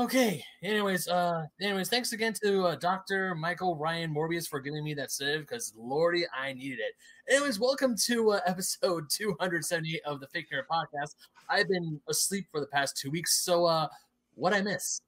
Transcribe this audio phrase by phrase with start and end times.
[0.00, 0.44] okay.
[0.62, 3.34] Anyways, uh, anyways, thanks again to uh, Dr.
[3.34, 6.94] Michael Ryan Morbius for giving me that sedative because lordy, I needed it.
[7.32, 11.14] Anyways, welcome to uh, episode 278 of the Fake Nerd Podcast.
[11.48, 13.88] I've been asleep for the past two weeks, so uh,
[14.34, 15.00] what I miss,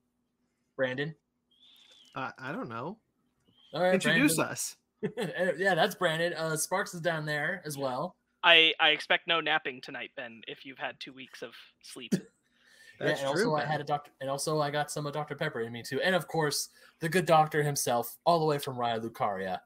[0.77, 1.15] Brandon?
[2.15, 2.99] Uh, I don't know.
[3.73, 4.53] All right, Introduce Brandon.
[4.53, 4.77] us.
[5.59, 6.33] yeah, that's Brandon.
[6.35, 8.17] Uh, Sparks is down there as well.
[8.43, 10.43] I I expect no napping tonight, Ben.
[10.49, 11.53] If you've had two weeks of
[11.83, 12.15] sleep.
[13.01, 13.51] That's yeah, and true.
[13.51, 15.35] also I had a doctor, and also I got some of Dr.
[15.35, 16.69] Pepper in me too, and of course
[17.01, 19.61] the good doctor himself, all the way from Raya Lucaria,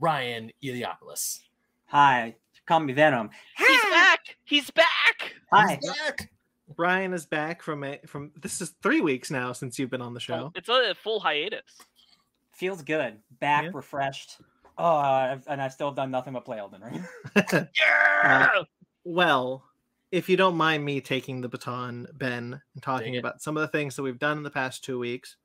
[0.00, 1.38] Ryan Eliopoulos.
[1.86, 2.34] Hi,
[2.66, 3.30] call me Venom.
[3.56, 4.36] He's back.
[4.44, 5.34] He's back.
[5.52, 5.78] Hi.
[5.80, 6.30] He's back.
[6.76, 10.14] Brian is back from a from this is three weeks now since you've been on
[10.14, 10.50] the show.
[10.56, 11.62] It's a full hiatus.
[12.52, 13.18] Feels good.
[13.40, 13.70] Back, Yeah.
[13.72, 14.40] refreshed.
[14.78, 17.04] Oh, uh, and I still have done nothing but play Elden Ring.
[17.78, 18.48] Yeah.
[19.04, 19.64] well,
[20.14, 23.68] if you don't mind me taking the baton, Ben, and talking about some of the
[23.68, 25.36] things that we've done in the past two weeks.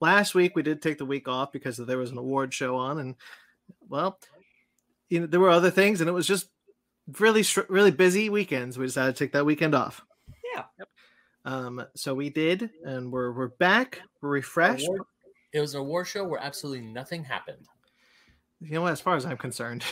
[0.00, 2.98] Last week we did take the week off because there was an award show on,
[2.98, 3.14] and
[3.88, 4.18] well,
[5.08, 6.48] you know there were other things, and it was just
[7.18, 8.78] really really busy weekends.
[8.78, 10.02] We decided to take that weekend off.
[10.54, 10.64] Yeah.
[11.44, 14.86] Um, so we did, and we're we're back, we're refreshed.
[14.86, 15.02] Award-
[15.52, 17.66] It was an award show where absolutely nothing happened.
[18.60, 19.84] you know what as far as i'm concerned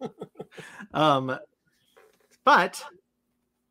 [0.94, 1.38] um
[2.46, 2.82] but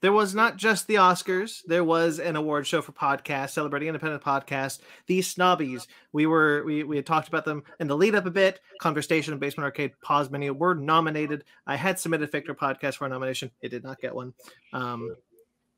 [0.02, 1.64] there was not just the oscars.
[1.66, 5.88] There was an award show for podcasts celebrating independent podcasts these snobbies.
[6.12, 8.60] We were we, we had talked about them in the lead up a bit.
[8.82, 11.46] Conversation and basement arcade pause menu were nominated.
[11.66, 13.50] I had submitted victor podcast for a nomination.
[13.62, 14.34] It did not get one.
[14.74, 15.16] Um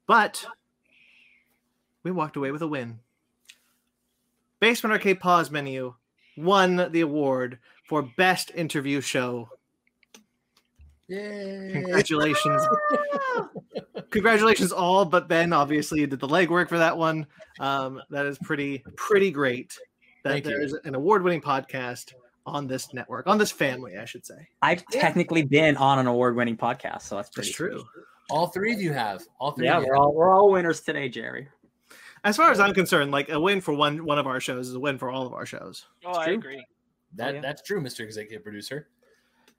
[0.07, 0.43] but
[2.03, 2.99] we walked away with a win.
[4.59, 5.93] Basement arcade pause menu
[6.35, 9.49] won the award for best interview show.
[11.07, 11.69] Yay!
[11.73, 12.63] Congratulations.
[14.09, 17.27] Congratulations all but Ben obviously you did the legwork for that one.
[17.59, 19.77] Um, that is pretty pretty great
[20.23, 20.51] that Thank you.
[20.51, 22.13] there's an award-winning podcast
[22.45, 24.47] on this network, on this family, I should say.
[24.61, 27.79] I've technically been on an award-winning podcast, so that's pretty That's true.
[27.79, 28.05] sweet.
[28.29, 29.23] All three of you have.
[29.39, 29.65] All three.
[29.65, 31.47] Yeah, of you we're all we're all winners today, Jerry.
[32.23, 34.75] As far as I'm concerned, like a win for one one of our shows is
[34.75, 35.85] a win for all of our shows.
[36.05, 36.33] Oh, I true.
[36.35, 36.65] agree.
[37.15, 37.41] That Oh, yeah.
[37.41, 38.01] that's true, Mr.
[38.01, 38.87] Executive Producer.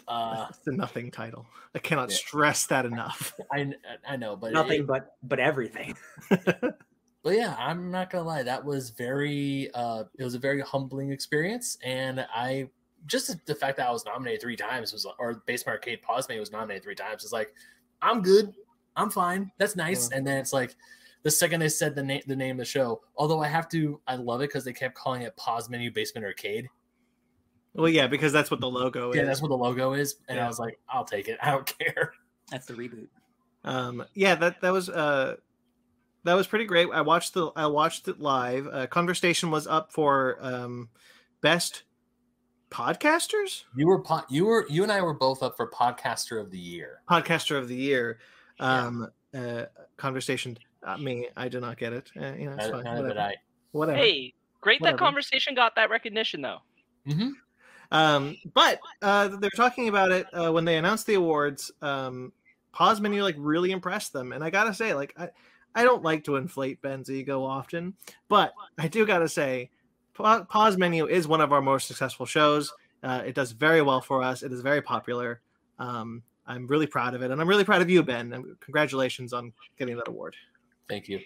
[0.08, 1.46] Uh, It's a nothing title.
[1.74, 2.16] I cannot Yeah.
[2.16, 3.34] stress that enough.
[3.52, 3.72] I
[4.06, 5.94] I know, but Nothing it- but but everything.
[6.30, 8.42] but yeah, I'm not gonna lie.
[8.42, 9.70] That was very.
[9.74, 12.70] Uh, it was a very humbling experience, and I
[13.06, 16.40] just the fact that I was nominated three times was, or Basement Arcade Pause Me
[16.40, 17.22] was nominated three times.
[17.24, 17.54] Is like,
[18.02, 18.54] I'm good.
[18.96, 19.52] I'm fine.
[19.58, 20.10] That's nice.
[20.10, 20.74] And then it's like,
[21.22, 24.00] the second they said the name the name of the show, although I have to,
[24.08, 26.68] I love it because they kept calling it Pause Menu Basement Arcade.
[27.74, 29.16] Well, yeah, because that's what the logo Yeah, is.
[29.16, 31.38] Yeah, that's what the logo is, and I was like, I'll take it.
[31.42, 32.12] I don't care.
[32.50, 33.08] That's the reboot.
[33.64, 35.34] um yeah that that was uh
[36.24, 39.92] that was pretty great i watched the i watched it live uh, conversation was up
[39.92, 40.88] for um
[41.42, 41.82] best
[42.70, 46.50] podcasters You were po- you were you and I were both up for Podcaster of
[46.50, 47.02] the Year.
[47.10, 48.18] podcaster of the year
[48.60, 48.86] Yeah.
[48.86, 49.64] um uh
[49.96, 50.56] conversation
[50.86, 53.34] uh, me i did not get it uh, you know it's Neither fine whatever, I.
[53.72, 53.98] whatever.
[53.98, 54.96] Hey, great Whatever.
[54.98, 56.58] that conversation got that recognition though.
[57.08, 57.30] Mm-hmm.
[57.90, 61.70] Um, but uh, they're talking about it uh, when they announced the awards.
[61.80, 62.32] Um,
[62.72, 65.30] Pause Menu like really impressed them, and I gotta say, like I,
[65.74, 67.94] I don't like to inflate Ben's ego often,
[68.28, 69.70] but I do gotta say,
[70.14, 72.72] Pa- Pause Menu is one of our most successful shows.
[73.02, 74.42] Uh, it does very well for us.
[74.42, 75.40] It is very popular.
[75.78, 78.32] Um, I'm really proud of it, and I'm really proud of you, Ben.
[78.32, 80.36] And congratulations on getting that award.
[80.88, 81.20] Thank you.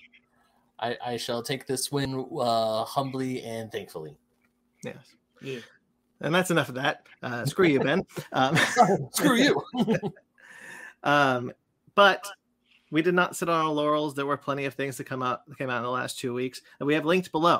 [0.78, 4.16] I, I shall take this win uh, humbly and thankfully.
[4.84, 4.96] Yes.
[5.40, 5.60] Yeah.
[6.22, 7.06] And that's enough of that.
[7.22, 8.06] Uh, screw you, Ben.
[8.33, 8.56] Um,
[9.12, 9.62] Screw you.
[11.05, 11.53] Um,
[11.97, 12.28] but
[12.93, 14.15] we did not sit on our laurels.
[14.15, 16.33] There were plenty of things that come out that came out in the last two
[16.33, 17.59] weeks, and we have linked below.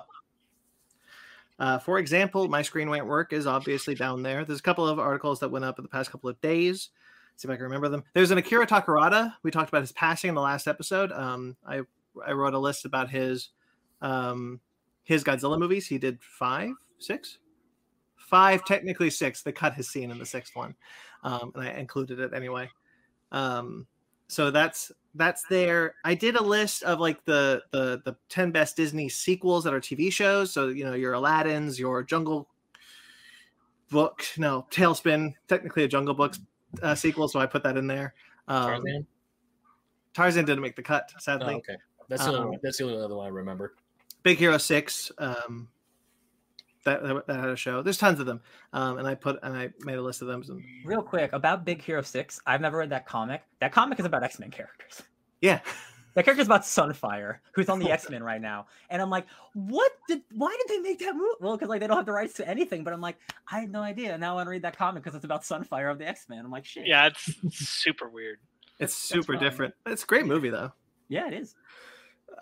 [1.59, 4.44] Uh, for example, my screen won't work is obviously down there.
[4.44, 6.91] There's a couple of articles that went up in the past couple of days.
[7.37, 8.05] See if I can remember them.
[8.12, 9.35] There's an Akira Takarada.
[9.43, 11.11] We talked about his passing in the last episode.
[11.12, 11.81] Um, I
[12.25, 13.50] I wrote a list about his
[14.00, 14.61] um,
[15.03, 15.87] his Godzilla movies.
[15.87, 17.38] He did five, six,
[18.32, 19.43] five, technically six.
[19.43, 20.75] They cut his scene in the sixth one,
[21.23, 22.70] um, and I included it anyway.
[23.31, 23.87] Um,
[24.26, 25.96] so that's that's there.
[26.02, 29.81] I did a list of like the the the ten best Disney sequels that are
[29.81, 30.50] TV shows.
[30.50, 32.49] So you know your Aladdin's, your Jungle
[33.90, 36.40] Book, no TaleSpin, technically a Jungle Books
[36.82, 37.29] uh, sequel.
[37.29, 38.14] So I put that in there.
[38.49, 39.06] Um, Tarzan?
[40.14, 41.55] Tarzan didn't make the cut, Oh, sadly.
[41.56, 41.76] okay.
[42.08, 43.75] That's the, only Um, that's the only other one I remember.
[44.23, 45.12] Big Hero Six.
[45.19, 45.69] Um,
[46.84, 47.82] that, that that had a show.
[47.82, 48.40] There's tons of them,
[48.73, 50.43] um, and I put and I made a list of them.
[50.84, 52.40] Real quick about Big Hero Six.
[52.46, 53.43] I've never read that comic.
[53.61, 55.02] That comic is about X Men characters.
[55.40, 55.61] yeah,
[56.14, 59.90] That character's about Sunfire, who's on the X Men right now, and I'm like, what
[60.08, 60.23] did?
[60.32, 61.37] Why did they make that move?
[61.40, 62.84] Well, because like they don't have the rights to anything.
[62.84, 63.17] But I'm like,
[63.50, 64.19] I had no idea.
[64.19, 66.44] Now I want to read that comic because it's about Sunfire of the X Men.
[66.44, 66.87] I'm like, shit.
[66.87, 68.38] Yeah, it's super weird.
[68.79, 69.43] It's super fine.
[69.43, 69.75] different.
[69.87, 70.73] It's a great movie though.
[71.08, 71.55] yeah, it is.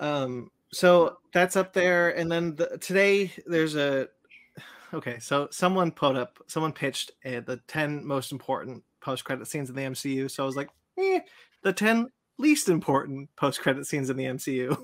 [0.00, 4.08] Um, so that's up there, and then the, today there's a.
[4.92, 9.76] Okay, so someone put up, someone pitched uh, the ten most important post-credit scenes in
[9.76, 10.30] the MCU.
[10.30, 11.20] So I was like, eh,
[11.62, 12.08] the ten
[12.38, 14.76] least important post-credit scenes in the MCU.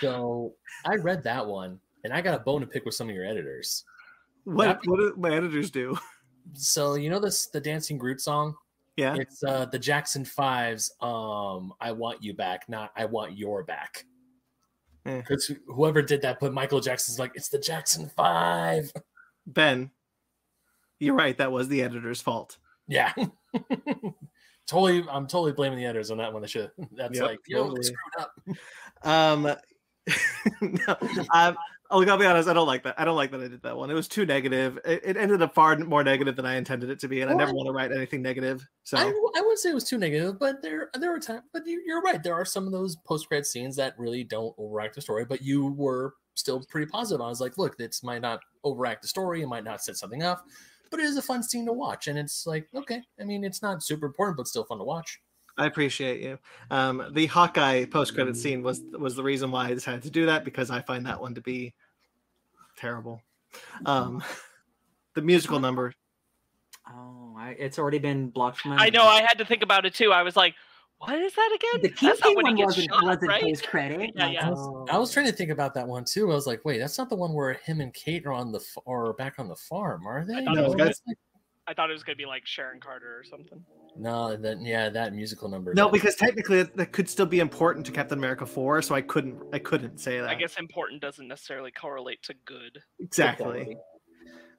[0.00, 0.54] So
[0.84, 3.24] I read that one, and I got a bone to pick with some of your
[3.24, 3.84] editors.
[4.44, 5.96] What what do my editors do?
[6.52, 8.54] So you know this the Dancing Groot song?
[8.96, 10.92] Yeah, It's uh the Jackson Fives.
[11.00, 14.04] Um, I want you back, not I want your back.
[15.06, 15.18] Eh.
[15.18, 18.92] Because whoever did that put Michael Jackson's like it's the Jackson Five.
[19.46, 19.90] Ben,
[20.98, 21.36] you're right.
[21.36, 22.56] That was the editor's fault.
[22.88, 23.12] Yeah.
[24.66, 26.42] totally, I'm totally blaming the editors on that one.
[26.42, 26.70] They should.
[26.92, 27.82] That's Yep, like yo, totally.
[27.82, 28.32] screwed up.
[29.02, 29.42] Um,
[30.60, 30.96] no,
[31.32, 31.56] um,
[31.90, 32.48] I'll, I'll be honest.
[32.48, 32.94] I don't like that.
[32.98, 33.90] I don't like that I did that one.
[33.90, 34.78] It was too negative.
[34.84, 37.34] It, it ended up far more negative than I intended it to be, and I
[37.34, 38.66] never I- want to write anything negative.
[38.84, 41.42] So I, I wouldn't say it was too negative, but there there were times.
[41.52, 42.22] But you, you're right.
[42.22, 45.24] There are some of those post credit scenes that really don't overact the story.
[45.24, 47.20] But you were still pretty positive.
[47.20, 49.42] I was like, look, this might not overact the story.
[49.42, 50.44] It might not set something up,
[50.90, 52.08] but it is a fun scene to watch.
[52.08, 55.20] And it's like, okay, I mean, it's not super important, but still fun to watch.
[55.56, 56.38] I appreciate you.
[56.70, 60.44] Um, the Hawkeye post-credit scene was was the reason why I decided to do that
[60.44, 61.74] because I find that one to be
[62.76, 63.22] terrible.
[63.86, 64.22] Um,
[65.14, 65.94] the musical number.
[66.88, 68.84] Oh, I, it's already been blocked from my.
[68.84, 69.04] I know.
[69.04, 70.12] I had to think about it too.
[70.12, 70.54] I was like,
[70.98, 73.42] "What is that again?" The That's not Kingpin when he one wasn't, shot, wasn't right?
[73.42, 74.10] post credit.
[74.14, 74.46] Yeah, yeah.
[74.46, 76.30] I was, I was trying to think about that one too.
[76.30, 78.58] I was like, wait, that's not the one where him and Kate are on the
[78.58, 80.44] f- or back on the farm, are they?
[80.44, 81.00] thought it was that's
[81.66, 83.64] I thought it was gonna be like Sharon Carter or something.
[83.96, 85.72] no, that yeah, that musical number.
[85.74, 89.00] No, because technically it- that could still be important to Captain America four, so I
[89.00, 90.28] couldn't I couldn't say that.
[90.28, 92.82] I guess important doesn't necessarily correlate to good.
[93.00, 93.76] exactly.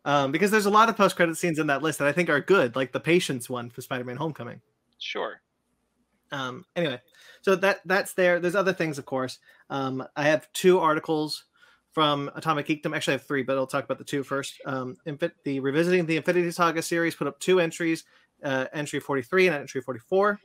[0.04, 2.40] Um, because there's a lot of post-credit scenes in that list that I think are
[2.40, 4.62] good, like the Patience one for Spider-Man: Homecoming.
[5.00, 5.42] Sure.
[6.32, 7.00] um anyway
[7.44, 9.38] so that that's there there's other things of course
[9.70, 11.45] um i have two articles
[11.96, 14.96] from atomic geekdom actually i have three but i'll talk about the two first um
[15.44, 18.04] the revisiting the infinity saga series put up two entries
[18.44, 20.40] uh entry 43 and entry 44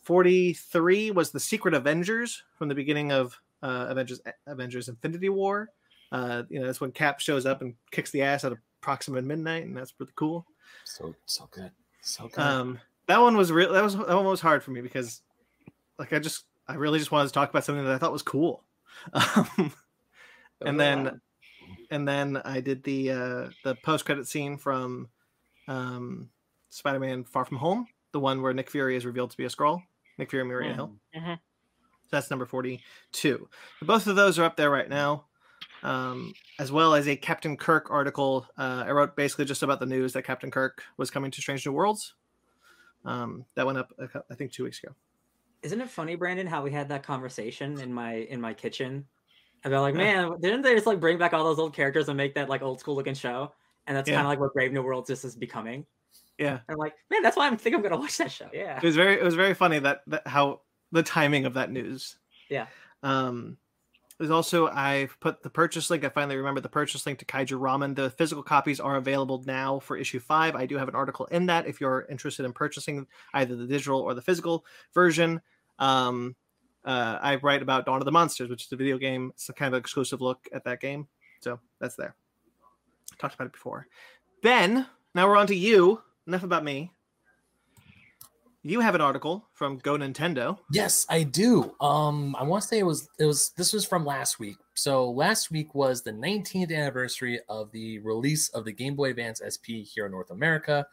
[0.00, 5.68] 43 was the secret avengers from the beginning of uh avengers avengers infinity war
[6.10, 9.64] uh you know that's when cap shows up and kicks the ass at approximate midnight
[9.64, 10.44] and that's pretty cool
[10.84, 11.70] so so good,
[12.00, 12.38] so good.
[12.38, 13.72] um, that one was real.
[13.72, 15.22] That was that one was hard for me because,
[15.98, 18.22] like, I just I really just wanted to talk about something that I thought was
[18.22, 18.64] cool.
[19.14, 19.72] Um,
[20.64, 21.20] and then
[21.90, 25.08] and then I did the uh, the post credit scene from
[25.68, 26.30] um,
[26.70, 29.48] Spider Man Far From Home, the one where Nick Fury is revealed to be a
[29.48, 29.82] Skrull.
[30.18, 30.96] Nick Fury and Maria Hill.
[31.14, 31.36] Mhm.
[31.36, 33.48] So that's number 42.
[33.80, 35.26] Both of those are up there right now,
[35.82, 38.46] um, as well as a Captain Kirk article.
[38.58, 41.64] Uh, I wrote basically just about the news that Captain Kirk was coming to Strange
[41.64, 42.14] New Worlds.
[43.04, 43.92] Um, that went up,
[44.30, 44.94] I think, two weeks ago.
[45.62, 49.06] Isn't it funny, Brandon, how we had that conversation in my in my kitchen
[49.64, 52.34] about like, man, didn't they just like bring back all those old characters and make
[52.34, 53.52] that like old school looking show?
[53.86, 54.16] And that's Yeah.
[54.16, 55.86] kind of like what Brave New Worlds just is becoming.
[56.38, 58.48] Yeah, And I'm like, man, that's why I'm think I'm gonna watch that show.
[58.52, 58.76] Yeah.
[58.78, 62.16] it was very, it was very funny that, that how the timing of that news.
[62.48, 62.66] Yeah.
[63.02, 63.56] Um,
[64.18, 66.04] there's also I've put the purchase link.
[66.04, 67.94] I finally remembered the purchase link to Kaiju Ramen.
[67.96, 70.54] The physical copies are available now for issue five.
[70.54, 74.00] I do have an article in that if you're interested in purchasing either the digital
[74.00, 74.64] or the physical
[74.94, 75.40] version.
[75.78, 76.36] Um,
[76.84, 79.30] uh, I write about Dawn of the Monsters, which is a video game.
[79.34, 81.06] It's kind of exclusive look at that game.
[81.40, 82.14] So that's there.
[83.12, 83.86] I Talked about it before.
[84.42, 86.00] Ben, now we're on to you.
[86.26, 86.92] Enough about me.
[88.64, 90.56] You have an article from Go Nintendo.
[90.70, 91.74] Yes, I do.
[91.80, 94.56] Um, I want to say it was it was this was from last week.
[94.74, 99.42] So last week was the 19th anniversary of the release of the Game Boy Advance
[99.42, 100.86] SP here in North America.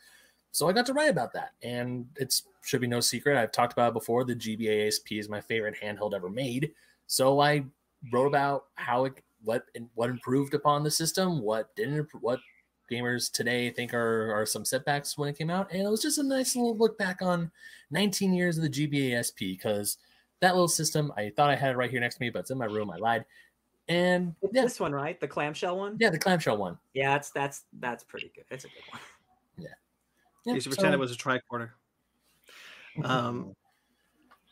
[0.51, 3.37] So I got to write about that, and it should be no secret.
[3.37, 4.23] I've talked about it before.
[4.23, 6.71] The GBA SP is my favorite handheld ever made.
[7.07, 7.65] So I
[8.11, 9.63] wrote about how it what
[9.95, 12.39] what improved upon the system, what didn't, what
[12.91, 16.17] gamers today think are are some setbacks when it came out, and it was just
[16.17, 17.51] a nice little look back on
[17.91, 19.97] 19 years of the GBA SP because
[20.41, 22.51] that little system, I thought I had it right here next to me, but it's
[22.51, 22.89] in my room.
[22.89, 23.25] I lied.
[23.87, 25.19] And yeah, This one, right?
[25.19, 25.97] The clamshell one?
[25.99, 26.77] yeah, the clamshell one.
[26.93, 28.45] Yeah, that's that's that's pretty good.
[28.49, 29.01] It's a good one.
[30.45, 31.71] Yeah, you should pretend so- it was a tricorder.
[33.03, 33.53] Um,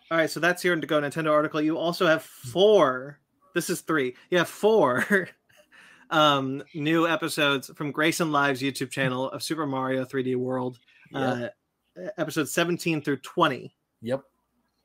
[0.10, 1.60] all right, so that's your to go Nintendo article.
[1.60, 3.20] You also have four.
[3.53, 4.15] This is three.
[4.29, 5.27] You have four
[6.12, 10.79] um, new episodes from Grayson Live's YouTube channel of Super Mario 3D World,
[11.12, 11.56] Yep.
[11.98, 13.75] uh, episodes 17 through 20.
[14.01, 14.22] Yep.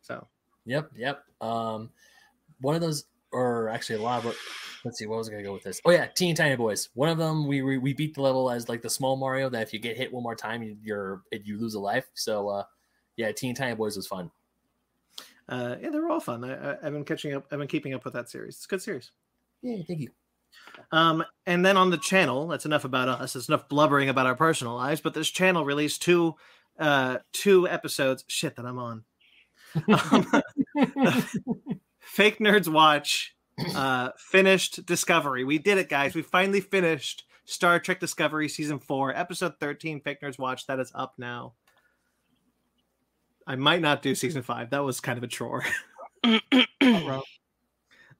[0.01, 0.27] So
[0.65, 1.23] Yep, yep.
[1.41, 1.91] Um,
[2.61, 4.37] one of those, or actually a lot of.
[4.85, 5.81] Let's see, what was I gonna go with this?
[5.85, 6.89] Oh yeah, Teeny Tiny Boys.
[6.95, 9.62] One of them, we we, we beat the level as like the small Mario that
[9.62, 12.07] if you get hit one more time, you, you're you lose a life.
[12.15, 12.65] So uh,
[13.17, 14.31] yeah, Teeny Tiny Boys was fun.
[15.49, 16.45] Uh, yeah, they were all fun.
[16.45, 17.47] I, I, I've been catching up.
[17.53, 18.57] I've been keeping up with that series.
[18.57, 19.11] It's a good series.
[19.62, 20.11] Yeah, thank you.
[20.91, 23.37] Um, and then on the channel, that's enough about us.
[23.37, 25.01] It's enough blubbering about our personal lives.
[25.01, 26.35] But this channel released two,
[26.79, 28.25] uh, two episodes.
[28.29, 29.05] Shit, that I'm on.
[29.89, 30.43] Um,
[32.03, 33.35] Fake Nerds Watch
[33.75, 35.45] uh, finished Discovery.
[35.45, 36.15] We did it, guys.
[36.15, 40.01] We finally finished Star Trek Discovery season four, episode thirteen.
[40.01, 40.67] Fake Nerds Watch.
[40.67, 41.55] That is up now.
[43.47, 44.71] I might not do season five.
[44.71, 45.65] That was kind of a chore.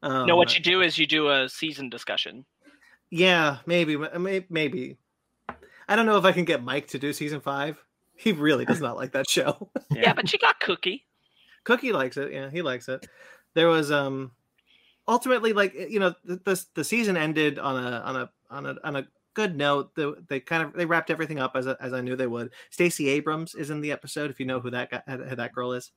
[0.03, 2.45] Um, no, what you do is you do a season discussion.
[3.11, 3.97] Yeah, maybe,
[4.51, 4.97] maybe.
[5.89, 7.83] I don't know if I can get Mike to do season five.
[8.15, 9.71] He really does not like that show.
[9.91, 11.07] Yeah, yeah but you got Cookie.
[11.65, 12.33] Cookie likes it.
[12.33, 13.07] Yeah, he likes it.
[13.55, 14.33] There was um,
[15.07, 18.77] ultimately like you know the the, the season ended on a on a on a
[18.85, 19.95] on a good note.
[19.95, 22.51] The, they kind of they wrapped everything up as as I knew they would.
[22.71, 24.31] Stacey Abrams is in the episode.
[24.31, 25.91] If you know who that guy, who that girl is,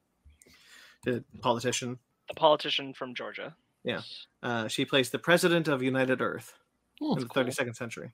[1.04, 2.00] the politician.
[2.28, 3.56] The politician from Georgia.
[3.84, 4.02] Yeah.
[4.42, 6.54] Uh, she plays the president of United Earth
[7.02, 7.44] oh, in the cool.
[7.44, 8.12] 32nd century.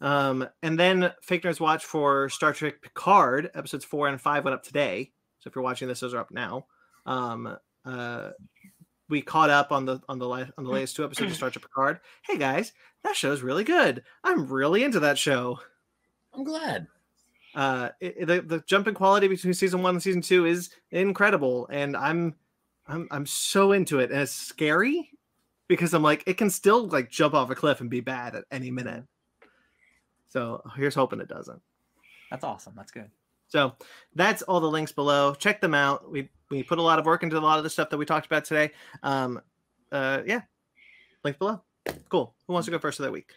[0.00, 4.54] Um, and then Fake Nerds Watch for Star Trek Picard episodes four and five went
[4.54, 5.10] up today.
[5.40, 6.66] So if you're watching this, those are up now.
[7.06, 7.56] Um,
[7.86, 8.30] uh,
[9.08, 11.62] we caught up on the on the on the latest two episodes of Star Trek
[11.62, 12.00] Picard.
[12.22, 12.72] Hey guys,
[13.04, 14.02] that show's really good.
[14.24, 15.60] I'm really into that show.
[16.34, 16.86] I'm glad.
[17.54, 21.68] Uh, it, the the jump in quality between season one and season two is incredible,
[21.70, 22.34] and I'm
[22.86, 25.10] I'm I'm so into it, and it's scary
[25.68, 28.44] because I'm like, it can still like jump off a cliff and be bad at
[28.50, 29.04] any minute.
[30.28, 31.62] So here's hoping it doesn't.
[32.30, 32.74] That's awesome.
[32.76, 33.10] That's good.
[33.48, 33.74] So
[34.14, 35.34] that's all the links below.
[35.34, 36.10] Check them out.
[36.10, 38.04] We we put a lot of work into a lot of the stuff that we
[38.04, 38.72] talked about today.
[39.02, 39.40] Um,
[39.90, 40.42] uh, yeah,
[41.24, 41.62] link below.
[42.08, 42.34] Cool.
[42.46, 43.32] Who wants to go first of that week?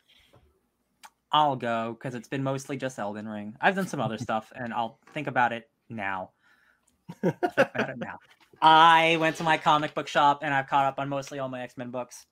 [1.32, 3.56] I'll go because it's been mostly just Elden Ring.
[3.62, 6.32] I've done some other stuff, and I'll think about it now.
[7.22, 8.20] think about it now.
[8.62, 11.62] I went to my comic book shop and I've caught up on mostly all my
[11.62, 12.26] X Men books.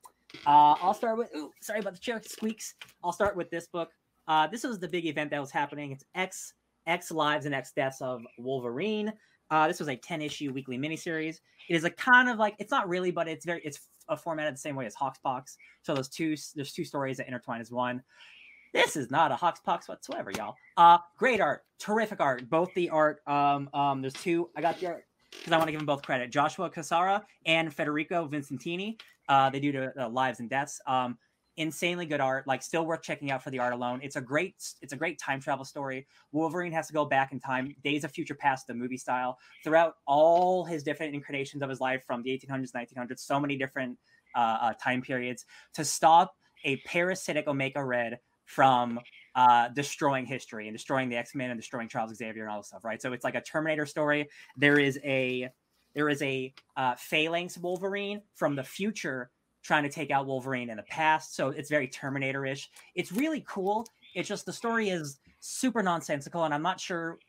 [0.45, 1.29] Uh, I'll start with.
[1.35, 2.75] Ooh, sorry about the chair squeaks.
[3.03, 3.91] I'll start with this book.
[4.27, 5.91] Uh, this was the big event that was happening.
[5.91, 6.53] It's X
[6.87, 9.13] X Lives and X Deaths of Wolverine.
[9.49, 11.39] Uh, this was a 10 issue weekly miniseries.
[11.69, 13.79] It is a kind of like it's not really, but it's very it's
[14.09, 15.55] a formatted the same way as Hoxpox.
[15.81, 18.03] So those two there's two stories that intertwine as one.
[18.73, 20.55] This is not a Hoxpox whatsoever, y'all.
[20.75, 22.49] Uh, great art, terrific art.
[22.49, 23.19] Both the art.
[23.25, 24.49] Um, um, there's two.
[24.55, 26.31] I got the art because I want to give them both credit.
[26.31, 28.99] Joshua Cassara and Federico Vicentini.
[29.29, 30.79] Uh, they do the uh, lives and deaths.
[30.87, 31.17] Um,
[31.57, 32.47] insanely good art.
[32.47, 33.99] Like still worth checking out for the art alone.
[34.01, 36.07] It's a great it's a great time travel story.
[36.31, 39.95] Wolverine has to go back in time, Days of Future Past, the movie style, throughout
[40.05, 43.97] all his different incarnations of his life from the 1800s, 1900s, so many different
[44.35, 48.99] uh, uh, time periods to stop a parasitic Omega Red from
[49.35, 52.67] uh, destroying history and destroying the X Men and destroying Charles Xavier and all this
[52.67, 53.01] stuff, right?
[53.01, 54.29] So it's like a Terminator story.
[54.55, 55.49] There is a
[55.93, 59.31] there is a uh, phalanx Wolverine from the future
[59.67, 61.35] trying to take out Wolverine in the past.
[61.35, 62.69] So it's very Terminator ish.
[62.95, 63.85] It's really cool.
[64.15, 67.19] It's just the story is super nonsensical, and I'm not sure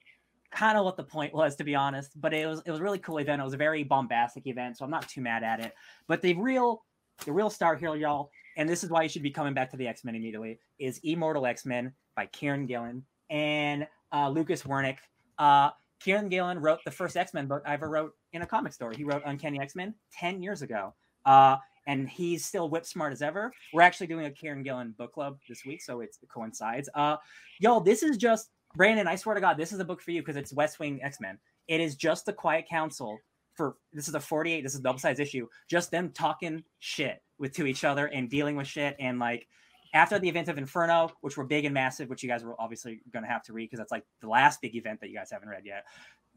[0.51, 2.19] kind of what the point was to be honest.
[2.21, 3.43] But it was it was a really cool event.
[3.43, 5.75] It was a very bombastic event, so I'm not too mad at it.
[6.07, 6.85] But the real
[7.27, 9.77] the real star here, y'all, and this is why you should be coming back to
[9.77, 14.99] the X Men immediately, is Immortal X Men by Kieron Gillen and uh, Lucas Werneck
[15.39, 18.73] Uh, Kieron Gillen wrote the first X Men book I ever wrote in a comic
[18.73, 18.95] story.
[18.97, 20.95] He wrote Uncanny X Men 10 years ago.
[21.25, 21.57] Uh,
[21.89, 23.53] and he's still whip smart as ever.
[23.73, 26.89] We're actually doing a Kieron Gillen book club this week, so it coincides.
[26.95, 27.17] Uh,
[27.59, 29.09] y'all, this is just Brandon.
[29.09, 31.19] I swear to God, this is a book for you because it's West Wing X
[31.19, 31.39] Men.
[31.67, 33.19] It is just the Quiet Council
[33.55, 34.63] for this is a 48.
[34.63, 35.49] This is a double size issue.
[35.69, 39.49] Just them talking shit with to each other and dealing with shit and like
[39.95, 43.01] after the event of Inferno, which were big and massive, which you guys were obviously
[43.11, 45.31] going to have to read because that's like the last big event that you guys
[45.31, 45.87] haven't read yet.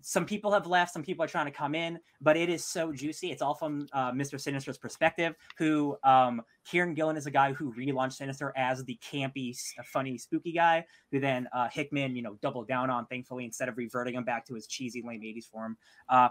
[0.01, 2.91] Some people have left, some people are trying to come in, but it is so
[2.91, 3.31] juicy.
[3.31, 4.39] It's all from uh, Mr.
[4.39, 5.35] Sinister's perspective.
[5.57, 10.51] Who um, Kieron Gillen is a guy who relaunched Sinister as the campy, funny, spooky
[10.51, 13.05] guy, who then uh, Hickman, you know, doubled down on.
[13.05, 15.77] Thankfully, instead of reverting him back to his cheesy lame '80s form.
[16.09, 16.29] Uh,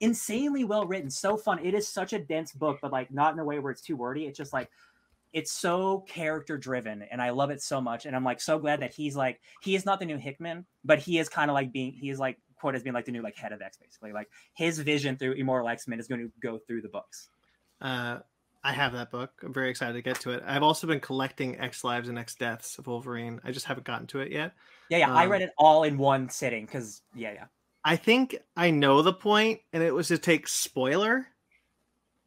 [0.00, 1.58] insanely well written, so fun.
[1.64, 3.96] It is such a dense book, but like not in a way where it's too
[3.96, 4.26] wordy.
[4.26, 4.70] It's just like
[5.32, 8.06] it's so character driven and I love it so much.
[8.06, 10.98] And I'm like so glad that he's like he is not the new Hickman, but
[10.98, 13.22] he is kind of like being he is like quote as being like the new
[13.22, 14.12] like head of X basically.
[14.12, 17.28] Like his vision through Immortal X Men is going to go through the books.
[17.80, 18.18] Uh
[18.64, 19.30] I have that book.
[19.42, 20.42] I'm very excited to get to it.
[20.44, 23.40] I've also been collecting X Lives and X Deaths of Wolverine.
[23.44, 24.52] I just haven't gotten to it yet.
[24.90, 25.10] Yeah, yeah.
[25.10, 27.44] Um, I read it all in one sitting because yeah, yeah.
[27.84, 31.28] I think I know the point, and it was to take spoiler,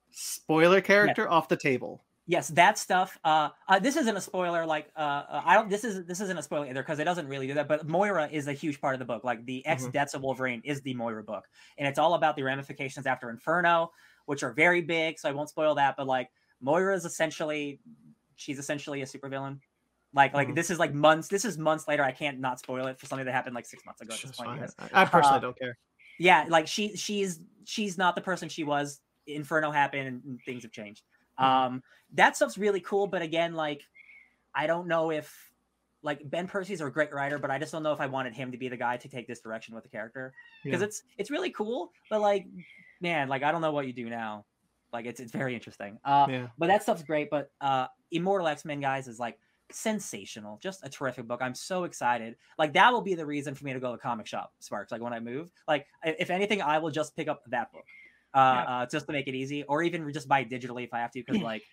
[0.09, 2.03] spoiler character off the table.
[2.27, 3.17] Yes, that stuff.
[3.23, 4.65] Uh, uh, this isn't a spoiler.
[4.65, 5.69] Like, uh, uh, I don't.
[5.69, 7.67] This is this isn't a spoiler either because it doesn't really do that.
[7.67, 9.23] But Moira is a huge part of the book.
[9.23, 9.91] Like, the X Mhm.
[9.91, 11.45] Deaths of Wolverine is the Moira book,
[11.77, 13.91] and it's all about the ramifications after Inferno,
[14.27, 15.17] which are very big.
[15.19, 15.95] So I won't spoil that.
[15.97, 16.29] But like,
[16.61, 17.79] Moira is essentially,
[18.35, 19.59] she's essentially a supervillain.
[20.13, 20.55] Like, like Mhm.
[20.55, 21.27] this is like months.
[21.27, 22.03] This is months later.
[22.03, 24.13] I can't not spoil it for something that happened like six months ago.
[24.13, 25.77] At this point, because- I personally Uh, don't care.
[26.19, 30.71] yeah like she she's she's not the person she was inferno happened and, things have
[30.71, 31.03] changed.
[31.41, 31.81] Um
[32.13, 33.81] that stuff's really cool but again like
[34.53, 35.51] i don't know if
[36.03, 38.51] like ben percy's a great writer but i just don't know if i wanted him
[38.51, 40.33] to be the guy to take this direction with the character.
[40.63, 40.88] Because Yeah.
[40.88, 42.48] it's it's really cool but like
[43.01, 44.45] man like i don't know what you do now.
[44.93, 45.98] Like it's it's very interesting.
[46.03, 46.48] Uh Yeah.
[46.57, 49.38] but that stuff's great but uh immortal x-men guys is like
[49.71, 50.60] sensational.
[50.62, 51.41] Just a terrific book.
[51.41, 52.36] I'm so excited.
[52.57, 54.91] Like that will be the reason for me to go to the comic shop sparks
[54.91, 55.50] like when i move.
[55.67, 57.86] Like if anything i will just pick up that book
[58.33, 58.77] uh, Yeah.
[58.81, 61.11] uh just to make it easy or even just buy it digitally if i have
[61.11, 61.63] to because like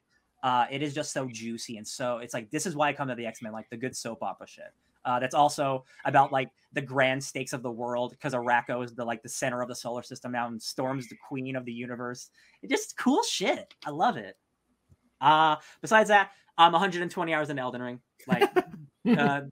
[0.43, 3.09] uh it is just so juicy and so it's like this is why i come
[3.09, 4.73] to the x-men like the good soap opera shit
[5.05, 9.03] uh, that's also about like the grand stakes of the world because Arakko is the
[9.05, 12.29] like the center of the solar system now, and Storm's the queen of the universe.
[12.62, 13.73] It's just cool shit.
[13.87, 14.37] I love it.
[15.21, 18.00] Uh besides that, I'm 120 hours in Elden Ring.
[18.27, 18.50] Like,
[19.19, 19.43] uh,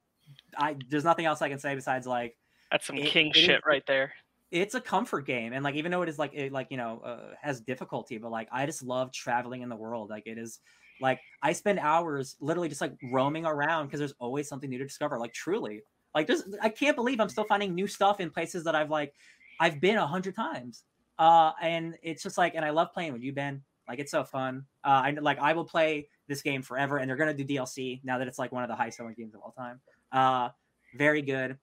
[0.58, 2.36] I there's nothing else I can say besides like
[2.70, 4.12] That's some It- king it is- shit right there.
[4.50, 7.00] It's a comfort game, and like even though it is like it like you know
[7.04, 10.10] uh, has difficulty, but like I just love traveling in the world.
[10.10, 10.60] Like it is
[11.00, 14.84] like I spend hours literally just like roaming around because there's always something new to
[14.84, 15.18] discover.
[15.18, 15.82] Like truly,
[16.14, 19.14] like there's I can't believe I'm still finding new stuff in places that I've like
[19.60, 20.84] I've been a hundred times.
[21.18, 23.62] Uh, and it's just like, and I love playing with you, Ben.
[23.88, 24.64] Like it's so fun.
[24.84, 28.18] Uh, I like I will play this game forever, and they're gonna do DLC now
[28.18, 29.80] that it's like one of the highest selling games of all time.
[30.12, 30.50] Uh,
[30.96, 31.56] very good.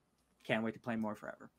[0.45, 1.49] Can't wait to play more forever.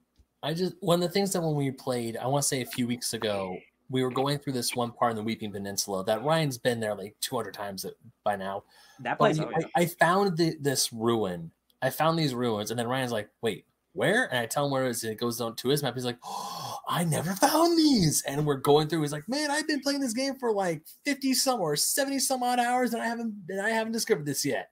[0.44, 2.66] I just one of the things that when we played, I want to say a
[2.66, 3.56] few weeks ago,
[3.88, 6.94] we were going through this one part in the Weeping Peninsula that Ryan's been there
[6.94, 7.86] like 200 times
[8.24, 8.64] by now.
[9.00, 9.38] That place.
[9.38, 11.50] Oh, I, I found the, this ruin.
[11.80, 14.84] I found these ruins, and then Ryan's like, "Wait, where?" And I tell him where
[14.84, 15.02] it is.
[15.02, 15.94] And it goes down to his map.
[15.94, 19.00] He's like, oh, "I never found these." And we're going through.
[19.00, 22.42] He's like, "Man, I've been playing this game for like 50 some or 70 some
[22.42, 24.68] odd hours, and I haven't and I haven't discovered this yet."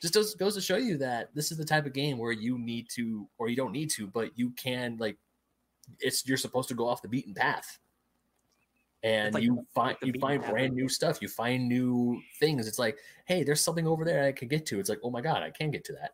[0.00, 2.58] Just goes, goes to show you that this is the type of game where you
[2.58, 5.16] need to, or you don't need to, but you can like,
[5.98, 7.78] it's you're supposed to go off the beaten path.
[9.02, 10.50] And like you find you find path.
[10.50, 11.22] brand new stuff.
[11.22, 12.68] You find new things.
[12.68, 14.78] It's like hey there's something over there i can get to.
[14.78, 16.12] It's like oh my god i can get to that.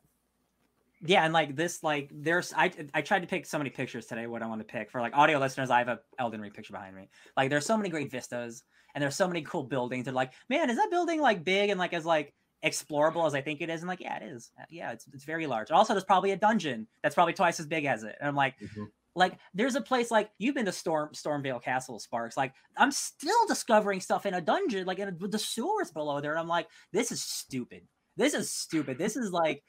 [1.05, 4.27] Yeah and like this like there's i i tried to pick so many pictures today
[4.27, 4.91] what i want to pick.
[4.91, 7.09] For like audio listeners i have a elden ring picture behind me.
[7.37, 8.63] Like there's so many great vistas
[8.95, 10.05] and there's so many cool buildings.
[10.05, 13.41] They're like man is that building like big and like as like explorable as i
[13.41, 14.51] think it is and like yeah it is.
[14.59, 15.71] Uh, yeah it's, it's very large.
[15.71, 18.59] Also there's probably a dungeon that's probably twice as big as it and i'm like
[18.59, 18.87] Mhm.
[19.15, 23.47] like there's a place like you've been to storm stormveil castle sparks like i'm still
[23.47, 26.49] discovering stuff in a dungeon like in a, with the sewers below there and i'm
[26.49, 27.83] like this is stupid.
[28.17, 28.97] This is stupid.
[28.97, 29.63] This is like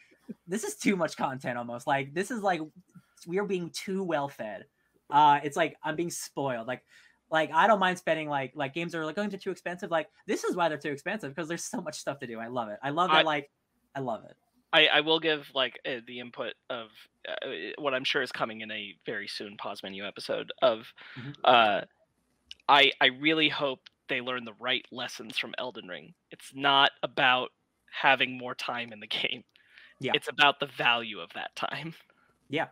[0.48, 1.86] this is too much content almost.
[1.86, 2.62] Like this is like
[3.28, 4.64] we are being too well fed.
[5.10, 6.66] Uh it's like i'm being spoiled.
[6.68, 6.84] Like
[7.30, 10.08] like i don't mind spending like like games are like going to too expensive like
[10.28, 12.70] this is why they're too expensive because there's so much stuff to do i love
[12.70, 13.50] it i love that I- like
[13.96, 14.36] i love it
[14.74, 16.88] I, I will give like uh, the input of
[17.28, 21.34] uh, what I'm sure is coming in a very soon pause menu episode of Mhm.
[21.46, 21.82] uh
[22.68, 26.14] I I really hope they learn the right lessons from Elden Ring.
[26.32, 27.52] It's not about
[27.92, 29.46] having more time in the game.
[30.02, 30.12] Yeah.
[30.16, 31.94] It's about the value of that time.
[32.50, 32.68] Yeah.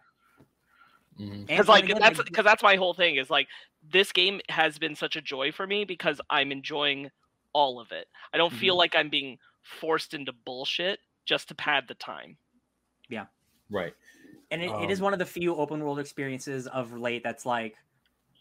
[1.17, 3.47] And Because for like that's because that's my whole thing is like
[3.91, 7.09] this game has been such a joy for me because I'm enjoying
[7.53, 8.07] all of it.
[8.33, 12.37] I don't feel like I'm being forced into bullshit just to pad the time.
[13.09, 13.25] Yeah.
[13.69, 13.93] Right
[14.51, 17.45] and it, it is Um, one of the few open world experiences of late that's
[17.45, 17.75] like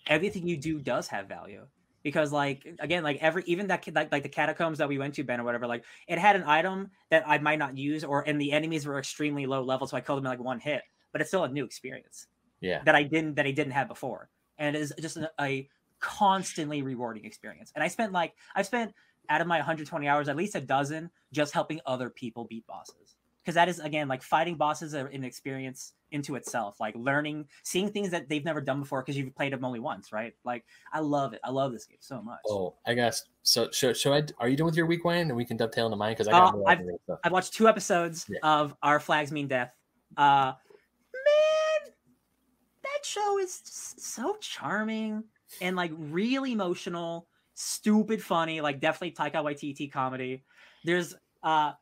[0.06, 1.66] everything you do does have value
[2.02, 5.24] because like again like every even that like, like the catacombs that we went to
[5.24, 8.40] ben or whatever like it had an item that i might not use or and
[8.40, 11.20] the enemies were extremely low level so i killed them in like one hit but
[11.20, 12.26] it's still a new experience
[12.60, 15.68] yeah that i didn't that i didn't have before and it is just a, a
[16.00, 17.72] constantly rewarding experience.
[17.74, 18.92] And i spent like i've spent
[19.30, 23.16] out of my 120 hours at least a dozen just helping other people beat bosses.
[23.42, 27.90] Because that is again like fighting bosses are an experience into itself like learning seeing
[27.90, 30.34] things that they've never done before because you've played them only once right?
[30.44, 31.40] Like i love it.
[31.42, 32.40] I love this game so much.
[32.46, 35.28] Oh i guess so should, should i are you done with your week Wayne?
[35.28, 36.84] and we can dovetail into mine because i Uh, got more I've-
[37.24, 38.38] i've watched two episodes Yeah.
[38.42, 39.74] of our flags mean death.
[40.16, 40.52] Uh
[43.04, 45.24] that show is so charming
[45.60, 50.42] and like really emotional stupid funny like definitely taika waititi comedy
[50.84, 51.72] there's uh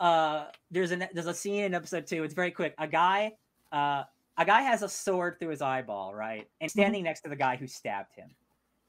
[0.00, 3.32] uh there's an there's a scene in episode two it's very quick a guy
[3.70, 4.02] uh
[4.38, 6.48] a guy has a sword through his eyeball, right?
[6.60, 6.80] And Mm-hmm.
[6.80, 8.30] standing next to the guy who stabbed him.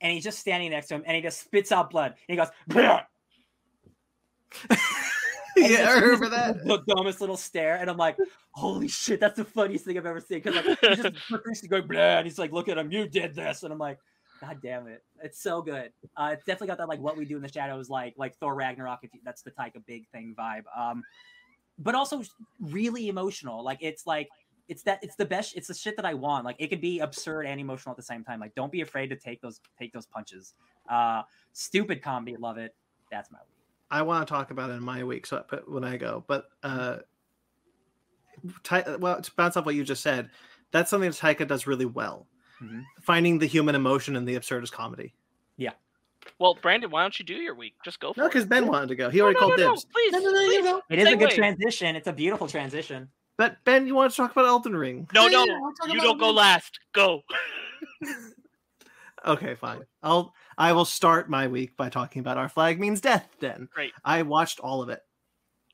[0.02, 2.16] And he's just standing next to him and he just spits out blood.
[2.28, 2.50] And he goes,
[5.58, 6.58] yeah, I just remember that.
[6.66, 7.78] The dumbest little stare.
[7.78, 8.18] And I'm like,
[8.52, 10.42] holy shit, that's the funniest thing I've ever seen.
[10.42, 13.36] Because like he's just profusely going, Bleh, and he's like, look at him, you did
[13.36, 13.64] this.
[13.64, 14.00] And I'm like,
[14.42, 15.04] God damn it.
[15.22, 15.92] It's so good.
[16.18, 18.56] Uh, it's definitely got that like what we do in the shadows, like like Thor
[18.56, 20.64] Ragnarok, if you, that's the Taika big thing vibe.
[20.76, 21.04] Um,
[21.80, 22.24] but also
[22.60, 23.64] really emotional.
[23.64, 24.30] Like it's like
[24.68, 26.46] it's that it's the best it's the shit that I want.
[26.46, 28.40] Like it could be absurd and emotional at the same time.
[28.40, 30.54] Like don't be afraid to take those take those punches.
[30.90, 32.76] Uh stupid comedy, love it.
[33.12, 33.53] That's my week.
[33.94, 36.46] I want to talk about it in my week, so but when I go, but
[36.64, 36.98] uh,
[38.64, 40.30] Ty- well, to bounce off what you just said,
[40.72, 42.28] that's something that Taika does really well.
[42.62, 42.84] Mhm.
[43.02, 45.14] Finding the human emotion in the absurdist comedy.
[45.58, 45.74] Yeah.
[46.40, 47.76] Well, Brandon, why don't you do your week?
[47.86, 48.30] Just go for No, it.
[48.30, 49.10] because Ben wanted to go.
[49.12, 49.86] He No, already no, called no, no, dibs.
[49.86, 50.64] Please, No, no, no, please.
[50.66, 50.82] know.
[50.90, 51.36] It is a good Segue.
[51.36, 51.96] transition.
[51.96, 53.10] It's a beautiful transition.
[53.38, 55.08] But Ben, you want to talk about Elden Ring?
[55.14, 56.34] No, Yeah, no, yeah, we'll talk you don't go it.
[56.34, 56.80] last.
[56.94, 57.22] Go.
[59.26, 59.80] Okay, fine.
[60.02, 63.28] I'll I will start my week by talking about Our Flag Means Death.
[63.40, 63.92] Then Great.
[64.06, 65.02] I watched all of it.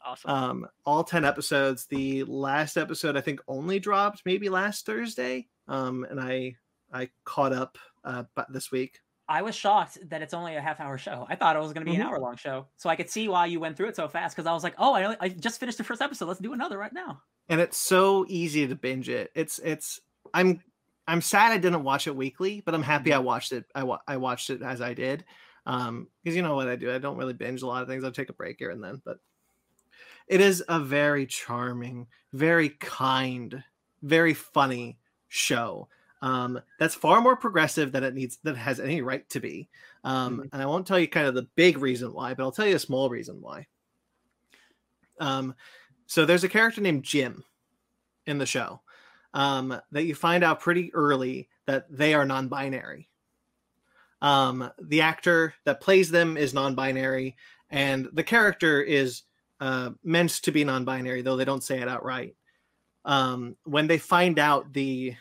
[0.05, 0.31] Awesome.
[0.31, 6.05] um all 10 episodes the last episode i think only dropped maybe last thursday um
[6.09, 6.55] and i
[6.93, 10.79] i caught up uh but this week I was shocked that it's only a half
[10.79, 11.27] hour show.
[11.29, 12.01] I thought it was going to be Mhm.
[12.01, 12.65] an hour long show.
[12.77, 14.73] So I could see why you went through it so fast because I was like,
[14.79, 16.25] oh, I, I just finished the first episode.
[16.25, 17.21] Let's do another right now.
[17.47, 19.99] and it's so easy to binge it it's it's
[20.33, 20.61] i'm
[21.09, 23.99] i'm sad i didn't watch it weekly but i'm happy i watched it i, wa-
[24.07, 25.25] I watched it as i did
[25.65, 28.03] um because you know what i do i don't really binge a lot of things
[28.03, 29.17] i'll take a break here and then but
[30.27, 33.63] it is a very charming very kind
[34.03, 35.87] very funny show
[36.21, 39.67] um that's far more progressive than it needs that it has any right to be
[40.03, 42.67] um and i won't tell you kind of the big reason why but i'll tell
[42.67, 43.65] you a small reason why.
[45.19, 45.55] Um
[46.05, 47.43] so there's a character named jim
[48.25, 48.81] in the show
[49.33, 53.09] um that you find out pretty early that they are non-binary.
[54.21, 57.35] Um the actor that plays them is non-binary
[57.69, 59.23] and the character is
[59.59, 62.35] uh meant to be non-binary though they don't say it outright.
[63.05, 65.15] Um when they find out the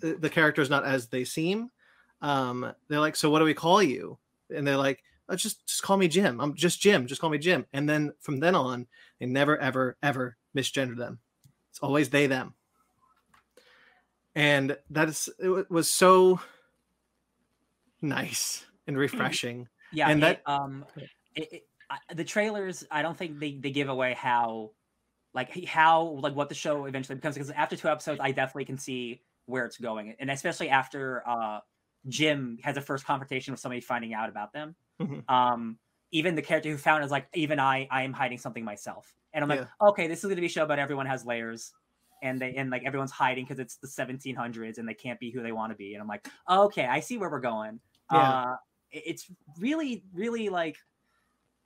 [0.00, 1.70] the character is not as they seem
[2.22, 4.18] um they're like so what do we call you?
[4.54, 6.40] And they're like oh, just just call me jim.
[6.40, 7.06] I'm just jim.
[7.06, 7.66] Just call me jim.
[7.72, 8.86] And then from then on
[9.18, 11.18] they never ever ever misgender them.
[11.70, 12.54] It's always they them
[14.34, 16.40] and that is it was so
[18.00, 23.16] nice and refreshing Yeah, And it, that- um, it, it, I, the trailers, I don't
[23.16, 24.70] think they, they give away how,
[25.34, 27.34] like how like what the show eventually becomes.
[27.34, 31.60] Because after two episodes, I definitely can see where it's going, and especially after uh,
[32.08, 34.74] Jim has a first confrontation with somebody finding out about them.
[35.00, 35.28] Mhm.
[35.30, 35.78] Um,
[36.12, 39.42] even the character who found is like, even I, I am hiding something myself, and
[39.42, 41.72] I'm like, okay, this is going to be a show about everyone has layers.
[42.22, 45.42] And they and like everyone's hiding because it's the 1700s and they can't be who
[45.42, 45.94] they want to be.
[45.94, 47.80] And I'm like, okay, I see where we're going.
[48.10, 48.18] Yeah.
[48.18, 48.56] Uh,
[48.92, 50.76] it's really really like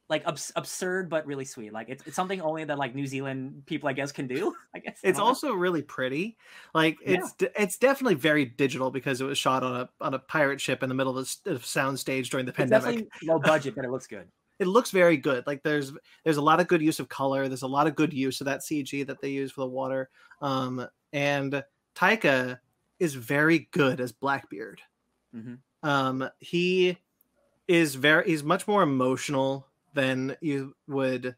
[0.09, 3.63] like abs- absurd but really sweet like it's, it's something only that like new zealand
[3.67, 5.25] people i guess can do i guess it's know.
[5.25, 6.37] also really pretty
[6.75, 7.19] like Yeah.
[7.19, 10.61] it's d it's definitely very digital because it was shot on a on a pirate
[10.61, 13.75] ship in the middle of a sound stage during the it's pandemic definitely low budget
[13.75, 15.93] but it looks good it looks very good like there's
[16.25, 18.45] there's a lot of good use of color there's a lot of good use of
[18.47, 20.09] that cg that they use for the water
[20.43, 21.63] um and
[21.95, 22.59] taika
[22.99, 24.81] is very good as blackbeard
[25.35, 25.59] Mhm.
[25.83, 26.99] um he
[27.69, 31.35] is very he's much more emotional than you would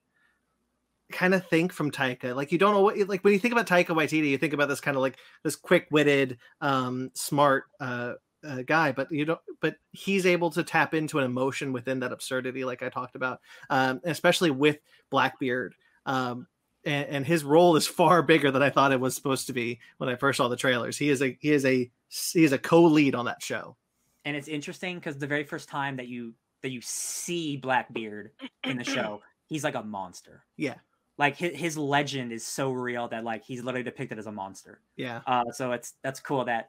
[1.10, 2.34] kind of think from Taika.
[2.36, 4.68] Like you don't know what like when you think about Taika Waititi, you think about
[4.68, 8.14] this kind of like this quick-witted, um, smart uh,
[8.46, 9.40] uh, guy, but you don't.
[9.60, 13.40] But he's able to tap into an emotion within that absurdity, like I talked about,
[13.70, 14.78] um, especially with
[15.10, 15.74] Blackbeard.
[16.06, 16.46] Um,
[16.84, 19.80] and, and his role is far bigger than I thought it was supposed to be
[19.98, 20.96] when I first saw the trailers.
[20.96, 23.76] He is a he is a he is a co-lead on that show.
[24.24, 28.30] and it's interesting because the very first time that you that you see blackbeard
[28.64, 30.74] in the show he's like a monster Yeah.
[31.18, 34.80] like his, his legend is so real that like he's literally depicted as a monster
[34.96, 36.68] Yeah, uh so it's that's cool that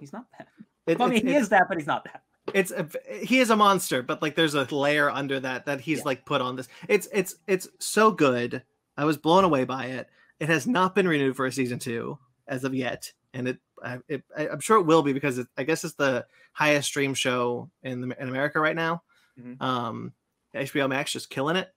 [0.00, 0.48] he's not that
[0.86, 2.22] It- i mean he is that but he's not that.
[2.54, 2.86] It's a,
[3.22, 6.04] he is a monster but like there's a layer under that that he's Yeah.
[6.04, 6.68] like put on this.
[6.88, 8.62] It's it's it's so good.
[8.96, 10.08] I was blown away by it.
[10.38, 13.98] It has not been renewed for a season two as of yet and it, I,
[14.38, 18.00] i'm sure it will be because it, i guess it's the highest stream show in
[18.00, 19.02] the, in america right now.
[19.38, 19.60] Mhm.
[19.60, 20.12] um
[20.54, 21.68] hbo max just killing it.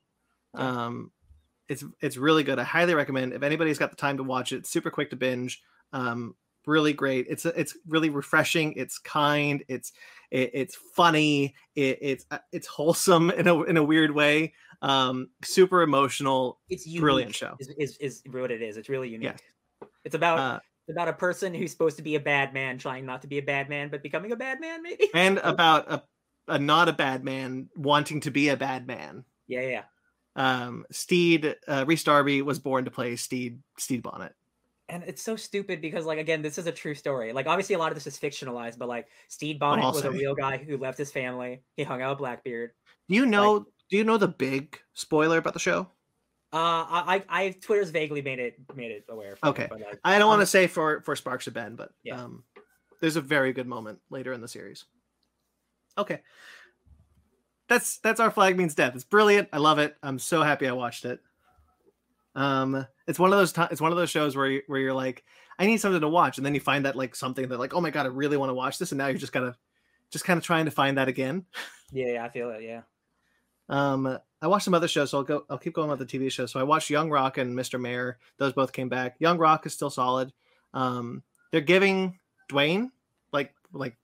[0.54, 0.86] Yeah.
[0.86, 1.12] um
[1.68, 2.58] it's it's really good.
[2.60, 5.62] I highly recommend if anybody's got the time to watch it super quick to binge.
[5.94, 6.36] Um
[6.70, 9.92] really great it's it's really refreshing it's kind it's
[10.32, 15.28] it, it's funny it, it's uh, it's wholesome in a in a weird way um
[15.44, 19.34] super emotional it's unique brilliant show is, is, is what it is it's really unique
[19.82, 19.90] Yes.
[20.06, 23.06] it's about uh, It's about a person who's supposed to be a bad man trying
[23.06, 25.08] not to be a bad man, but becoming a bad man, maybe.
[25.14, 26.04] and about a,
[26.48, 29.24] a not a bad man wanting to be a bad man.
[29.48, 29.84] Yeah, yeah.
[30.36, 34.34] Um, Stede uh, Rhys Darby was born to play Stede Stede Bonnet.
[34.90, 37.32] And it's so stupid because, like, again, this is a true story.
[37.32, 40.34] Like, obviously, a lot of this is fictionalized, but like, Stede Bonnet was a real
[40.34, 41.62] guy who left his family.
[41.78, 42.72] He hung out with Blackbeard.
[43.08, 43.66] Do you know?
[43.90, 45.88] do you know the big spoiler about the show?
[46.52, 49.38] Uh, I, I, I Twitter's vaguely made it made it aware.
[49.44, 49.68] me, Okay.
[49.70, 52.24] but, like, I don't want um, to say for for Sparks or Ben, but Yeah.
[52.24, 52.44] um,
[53.02, 54.86] there's a very good moment later in the series.
[55.98, 56.22] Okay,
[57.68, 58.96] that's that's our flag means death.
[58.96, 59.50] It's brilliant.
[59.54, 59.96] I love it.
[60.02, 61.20] I'm so happy I watched it.
[62.36, 63.72] Um, it's one of those times.
[63.72, 65.24] It's one of those shows where you, where you're like,
[65.58, 67.82] I need something to watch, and then you find that like something that like, oh
[67.82, 69.58] my god, I really want to watch this, and now you're just kind of,
[70.12, 71.46] just kind of trying to find that again.
[71.92, 72.62] Yeah, yeah, I feel it.
[72.62, 72.82] Yeah.
[73.68, 75.44] Um, I watched some other shows, so I'll go.
[75.50, 76.52] I'll keep going with the TV shows.
[76.52, 77.82] So I watched Young Rock and Mr.
[77.82, 78.20] Mayor.
[78.38, 79.16] Those both came back.
[79.18, 80.32] Young Rock is still solid.
[80.76, 82.92] Um, they're giving Dwayne,
[83.34, 83.98] like like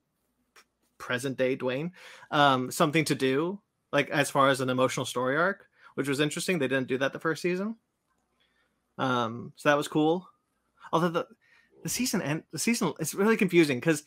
[0.98, 1.92] present day Dwayne,
[2.32, 3.60] um, something to do,
[3.92, 6.58] like as far as an emotional story arc, which was interesting.
[6.58, 7.76] They didn't do that the first season.
[8.98, 10.28] Um, so that was cool.
[10.92, 11.26] Although the
[11.82, 14.04] the season end, the season it's really confusing because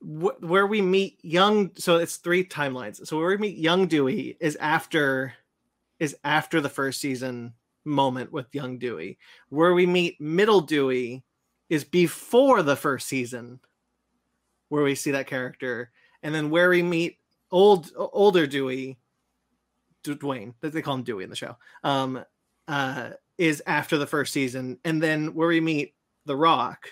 [0.00, 3.06] wh- where we meet young so it's three timelines.
[3.06, 5.34] So where we meet young dewey is after
[5.98, 9.18] is after the first season moment with young dewey.
[9.48, 11.22] Where we meet middle dewey
[11.68, 13.60] is before the first season
[14.68, 15.90] where we see that character.
[16.22, 17.18] And then where we meet
[17.50, 18.98] old older dewey
[20.04, 21.56] dwayne they call him dewey in the show.
[21.84, 22.24] Um
[22.66, 25.94] uh is after the first season and then where we meet
[26.26, 26.90] the rock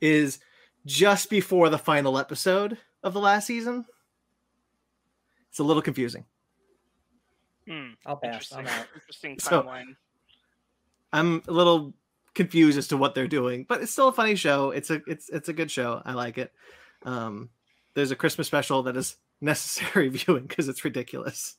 [0.00, 0.40] is
[0.84, 3.84] just before the final episode of the last season.
[5.48, 6.24] It's a little confusing.
[7.68, 8.32] Hmm, I'll pass.
[8.50, 8.58] interesting.
[8.58, 8.86] I'm out.
[8.94, 9.96] Interesting So- timeline.
[11.12, 11.94] I'm a little
[12.34, 14.70] confused as to what they're doing, but it's still a funny show.
[14.72, 16.02] It's a it's it's a good show.
[16.04, 16.52] I like it.
[17.04, 17.50] Um,
[17.94, 21.56] there's a Christmas special that is necessary viewing because it's ridiculous.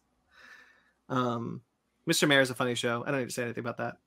[1.09, 1.61] Um,
[2.07, 2.27] Mr.
[2.27, 3.03] Mayor is a funny show.
[3.05, 3.97] I don't need to say anything about that.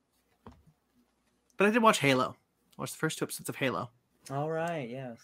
[1.56, 2.36] But I did watch Halo.
[2.76, 3.90] I watched the first two episodes of Halo,
[4.30, 4.88] All right.
[4.88, 5.18] Yes.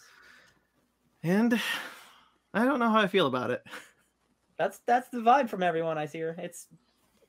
[1.23, 1.59] and
[2.53, 3.63] I don't know how I feel about it.
[4.57, 6.35] That's that's the vibe from everyone I hear.
[6.37, 6.67] It's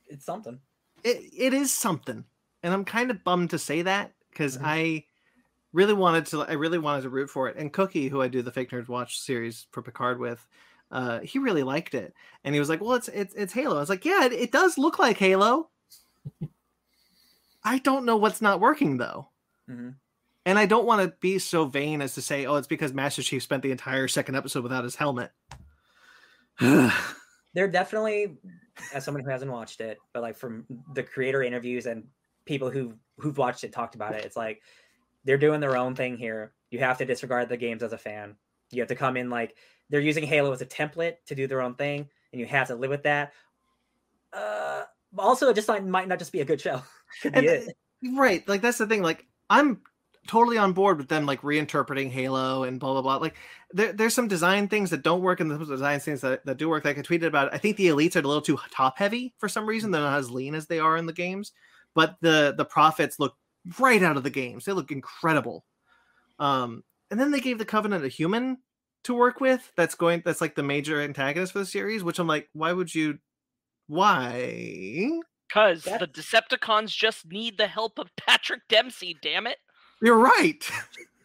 [0.07, 0.61] it's something.
[1.03, 2.25] it, it is something
[2.63, 4.63] and i'm kind of bummed to say that because Mhm.
[4.65, 5.05] i
[5.73, 8.43] really wanted to i really wanted to root for it and cookie who i do
[8.43, 10.47] the fake nerds watch series for picard with
[10.93, 13.81] uh he really liked it and he was like well it's it's, it's halo i
[13.81, 15.69] was like yeah it, it does look like halo
[17.65, 19.29] i don't know what's not working though
[19.71, 19.95] Mhm.
[20.47, 23.23] and i don't want to be so vain as to say oh it's because master
[23.23, 25.31] chief spent the entire second episode without his helmet
[27.55, 28.39] They're definitely,
[28.95, 32.05] as someone who hasn't watched it, but like from the creator interviews and
[32.47, 34.63] people who who've watched it talked about it, it's like
[35.25, 36.53] they're doing their own thing here.
[36.71, 38.37] You have to disregard the games as a fan.
[38.71, 39.55] You have to come in like
[39.93, 42.75] they're using Halo as a template to do their own thing, and you have to
[42.75, 43.35] live with that.
[44.33, 44.85] Uh,
[45.19, 46.83] also, it just might, might not just be a good show.
[47.25, 47.77] And- it.
[48.15, 49.83] right like that's the thing like i'm
[50.27, 53.35] totally on board with them like reinterpreting halo and blah blah blah like
[53.71, 56.71] there, there's some design things that don't work and the design things that, that do
[56.71, 57.55] work like i tweeted about it.
[57.55, 60.19] i think the elites are a little too top heavy for some reason they're not
[60.19, 61.53] as lean as they are in the games
[61.95, 63.37] but the the prophets look
[63.79, 65.67] right out of the games they look incredible
[66.39, 68.57] um and then they gave the covenant a human
[69.05, 72.27] to work with that's going that's like the major antagonist for the series which i'm
[72.27, 73.19] like why would you
[73.89, 75.11] why
[75.49, 79.59] Because the Decepticons just need the help of Patrick Dempsey, damn it.
[80.01, 80.65] you're right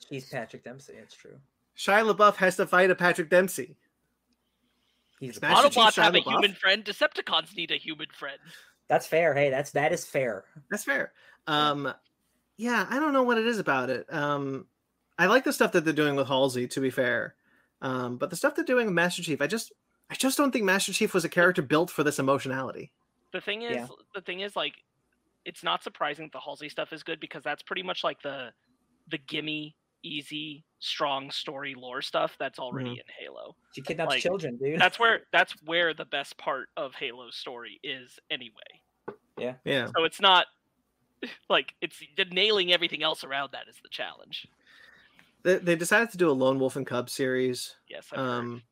[0.10, 0.94] he's Patrick Dempsey.
[1.02, 1.38] It's true.
[1.78, 3.76] Shia LaBeouf has to fight a Patrick Dempsey.
[5.20, 6.32] He's the Smash Master Chief Autobots have a LaBeouf?
[6.32, 6.84] human friend.
[6.86, 8.40] Decepticons need a human friend.
[8.88, 9.34] That's fair.
[9.34, 10.46] Hey, that's that is fair.
[10.72, 11.12] That's fair.
[11.46, 11.94] Um,
[12.58, 14.12] yeah, I don't know what it is about it.
[14.14, 14.66] Um,
[15.20, 17.36] I like the stuff that they're doing with Halsey, to be fair.
[17.82, 19.72] Um, but the stuff they're doing with Master Chief, I just,
[20.10, 22.92] I just don't think Master Chief was a character built for this emotionality.
[23.34, 23.88] The thing is, Yeah.
[24.16, 24.74] the thing is, like,
[25.46, 28.50] it's not surprising that the Halsey stuff is good because that's pretty much like the,
[29.10, 33.00] the gimme, easy, strong story lore stuff that's already Mm-hmm.
[33.00, 33.56] in Halo.
[33.74, 34.80] She kidnaps Like, children, dude.
[34.80, 38.82] That's where that's where the best part of Halo's story is anyway.
[39.38, 40.48] Yeah, So it's not
[41.50, 44.48] like it's the nailing everything else around that is the challenge.
[45.44, 48.26] They, they decided to do a Lone Wolf and Cub series, Yes, I've heard.
[48.30, 48.64] um,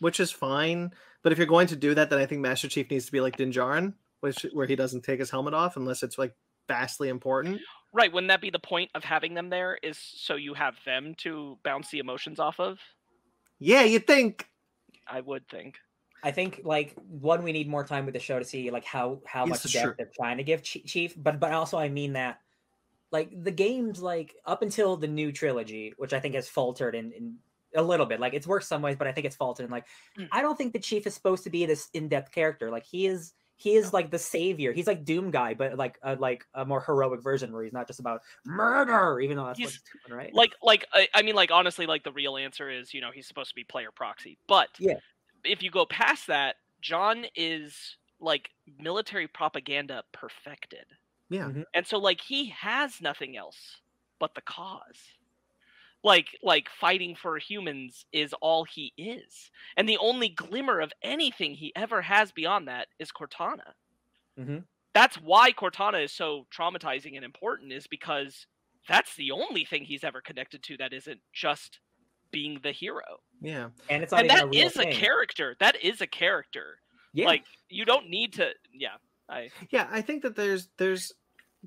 [0.00, 0.92] which is fine.
[1.22, 3.20] But if you're going to do that, then I think Master Chief needs to be
[3.20, 6.34] like Din Djarin, which where he doesn't take his helmet off unless it's like
[6.66, 7.60] vastly important.
[7.92, 9.78] Right, wouldn't that be the point of having them there?
[9.82, 12.78] Is so you have them to bounce the emotions off of?
[13.60, 14.48] Yeah, you think
[15.06, 15.76] I would think.
[16.24, 19.20] I think like one, we need more time with the show to see like how
[19.26, 19.94] how Yes, much depth true.
[19.98, 22.40] they're trying to give Chief, but but also I mean that
[23.12, 27.12] like the games like up until the new trilogy, which I think has faltered in,
[27.12, 27.36] in
[27.76, 28.18] a little bit.
[28.20, 29.64] Like it's worked some ways, but I think it's faltered.
[29.64, 29.86] And like
[30.18, 30.28] Mm.
[30.32, 32.70] I don't think the chief is supposed to be this in-depth character.
[32.70, 34.72] Like he is he is like the savior.
[34.72, 37.86] He's like Doom guy, but like a, like a more heroic version where he's not
[37.86, 40.34] just about murder, even though that's He's- what's doing, right?
[40.34, 43.26] like like I, I mean like honestly like the real answer is you know he's
[43.28, 44.94] supposed to be player proxy but Yeah.
[45.44, 50.86] if you go past that john is like military propaganda perfected
[51.32, 51.46] Yeah.
[51.48, 51.64] Mhm.
[51.74, 53.80] and so like he has nothing else
[54.20, 55.00] but the cause
[56.04, 61.54] like like fighting for humans is all he is and the only glimmer of anything
[61.54, 63.74] he ever has beyond that is cortana
[64.38, 64.64] Mhm.
[64.94, 68.46] that's why cortana is so traumatizing and important is because
[68.88, 71.78] that's the only thing he's ever connected to that isn't just
[72.32, 73.70] being the hero Yeah.
[73.88, 76.78] and it's not and even that a real is a character that is a character
[77.12, 77.26] Yeah.
[77.26, 78.96] like you don't need to yeah
[79.28, 81.12] i Yeah, I think that there's there's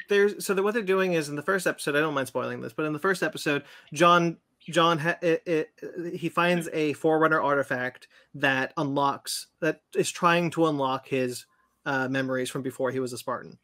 [0.09, 1.95] there's so that what they're doing is in the first episode.
[1.95, 6.15] I don't mind spoiling this, but in the first episode, John John ha- it, it,
[6.15, 11.45] he finds a Forerunner artifact that unlocks that is trying to unlock his
[11.85, 13.57] uh, memories from before he was a Spartan,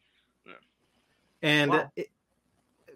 [0.45, 0.53] Yeah.
[1.41, 1.91] and Wow.
[1.95, 2.07] it,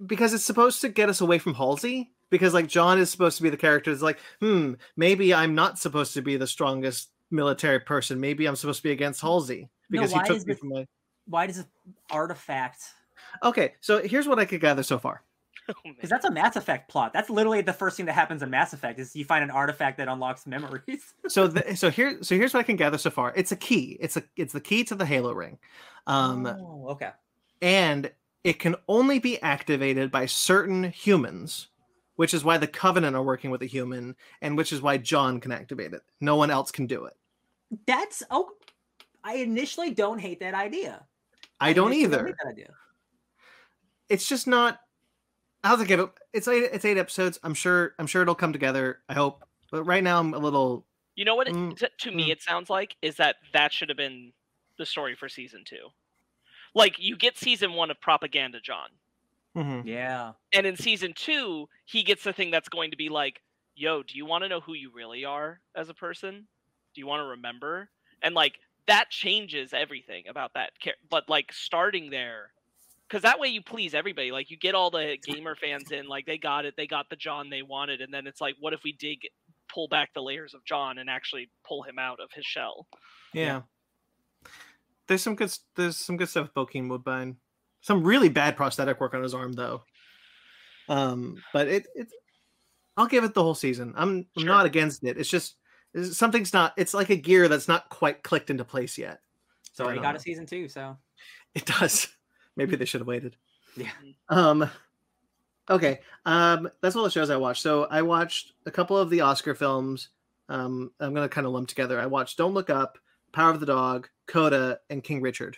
[0.06, 2.12] because it's supposed to get us away from Halsey.
[2.32, 5.78] Because like John is supposed to be the character that's like, hmm, maybe I'm not
[5.78, 8.20] supposed to be the strongest military person.
[8.20, 10.88] Maybe I'm supposed to be against Halsey because why he took me this- from my
[11.28, 11.68] Why does this
[12.10, 12.82] artifact?
[13.44, 15.24] Okay, so here's what I could gather so far.
[15.70, 15.74] oh.
[15.84, 17.14] Because that's a Mass Effect plot.
[17.14, 19.98] That's literally the first thing that happens in Mass Effect is you find an artifact
[19.98, 21.14] that unlocks memories.
[21.28, 23.34] So the, so here so here's what I can gather so far.
[23.36, 23.98] It's a key.
[24.00, 25.58] It's a it's the key to the Halo ring.
[26.06, 27.10] Um oh, okay.
[27.62, 28.12] and
[28.44, 31.70] it can only be activated by certain humans,
[32.16, 35.40] which is why the Covenant are working with a human and which is why John
[35.40, 36.02] can activate it.
[36.22, 37.14] No one else can do it.
[37.88, 38.52] That's oh,
[39.24, 41.04] I initially don't hate that idea.
[41.60, 42.28] I don't either.
[42.28, 42.70] hate that idea.
[44.10, 44.80] It's just not
[45.64, 46.10] How's it give it?
[46.34, 47.40] It's eight it's eight episodes.
[47.44, 49.00] I'm sure I'm sure it'll come together.
[49.10, 49.44] I hope.
[49.72, 51.48] But right now I'm a little You know what?
[51.48, 52.32] It, Mm, to, to me, mm.
[52.32, 54.34] it sounds like is that that should have been
[54.78, 55.90] the story for season two.
[56.74, 58.90] Like you get season one of Propaganda John,
[59.56, 59.86] Mhm.
[59.86, 60.34] Yeah.
[60.52, 63.42] and in season two, he gets the thing that's going to be like,
[63.76, 66.48] "Yo, do you want to know who you really are as a person?
[66.94, 67.90] Do you want to remember?"
[68.22, 70.78] And like that changes everything about that.
[70.80, 72.54] Char- but like starting there,
[73.08, 74.32] because that way you please everybody.
[74.32, 77.16] Like you get all the gamer fans in, like they got it, they got the
[77.16, 79.20] John they wanted, and then it's like, what if we dig
[79.68, 82.88] pull back the layers of John and actually pull him out of his shell?
[83.34, 83.62] Yeah.
[85.08, 87.38] There's some good there's some good stuff with Bokeem Woodbine.
[87.82, 89.84] Some really bad prosthetic work on his arm though.
[90.90, 92.08] Um, but it it
[92.98, 93.94] I'll give it the whole season.
[93.98, 94.46] I'm, I'm Sure.
[94.48, 95.18] not against it.
[95.18, 95.56] It's just
[95.94, 99.20] it's- something's not it's like a gear that's not quite clicked into place yet.
[99.70, 100.98] It's already got um, a season two, so
[101.54, 102.08] It does.
[102.56, 103.36] Maybe they should have waited.
[103.76, 103.92] Yeah.
[104.30, 104.70] Um
[105.70, 106.00] okay.
[106.26, 107.62] Um that's all the shows I watched.
[107.62, 110.10] So I watched a couple of the Oscar films.
[110.50, 112.00] Um I'm gonna kind of lump together.
[112.00, 112.98] I watched Don't Look Up,
[113.34, 115.58] Power of the Dog, Coda, and King Richard.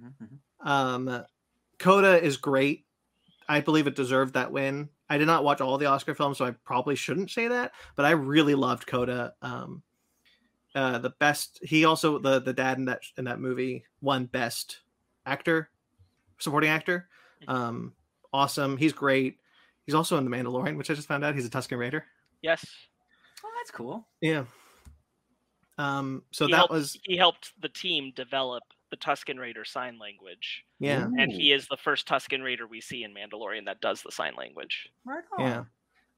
[0.00, 0.38] Mhm.
[0.60, 1.24] Um
[1.78, 2.86] Coda is great.
[3.48, 4.88] I believe it deserved that win.
[5.10, 8.06] I did not watch all the Oscar films, so I probably shouldn't say that, but
[8.06, 9.34] I really loved Coda.
[9.42, 9.82] Um
[10.74, 14.82] uh the best he also the the dad in that in that movie won best
[15.26, 15.70] actor
[16.42, 17.08] supporting actor.
[17.48, 17.94] Um
[18.32, 18.76] awesome.
[18.76, 19.38] He's great.
[19.86, 22.04] He's also in the mandalorian which i just found out he's a tusken raider.
[22.42, 22.64] Yes,
[23.44, 24.06] oh, that's cool.
[24.20, 24.44] yeah.
[25.78, 29.98] Um so He that helped- was he helped the team develop the Tusken Raider sign
[29.98, 31.06] language, yeah.
[31.18, 34.34] And he is the first Tusken Raider we see in Mandalorian that does the sign
[34.36, 34.86] language.
[35.06, 35.44] Right on.
[35.46, 35.64] yeah.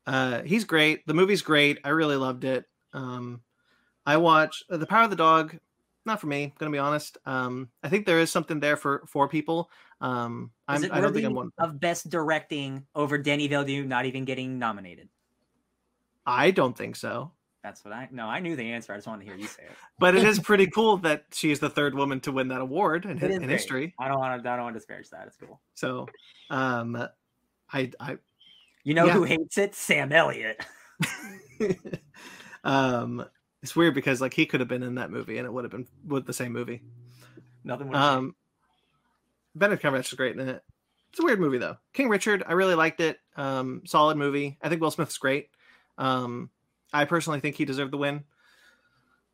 [0.07, 1.07] Uh he's great.
[1.07, 1.79] The movie's great.
[1.85, 2.65] I really loved it.
[2.93, 3.43] Um
[4.07, 5.57] i watched uh, the power of the dog
[6.07, 9.29] not for me gonna be honest um i think there is something there for for
[9.29, 13.49] people um Is I'm, it i don't think i'm one of best directing over Danny
[13.49, 15.09] Villeneuve not even getting nominated?
[16.27, 18.27] i don't think so That's what I no.
[18.27, 18.93] I knew the answer.
[18.93, 19.77] I just wanted to hear you say it.
[19.99, 23.13] but it is pretty cool that she's the third woman to win that award in,
[23.13, 24.51] It hi- is in history I don't want to.
[24.51, 25.27] I don't want to disparage that.
[25.29, 25.61] It's cool.
[25.75, 26.07] so
[26.51, 26.97] um
[27.73, 28.19] i i
[28.85, 29.13] You know Yeah.
[29.15, 29.75] who hates it?
[29.75, 30.61] Sam Elliott.
[32.65, 33.25] um
[33.65, 35.71] it's weird because like he could have been in that movie and it would have
[35.71, 36.83] been with the same movie.
[37.65, 37.89] Nothing.
[37.89, 38.35] would um
[39.55, 40.63] benedict cumberbatch is great in it.
[41.11, 41.79] It's a weird movie though.
[41.95, 43.19] King richard i really liked it.
[43.37, 44.59] Um solid movie.
[44.63, 45.49] I think will smith's great.
[45.97, 46.51] Um
[46.93, 48.25] i personally think he deserved the win.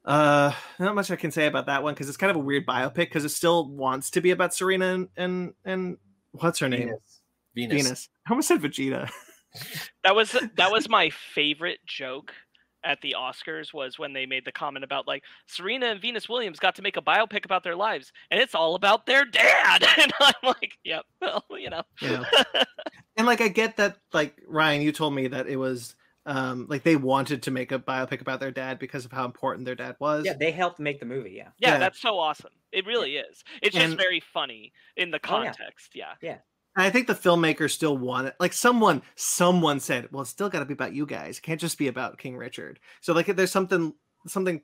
[0.05, 2.65] Uh not much i can say about that one because it's kind of a weird
[2.65, 5.99] biopic because it still wants to be about serena and and, and
[6.31, 6.87] what's her name?
[6.87, 7.21] Venus.
[7.57, 7.83] Venus.
[7.83, 8.09] venus.
[8.29, 9.11] I almost said vegeta.
[10.05, 12.33] That was that was my favorite joke
[12.85, 16.59] at the Oscars was when they made the comment about like Serena and Venus Williams
[16.59, 20.13] got to make a biopic about their lives and it's all about their dad and
[20.21, 21.83] I'm like, yep, well, you know.
[22.01, 22.25] Yeah.
[23.17, 25.95] and like I get that like Ryan, you told me that it was
[26.27, 29.65] um like they wanted to make a biopic about their dad because of how important
[29.65, 30.25] their dad was.
[30.27, 31.33] Yeah, they helped make the movie.
[31.33, 31.49] Yeah.
[31.59, 31.79] Yeah, Yeah.
[31.79, 32.53] that's so awesome.
[32.73, 33.43] It really is.
[33.63, 35.53] It's just very funny in the Oh, yeah.
[35.53, 35.91] context.
[35.95, 36.15] yeah.
[36.77, 38.37] And I think the filmmakers still want it.
[38.39, 41.39] Like someone, someone said, "Well, it's still got to be about you guys.
[41.39, 43.95] It can't just be about King Richard." So like, there's something,
[44.27, 44.63] something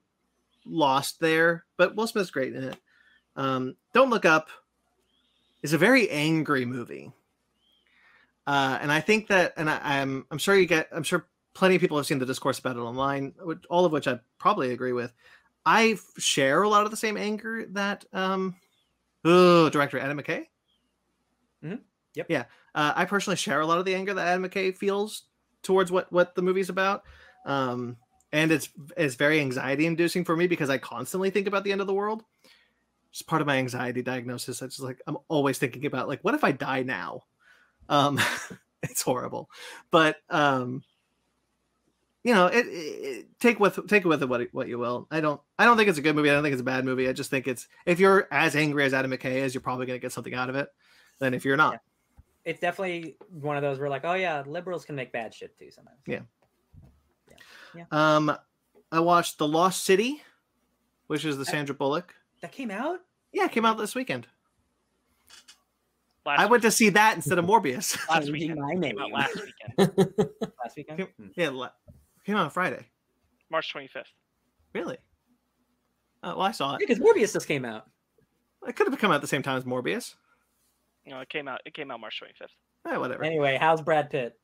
[0.65, 1.65] lost there.
[1.77, 2.77] But Will Smith's great in it.
[3.35, 4.49] Um, Don't look up
[5.63, 7.13] is a very angry movie,
[8.47, 11.75] uh, and I think that, and I, I'm, I'm sure you get, I'm sure plenty
[11.75, 14.73] of people have seen the discourse about it online, which, all of which I probably
[14.73, 15.13] agree with.
[15.65, 18.55] I share a lot of the same anger that um,
[19.25, 20.45] oh, director Adam McKay.
[22.75, 25.23] Uh, I personally share a lot of the anger that Adam McKay feels
[25.62, 27.03] towards what what the movie's about,
[27.45, 27.97] um,
[28.33, 31.81] and it's it's very anxiety inducing for me because I constantly think about the end
[31.81, 32.23] of the world.
[33.11, 34.61] It's part of my anxiety diagnosis.
[34.62, 37.23] It's just like I'm always thinking about like, what if I die now?
[37.89, 38.21] Um,
[38.83, 39.49] it's horrible,
[39.91, 40.83] but um,
[42.27, 45.07] you know, it, it take with take it with it what what you will.
[45.11, 46.29] I don't I don't think it's a good movie.
[46.29, 47.09] I don't think it's a bad movie.
[47.09, 50.01] I just think it's if you're as angry as Adam McKay is, you're probably gonna
[50.01, 50.69] get something out of it.
[51.21, 51.81] Than if you're not.
[52.47, 55.70] It's definitely one of those where like, oh yeah, liberals can make bad shit too
[55.70, 55.99] sometimes.
[56.07, 56.20] Yeah.
[57.74, 57.84] Yeah.
[57.90, 58.34] Um,
[58.90, 60.22] I watched The Lost City,
[61.09, 62.14] which is the Sandra Bullock.
[62.40, 63.01] That came out.
[63.32, 64.28] Yeah, it came out this weekend.
[66.24, 67.97] Last I went to see that instead of Morbius.
[68.09, 68.61] last Changing weekend.
[68.61, 68.99] my Came name.
[68.99, 70.18] out last weekend.
[70.64, 71.01] Last weekend.
[71.20, 71.26] Hmm.
[71.36, 71.70] yeah, la-
[72.24, 72.86] came out on Friday.
[73.51, 74.05] March 25th.
[74.72, 74.97] Really?
[76.22, 76.78] Oh, well, I saw it.
[76.80, 77.88] Because Morbius just came out.
[78.66, 80.14] It could have come out at the same time as Morbius.
[81.07, 81.61] No, it came out.
[81.65, 82.93] It came out March 25th.
[82.93, 83.25] Eh, whatever.
[83.25, 84.39] Anyway, how's Brad Pitt?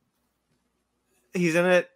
[1.35, 1.89] He's in it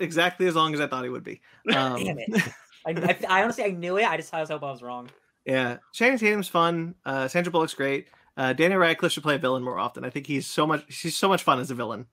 [0.00, 1.40] exactly as long as I thought he would be.
[1.74, 2.42] Um, Damn it.
[2.86, 4.04] I, I, I honestly I knew it.
[4.08, 5.10] I just I just hope I was wrong.
[5.44, 6.94] Yeah, Channing Tatum's fun.
[7.04, 8.08] Uh, Sandra Bullock's great.
[8.36, 10.04] Uh, Daniel Radcliffe should play a villain more often.
[10.04, 10.84] I think he's so much.
[10.88, 12.06] He's so much fun as a villain.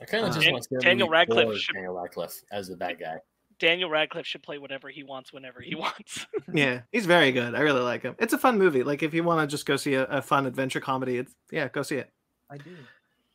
[0.00, 2.68] I kind of Uh, just Dan- want to see Daniel Radcliffe should- Daniel Radcliffe as
[2.68, 3.16] the bad guy.
[3.58, 6.26] Daniel Radcliffe should play whatever he wants whenever he wants.
[6.52, 7.54] Yeah, he's very good.
[7.54, 8.14] I really like him.
[8.18, 8.82] It's a fun movie.
[8.82, 11.68] Like if you want to just go see a, a fun adventure comedy, it's yeah,
[11.68, 12.10] go see it.
[12.50, 12.70] I do.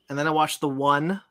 [0.09, 1.21] And then I watched the one.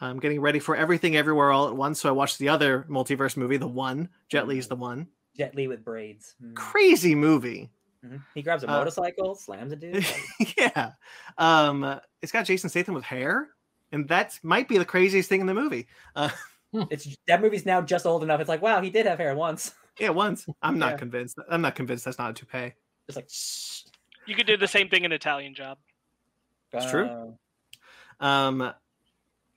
[0.00, 2.00] I'm getting ready for everything everywhere all at once.
[2.00, 4.10] So I watched the other multiverse movie, the one.
[4.28, 5.08] Jet Li's the one.
[5.36, 6.34] Jet Li with braids.
[6.40, 6.54] Hmm.
[6.54, 7.70] Crazy movie.
[8.04, 8.22] Mhm.
[8.34, 10.04] He grabs a Uh, motorcycle, slams a dude.
[10.58, 10.92] yeah.
[11.38, 13.48] Um, it's got Jason Statham with hair,
[13.90, 15.86] and that might be the craziest thing in the movie.
[16.14, 16.28] Uh,
[16.72, 18.40] it's that movie's now just old enough.
[18.40, 19.74] It's like, wow, he did have hair once.
[19.98, 20.46] yeah, once.
[20.62, 20.96] I'm not Yeah.
[20.98, 21.38] convinced.
[21.50, 22.74] I'm not convinced that's not a toupee.
[23.08, 23.82] It's like, shh.
[24.26, 25.78] You could do the same thing in Italian Job.
[26.72, 27.06] It's true.
[28.20, 28.72] Uh, Um,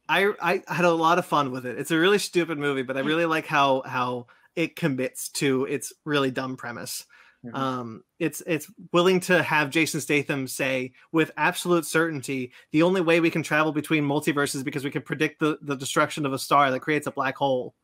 [0.08, 1.78] I I had a lot of fun with it.
[1.80, 5.94] It's a really stupid movie, but I really like how how it commits to its
[6.06, 7.06] really dumb premise.
[7.46, 7.56] Mhm.
[7.56, 13.22] Um, it's it's willing to have Jason Statham say with absolute certainty the only way
[13.22, 16.40] we can travel between multiverses is because we can predict the the destruction of a
[16.40, 17.76] star that creates a black hole.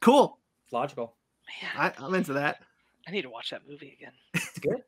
[0.00, 1.14] Cool, it's logical.
[1.62, 2.62] Man, I, I'm into that.
[3.06, 4.12] I need to watch that movie again.
[4.34, 4.82] It's good.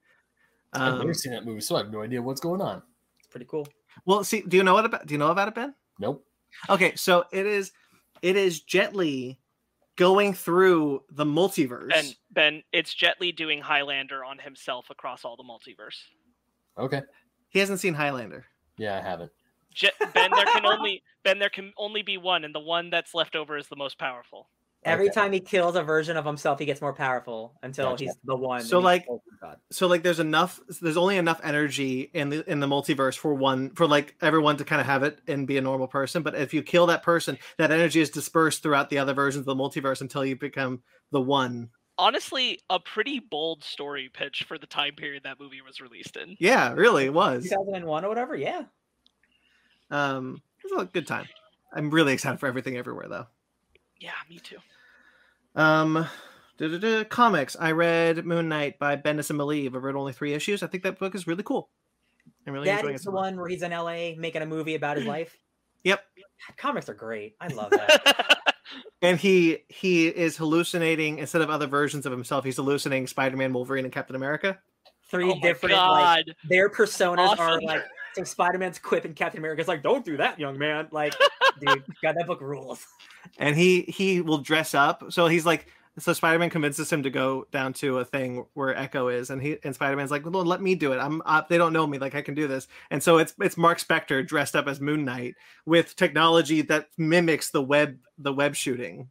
[0.72, 2.82] I've Um, never seen that movie, so I have no idea what's going on.
[3.18, 3.68] It's pretty cool.
[4.04, 5.06] well, see, do you know what about?
[5.06, 5.74] Do you know about it, Ben?
[6.00, 6.26] Nope.
[6.68, 7.70] Okay, so it is
[8.22, 9.38] it is Jet Li
[9.96, 11.88] going through the multiverse.
[11.88, 15.96] Ben, Ben, it's Jet Li doing Highlander on himself across all the multiverse.
[16.78, 17.02] Okay.
[17.48, 18.46] He hasn't seen Highlander.
[18.76, 19.30] Yeah, I haven't.
[19.72, 23.14] Jet, ben, there can only Ben, there can only be one, and the one that's
[23.14, 24.48] left over is the most powerful.
[24.84, 25.14] Every Okay.
[25.14, 28.04] time he kills a version of himself, he gets more powerful until Gotcha.
[28.04, 28.60] he's the one.
[28.62, 29.22] So, like, oh.
[29.70, 33.70] So like there's enough there's only enough energy in the in the multiverse for one
[33.74, 36.22] for like everyone to kind of have it and be a normal person.
[36.22, 39.56] But if you kill that person, that energy is dispersed throughout the other versions of
[39.56, 40.82] the multiverse until you become
[41.12, 41.70] the one.
[41.98, 46.36] Honestly, a pretty bold story pitch for the time period that movie was released in.
[46.40, 47.44] Yeah, really it was.
[47.44, 48.34] 2001 or whatever.
[48.34, 48.64] Yeah.
[49.90, 51.28] Um it was a good time.
[51.72, 53.26] I'm really excited for everything everywhere though.
[54.00, 54.56] Yeah, me too.
[55.54, 56.06] Um
[57.08, 57.56] comics.
[57.58, 59.74] I read Moon Knight by Bendis and Maleev.
[59.74, 60.62] I've read only three issues.
[60.62, 61.68] I think that book is really cool.
[62.46, 63.04] I'm really that enjoying is it.
[63.04, 65.36] the so one where he's in LA making a movie about his life.
[65.86, 66.02] Yep.
[66.16, 67.36] God, comics are great.
[67.42, 68.38] I love that.
[69.02, 73.84] And he he is hallucinating instead of other versions of himself, he's hallucinating Spider-Man, Wolverine,
[73.84, 74.58] and Captain America.
[75.10, 76.24] Three oh different God.
[76.26, 77.82] like their personas are like
[78.14, 80.88] so Spider-Man's quip and Captain America's like, don't do that, young man.
[80.90, 81.14] Like,
[81.60, 82.86] dude, God, that book rules.
[83.38, 85.04] and he he will dress up.
[85.10, 88.76] So he's like, so Spider Man convinces him to go down to a thing where
[88.76, 90.98] Echo is, and he and Spider Man's like, well, let me do it.
[90.98, 92.66] I'm uh, they don't know me, like I can do this.
[92.90, 95.34] And so it's it's Mark Spector dressed up as Moon Knight
[95.66, 99.08] with technology that mimics the web the web shooting.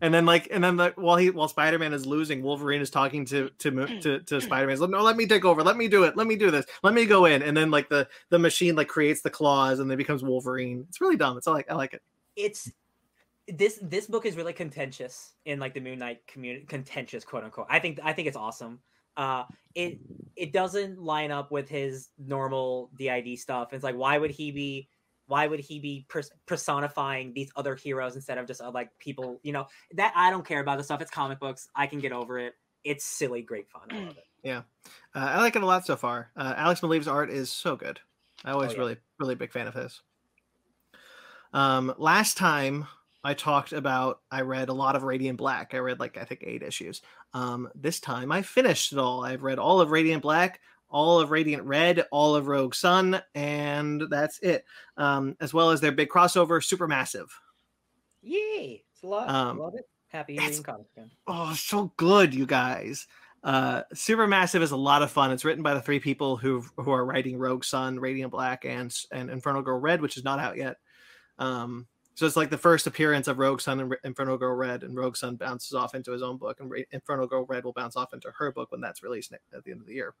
[0.00, 2.90] And then like, and then the, while he while Spider Man is losing, Wolverine is
[2.90, 4.78] talking to to to, to Spider Man.
[4.78, 5.62] Like, no, let me take over.
[5.62, 6.16] Let me do it.
[6.16, 6.66] Let me do this.
[6.82, 7.42] Let me go in.
[7.42, 10.84] And then like the the machine like creates the claws and then becomes Wolverine.
[10.88, 11.36] It's really dumb.
[11.38, 12.02] It's I like I like it.
[12.36, 12.70] it's
[13.48, 17.66] this this book is really contentious in like the Moon Knight community contentious quote unquote.
[17.68, 18.80] I think I think it's awesome.
[19.16, 19.98] Uh it
[20.36, 23.72] it doesn't line up with his normal DID stuff.
[23.72, 24.88] It's like why would he be
[25.26, 26.06] why would he be
[26.46, 30.46] personifying these other heroes instead of just uh, like people, you know, that I don't
[30.46, 31.00] care about the stuff.
[31.00, 31.68] It's comic books.
[31.74, 32.54] I can get over it.
[32.84, 33.82] It's silly, great fun.
[33.90, 34.24] I love it.
[35.14, 36.30] Uh, I like it a lot so far.
[36.36, 37.98] Uh, Alex Maleev's art is so good.
[38.44, 38.78] I always yeah.
[38.78, 40.02] really, really big fan of his.
[41.54, 42.86] Um, last time
[43.22, 45.72] I talked about, I read a lot of Radiant Black.
[45.72, 47.00] I read like I think eight issues.
[47.32, 49.24] Um, this time I finished it all.
[49.24, 50.60] I've read all of Radiant Black,
[50.90, 54.64] all of Radiant Red, all of Rogue Sun, and that's it.
[54.96, 57.28] Um, as well as their big crossover, Supermassive.
[58.22, 58.84] Yay!
[58.92, 59.28] It's a lot.
[59.28, 59.88] Um, love it.
[60.08, 61.10] Happy it's- reading comics again.
[61.26, 63.06] Oh, so good, you guys.
[63.42, 65.30] Uh, Supermassive is a lot of fun.
[65.30, 68.94] It's written by the three people who who are writing Rogue Sun, Radiant Black, and
[69.12, 70.78] and Infernal Girl Red, which is not out yet.
[71.38, 74.82] Um, so it's like the first appearance of Rogue Sun and Re- Infernal Girl Red,
[74.82, 77.72] and Rogue Sun bounces off into his own book, and Ra- Infernal Girl Red will
[77.74, 80.14] bounce off into her book when that's released at the end of the year.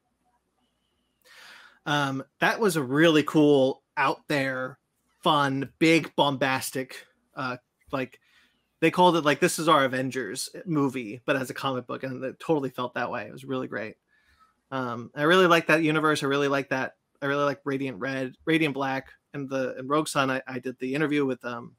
[1.86, 4.78] Um, that was a really cool, out there,
[5.22, 7.06] fun, big, bombastic,
[7.36, 7.56] uh,
[7.92, 8.20] like
[8.80, 12.22] they called it like this is our Avengers movie, but as a comic book, and
[12.22, 13.26] it totally felt that way.
[13.26, 13.96] It was really great.
[14.70, 16.22] Um, I really like that universe.
[16.22, 16.96] I really like that.
[17.22, 20.30] I really like Radiant Red, Radiant Black, and the and Rogue Sun.
[20.30, 21.76] I, I did the interview with um,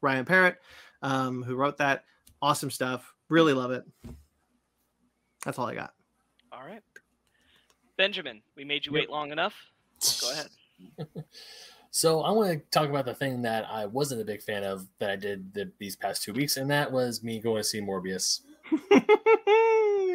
[0.00, 0.56] Ryan Parrott,
[1.02, 2.04] um, who wrote that.
[2.40, 3.12] Awesome stuff.
[3.28, 3.84] Really love it.
[5.44, 5.92] That's all I got.
[6.52, 6.82] All right.
[7.96, 9.54] Benjamin, we made you wait long enough.
[10.20, 11.24] Go ahead.
[11.92, 14.86] So I want to talk about the thing that I wasn't a big fan of
[14.98, 17.80] that I did the, these past two weeks, and that was me going to see
[17.80, 18.42] Morbius.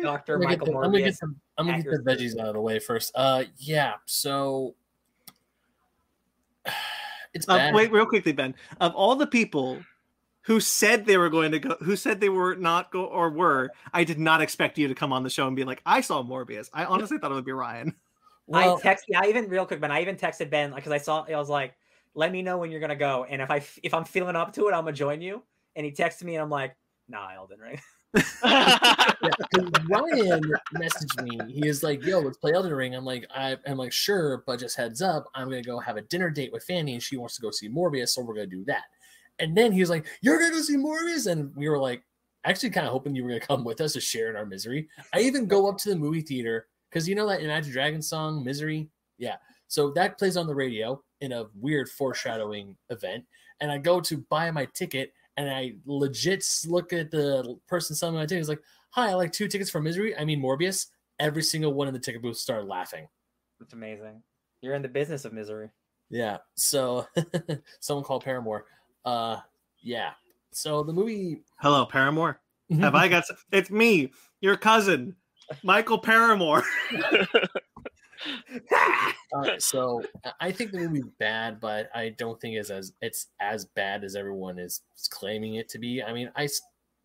[0.04, 1.20] Doctor I'm gonna Michael get the, I'm gonna get Morbius.
[1.22, 3.12] the, I'm gonna get the veggies out of the way first.
[3.16, 3.94] Uh, yeah.
[4.06, 4.76] So
[7.34, 7.74] it's Uh, bad.
[7.74, 8.54] wait, real quickly, Ben.
[8.80, 9.80] Of all the people
[10.44, 13.70] who said they were going to go, who said they were not go or were,
[13.94, 16.24] I did not expect you to come on the show and be like, "I saw
[16.24, 17.96] Morbius." I honestly thought it would be Ryan.
[18.48, 19.06] Well, I text.
[19.16, 19.92] I even real quick, Ben.
[19.92, 21.26] I even texted Ben because I saw.
[21.30, 21.76] I was like,
[22.16, 24.68] "Let me know when you're gonna go, and if i if I'm feeling up to
[24.68, 25.44] it, I'm gonna join you."
[25.76, 26.76] And he texted me, and I'm like,
[27.08, 27.80] "Nah, Elden Ring."
[28.44, 30.42] yeah, 'cause Ryan
[30.76, 31.54] messaged me.
[31.54, 34.60] He is like, "Yo, let's play Elden Ring." I'm like, I, "I'm like, sure, but
[34.60, 37.36] just heads up, I'm gonna go have a dinner date with Fanny, and she wants
[37.36, 38.84] to go see Morbius, so we're gonna do that."
[39.42, 42.04] And then he was like, "You're gonna go see Morbius," and we were like,
[42.46, 44.88] actually, kind of hoping you were gonna come with us to share in our misery.
[45.14, 48.44] I even go up to the movie theater because you know that Imagine Dragons song,
[48.44, 49.38] "Misery." Yeah,
[49.68, 53.26] so that plays on the radio in a weird foreshadowing event,
[53.60, 58.16] and I go to buy my ticket and I legit look at the person selling
[58.16, 58.38] my ticket.
[58.38, 60.16] He's like, "Hi, I like two tickets for Misery.
[60.16, 60.88] I mean Morbius."
[61.20, 63.08] Every single one in the ticket booth started laughing.
[63.60, 64.24] That's amazing.
[64.62, 65.70] You're in the business of misery.
[66.10, 66.38] Yeah.
[66.56, 67.08] So
[67.80, 68.66] someone called Paramore.
[69.06, 69.38] Uh,
[69.82, 70.12] yeah.
[70.52, 71.42] So the movie.
[71.60, 72.40] Hello, Paramore.
[72.80, 73.24] Have I got?
[73.24, 75.16] s- It's me, your cousin,
[75.64, 76.64] Michael Paramore.
[79.34, 83.28] Uh, so I- I think the movie's bad, but I don't think it's as it's
[83.40, 86.04] as bad as everyone is claiming it to be.
[86.04, 86.50] I mean, I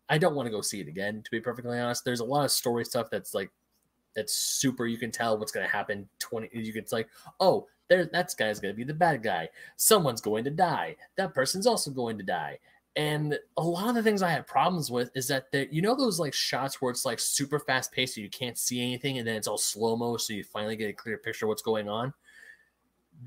[0.09, 1.21] I don't want to go see it again.
[1.23, 3.49] To be perfectly honest, there's a lot of story stuff that's like
[4.13, 4.85] that's super.
[4.85, 6.07] You can tell what's going to happen.
[6.19, 7.07] Twenty, you can it's like,
[7.39, 9.49] oh, there, that guy's going to be the bad guy.
[9.77, 10.95] Someone's going to die.
[11.15, 12.59] That person's also going to die.
[12.95, 15.95] And a lot of the things I had problems with is that the, you know
[15.95, 19.27] those like shots where it's like super fast paced, so you can't see anything, and
[19.27, 21.87] then it's all slow mo, so you finally get a clear picture of what's going
[21.87, 22.11] on.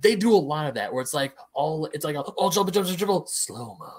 [0.01, 2.87] They do a lot of that where it's like all it's like all jump jump
[2.89, 3.93] jump jump slow mo,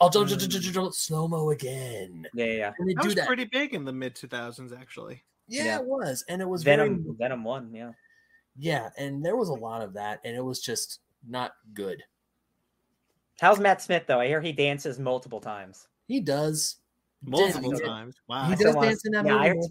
[0.00, 1.52] all jump jump jump jump jump slow mo mm.
[1.54, 2.52] again, Yeah, yeah.
[2.52, 2.72] yeah.
[2.78, 3.26] and they That do was that.
[3.26, 5.22] pretty big in the mid 2000s, actually.
[5.46, 5.76] yeah, Yeah.
[5.80, 7.02] it was, and it was Venom.
[7.02, 7.70] very Venom one.
[7.74, 7.92] Yeah.
[8.56, 12.02] Yeah, and there was a lot of that, and it was just not good.
[13.40, 14.20] How's Matt Smith though?
[14.20, 15.88] I hear he dances multiple times.
[16.06, 16.76] He does.
[17.24, 17.86] Multiple Yeah.
[17.86, 18.16] times.
[18.28, 18.48] Wow.
[18.48, 19.68] He does dance in that yeah, movie.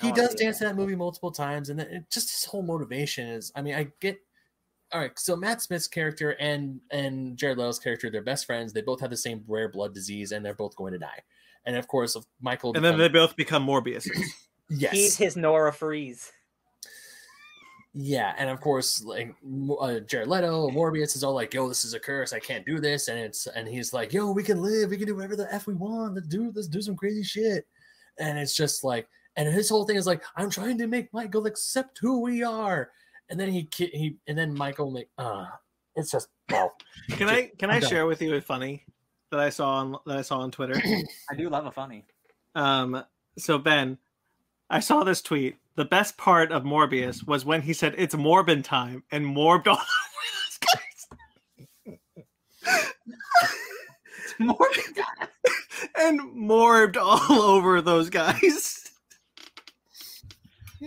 [0.00, 0.38] he does see it.
[0.40, 3.52] dance in that movie multiple times, and then it, just his whole motivation is.
[3.54, 4.18] I mean, I get.
[4.92, 8.72] All right, so Matt Smith's character and and Jared Leto's character, they're best friends.
[8.72, 11.20] They both have the same rare blood disease, and they're both going to die.
[11.64, 12.72] And of course, of Michael.
[12.76, 14.08] and then they both become Morbius.
[14.70, 16.30] yes, He's his Nora Fries.
[17.98, 19.34] Yeah, and of course, like
[19.80, 22.34] uh, Jared Leto, Morbius is all like, "Yo, this is a curse.
[22.34, 24.90] I can't do this." And it's and he's like, "Yo, we can live.
[24.90, 26.14] We can do whatever the f we want.
[26.14, 27.66] Let's do let's do some crazy shit."
[28.18, 31.46] And it's just like, and his whole thing is like, "I'm trying to make Michael
[31.46, 32.90] accept who we are."
[33.30, 35.46] And then he he and then Michael like, uh
[35.94, 36.74] it's just well,
[37.08, 37.88] Can I can I'm I done.
[37.88, 38.84] share with you a funny?
[39.30, 40.74] that I saw on that I saw on Twitter.
[41.30, 42.04] I do love a funny.
[42.54, 43.02] Um,
[43.38, 43.96] so Ben,
[44.68, 45.56] I saw this tweet.
[45.76, 49.76] The best part of Morbius was when he said it's Morbin time and morbed all
[49.76, 49.86] over
[50.34, 50.58] those
[52.64, 52.96] guys.
[54.38, 54.68] More
[55.98, 58.90] and morbed all over those guys.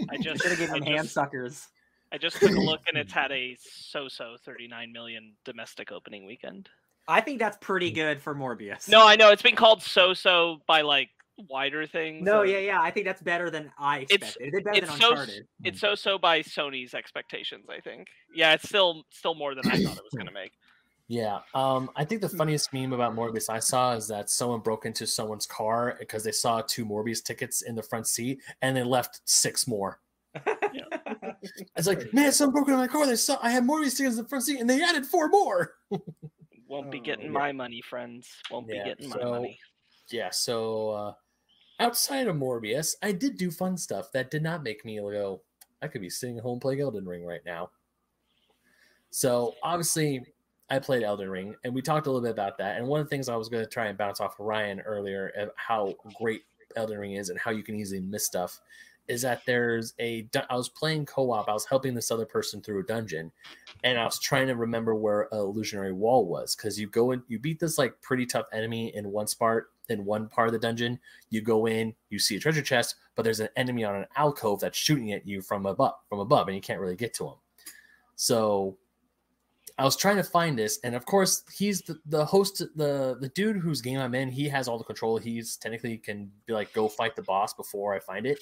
[0.10, 1.68] I just should have given hand just, suckers.
[2.12, 6.68] I just took a look and it's had a so-so 39 million domestic opening weekend.
[7.08, 7.96] I think that's pretty hmm.
[7.96, 8.90] good for Morbius.
[8.90, 11.10] No, I know it's been called so-so by like
[11.50, 12.24] wider things.
[12.24, 12.82] no, yeah, yeah.
[12.82, 14.48] I think that's better than I It's- expected.
[14.48, 15.48] It did better it's than so Uncharted.
[15.64, 17.66] it's so-so by Sony's expectations.
[17.70, 18.08] I think.
[18.34, 20.52] Yeah, it's still still more than I thought it was gonna make.
[21.12, 21.40] Yeah.
[21.56, 25.08] Um, I think the funniest meme about Morbius I saw is that someone broke into
[25.08, 29.22] someone's car because they saw two Morbius tickets in the front seat and they left
[29.26, 30.00] six more.
[31.76, 33.08] It's like, man, someone broke into my car.
[33.08, 35.74] They saw I had Morbius tickets in the front seat and they added four more.
[36.68, 37.32] Won't be Oh, getting yeah.
[37.32, 38.30] my money, friends.
[38.52, 39.58] Won't Yeah, be getting my so- money.
[40.12, 40.30] Yeah.
[40.32, 41.14] So uh,
[41.80, 45.42] outside of Morbius, I did do fun stuff that did not make me go,
[45.82, 47.70] I could be sitting at home playing Elden Ring right now.
[49.12, 50.24] So obviously,
[50.70, 52.78] I played Elden Ring, and we talked a little bit about that.
[52.78, 54.82] And one of the things I was going to try and bounce off of Ryan
[54.82, 56.44] earlier, of how great
[56.76, 58.60] Elden Ring is and how you can easily miss stuff,
[59.10, 61.50] is that there's a I was playing co-op.
[61.50, 63.32] I was helping this other person through a dungeon,
[63.84, 67.24] and I was trying to remember where a illusionary wall was because you go in,
[67.28, 70.60] you beat this like pretty tough enemy in one part in one part of the
[70.60, 71.00] dungeon.
[71.32, 74.60] You go in, you see a treasure chest, but there's an enemy on an alcove
[74.60, 77.36] that's shooting at you from above, from above, and you can't really get to him.
[78.16, 78.78] So
[79.80, 83.30] I was trying to find this, and of course, he's the, the host, the the
[83.30, 84.30] dude whose game I'm in.
[84.30, 85.18] He has all the control.
[85.18, 88.38] He's technically can be like, go fight the boss before I find it.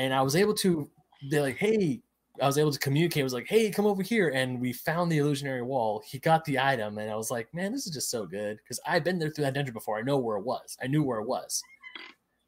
[0.00, 0.88] And I was able to
[1.28, 2.00] be like, hey,
[2.40, 3.20] I was able to communicate.
[3.20, 6.02] I was like, hey, come over here, and we found the illusionary wall.
[6.06, 8.80] He got the item, and I was like, man, this is just so good because
[8.86, 9.98] I've been there through that dungeon before.
[9.98, 10.74] I know where it was.
[10.82, 11.62] I knew where it was,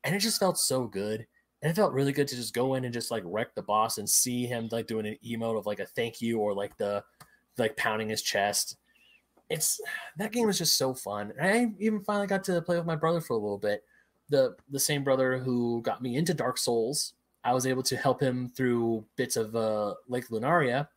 [0.03, 1.26] and it just felt so good.
[1.61, 3.98] And it felt really good to just go in and just like wreck the boss
[3.98, 7.05] and see him like doing an emote of like a thank you or like the
[7.59, 8.78] like pounding his chest.
[9.50, 9.78] It's
[10.16, 11.34] that game was just so fun.
[11.38, 13.84] And I even finally got to play with my brother for a little bit.
[14.30, 17.12] The the same brother who got me into Dark Souls.
[17.45, 20.88] I was able to help him through bits of uh, Lake Liurnia,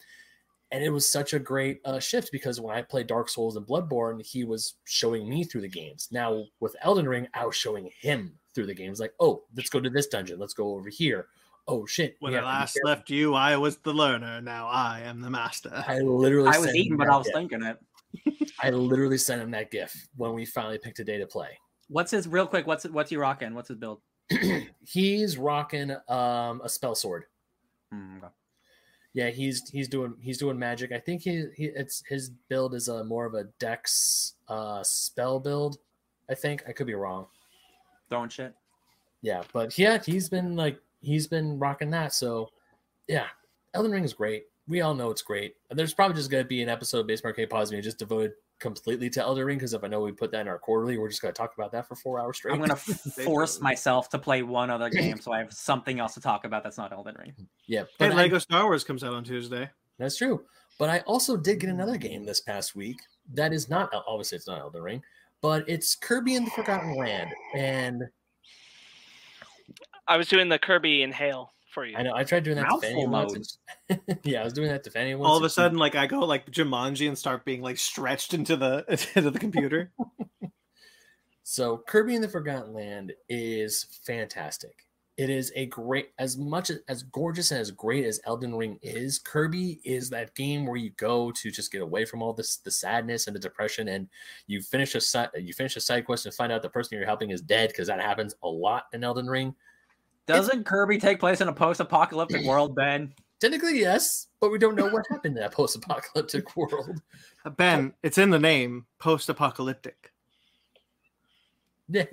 [0.71, 3.65] and it was such a great uh, shift because when I played Dark Souls and
[3.65, 6.09] Bloodborne, he was showing me through the games.
[6.11, 8.99] Now with Elden Ring, I was showing him through the games.
[8.99, 10.39] Like, oh, let's go to this dungeon.
[10.39, 11.27] Let's go over here.
[11.67, 12.15] Oh shit!
[12.19, 14.39] When we I have to be last left you, I was the learner.
[14.39, 15.83] Now I am the master.
[15.87, 17.35] I literally I was sent eating, but that I was gif.
[17.35, 17.79] thinking it.
[18.61, 21.57] I literally sent him that GIF when we finally picked a day to play.
[21.87, 22.67] What's his real quick?
[22.67, 23.55] What's what's he rocking?
[23.55, 24.01] What's his build?
[24.85, 27.25] he's rocking um, a spell sword.
[27.91, 28.19] Hmm.
[29.13, 30.91] Yeah, he's he's doing he's doing magic.
[30.91, 35.39] I think he, he it's his build is a more of a dex uh, spell
[35.39, 35.77] build.
[36.29, 37.27] I think I could be wrong.
[38.09, 38.53] Throwing shit.
[39.21, 42.13] Yeah, but yeah, he's been like he's been rocking that.
[42.13, 42.49] So
[43.07, 43.27] yeah,
[43.73, 44.47] Elden Ring is great.
[44.67, 45.55] We all know it's great.
[45.69, 49.09] There's probably just gonna be an episode of Base Arcade Pause Me just devoted completely
[49.11, 51.21] to Elden Ring because if I know we put that in our quarterly, we're just
[51.21, 52.53] gonna talk about that for four hours straight.
[52.53, 52.75] I'm gonna
[53.25, 56.63] force myself to play one other game so I have something else to talk about
[56.63, 57.33] that's not Elden Ring.
[57.67, 59.69] yeah, Hey, but I- Lego Star Wars comes out on Tuesday.
[59.99, 60.43] That's true.
[60.77, 62.97] But I also did get another game this past week
[63.33, 65.01] that is not obviously it's not Elden Ring,
[65.41, 67.29] but it's Kirby and the Forgotten Land.
[67.55, 68.03] And
[70.07, 71.95] I was doing the Kirby inhale for you.
[71.95, 73.59] I know I tried doing that to Mouthful Fanny once.
[73.89, 75.29] and- yeah, I was doing that to Fanny once.
[75.29, 78.55] All of a sudden, like I go like Jumanji and start being like stretched into
[78.55, 78.83] the
[79.15, 79.91] into the computer.
[81.47, 84.79] So Kirby and the Forgotten Land is fantastic.
[85.15, 88.79] It is a great as much as, as gorgeous and as great as Elden Ring
[88.81, 89.19] is.
[89.19, 92.71] Kirby is that game where you go to just get away from all this the
[92.71, 94.09] sadness and the depression, and
[94.47, 97.05] you finish a side you finish a side quest and find out the person you're
[97.05, 99.55] helping is dead because that happens a lot in Elden Ring.
[100.27, 103.13] Doesn't Kirby take place in a post-apocalyptic world, Ben?
[103.39, 107.01] Technically, yes, but we don't know what happened in that post-apocalyptic world.
[107.43, 108.85] Uh, Ben, it's in the name.
[108.99, 110.11] Post-apocalyptic.
[111.89, 112.05] Yeah.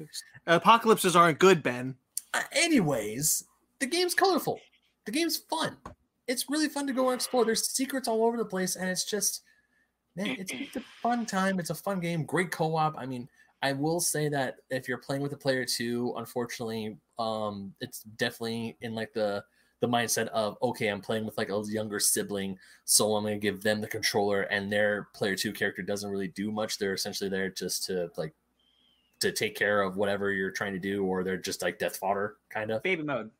[0.47, 1.95] Apocalypses aren't good, Ben.
[2.35, 3.45] Uh, anyways,
[3.79, 4.61] the game's colorful.
[5.07, 5.77] The game's fun.
[6.29, 7.45] It's really fun to go and explore.
[7.45, 9.43] There's secrets all over the place, and it's just,
[10.17, 11.59] man, it's, it's a fun time.
[11.59, 12.25] It's a fun game.
[12.25, 12.95] Great co-op.
[12.99, 13.29] I mean,
[13.63, 18.77] I will say that if you're playing with a player two, unfortunately, um, it's definitely
[18.81, 19.45] in like the
[19.81, 23.63] the mindset of okay, I'm playing with like a younger sibling, so I'm gonna give
[23.63, 26.79] them the controller, and their player two character doesn't really do much.
[26.79, 28.35] They're essentially there just to like
[29.21, 32.37] to take care of whatever you're trying to do, or they're just like death fodder
[32.51, 32.83] kind of.
[32.83, 33.31] Baby mode.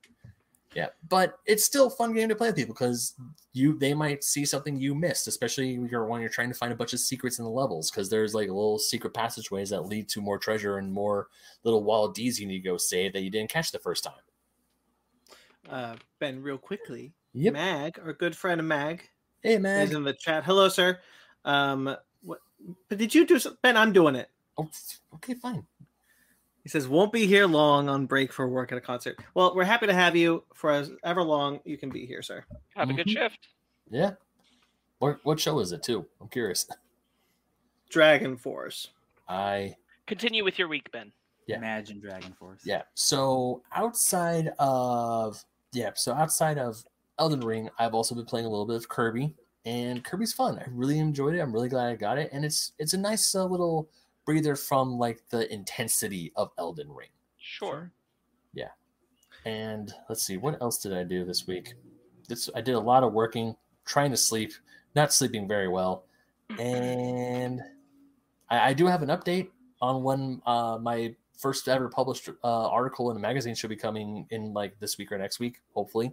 [0.75, 3.15] Yeah, but it's still a fun game to play with people because
[3.53, 6.73] you they might see something you missed, especially when you're when you're trying to find
[6.73, 10.09] a bunch of secrets in the levels because there's like little secret passageways that lead
[10.09, 11.29] to more treasure and more
[11.65, 14.15] little Waddle Dees you need to go save that you didn't catch the first time.
[15.69, 17.53] Uh, ben, real quickly, Yep.
[17.55, 19.09] Mag, our good friend Mag,
[19.43, 20.45] Hey Mag, is in the chat.
[20.45, 20.99] Hello, sir.
[21.45, 22.41] Um, what?
[22.89, 23.77] But did you do some, Ben?
[23.77, 24.29] I'm doing it.
[24.59, 24.69] Oh,
[25.15, 25.67] okay, fine.
[26.63, 29.19] He says won't be here long on break for work at a concert.
[29.35, 32.45] Well, we're happy to have you for as ever long you can be here, sir.
[32.77, 33.13] Have a good Mhm.
[33.13, 33.49] shift.
[33.91, 34.13] Yeah.
[34.99, 36.07] What what show is it too?
[36.21, 36.67] I'm curious.
[37.91, 38.91] Dragon Force.
[39.29, 41.13] I Continue with your week, Ben.
[41.47, 41.57] Yeah.
[41.59, 42.63] Imagine Dragon Force.
[42.65, 42.83] Yeah.
[42.95, 46.85] So outside of yeah, so outside of
[47.19, 49.35] Elden Ring, I've also been playing a little bit of Kirby,
[49.65, 50.59] and Kirby's fun.
[50.59, 51.41] I really enjoyed it.
[51.41, 53.89] I'm really glad I got it, and it's it's a nice uh, little
[54.25, 57.09] breather from like the intensity of Elden Ring.
[57.39, 57.93] Sure.
[58.55, 58.69] Yeah.
[59.45, 61.75] And let's see, what else did I do this week?
[62.29, 64.53] This I did a lot of working, trying to sleep,
[64.95, 66.05] not sleeping very well,
[66.59, 67.61] and
[68.49, 69.49] I, I do have an update
[69.81, 74.27] on when uh, my first ever published uh, article in a magazine should be coming
[74.31, 76.13] in like this week or next week, hopefully.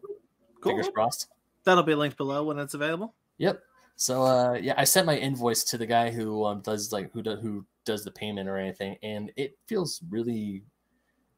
[0.64, 1.28] Fingers crossed.
[1.64, 3.14] That'll be linked below when it's available.
[3.38, 3.62] Yep.
[3.95, 7.22] So uh, yeah, I sent my invoice to the guy who um, does like who
[7.22, 10.63] do, who does the payment or anything, and it feels really,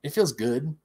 [0.03, 0.75] it feels good.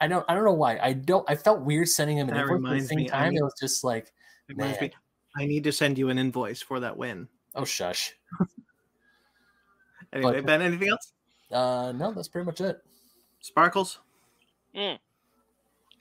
[0.00, 2.42] I don't I don't know why I don't I felt weird sending him an That
[2.42, 2.54] invoice.
[2.56, 4.12] At the reminds same me, I time, need- it was just like,
[4.48, 4.90] reminds Man.
[4.90, 4.96] me,
[5.38, 7.28] I need to send you an invoice for that win.
[7.54, 8.14] oh shush.
[10.12, 11.12] Anyway, But- Ben, anything else?
[11.50, 12.78] Uh, no, that's pretty much it.
[13.40, 13.98] Sparkles.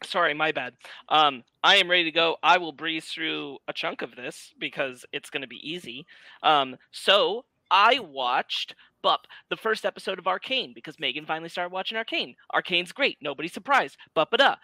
[0.04, 0.74] Sorry, my bad.
[1.10, 2.38] Um, I am ready to go.
[2.44, 6.06] I will breeze through a chunk of this because it's going to be easy.
[6.44, 8.76] Um, so I watched
[9.06, 12.34] Bup, the first episode of Arcane, because Megan finally started watching Arcane.
[12.50, 13.20] Arcane's great.
[13.22, 13.98] Nobody's surprised.
[14.16, 14.56] But uh,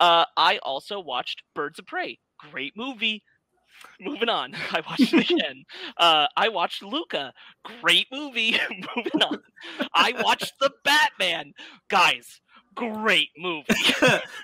[0.00, 2.18] uh, I also watched Birds of Prey.
[2.50, 3.22] Great movie.
[4.00, 4.54] Moving on.
[4.72, 5.64] I watched it again.
[5.98, 7.34] uh, I watched Luca.
[7.82, 8.52] Great movie.
[8.96, 9.42] Moving on.
[9.92, 11.52] I watched The Batman.
[11.88, 12.40] Guys,
[12.74, 13.66] great movie.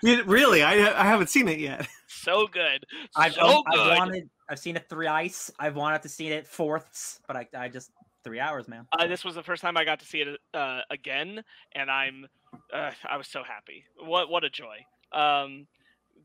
[0.26, 0.62] Really?
[0.62, 1.88] I I haven't seen it yet.
[2.08, 2.84] so good.
[3.16, 3.80] I've, so good.
[3.80, 4.28] I've wanted.
[4.50, 5.50] I've seen it three thrice.
[5.58, 7.90] I've wanted to see it fourths, but I, I just
[8.26, 8.86] three hours, man.
[8.98, 12.26] uh, this was the first time I got to see it uh, again, and I'm
[12.74, 13.84] uh, I was so happy.
[13.98, 14.78] What what a joy.
[15.12, 15.66] Um,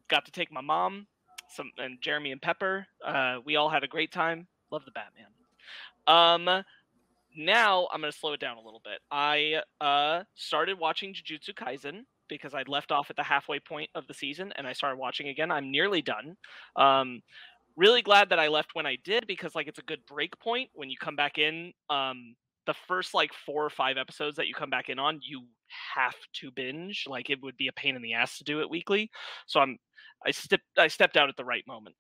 [0.09, 1.05] got to take my mom,
[1.49, 2.87] some and Jeremy and Pepper.
[3.05, 4.47] Uh, we all had a great time.
[4.71, 5.27] Love the Batman.
[6.07, 6.63] Um,
[7.37, 8.99] now I'm gonna slow it down a little bit.
[9.11, 14.07] I uh started watching Jujutsu Kaisen because I'd left off at the halfway point of
[14.07, 15.51] the season, and I started watching again.
[15.51, 16.37] I'm nearly done.
[16.77, 17.21] Um,
[17.75, 20.69] really glad that I left when I did because like it's a good break point
[20.73, 21.73] when you come back in.
[21.89, 22.35] Um,
[22.67, 25.47] the first like four or five episodes that you come back in on, you
[25.95, 27.05] have to binge.
[27.07, 29.09] Like it would be a pain in the ass to do it weekly.
[29.47, 29.77] So I'm
[30.25, 31.95] I stepped I stepped out at the right moment.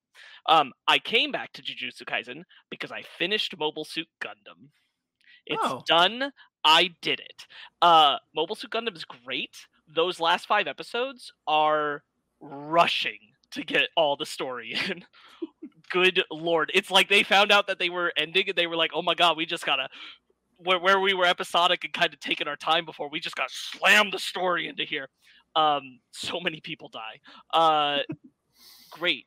[0.47, 4.69] Um, I came back to Jujutsu Kaisen because I finished Mobile Suit Gundam.
[5.45, 5.83] It's Oh.
[5.87, 6.31] done.
[6.63, 7.47] I did it.
[7.81, 9.67] Uh, Mobile Suit Gundam is great.
[9.87, 12.03] Those last five episodes are
[12.39, 13.19] rushing
[13.51, 15.03] to get all the story in.
[15.91, 16.71] Good lord.
[16.73, 19.13] It's like they found out that they were ending and they were like, oh my
[19.13, 19.89] god, we just gotta
[20.63, 23.49] where, where we were episodic and kind of taking our time before we just got
[23.51, 25.09] slammed the story into here.
[25.55, 27.19] Um, so many people die.
[27.53, 27.99] Uh,
[28.91, 29.25] great,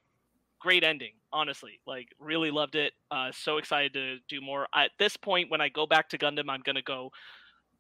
[0.61, 1.13] great ending.
[1.33, 2.93] Honestly, like really loved it.
[3.11, 4.67] Uh, so excited to do more.
[4.75, 7.11] At this point, when I go back to Gundam, I'm gonna go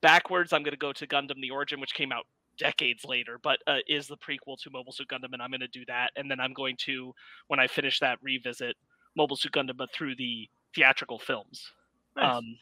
[0.02, 0.52] backwards.
[0.52, 2.26] I'm gonna go to Gundam: The Origin, which came out
[2.58, 5.84] decades later, but uh, is the prequel to Mobile Suit Gundam, and I'm gonna do
[5.86, 6.10] that.
[6.16, 7.14] And then I'm going to,
[7.48, 8.76] when I finish that, revisit
[9.16, 11.70] Mobile Suit Gundam, but through the theatrical films.
[12.16, 12.36] Nice.
[12.36, 12.56] Um,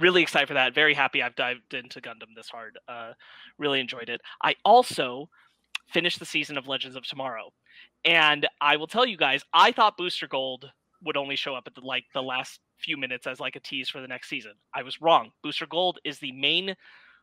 [0.00, 0.74] really excited for that.
[0.74, 2.78] Very happy I've dived into Gundam this hard.
[2.88, 3.12] Uh,
[3.58, 4.20] really enjoyed it.
[4.42, 5.28] I also
[5.92, 7.52] finished the season of Legends of Tomorrow,
[8.04, 10.70] and I will tell you guys, I thought Booster Gold
[11.04, 13.88] would only show up at the like the last few minutes as like a tease
[13.88, 14.52] for the next season.
[14.74, 15.30] I was wrong.
[15.42, 16.74] Booster Gold is the main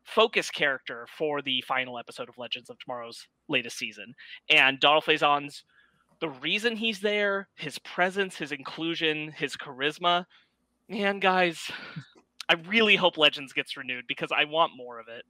[0.04, 4.14] focus character for the final episode of Legends of Tomorrow's latest season,
[4.50, 5.64] and Donald Faison's
[6.20, 10.26] the reason he's there, his presence, his inclusion, his charisma.
[10.90, 11.72] Man, guys,
[12.50, 15.24] I really hope Legends gets renewed because I want more of it.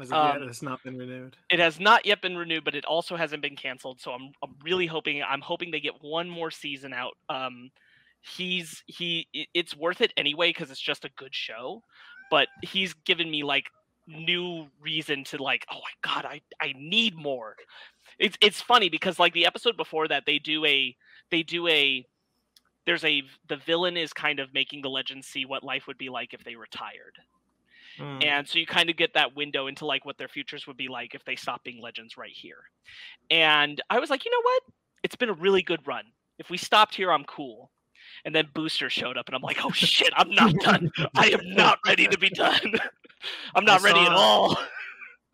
[0.00, 1.36] As yet, Um, it's not been renewed.
[1.50, 4.00] It has not yet been renewed, but it also hasn't been canceled.
[4.00, 7.16] So I'm, I'm really hoping I'm hoping they get one more season out.
[7.28, 7.70] Um,
[8.22, 11.82] he's he it's worth it anyway because it's just a good show.
[12.30, 13.66] But he's given me like
[14.06, 17.56] new reason to like oh my god I I need more.
[18.18, 20.96] It's it's funny because like the episode before that they do a
[21.30, 22.04] they do a
[22.86, 26.08] there's a the villain is kind of making the legends see what life would be
[26.08, 27.16] like if they retired.
[27.98, 28.24] Mm.
[28.24, 30.88] and so you kind of get that window into like what their futures would be
[30.88, 32.62] like if they stop being legends right here.
[33.30, 34.62] And i was like you know what?
[35.02, 36.04] It's been a really good run.
[36.38, 37.70] If we stopped here i'm cool
[38.24, 41.54] and then booster showed up and i'm like oh shit i'm not done i am
[41.54, 42.74] not ready to be done
[43.54, 44.56] i'm not ready at all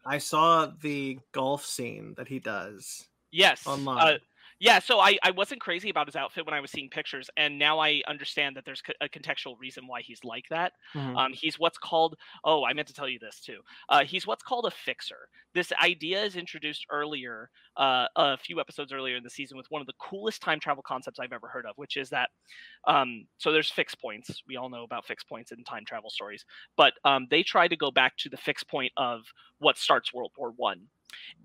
[0.09, 3.05] I saw the golf scene that he does.
[3.33, 4.15] yes Online.
[4.15, 4.19] uh,
[4.59, 7.59] yeah so I, I wasn't crazy about his outfit when i was seeing pictures and
[7.59, 11.17] now i understand that there's co- a contextual reason why he's like that Mhm.
[11.17, 13.61] Um, he's what's called oh, I meant to tell you this too.
[13.89, 15.29] Uh, he's what's called a fixer.
[15.55, 19.81] This idea is introduced earlier, uh, a few episodes earlier in the season, with one
[19.81, 22.31] of the coolest time travel concepts I've ever heard of, which is that.
[22.87, 24.43] Um, so there's fixed points.
[24.47, 26.45] We all know about fixed points in time travel stories,
[26.77, 29.25] but um, they try to go back to the fixed point of
[29.59, 30.89] what starts World War One,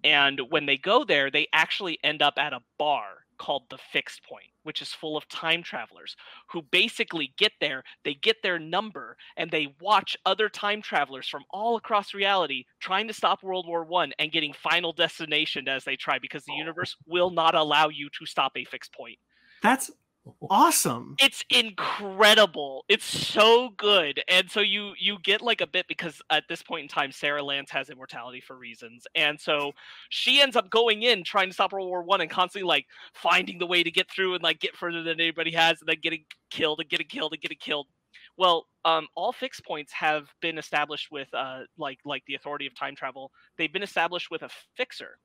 [0.04, 4.24] and when they go there, they actually end up at a bar called the Fixed
[4.24, 6.16] Point, which is full of time travelers
[6.52, 11.44] who basically get there, they get their number, and they watch other time travelers from
[11.50, 15.96] all across reality trying to stop World War One and getting final destination as they
[15.96, 16.58] try because the oh.
[16.58, 19.18] universe will not allow you to stop a fixed point.
[19.64, 19.90] That's
[20.50, 21.16] awesome.
[21.20, 22.86] It's incredible.
[22.90, 24.22] It's so good.
[24.28, 27.44] And so you you get like a bit because at this point in time Sarah
[27.44, 29.06] Lance has immortality for reasons.
[29.16, 29.72] And so
[30.10, 33.58] she ends up going in trying to stop World War 1 and constantly like finding
[33.58, 36.26] the way to get through and like get further than anybody has and then getting
[36.50, 37.88] killed and getting killed and getting killed.
[38.38, 42.76] Well, um, all fixed points have been established with uh, like like the authority of
[42.76, 43.32] time travel.
[43.58, 45.18] They've been established with a fixer.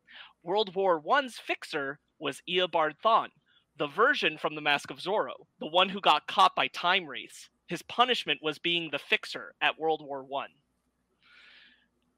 [0.42, 3.30] World War One's fixer was Eobard Thawne
[3.78, 7.48] the version from the Mask of Zorro, the one who got caught by time wraiths.
[7.66, 10.50] His punishment was being the fixer at World War One.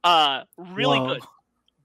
[0.05, 1.15] Uh, really Whoa.
[1.15, 1.23] good.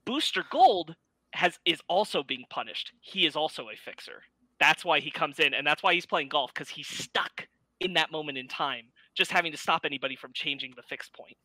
[0.04, 0.94] Booster Gold
[1.32, 2.92] has is also being punished.
[3.00, 4.22] He is also a fixer.
[4.60, 7.48] That's why he comes in, and that's why he's playing golf because he's stuck
[7.80, 11.36] in that moment in time, just having to stop anybody from changing the fixed point.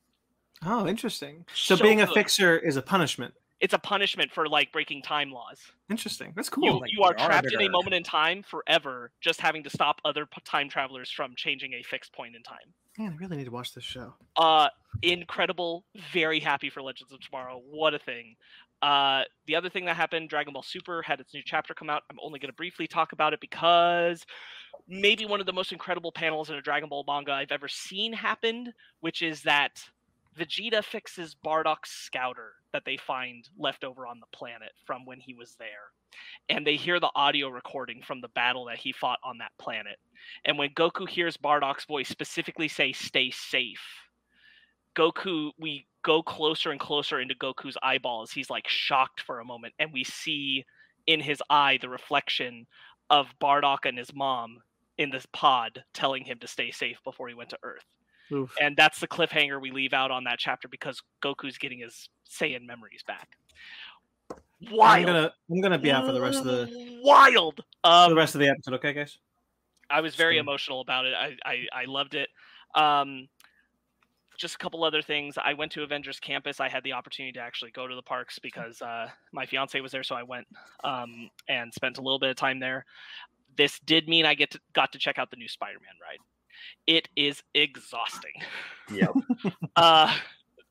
[0.65, 1.45] Oh, interesting.
[1.53, 3.33] So, So being a fixer is a punishment.
[3.61, 5.59] It's a punishment for like breaking time laws.
[5.89, 6.31] Interesting.
[6.35, 6.79] That's You, cool.
[6.81, 10.25] like you are trapped in a moment in time forever, just having to stop other
[10.25, 12.73] p- time travelers from changing a fixed point in time.
[12.97, 14.13] Man, I really need to watch this show.
[14.37, 14.69] Uh,
[15.01, 15.85] incredible.
[16.13, 17.61] Very happy for Legends of Tomorrow.
[17.69, 18.35] What a thing.
[18.81, 22.03] Uh, the other thing that happened, Dragon Ball Super had its new chapter come out.
[22.09, 24.25] I'm only going to briefly talk about it because
[24.87, 28.13] maybe one of the most incredible panels in a Dragon Ball manga I've ever seen
[28.13, 29.83] happened, which is that
[30.37, 35.33] Vegeta fixes Bardock's scouter that they find left over on the planet from when he
[35.33, 35.91] was there.
[36.49, 39.97] And they hear the audio recording from the battle that he fought on that planet.
[40.45, 43.81] And when Goku hears Bardock's voice specifically say, stay safe,
[44.95, 48.31] Goku, we go closer and closer into Goku's eyeballs.
[48.31, 49.73] He's like shocked for a moment.
[49.79, 50.65] And we see
[51.07, 52.67] in his eye the reflection
[53.09, 54.57] of Bardock and his mom
[54.97, 57.85] in this pod telling him to stay safe before he went to Earth.
[58.31, 58.53] Oof.
[58.61, 62.65] And that's the cliffhanger we leave out on that chapter because Goku's getting his Saiyan
[62.65, 63.29] memories back.
[64.71, 64.99] Wild.
[64.99, 67.61] I'm gonna I'm gonna be out for the rest of the wild.
[67.83, 68.73] Um, the rest of the episode.
[68.75, 69.17] Okay, guys.
[69.89, 71.13] I was very emotional about it.
[71.17, 72.29] I, I, I loved it.
[72.75, 73.27] Um,
[74.37, 75.35] just a couple other things.
[75.43, 76.59] I went to Avengers Campus.
[76.59, 79.91] I had the opportunity to actually go to the parks because uh, my fiance was
[79.91, 80.47] there, so I went
[80.83, 82.85] um, and spent a little bit of time there.
[83.57, 86.19] This did mean I get to, got to check out the new Spider-Man ride.
[86.87, 88.33] It is exhausting.
[88.91, 89.11] Yep.
[89.75, 90.15] Uh,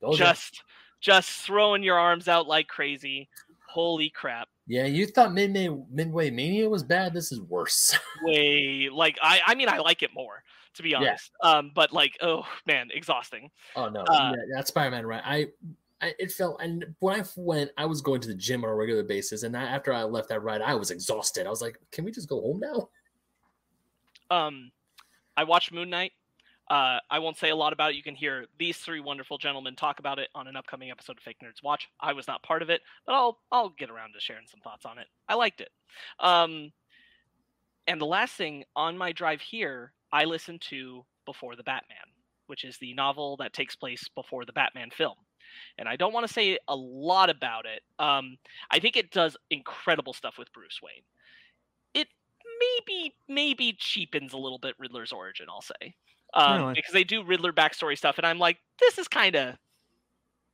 [0.02, 0.12] ya.
[0.14, 0.62] just
[1.00, 3.28] just throwing your arms out like crazy.
[3.68, 4.48] Holy crap!
[4.66, 7.12] yeah, you thought Midway Midway Mania was bad.
[7.14, 7.96] This is worse.
[8.22, 10.42] Way like I I mean I like it more
[10.74, 10.98] to be Yeah.
[10.98, 11.30] honest.
[11.42, 13.50] Um, but like oh man, exhausting.
[13.76, 15.22] oh no, Uh, yeah, that's Spider Man, right?
[15.24, 15.46] I,
[16.00, 18.74] I, it felt, and when I went, I was going to the gym on a
[18.74, 21.44] regular basis, and I, after I left that ride, I was exhausted.
[21.44, 22.88] I was like, can we just go home now?
[24.30, 24.70] Um,
[25.38, 26.10] I watched Moon Knight.
[26.68, 27.96] Uh, I won't say a lot about it.
[27.96, 31.22] You can hear these three wonderful gentlemen talk about it on an upcoming episode of
[31.22, 31.88] Fake Nerds Watch.
[32.00, 34.84] I was not part of it, but I'll I'll get around to sharing some thoughts
[34.84, 35.06] on it.
[35.28, 35.70] I liked it.
[36.18, 36.72] Um,
[37.86, 41.98] and the last thing on my drive here, I listened to Before the Batman,
[42.48, 45.14] which is the novel that takes place before the Batman film.
[45.78, 47.82] And I don't want to say a lot about it.
[48.00, 48.38] Um,
[48.72, 51.04] I think it does incredible stuff with Bruce Wayne.
[52.60, 55.46] Maybe maybe cheapens a little bit Riddler's origin.
[55.48, 55.94] I'll say
[56.34, 56.74] um, Really?
[56.74, 59.56] because they do Riddler backstory stuff, and I'm like, this is kind of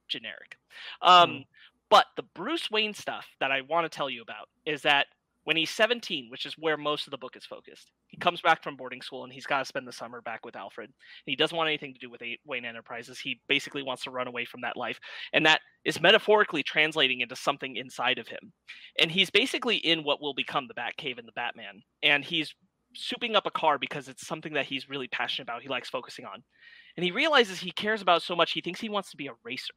[0.08, 0.56] generic.
[1.02, 1.42] Um, Hmm.
[1.90, 5.06] But the Bruce Wayne stuff that I want to tell you about is that
[5.44, 8.20] when he's 17, which is where most of the book is focused, he mm.
[8.20, 10.88] comes back from boarding school and he's got to spend the summer back with Alfred.
[10.88, 10.94] And
[11.26, 13.20] he doesn't want anything to do with Wayne Enterprises.
[13.20, 14.98] He basically wants to run away from that life.
[15.32, 18.52] And that is metaphorically translating into something inside of him.
[18.98, 21.82] And he's basically in what will become the Batcave and the Batman.
[22.02, 22.54] And he's
[22.96, 25.62] souping up a car because it's something that he's really passionate about.
[25.62, 26.42] He likes focusing on,
[26.96, 28.52] and he realizes he cares about so much.
[28.52, 29.74] He thinks he wants to be a racer.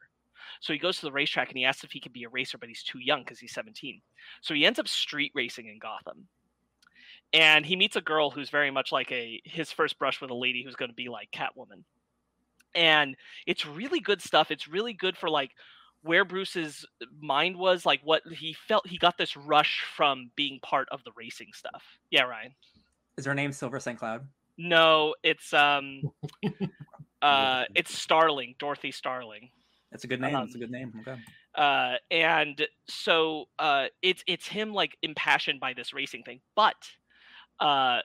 [0.61, 2.57] So he goes to the racetrack and he asks if he can be a racer,
[2.57, 4.01] but he's too young because he's 17.
[4.41, 6.27] So he ends up street racing in Gotham.
[7.33, 10.35] And he meets a girl who's very much like a his first brush with a
[10.35, 11.83] lady who's going to be like Catwoman.
[12.73, 14.49] And it's really good stuff.
[14.49, 15.51] It's really good for like
[16.03, 16.85] where Bruce's
[17.19, 18.87] mind was, like what he felt.
[18.87, 21.83] He got this rush from being part of the racing stuff.
[22.11, 22.53] Yeah, Ryan.
[23.17, 23.97] Is her name Silver St.
[23.97, 24.27] Cloud?
[24.57, 26.01] No, it's um,
[27.21, 29.49] uh, it's Starling, Dorothy Starling.
[29.91, 30.35] That's a good name.
[30.35, 30.93] Um, That's a good name.
[31.01, 31.19] Okay.
[31.55, 36.41] uh, and so uh, it's it's him like impassioned by this racing thing.
[36.55, 36.75] But
[37.59, 37.99] uh,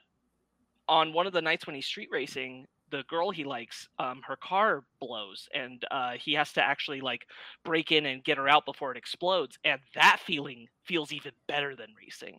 [0.88, 4.36] on one of the nights when he's street racing, the girl he likes, um, her
[4.36, 7.26] car blows, and uh, he has to actually like
[7.64, 9.58] break in and get her out before it explodes.
[9.64, 12.38] And that feeling feels even better than racing,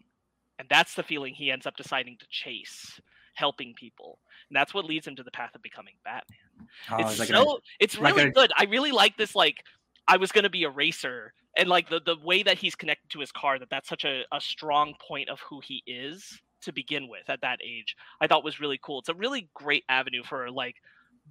[0.59, 2.99] and that's the feeling he ends up deciding to chase,
[3.33, 4.19] helping people,
[4.49, 7.29] and that's what leads him to the path of becoming Batman Oh, it's it's like
[7.29, 8.51] so a, it's like really a- good.
[8.57, 9.35] I really like this.
[9.35, 9.63] Like,
[10.07, 13.19] I was gonna be a racer, and like the the way that he's connected to
[13.19, 17.07] his car, that that's such a, a strong point of who he is to begin
[17.09, 17.95] with at that age.
[18.21, 18.99] I thought was really cool.
[18.99, 20.75] It's a really great avenue for like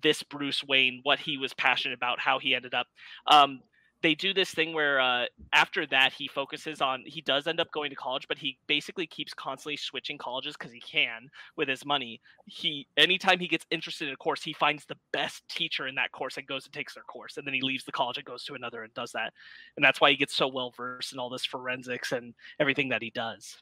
[0.03, 2.86] this Bruce Wayne, what he was passionate about, how he ended up.
[3.26, 3.61] Um,
[4.03, 7.70] they do this thing where uh, after that he focuses on he does end up
[7.72, 11.84] going to college but he basically keeps constantly switching colleges because he can with his
[11.86, 15.94] money he anytime he gets interested in a course he finds the best teacher in
[15.94, 18.26] that course and goes and takes their course and then he leaves the college and
[18.26, 19.32] goes to another and does that
[19.76, 23.03] and that's why he gets so well versed in all this forensics and everything that
[23.03, 23.57] he does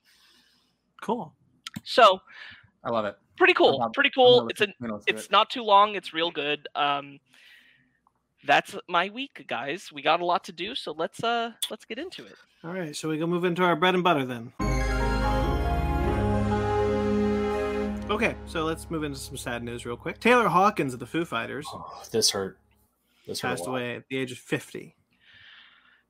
[1.03, 1.33] Cool.
[1.85, 2.21] so
[2.85, 3.17] I love it.
[3.37, 5.33] pretty cool pretty cool it's a listen- I'm gonna listen to it's it.
[5.33, 7.19] not too long it's real good um
[8.47, 11.99] that's my week guys we got a lot to do so let's uh let's get
[11.99, 12.35] into it
[12.65, 14.53] All right, so we go move into our bread and butter then.
[18.11, 20.19] Okay, so let's move into some sad news real quick.
[20.19, 22.59] Taylor Hawkins of the Foo Fighters Oh, this hurt.
[23.27, 23.49] This hurt.
[23.51, 23.77] passed a lot.
[23.79, 24.97] away at the age of 50.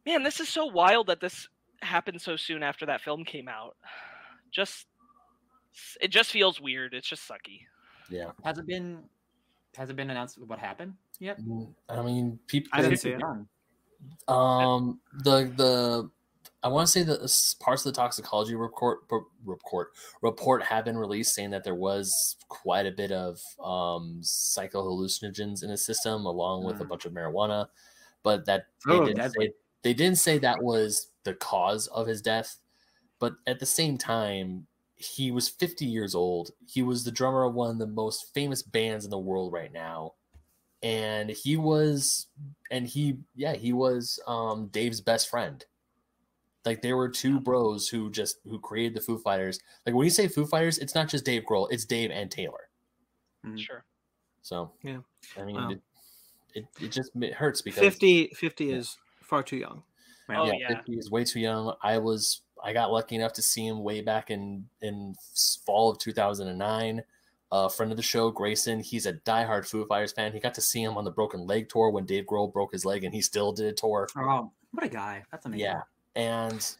[0.07, 1.47] man this is so wild that this
[1.83, 3.76] happened so soon after that film came out
[4.51, 4.87] just
[6.01, 7.61] it just feels weird it's just sucky
[8.11, 8.31] Yeah.
[8.45, 9.05] Has it been?
[9.76, 10.95] Has it been announced what happened
[11.39, 12.71] Mm, I mean, people.
[12.73, 13.23] I didn't see it.
[14.29, 16.11] Um, the the
[16.62, 19.01] I want to say that parts of the toxicology report
[19.45, 19.89] report
[20.23, 25.71] report have been released, saying that there was quite a bit of um psychohallucinogens in
[25.71, 26.91] his system, along with a Mm.
[26.91, 27.68] bunch of marijuana,
[28.23, 29.53] but that they Oh, didn't say
[29.83, 32.59] they didn't say that was the cause of his death.
[33.21, 34.66] But at the same time,
[34.97, 36.53] he was 50 years old.
[36.66, 39.73] He was the drummer of one of the most famous bands in the world right
[39.73, 40.14] now.
[40.83, 42.28] And he was
[42.70, 45.64] and he yeah, he was um Dave's best friend.
[46.64, 49.59] Like there were two bros who just who created the Foo Fighters.
[49.87, 52.70] Like when you say Foo Fighters, it's not just Dave Grohl, it's Dave and Taylor.
[53.45, 53.57] Mhm.
[53.59, 53.85] sure
[54.43, 55.01] So Yeah.
[55.37, 55.70] I mean Wow.
[55.72, 55.83] it,
[56.55, 59.85] it it just it hurts because 50, 50 is far too young.
[60.28, 60.37] Yeah.
[60.41, 60.83] Oh, yeah, yeah.
[60.83, 61.74] 50 is way too young.
[61.83, 65.14] I was I got lucky enough to see him way back in in
[65.66, 67.03] fall of 2009.
[67.53, 70.32] A friend of the show, Grayson, he's a diehard Foo Fighters fan.
[70.32, 72.84] He got to see him on the Broken Leg tour when Dave Grohl broke his
[72.84, 74.09] leg, and he still did a tour.
[74.16, 75.24] Oh, what a guy!
[75.32, 75.66] That's amazing.
[75.66, 75.80] Yeah,
[76.14, 76.76] and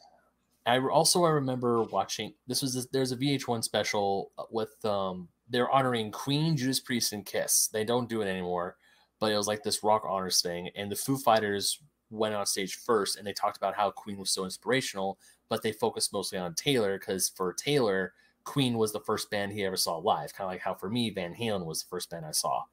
[0.66, 2.34] I also I remember watching.
[2.46, 7.68] This was there's a VH1 special with um they're honoring Queen, Judas Priest, and Kiss.
[7.72, 8.76] They don't do it anymore,
[9.18, 12.76] but it was like this rock honors thing, and the Foo Fighters went on stage
[12.76, 15.18] first, and they talked about how Queen was so inspirational,
[15.48, 18.12] but they focused mostly on Taylor because for Taylor,
[18.45, 21.11] Queen was the first band he ever saw live, kind of like how for me
[21.11, 22.64] Van Halen was the first band I saw,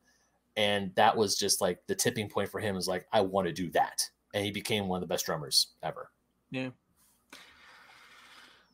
[0.56, 2.76] and that was just like the tipping point for him.
[2.78, 5.68] Is like I want to do that, and he became one of the best drummers
[5.84, 6.10] ever.
[6.56, 6.60] Uh,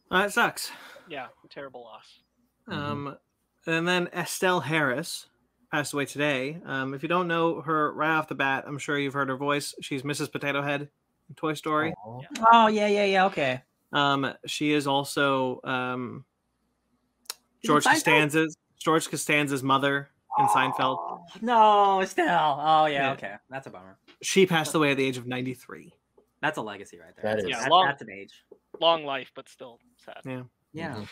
[0.09, 0.71] That sucks.
[1.07, 2.19] yeah terrible loss.
[2.67, 3.17] Um,
[3.65, 5.27] and then Estelle Harris
[5.71, 6.59] passed away today.
[6.65, 9.35] Um, if you don't know her right off the bat, I'm sure you've heard her
[9.37, 9.73] voice.
[9.81, 10.31] She's Mrs.
[10.31, 10.81] Potato Head
[11.29, 11.93] in Toy Story.
[12.05, 12.21] Aw.
[12.53, 13.25] Oh yeah, yeah, yeah.
[13.25, 13.61] Okay.
[13.91, 16.32] Um, she is also um, Is it
[17.65, 20.09] George Costanza's George Costanza's mother
[20.39, 20.97] in Seinfeld.
[20.99, 22.59] Oh, no, Estelle.
[22.61, 23.11] Oh yeah, Yeah.
[23.13, 23.33] okay.
[23.49, 23.97] That's a bummer.
[24.21, 25.93] She passed away at the age of 93.
[26.41, 27.23] That's a legacy right there.
[27.23, 27.49] That That's, is.
[27.49, 28.33] Yeah, that's, long- that's an age.
[28.81, 30.43] long life but still sad Yeah.
[30.73, 30.95] Yeah.
[30.95, 31.07] Mhm.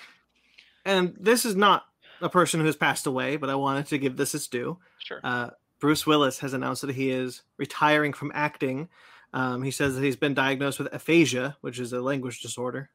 [0.85, 1.85] And this is not
[2.21, 4.77] a person who has passed away, but I wanted to give this its due.
[4.99, 8.89] sure Uh, Bruce Willis has announced that he is retiring from acting.
[9.33, 12.89] Um, he says that he's been diagnosed with aphasia, which is a language disorder.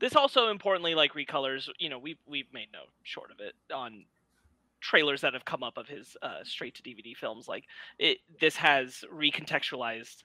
[0.00, 4.04] This also importantly like recolors you know we've we've made no short of it on
[4.80, 7.64] trailers that have come up of his uh, straight to dvd films like
[7.98, 10.22] it this has recontextualized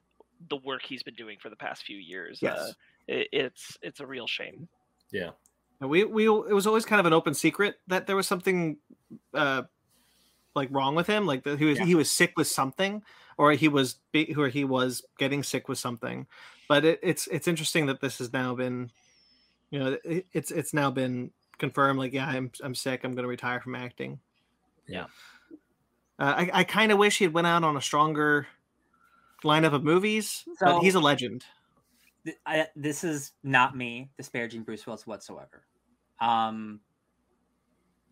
[0.49, 2.59] the work he's been doing for the past few years Yes.
[2.59, 2.71] uh,
[3.07, 4.67] it, it's it's a real shame
[5.79, 8.77] And we we it was always kind of an open secret that there was something
[9.33, 9.63] uh
[10.53, 11.85] like wrong with him, like that he was Yeah.
[11.85, 13.01] he was sick with something,
[13.37, 16.27] or he was be- or he was getting sick with something.
[16.67, 18.91] But it, it's it's interesting that this has now been,
[19.71, 21.97] you know, it, it's it's now been confirmed.
[21.97, 23.01] Like, yeah, I'm I'm sick.
[23.03, 24.19] I'm going to retire from acting.
[24.87, 25.05] Yeah.
[26.19, 28.47] Uh, I I kind of wish he had went out on a stronger
[29.43, 31.43] lineup of movies, but he's a legend.
[32.25, 35.63] th- I, this is not me disparaging Bruce Willis whatsoever.
[36.19, 36.81] Um,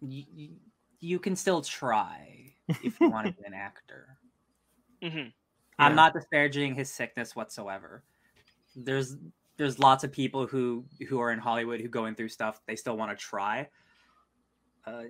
[0.02, 0.24] you,
[1.00, 4.18] you can still try if you want to be an actor.
[5.04, 5.18] Mm-hmm.
[5.18, 5.30] Yeah.
[5.78, 8.04] I'm not disparaging his sickness whatsoever.
[8.76, 9.18] There's
[9.60, 12.98] there's lots of people who who are in Hollywood who going through stuff they still
[12.98, 13.68] want to try.
[14.88, 15.04] Uh,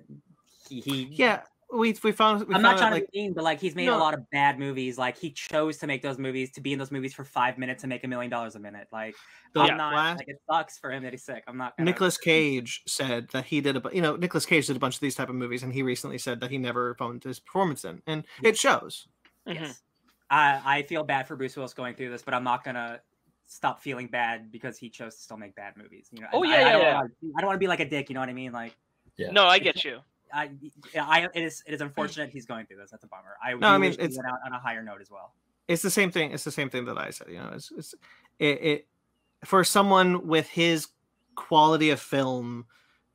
[0.68, 1.42] he, he Yeah,
[1.72, 2.40] we we found.
[2.48, 3.96] We I'm found not trying like to be mean, but like he's made No.
[3.96, 4.98] a lot of bad movies.
[4.98, 7.84] Like he chose to make those movies to be in those movies for five minutes
[7.84, 8.88] and make a million dollars a minute.
[8.92, 9.14] Like
[9.54, 11.44] the I'm not last like it sucks for him that he's sick.
[11.46, 11.76] I'm not.
[11.76, 14.96] Gonna, Nicholas Cage said that he did a you know Nicholas Cage did a bunch
[14.96, 17.84] of these type of movies, and he recently said that he never phoned his performance
[17.84, 19.06] in, and it shows.
[19.46, 19.80] Yes.
[20.28, 23.00] I I feel bad for Bruce Willis going through this, but I'm not gonna
[23.52, 26.08] stop feeling bad because he chose to still make bad movies.
[26.12, 26.28] You know.
[26.32, 26.94] Oh, I- yeah, I, I yeah, don't yeah.
[26.94, 28.08] Wanna, I don't want to be like a dick.
[28.08, 28.52] You know what I mean?
[28.52, 28.76] Like
[29.16, 29.30] Yeah.
[29.32, 29.98] No, I get you.
[30.32, 30.50] I,
[31.00, 32.90] I it is it is unfortunate he's going through this.
[32.92, 33.36] That's a bummer.
[33.44, 35.34] I No, I mean, wish he it's- went out on a higher note as well.
[35.66, 36.32] It's the same thing.
[36.32, 37.28] It's the same thing that I said.
[37.28, 37.94] You know, it's, it's
[38.38, 38.86] it, it
[39.44, 40.88] for someone with his
[41.34, 42.66] quality of film,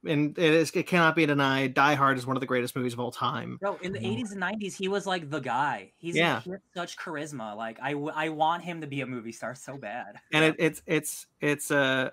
[0.06, 1.74] and it is it cannot be denied.
[1.74, 3.58] Die Hard is one of the greatest movies of all time.
[3.58, 4.18] Bro, in the Mhm.
[4.20, 5.92] 80s and 90s, he was like the guy.
[5.98, 6.42] He's Yeah.
[6.42, 7.56] he such charisma.
[7.56, 10.20] Like I, I want him to be a movie star so bad.
[10.32, 12.12] and it, it's it's it's uh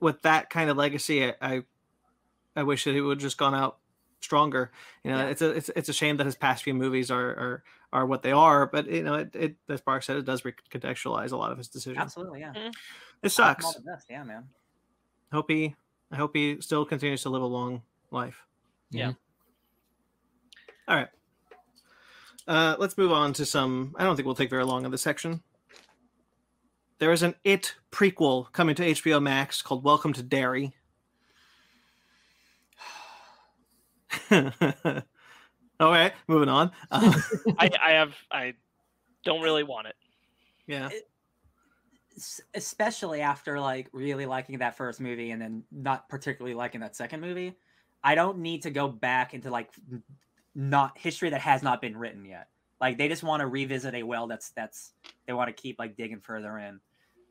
[0.00, 1.62] with that kind of legacy I, I
[2.54, 3.78] i wish that it would just gone out
[4.20, 4.70] stronger
[5.04, 5.26] you know Yeah.
[5.28, 8.22] it's a it's, it's a shame that his past few movies are are are what
[8.22, 11.52] they are but you know it, it as Bark said it does recontextualize a lot
[11.52, 12.52] of his decisions Absolutely, yeah.
[12.52, 12.72] it I wish
[13.22, 14.06] him sucks all the best.
[14.10, 14.44] Yeah, man.
[15.32, 15.74] hope he
[16.12, 18.44] i hope he still continues to live a long life
[18.90, 19.12] Yeah.
[20.88, 21.08] all right
[22.48, 25.02] uh let's move on to some i don't think we'll take very long in this
[25.02, 25.42] section
[26.98, 30.74] there is an it prequel coming to hbo max called welcome to derry
[35.78, 36.70] All right, moving on.
[36.90, 37.14] Um,
[37.58, 38.54] I, I have I
[39.24, 39.94] don't really want it.
[40.66, 40.92] yeah, S-
[42.54, 47.20] Especially after like really liking that first movie and then not particularly liking that second
[47.20, 47.56] movie.
[48.02, 49.70] I don't need to go back into like
[50.54, 52.48] not history that has not been written yet.
[52.80, 54.92] Like they just want to revisit a well that's that's
[55.26, 56.80] they want to keep like digging further in.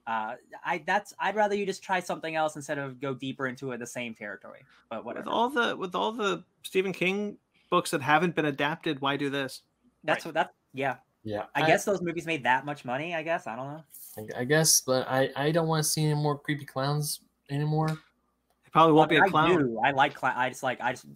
[0.07, 3.71] Uh, I that's I'd rather you just try something else instead of go deeper into
[3.71, 4.59] it, the same territory.
[4.89, 5.29] But with whatever.
[5.29, 7.37] all the with all the Stephen King
[7.69, 9.61] books that haven't been adapted, why do this?
[10.03, 10.53] That's what that.
[10.73, 13.15] Yeah, Yeah, I, guess those movies made that much money.
[13.15, 13.83] I guess I don't know.
[14.17, 17.89] I, I guess, but I I don't want to see any more creepy clowns anymore.
[17.89, 19.57] It probably won't be a I clown.
[19.57, 19.79] do.
[19.83, 20.35] I like clown.
[20.37, 20.79] I just like.
[20.79, 21.07] I just.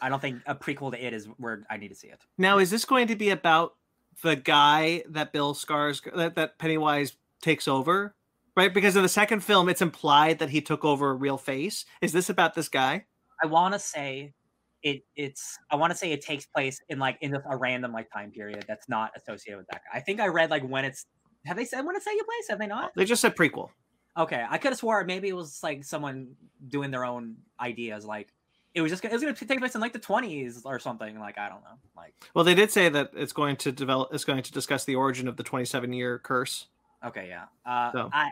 [0.00, 2.18] I don't think a prequel to it is where I need to see it.
[2.36, 3.76] Now, is this going to be about
[4.24, 8.16] the guy that Bill Scars that, that Pennywise takes over?
[8.56, 11.86] Right, because in the second film, it's implied that he took over a real face.
[12.02, 13.06] Is this about this guy?
[13.42, 14.34] I want to say
[14.82, 15.02] it.
[15.16, 15.58] It's.
[15.70, 18.64] I want to say it takes place in like in a random like time period
[18.68, 19.98] that's not associated with that guy.
[19.98, 21.06] I think I read like when it's.
[21.46, 22.48] Have they said when it's taking place?
[22.50, 22.92] Have they not?
[22.94, 23.70] They just said prequel.
[24.16, 26.34] Okay, I could have swore maybe it was like someone
[26.68, 28.04] doing their own ideas.
[28.04, 28.28] Like
[28.74, 30.78] it was just gonna- it was going to take place in like the twenties or
[30.78, 31.18] something.
[31.18, 31.78] Like I don't know.
[31.96, 34.10] Like Well, they did say that it's going to develop.
[34.12, 36.66] It's going to discuss the origin of the 27 year curse.
[37.04, 37.44] okay, yeah.
[37.66, 38.10] Uh, So.
[38.12, 38.30] I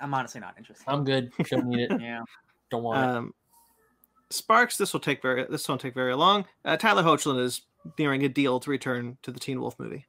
[0.00, 0.84] I'm honestly not interested.
[0.86, 1.32] I'm good.
[1.50, 1.90] Don't need it.
[2.00, 2.22] yeah.
[2.70, 3.16] Don't want it.
[3.16, 3.34] Um,
[4.30, 4.76] Sparks.
[4.76, 5.44] This will take very.
[5.48, 6.44] This won't take very long.
[6.64, 7.62] Uh, Tyler Hoechlin is
[7.98, 10.06] nearing a deal to return to the Teen Wolf movie.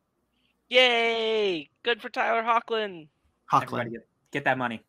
[0.70, 1.70] Yay!
[1.84, 3.08] Good for Tyler Hoechlin.
[3.52, 3.92] Hoechlin.
[3.92, 4.84] get, get that money.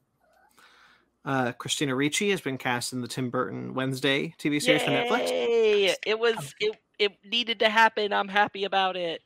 [1.24, 5.28] Uh, Christina Ricci has been cast in the Tim Burton Wednesday TV series for Netflix.
[5.28, 5.94] Yay!
[6.07, 8.12] It was it it needed to happen.
[8.12, 9.23] I'm happy about it.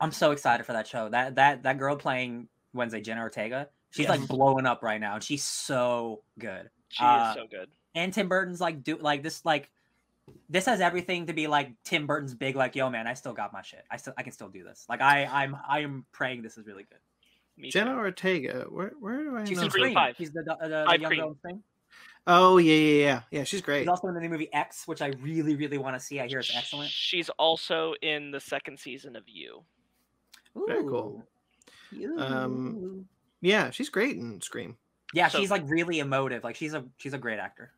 [0.00, 1.08] I'm so excited for that show.
[1.08, 4.18] That that that girl playing Wednesday, Jenna Ortega, she's Yes.
[4.18, 6.70] like blowing up right now, and she's so good.
[6.88, 7.68] She Uh, is so good.
[7.94, 9.70] And Tim Burton's like do like this like
[10.48, 13.52] this has everything to be like Tim Burton's big like yo man, I still got
[13.52, 13.84] my shit.
[13.90, 14.86] I still I can still do this.
[14.88, 16.98] Like I I'm I am praying this is really good.
[17.58, 17.98] Me Jenna too.
[17.98, 18.66] Ortega.
[18.70, 19.64] Where where do I She's know?
[19.64, 19.94] in Scream.
[19.94, 20.14] Five.
[20.16, 21.20] She's the the, the, Five young Cream.
[21.20, 21.62] girl in Scream.
[22.26, 23.44] Oh yeah yeah yeah yeah.
[23.44, 23.80] She's great.
[23.80, 26.20] She's also in the new movie X, which I really really want to see.
[26.20, 26.90] I hear it's excellent.
[26.90, 29.64] She's also in the second season of You.
[30.66, 31.22] Very cool.
[31.94, 32.18] Ooh.
[32.18, 33.06] Um,
[33.40, 34.76] Yeah, she's great in Scream.
[35.12, 36.44] yeah, so she's like really emotive.
[36.44, 37.72] Like she's a she's a great actor.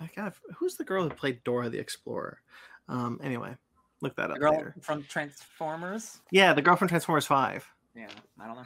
[0.00, 2.40] I got who's the girl who played Dora the Explorer?
[2.88, 3.54] Um, anyway,
[4.00, 4.74] look that The up girl later.
[4.80, 6.20] from Transformers.
[6.30, 7.66] Yeah, the girl from Transformers Five.
[7.94, 8.08] Yeah,
[8.40, 8.64] I don't know.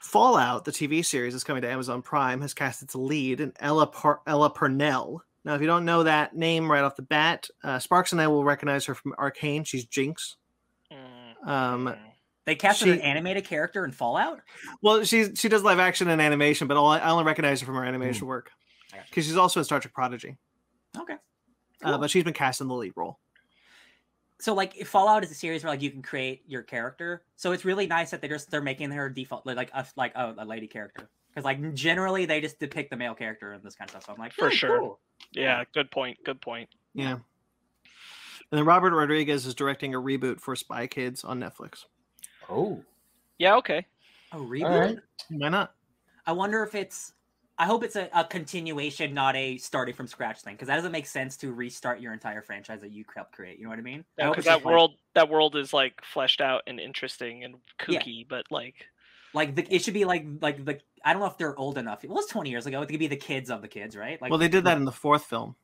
[0.00, 3.86] Fallout, the TV series is coming to Amazon Prime, has cast its lead in Ella
[3.86, 5.22] Par- Ella Purnell.
[5.44, 8.28] Now, if you don't know that name right off the bat, uh, Sparks and I
[8.28, 9.64] will recognize her from Arcane.
[9.64, 10.36] She's Jinx.
[10.92, 11.98] Mm, Um, mm.
[12.46, 14.40] They casted an animated character in Fallout.
[14.82, 17.74] well, she she does live action and animation, but all, I only recognize her from
[17.76, 18.63] her animation work I gotcha.
[19.08, 20.36] Because she's also in Star Trek Prodigy.
[20.98, 21.16] Okay.
[21.82, 23.18] Uh, but she's been cast in the lead role.
[24.40, 27.52] so like if Fallout is a series where like you can create your character, so
[27.52, 30.34] it's really nice that they're just they're making her default like like a like a,
[30.38, 33.88] a lady character because like generally they just depict the male character and this kind
[33.88, 34.06] of stuff.
[34.06, 34.78] So I'm like For "Hmm, sure.
[34.80, 35.00] cool."
[35.32, 36.16] Yeah, good point.
[36.24, 36.68] Good point.
[36.94, 37.12] Yeah.
[37.12, 41.86] And then Robert Rodriguez is directing a reboot for Spy Kids on Netflix.
[42.48, 42.82] Oh,
[43.38, 43.86] Yeah, okay.
[44.32, 44.64] A reboot.
[44.70, 44.98] all right.
[45.30, 45.74] Why not?
[46.26, 47.14] I wonder if it's.
[47.58, 50.90] I hope it's a, a continuation, not a starting from scratch thing, because that doesn't
[50.92, 53.58] make sense to restart your entire franchise that you helped create.
[53.58, 54.04] You know what I mean?
[54.18, 57.44] I hope Because that just, like- world that world is like fleshed out and interesting
[57.44, 57.56] and
[57.88, 58.00] Yeah.
[58.00, 58.74] kooky, but like
[59.34, 62.02] like the, it should be like like the I don't know if they're old enough.
[62.02, 62.80] It was 20 years ago.
[62.82, 64.20] It could be the kids of the kids, right?
[64.20, 65.54] Like well, they did that in the fourth film.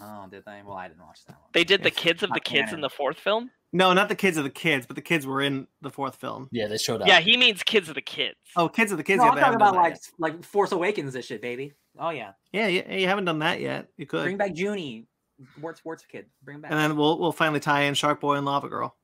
[0.00, 0.60] Oh, did they?
[0.64, 1.50] Well, I didn't watch that one.
[1.52, 2.80] they did the If- kids of the not kids in canon.
[2.82, 3.50] the fourth film.
[3.72, 6.48] No, not the kids of the kids, but the kids were in the fourth film.
[6.52, 7.08] Yeah, they showed up.
[7.08, 8.36] Yeah, he means kids of the kids.
[8.56, 9.18] Oh, kids of the kids.
[9.18, 11.42] No, yeah, I'm they talking haven't done about that like like Force Awakens and shit,
[11.42, 11.74] baby.
[11.98, 13.88] Oh yeah, yeah, yeah, you haven't done that yet.
[13.98, 14.22] You could.
[14.24, 15.06] bring back Junie,
[15.58, 16.26] Sports Sports Kid.
[16.42, 18.96] Bring him back, and then we'll we'll finally tie in Shark Boy and Lava Girl.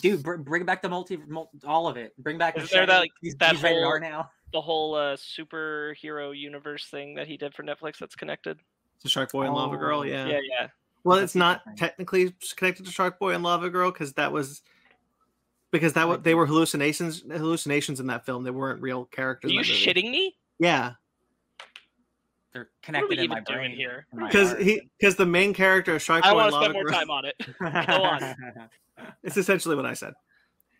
[0.00, 0.22] dude.
[0.22, 2.14] Br- bring back the multi, mul all of it.
[2.16, 2.56] Bring back.
[2.56, 2.92] Is there Machete.
[2.92, 4.30] that, like, he's, that he's rated whole- R now.
[4.54, 8.58] The whole uh, superhero universe thing that he did for Netflix that's connected.
[8.98, 10.26] So Shark Boy and Lava Girl, Oh, yeah.
[10.26, 10.66] Yeah, yeah.
[11.04, 14.62] Well, it's not technically connected to Shark Boy and Lava Girl because that was
[15.70, 18.42] because that was, they were hallucinations hallucinations in that film.
[18.44, 19.50] They weren't real characters.
[19.50, 20.36] Are you in shitting me?
[20.58, 20.94] Yeah,
[22.52, 23.76] They're What are connected we in even my doing brain.
[23.76, 24.06] here?
[24.18, 26.74] because he because the main character of Shark I Boy want and to Lava spend
[26.74, 26.92] more Girl.
[26.92, 27.36] time on it.
[27.86, 28.68] Go on.
[29.22, 30.14] It's essentially what I said.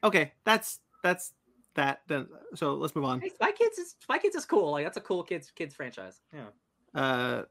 [0.03, 1.33] Okay, that's that's
[1.75, 2.01] that.
[2.09, 2.27] Then
[2.57, 3.21] so let's move on.
[3.21, 4.73] Hey, Spy Kids is Spy Kids is cool.
[4.73, 6.21] Like that's a cool kids kids franchise.
[6.35, 7.01] Yeah.
[7.01, 7.43] Uh,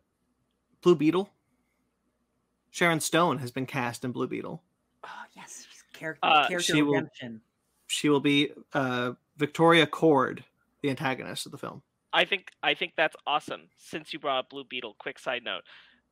[0.87, 1.29] Blue Beetle.
[2.71, 4.63] Sharon Stone has been cast in Blue Beetle.
[5.03, 7.09] Oh yes, she's character Uh, character she will-
[7.87, 10.45] She will be uh, Victoria Cord,
[10.81, 11.81] the antagonist of the film.
[12.13, 13.63] I think I think that's awesome.
[13.77, 15.63] Since you brought up Blue Beetle, quick side note: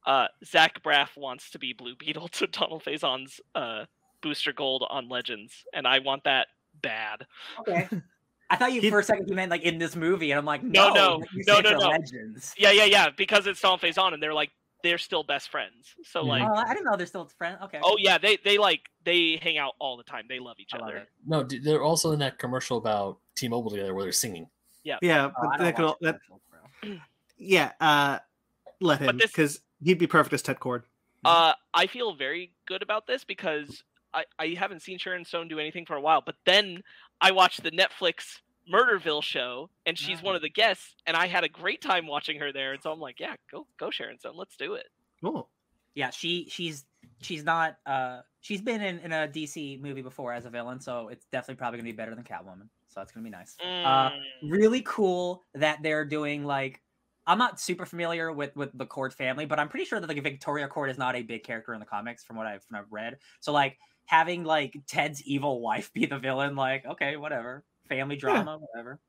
[0.05, 3.85] uh, Zach Braff wants to be Blue Beetle to Donald Faison's uh,
[4.19, 6.47] Booster Gold on Legends, and I want that
[6.81, 7.25] bad.
[7.61, 7.87] Okay.
[8.47, 10.45] I thought you He- for a second you meant like in this movie, and I'm
[10.45, 11.87] like, No, no, no, no, no, no.
[11.89, 12.53] Legends.
[12.57, 13.09] Yeah, yeah, yeah.
[13.09, 14.51] Because it's Donald Faison, and they're like
[14.85, 15.95] they're still best friends.
[16.03, 16.27] So Mhm.
[16.27, 17.57] like, oh, I didn't know they're still friends.
[17.63, 17.79] Okay.
[17.83, 20.25] oh yeah, they they like they hang out all the time.
[20.29, 20.97] They love each I other.
[20.97, 21.09] it.
[21.25, 24.47] No, they're also in that commercial about T-Mobile together where they're singing.
[24.83, 26.19] Yeah, Oh, but I that could, watch that,
[27.37, 28.19] yeah, uh,
[28.79, 30.83] let him because he'd be perfect as Ted Cord.
[31.23, 33.83] Uh, I feel very good about this because
[34.13, 36.21] I, I haven't seen Sharon Stone do anything for a while.
[36.23, 36.83] But then
[37.19, 38.41] I watched the Netflix
[38.71, 42.39] Murderville show, and she's one of the guests, and I had a great time watching
[42.39, 42.73] her there.
[42.73, 44.87] And so I'm like, yeah, go go Sharon Stone, let's do it.
[45.21, 45.49] Cool.
[45.93, 46.85] Yeah, she she's
[47.21, 51.07] she's not uh she's been in, in a DC movie before as a villain, so
[51.09, 52.69] it's definitely probably gonna be better than Catwoman.
[52.87, 53.59] So that's gonna be nice.
[53.83, 56.81] Uh Mm, really cool that they're doing like
[57.27, 60.21] I'm not super familiar with with the Cord family, but I'm pretty sure that like
[60.21, 62.91] Victoria Cord is not a big character in the comics from what I've, from I've
[62.91, 63.17] read.
[63.39, 68.57] So like having like Ted's evil wife be the villain, like okay, whatever, family drama,
[68.57, 68.99] whatever.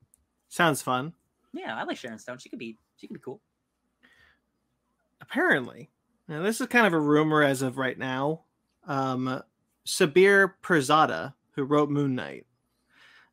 [0.49, 1.13] sounds fun.
[1.53, 2.39] Yeah, I like Sharon Stone.
[2.39, 3.41] She could be she could be cool.
[5.21, 5.89] Apparently,
[6.27, 8.41] now this is kind of a rumor as of right now.
[8.87, 9.41] Um,
[9.85, 12.45] Sabir Pirzada, who wrote Moon Knight,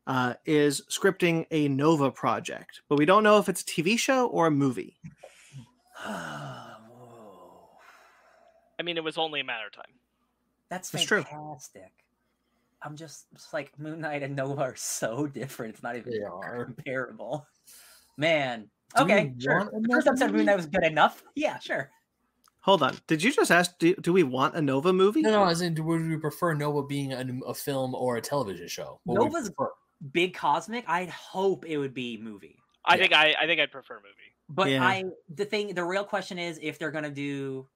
[0.07, 4.27] uh, is scripting a Nova project, but we don't know if it's a TV show
[4.27, 4.97] or a movie.
[8.77, 9.93] I mean, it was only a matter of time.
[10.69, 11.23] That's That's true.
[12.85, 12.91] Fantastic.
[12.91, 15.73] I'm just, just like Moon Knight and Nova are so different.
[15.75, 16.65] It's not even They are.
[16.65, 17.45] comparable.
[18.17, 18.69] Man.
[18.95, 19.65] Do okay, sure.
[19.65, 20.45] The first another episode of Moon?
[20.45, 21.23] Knight was good enough.
[21.35, 21.89] Yeah, sure.
[22.61, 23.77] Hold on, did you just ask?
[23.77, 25.21] Do, do we want a Nova movie?
[25.21, 28.67] No, no, as in, would we prefer Nova being a, a film or a television
[28.67, 28.99] show?
[29.03, 29.51] What would Nova's
[30.11, 30.83] big cosmic.
[30.87, 32.57] I'd hope it would be movie.
[32.85, 33.01] I Yeah.
[33.01, 34.33] think I I think I'd prefer movie.
[34.49, 34.83] But Yeah.
[34.83, 35.03] I
[35.33, 37.67] the thing the real question is if they're gonna do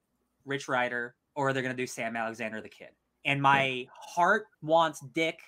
[0.46, 2.90] Rich Rider or they're gonna do Sam Alexander the Kid.
[3.26, 5.40] And my heart wants Dick,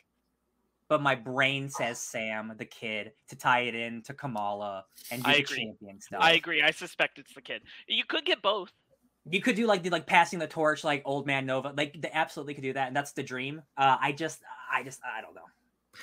[0.87, 5.29] but my brain says Sam the Kid to tie it in to Kamala and do
[5.29, 5.57] I the agree.
[5.65, 6.19] champion stuff.
[6.21, 6.61] I agree.
[6.61, 7.61] I suspect it's the kid.
[7.87, 8.71] You could get both.
[9.29, 11.73] You could do like the like passing the torch, like old man Nova.
[11.77, 13.61] Like they absolutely could do that, and that's the dream.
[13.77, 14.39] Uh, I just,
[14.71, 15.41] I just, I don't know.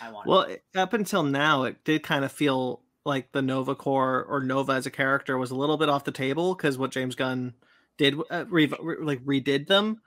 [0.01, 0.27] I want.
[0.27, 0.31] it.
[0.75, 4.73] Well, up until now, it did kind of feel like the Nova Corps or Nova
[4.73, 7.55] as a character was a little bit off the table because what James Gunn
[7.97, 10.01] did, uh, re- re- like redid them,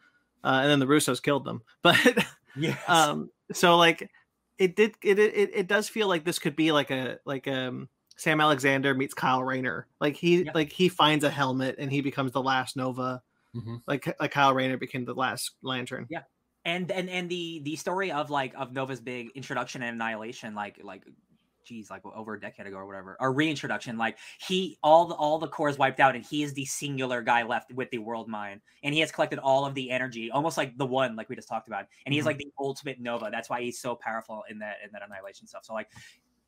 [0.44, 1.62] uh, and then the Russos killed them.
[1.82, 2.78] But yes.
[2.88, 4.10] um, so like
[4.58, 7.90] it did, it, it it does feel like this could be like a like um
[8.18, 9.88] Sam Alexander meets Kyle Rayner.
[10.00, 10.52] Like he Yeah.
[10.54, 13.22] like he finds a helmet and he becomes the last Nova.
[13.56, 13.82] Mhm.
[13.88, 16.08] Like like Kyle Rayner became the last Lantern.
[16.10, 16.24] Yeah.
[16.66, 20.80] And and and the the story of like of Nova's big introduction and annihilation, like
[20.84, 21.04] like
[21.66, 23.98] geez, like over a decade ago or whatever, or reintroduction.
[23.98, 27.44] Like he all the all the cores wiped out, and he is the singular guy
[27.44, 30.78] left with the world mind, and he has collected all of the energy, almost like
[30.78, 32.28] the one, like we just talked about, and he's Mhm.
[32.28, 33.30] like the ultimate Nova.
[33.32, 35.66] That's why he's so powerful in that in that annihilation stuff.
[35.66, 35.90] So like.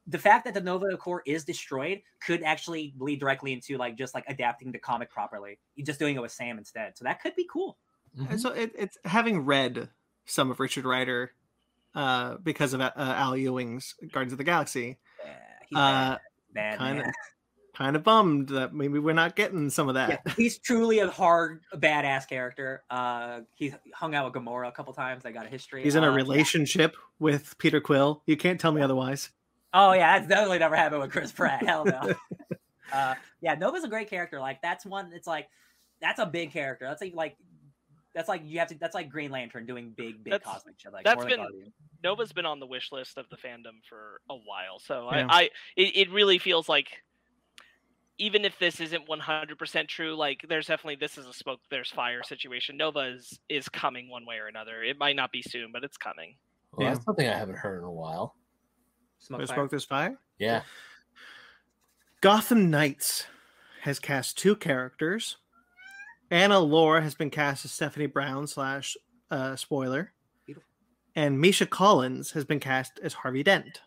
[0.06, 4.14] The fact that the Nova Corps is destroyed could actually lead directly into like just
[4.14, 6.98] like adapting the comic properly, You're just doing it with Sam instead.
[6.98, 7.78] So that could be cool.
[8.18, 8.32] Mhm.
[8.32, 9.92] And so it, it's having read
[10.26, 11.32] some of Richard Rider
[11.96, 14.96] uh, because of uh, Al Ewing's Guardians of the Galaxy, Yeah,
[15.70, 16.18] he's uh,
[16.54, 17.06] bad, kind of
[17.76, 20.22] kind of bummed that maybe we're not getting some of that.
[20.26, 22.84] Yeah, he's truly a hard, badass character.
[22.90, 25.24] Uh, he's hung out with Gamora a couple times.
[25.24, 25.84] They got a history.
[25.84, 28.22] He's in a Uh, relationship with Peter Quill.
[28.26, 29.32] You can't tell me otherwise.
[29.74, 31.64] Oh yeah, that's definitely never happened with Chris Pratt.
[31.66, 32.14] Hell no.
[32.94, 34.40] uh, yeah, Nova's a great character.
[34.40, 35.12] Like that's one.
[35.14, 35.50] It's like
[36.00, 36.86] that's a big character.
[36.88, 37.38] That's like like
[38.14, 38.76] that's like you have to.
[38.80, 40.94] That's like Green Lantern doing big, big That's- cosmic shit.
[40.94, 41.74] Like that's more like been- Guardian.
[42.04, 45.28] Nova's been on the wish list of the fandom for a while, so Yeah.
[45.30, 47.02] I, I it, it really feels like
[48.20, 52.22] even if this isn't 100% true, like there's definitely this is a smoke there's fire
[52.24, 52.78] situation.
[52.78, 54.84] Nova is is coming one way or another.
[54.84, 56.36] It might not be soon, but it's coming.
[56.74, 56.94] Well, Yeah.
[56.94, 58.36] that's something I haven't heard in a while.
[59.20, 59.58] Smoke There's fire.
[59.58, 60.20] smoke, there's fire.
[60.38, 60.62] Yeah.
[62.22, 63.28] Gotham Knights
[63.82, 65.38] has cast two characters.
[66.34, 68.98] Anna Lore has been cast as Stephanie Brown slash
[69.30, 70.12] uh, spoiler,
[70.48, 70.68] Beautiful.
[71.16, 73.82] and Misha Collins has been cast as Harvey Dent.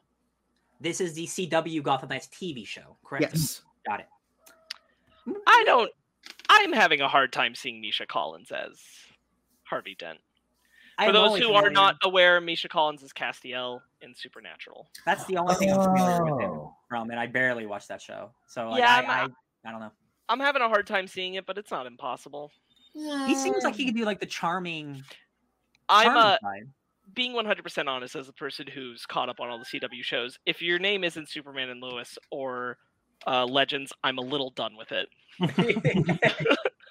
[0.81, 3.23] This is the CW Gotham Knights TV show, correct?
[3.35, 4.07] Yes, got it.
[5.47, 5.91] I don't.
[6.49, 8.79] I'm having a hard time seeing Misha Collins as
[9.65, 10.19] Harvey Dent.
[10.99, 14.87] I For am those only who are not aware, Misha Collins is Castiel in Supernatural.
[15.05, 16.77] that's the only thing I'm familiar with him Oh.
[16.89, 18.31] from, and I barely watched that show.
[18.47, 19.91] So like, Yeah, I, I'm- I, I don't know.
[20.29, 22.51] I'm having a hard time seeing it, but it's not impossible.
[22.95, 25.03] He seems like he could do like the charming.
[25.89, 26.69] I'm charming uh, side.
[27.15, 30.39] being 100% honest as a person who's caught up on all the CW shows.
[30.47, 32.79] If your name isn't Superman and Lois or
[33.27, 35.09] uh, Legends, I'm a little done with it.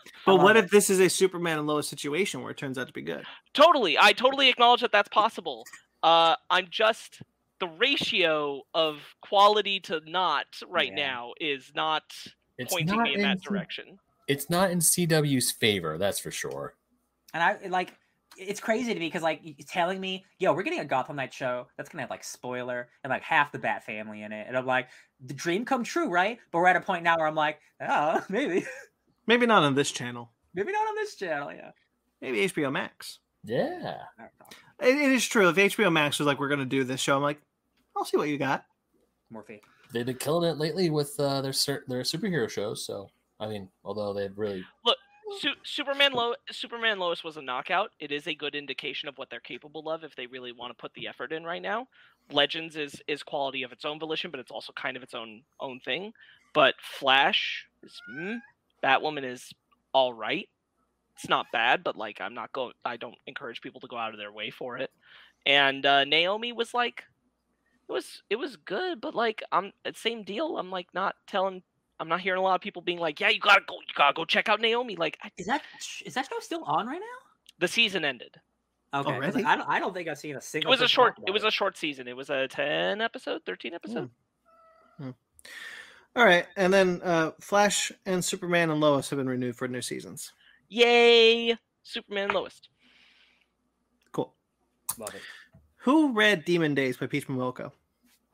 [0.26, 2.94] but what if this is a Superman and Lois situation where it turns out to
[2.94, 3.26] be good?
[3.54, 5.66] Totally, I totally acknowledge that that's possible.
[6.04, 7.22] Uh, I'm just
[7.60, 11.08] the ratio of quality to not right Yeah.
[11.08, 12.04] now is not
[12.58, 14.00] It's pointing not me in that C- direction.
[14.28, 16.76] It's not in CW's favor, that's for sure.
[17.34, 17.94] And I like
[18.38, 21.34] it's crazy to me because like y- telling me, yo, we're getting a Gotham Knight
[21.34, 24.58] show that's gonna have like spoiler and like half the Bat family in it, and
[24.58, 24.88] I'm like,
[25.26, 26.40] the dream come true, right?
[26.52, 28.66] But we're at a point now where I'm like, oh, maybe,
[29.28, 30.32] Maybe not on this channel.
[30.54, 31.72] maybe not on this channel, yeah.
[32.22, 33.20] Maybe HBO Max.
[33.44, 33.98] Yeah.
[34.18, 34.88] I don't know.
[34.88, 35.48] It, it is true.
[35.50, 37.40] If HBO Max was like, "We're going to do this show," I'm like,
[37.96, 38.66] "I'll see what you got."
[39.32, 39.60] Morphe.
[39.96, 41.54] They've been killing it lately with uh, their
[41.88, 42.86] their superhero shows.
[42.86, 43.10] So
[43.40, 44.64] I mean, although they've really
[45.40, 47.92] Su- Superman Lo- Superman Lois was a knockout.
[48.00, 50.82] It is a good indication of what they're capable of if they really want to
[50.82, 51.88] put the effort in right now.
[52.32, 55.42] Legends is is quality of its own volition, but it's also kind of its own
[55.60, 56.14] own thing.
[56.54, 58.40] But Flash is mm,
[58.84, 59.54] Batwoman is
[59.94, 60.48] all right.
[61.16, 62.74] It's not bad, but like I'm not going.
[62.84, 64.92] I don't encourage people to go out of their way for it.
[65.46, 67.04] And uh, Naomi was like,
[67.88, 70.58] it was it was good, but like I'm uh, same deal.
[70.58, 71.64] I'm like not telling.
[71.98, 74.14] I'm not hearing a lot of people being like, yeah, you gotta go, you gotta
[74.14, 74.98] go check out Naomi.
[74.98, 75.62] Like I Is that
[76.06, 77.26] is that show still on right now?
[77.60, 78.36] the season ended.
[78.94, 79.38] Oh, okay, 'cause, Already?
[79.38, 80.72] like, I don't I don't think I've seen a single.
[80.72, 81.16] It was a short.
[81.26, 82.08] It was a short season.
[82.08, 83.76] It was a ten episode, thirteen hmm.
[83.76, 84.10] episode.
[84.98, 85.10] Hmm.
[86.16, 89.82] All right, and then uh, Flash and Superman and Lois have been renewed for new
[89.82, 90.32] seasons.
[90.70, 92.62] Yay, Superman Lois.
[94.14, 94.34] Cool.
[94.98, 95.22] Love it.
[95.86, 97.72] Who read Demon Days by Peach Momoko?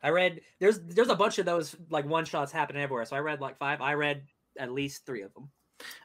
[0.02, 3.06] I read there's there's a bunch of those like one shots happening everywhere.
[3.06, 3.82] So I read like five.
[3.82, 4.23] I read
[4.57, 5.49] at least three of them.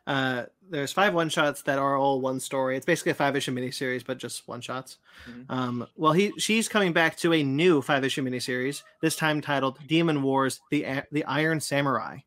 [0.06, 2.76] Uh, there's five one shots that are all one story.
[2.76, 4.98] It's basically a five issue miniseries, but just one shots.
[5.30, 5.44] Mhm.
[5.48, 9.78] Um, well, he she's coming back to a new five issue miniseries, this time titled
[9.86, 12.18] Demon Wars: The A- The Iron Samurai.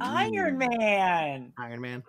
[0.00, 1.52] Iron Man.
[1.58, 2.02] Iron Man.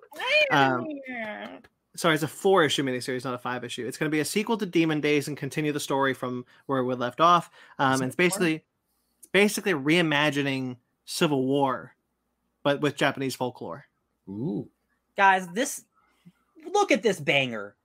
[0.52, 1.62] Iron Um, Man.
[1.98, 3.86] Sorry, it's a four issue miniseries, not a five issue.
[3.88, 6.84] It's going to be a sequel to Demon Days and continue the story from where
[6.84, 7.50] we left off.
[7.80, 8.64] Um, and it's basically
[9.18, 11.96] it's basically reimagining Civil War,
[12.64, 13.86] but with Japanese folklore.
[14.30, 14.70] ooh.
[15.16, 15.84] Guys, this
[16.72, 17.76] look at this banger.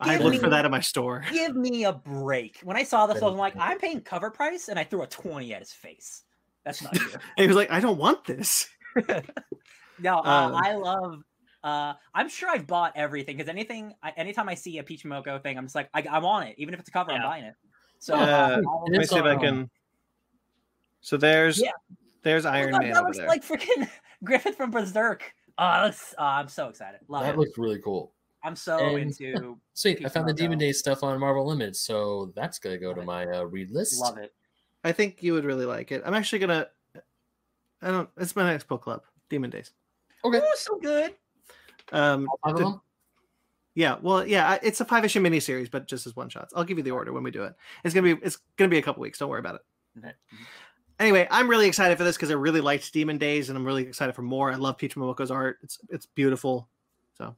[0.00, 1.24] I Give looked me- for that in my store.
[1.32, 2.58] Give me a break.
[2.64, 3.54] When I saw this, I Very was like.
[3.56, 6.24] I'm paying cover price, and I threw a 20 at his face.
[6.64, 7.06] That's not you.
[7.12, 8.68] And he was like, I don't want this.
[9.98, 11.22] no, uh, Um, I love.
[11.62, 15.42] Uh, I'm sure I've bought everything because anything, I, anytime I see a Peach Momoko
[15.42, 17.44] thing, I'm just like, I, I want it, even if it's a cover, I'm buying
[17.44, 17.54] it.
[17.98, 19.68] So Uh, uh, Let me see if I can.
[21.00, 21.70] So there's Yeah.
[22.22, 23.26] There's Iron God, Man that over looks there.
[23.28, 23.88] like freaking
[24.24, 25.22] Griffith from Berserk.
[25.58, 27.00] Oh, looks- oh, I'm so excited.
[27.08, 27.38] Love that it.
[27.38, 28.12] looks really cool.
[28.42, 29.58] I'm so And- into.
[29.74, 32.88] Sweet, I Peace found the Demon Days stuff on Marvel Unlimited, so that's gonna go
[32.88, 33.06] Love to it.
[33.06, 34.00] my uh, read list.
[34.00, 34.32] Love it.
[34.84, 36.02] I think you would really like it.
[36.06, 36.68] I'm actually gonna.
[37.82, 38.08] I don't.
[38.18, 39.72] It's my next book club, Demon Days.
[40.24, 41.14] Okay, Oh, so good.
[41.92, 42.80] Um, five of them?
[43.74, 46.52] yeah, well, yeah, it's a five issue miniseries, but just as one shots.
[46.56, 47.54] I'll give you the order when we do it.
[47.84, 49.18] It's gonna be it's gonna be a couple weeks.
[49.18, 49.60] Don't worry about it.
[49.98, 50.12] Okay.
[50.98, 53.84] Anyway, I'm really excited for this because I really liked Demon Days, and I'm really
[53.84, 54.52] excited for more.
[54.52, 55.58] I love Peach Momoko's art.
[55.62, 56.68] It's it's beautiful.
[57.16, 57.34] So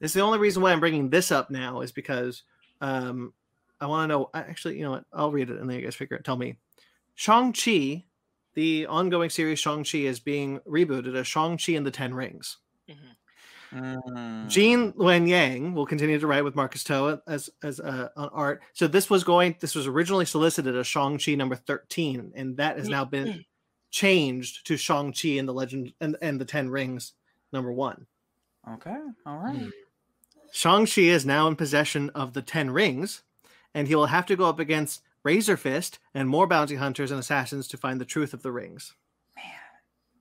[0.00, 2.42] this is the only reason why I'm bringing this up now is because
[2.80, 3.32] um,
[3.80, 4.30] I want to know.
[4.34, 5.04] Actually, you know what?
[5.12, 6.24] I'll read it and then you guys figure it.
[6.24, 6.58] Tell me.
[7.14, 8.04] Shang Chi,
[8.54, 12.58] the ongoing series Shang Chi is being rebooted as Shang Chi and the Ten Rings.
[12.88, 13.16] Mhm.
[13.70, 14.48] Mm.
[14.48, 18.62] Gene Luen Yang will continue to write with Marcus To as as uh, on art.
[18.72, 19.56] So this was going.
[19.60, 23.44] This was originally solicited as Shang Chi number thirteen, and that has now been
[23.90, 27.12] changed to Shang Chi and the Legend and and the Ten Rings
[27.52, 28.06] number one.
[28.66, 28.96] Okay.
[29.26, 29.56] All right.
[29.56, 29.68] Hmm.
[30.50, 33.22] Shang Chi is now in possession of the Ten Rings,
[33.74, 37.20] and he will have to go up against Razor Fist and more bounty hunters and
[37.20, 38.94] assassins to find the truth of the rings.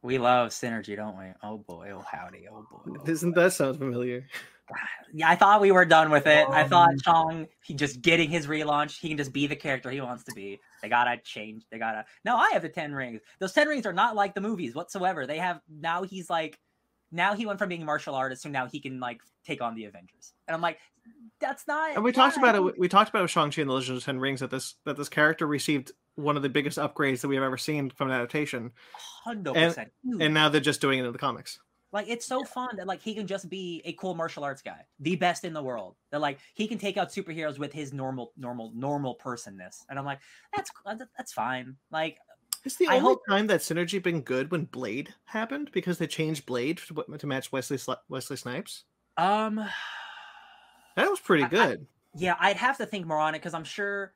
[0.07, 1.25] We love synergy, don't we?
[1.43, 1.91] Oh boy.
[1.93, 2.47] Oh howdy.
[2.49, 2.93] Oh boy.
[3.01, 3.41] oh Doesn't boy.
[3.41, 4.25] that sound familiar?
[5.13, 6.45] Yeah, I thought we were done with it.
[6.49, 9.89] I thought Um, Chong, he just getting his relaunch, he can just be the character
[9.89, 10.59] he wants to be.
[10.81, 11.63] They gotta change.
[11.71, 12.03] They gotta.
[12.25, 13.21] No, I have the ten rings.
[13.39, 15.25] Those ten rings are not like the movies whatsoever.
[15.25, 16.03] They have now.
[16.03, 16.59] He's like,
[17.13, 19.73] now he went from being a martial artist to now he can like take on
[19.73, 20.34] the Avengers.
[20.49, 20.79] And I'm like,
[21.39, 21.95] that's not.
[21.95, 22.77] And we talked about it.
[22.77, 24.97] We talked about Shang Chi and the Legend of the Ten Rings that this that
[24.97, 28.15] this character received one of the biggest upgrades that we have ever seen from an
[28.15, 28.72] adaptation,
[29.23, 29.91] Hundred and- percent.
[30.03, 31.60] Dude, and now they're just doing it in the comics.
[31.94, 34.81] Like it's so fun that like he can just be a cool martial arts guy,
[34.99, 35.95] the best in the world.
[36.11, 39.85] That like he can take out superheroes with his normal, normal, normal personness.
[39.89, 40.19] And I'm like,
[40.53, 40.69] that's
[41.18, 41.77] that's fine.
[41.89, 42.18] Like
[42.65, 46.07] It's the I only hope- time that synergy been good when Blade happened because they
[46.07, 47.80] changed Blade to, to match Wesley
[48.10, 48.84] Wesley Snipes.
[49.15, 49.56] um
[50.98, 51.88] That was pretty I- I- good.
[52.15, 54.14] yeah, I'd have to think more on it because I'm sure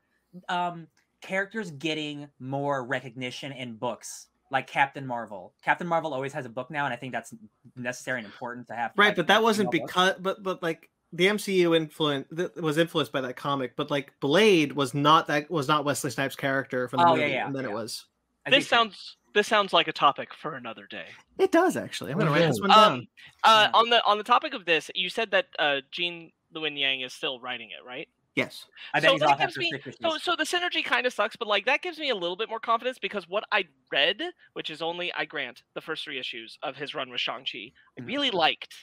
[0.50, 0.88] um
[1.22, 5.54] characters getting more recognition in books like Captain Marvel.
[5.64, 7.32] Captain Marvel always has a book now, and I think that's
[7.74, 8.92] necessary and important to have.
[8.96, 13.12] right, like, but that wasn't because but but like the MCU influence th- was influenced
[13.12, 16.98] by that comic, but like Blade was not that was not Wesley Snipes' character from
[16.98, 18.06] the Oh, movie, yeah, and then it was.
[18.44, 18.76] I think This so.
[18.76, 21.06] sounds this sounds like a topic for another day.
[21.38, 22.12] It does actually.
[22.12, 22.92] I'm gonna write this one down.
[22.92, 23.08] Um,
[23.44, 23.78] uh, Yeah.
[23.78, 27.14] on the on the topic of this, you said that uh, Gene Luen Yang is
[27.14, 28.08] still writing it, right?
[28.34, 28.66] Yes.
[28.94, 29.72] I bet so he's that gives me-
[30.02, 32.48] So, so the synergy kind of sucks, but like that gives me a little bit
[32.48, 34.22] more confidence because what I read,
[34.54, 37.72] which is only I grant the first three issues of his run with Shang Chi,
[37.98, 38.06] I Mhm.
[38.06, 38.74] really liked.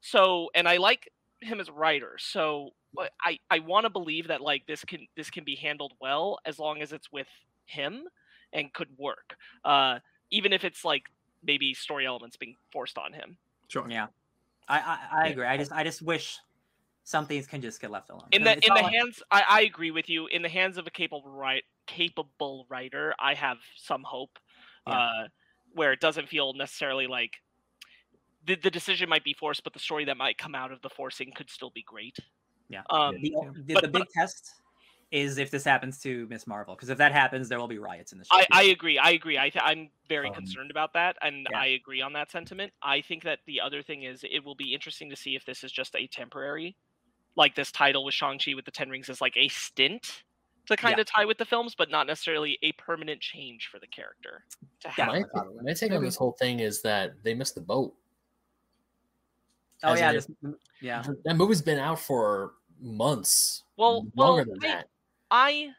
[0.00, 1.10] So, and I like
[1.40, 2.16] him as a writer.
[2.18, 2.70] So,
[3.22, 6.58] I I want to believe that like this can this can be handled well as
[6.58, 7.28] long as it's with
[7.66, 8.08] him
[8.52, 9.36] and could work.
[9.64, 9.98] Uh,
[10.30, 11.04] even if it's like
[11.42, 13.38] maybe story elements being forced on him.
[13.68, 13.88] Sure.
[13.88, 14.08] Yeah,
[14.68, 15.46] I I, I agree.
[15.46, 16.38] I just I just wish
[17.04, 18.26] some things can just get left alone.
[18.32, 20.78] in 'Cause the in the like- hands I, I agree with you in the hands
[20.78, 24.38] of a capable right capable writer i have some hope
[24.86, 24.98] Yeah.
[24.98, 25.28] uh
[25.74, 27.42] where it doesn't feel necessarily like
[28.46, 30.88] the, the decision might be forced but the story that might come out of the
[30.90, 32.16] forcing could still be great
[32.68, 32.82] Yeah.
[32.90, 33.34] um the,
[33.66, 34.50] the, But- the big test
[35.10, 38.10] is if this happens to Miss Marvel, because if that happens, there will be riots
[38.12, 38.48] in the I, street.
[38.50, 38.98] I agree.
[38.98, 39.38] I agree.
[39.38, 41.56] I th- I'm very Um, concerned about that, and yeah.
[41.60, 42.72] I agree on that sentiment.
[42.82, 45.62] I think that the other thing is it will be interesting to see if this
[45.62, 46.74] is just a temporary,
[47.36, 50.22] like this title with Shang Chi with the Ten Rings is like a stint
[50.66, 51.02] to kind Yeah.
[51.02, 54.44] of tie with the films, but not necessarily a permanent change for the character.
[54.80, 55.08] To have.
[55.08, 55.62] My, probably.
[55.62, 57.94] my take on this whole thing is that they missed the boat.
[59.82, 60.30] oh as yeah, in- just,
[60.80, 61.02] yeah.
[61.24, 63.64] That movie's been out for months.
[63.76, 64.88] Well, longer well, than I- that.
[65.30, 65.70] I,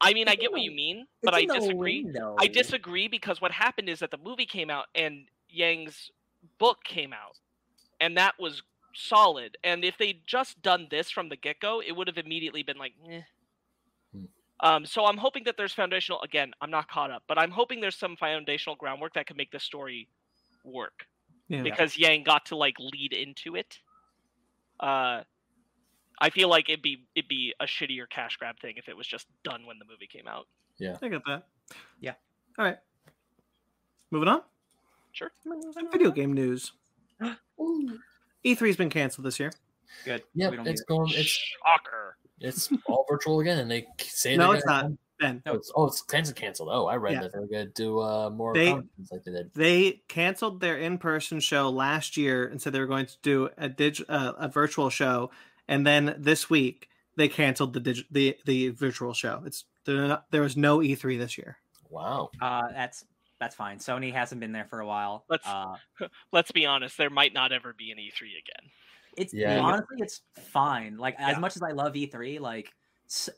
[0.00, 2.04] I mean, I get in what you mean, but I disagree.
[2.04, 2.36] window.
[2.38, 6.10] I disagree because what happened is that the movie came out and Yang's
[6.58, 7.38] book came out,
[8.00, 8.62] and that was
[8.98, 9.56] solid.
[9.64, 12.78] And if they'd just done this from the get go, it would have immediately been
[12.78, 13.20] like, eh.
[14.14, 14.24] Hmm.
[14.60, 16.20] Um, so I'm hoping that there's foundational.
[16.22, 19.50] Again, I'm not caught up, but I'm hoping there's some foundational groundwork that can make
[19.52, 20.08] the story
[20.64, 21.06] work
[21.48, 21.62] Yeah.
[21.62, 23.78] because Yang got to like lead into it.
[24.80, 25.22] Uh,
[26.20, 29.06] I feel like it'd be it'd be a shittier cash grab thing if it was
[29.06, 30.46] just done when the movie came out.
[30.78, 31.46] Yeah, I got that.
[32.00, 32.14] Yeah.
[32.58, 32.78] All right.
[34.10, 34.42] Moving on.
[35.12, 35.30] Sure.
[35.44, 36.72] Some video game news.
[38.54, 39.52] E3's been canceled this year.
[40.04, 40.22] Good.
[40.34, 40.88] Yep, We don't it's need it.
[40.88, 41.10] going.
[41.10, 42.16] It's Shocker.
[42.40, 44.90] it's all virtual again, and they say No, it's not.
[45.18, 46.36] Ben, Oh, it's, oh, it's canceled.
[46.36, 46.68] Canceled.
[46.70, 47.22] Oh, I read Yeah.
[47.22, 48.84] that they're going to do uh, more They- like
[49.24, 49.50] they did.
[49.54, 53.68] they canceled their in-person show last year and said they were going to do a
[53.68, 55.30] dig- uh, a virtual show,
[55.66, 59.42] and then this week they canceled the dig- the the virtual show.
[59.44, 59.96] It's there.
[60.06, 61.56] Not, there was no E3 this year.
[61.90, 62.30] Wow.
[62.40, 63.04] Uh, that's
[63.40, 63.78] that's fine.
[63.78, 65.24] Sony hasn't been there for a while.
[65.28, 65.76] Let's- Uh,
[66.32, 68.70] Let's be honest, there might not ever be an E3 again.
[69.16, 69.58] it's Yeah.
[69.60, 70.96] honestly it's fine.
[70.96, 72.72] Like as much as I love E3, like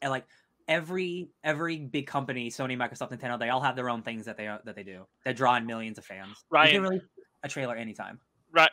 [0.06, 0.27] like
[0.68, 4.44] every every big company, Sony, Microsoft, Nintendo, they all have their own things that they
[4.64, 6.28] that they do that draw in millions of fans.
[6.31, 6.72] You Ryan.
[6.72, 7.02] can release
[7.43, 8.20] a trailer anytime.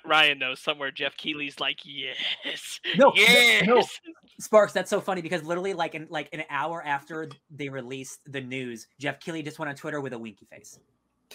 [0.04, 3.68] Ryan knows somewhere Geoff Keighley's like, yes, No, no, yes.
[3.68, 3.84] no.
[4.40, 8.42] Sparks, that's so funny because literally like in like an hour after they released the
[8.42, 10.80] news, Geoff Keighley just went on Twitter with a winky face.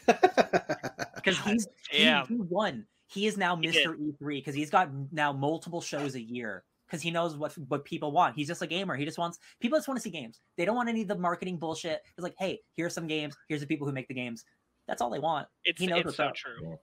[1.25, 2.85] Because he's he, he won.
[3.07, 3.95] He is now Mr.
[3.97, 8.11] E3 because he's got now multiple shows a year because he knows what what people
[8.11, 8.35] want.
[8.35, 8.97] He's just a gamer.
[8.97, 10.41] He just wants people just want to see games.
[10.57, 12.03] They don't want any of the marketing bullshit.
[12.17, 13.37] It's like, hey, here's some games.
[13.49, 14.45] Here's the people who make the games.
[14.89, 15.47] That's all they want.
[15.65, 16.35] It's, He knows it's what's so up.
[16.35, 16.79] true.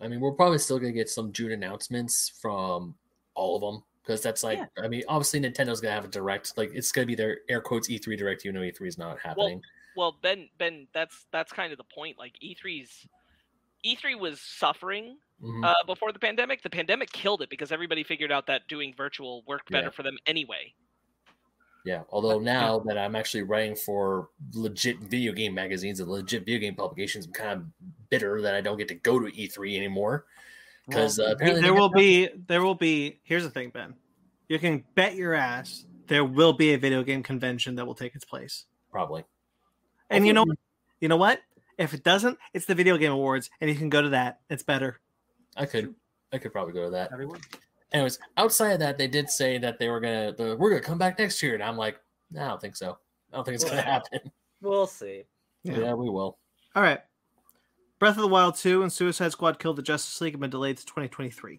[0.00, 2.94] I mean, we're probably still gonna get some June announcements from
[3.34, 4.84] all of them because that's like, Yeah.
[4.84, 7.88] I mean, obviously Nintendo's gonna have a direct, like it's gonna be their air quotes
[7.88, 9.56] E3 direct, even though E3 is not happening.
[9.56, 9.62] Well,
[10.22, 12.18] Ben, Ben, that's that's kind of the point.
[12.18, 13.06] Like E3's
[13.84, 15.64] E3 was suffering Mhm.
[15.64, 16.62] uh, before the pandemic.
[16.62, 19.90] The pandemic killed it because everybody figured out that doing virtual worked better Yeah.
[19.90, 20.72] for them anyway.
[21.84, 22.02] yeah.
[22.10, 26.74] Although now that I'm actually writing for legit video game magazines and legit video game
[26.74, 27.66] publications, I'm kind of
[28.10, 30.26] bitter that I don't get to go to E3 anymore.
[30.88, 33.94] Because Well, uh, apparently there will be there will be here's the thing ben
[34.48, 38.14] you can bet your ass there will be a video game convention that will take
[38.14, 39.24] its place probably.
[40.10, 40.58] And you know Hopefully-
[41.00, 41.40] you know what
[41.78, 44.62] if it doesn't it's the video game awards and you can go to that it's
[44.62, 45.00] better
[45.56, 45.94] I could,
[46.32, 47.10] I could probably go to that.
[47.14, 47.40] everyone.
[47.92, 50.98] Anyways, outside of that, they did say that they were gonna, the, we're gonna come
[50.98, 51.98] back next year, and I'm like,
[52.30, 52.98] no, I don't think so.
[53.32, 54.20] I don't think it's gonna happen.
[54.60, 55.22] We'll see.
[55.64, 55.78] Yeah.
[55.78, 56.36] Yeah, we will.
[56.74, 57.00] all right
[57.98, 60.76] breath of the wild 2 and suicide squad killed the justice league have been delayed
[60.76, 61.58] to 2023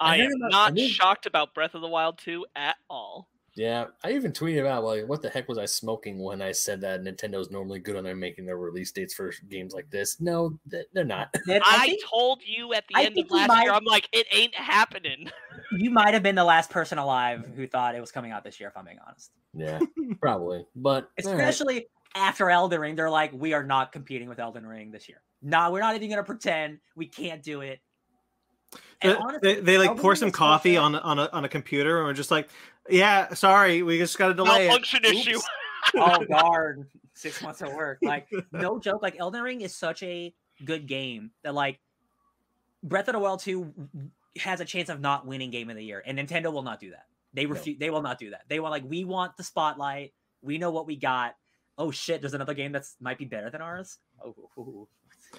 [0.00, 2.76] I, I heard am about- I not shocked about Breath of the Wild 2 at
[2.88, 3.28] all.
[3.54, 6.80] Yeah, I even tweeted about like, what the heck was I smoking when I said
[6.80, 10.20] that Nintendo's normally good on their making their release dates for games like this?
[10.20, 11.28] No, th- they're not.
[11.46, 13.84] Then I, I think told you at the I end of last might- year, I'm
[13.84, 15.30] like, it ain't happening.
[15.72, 18.58] you might have been the last person alive who thought it was coming out this
[18.58, 18.70] year.
[18.70, 19.32] If I'm being honest.
[19.54, 19.80] Yeah,
[20.20, 20.64] probably.
[20.74, 21.40] But all right.
[21.40, 22.96] especially after Elden Ring.
[22.96, 25.18] They're like, we are not competing with Elden Ring this year.
[25.42, 27.80] No, we're not even gonna pretend we can't do it.
[29.00, 31.98] And they, honestly, they, they, like pour some coffee on on a, on a computer
[31.98, 32.48] and we're just like
[32.88, 35.38] yeah sorry we just got a delay it issue.
[35.94, 37.98] Oh god, six months of work.
[38.02, 39.02] Like no joke.
[39.02, 40.32] Like Elden Ring is such a
[40.64, 41.80] good game that like
[42.82, 43.72] Breath of the Wild two
[44.38, 46.90] has a chance of not winning Game of the Year, and Nintendo will not do
[46.90, 47.06] that.
[47.34, 47.78] They refuse.
[47.78, 48.42] They will not do that.
[48.48, 50.12] They want like we want the spotlight.
[50.42, 51.34] We know what we got.
[51.78, 52.20] Oh shit!
[52.20, 53.98] There's another game that's might be better than ours.
[54.24, 54.86] Oh,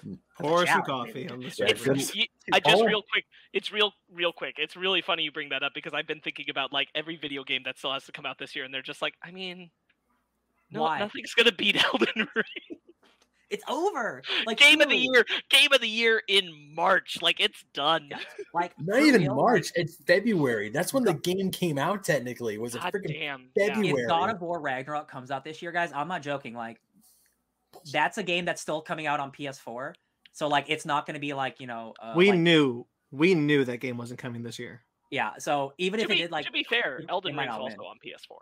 [0.06, 0.18] ooh, ooh.
[0.38, 1.28] That's a pour some coffee maybe.
[1.30, 1.66] on the Yeah.
[1.68, 2.10] It's,
[2.52, 2.86] I just Oh.
[2.86, 3.24] real quick.
[3.52, 4.56] It's real, real quick.
[4.58, 7.44] It's really funny you bring that up because I've been thinking about like every video
[7.44, 9.70] game that still has to come out this year, and they're just like, I mean,
[10.70, 10.98] no, Why?
[10.98, 12.78] nothing's gonna beat Elden Ring.
[13.50, 14.22] It's over.
[14.46, 17.18] Like game of the year, game of the year in March.
[17.22, 18.10] Like it's done.
[18.52, 19.70] Like not even real, March.
[19.76, 20.70] It's February.
[20.70, 22.02] That's when the game came out.
[22.02, 23.50] Technically, was it God freaking damn.
[23.56, 23.88] February.
[23.88, 24.02] Yeah.
[24.04, 26.54] if God of War Ragnarok comes out this year, guys, I'm not joking.
[26.54, 26.80] Like,
[27.92, 29.94] that's a game that's still coming out on PS4.
[30.32, 31.94] So like, it's not going to be like you know.
[32.02, 35.32] Uh, we like- knew we knew that game wasn't coming this year yeah.
[35.38, 37.60] So even To if it did like, to be fair, it- Elden it might not
[37.60, 37.86] also win.
[37.86, 38.36] on PS4.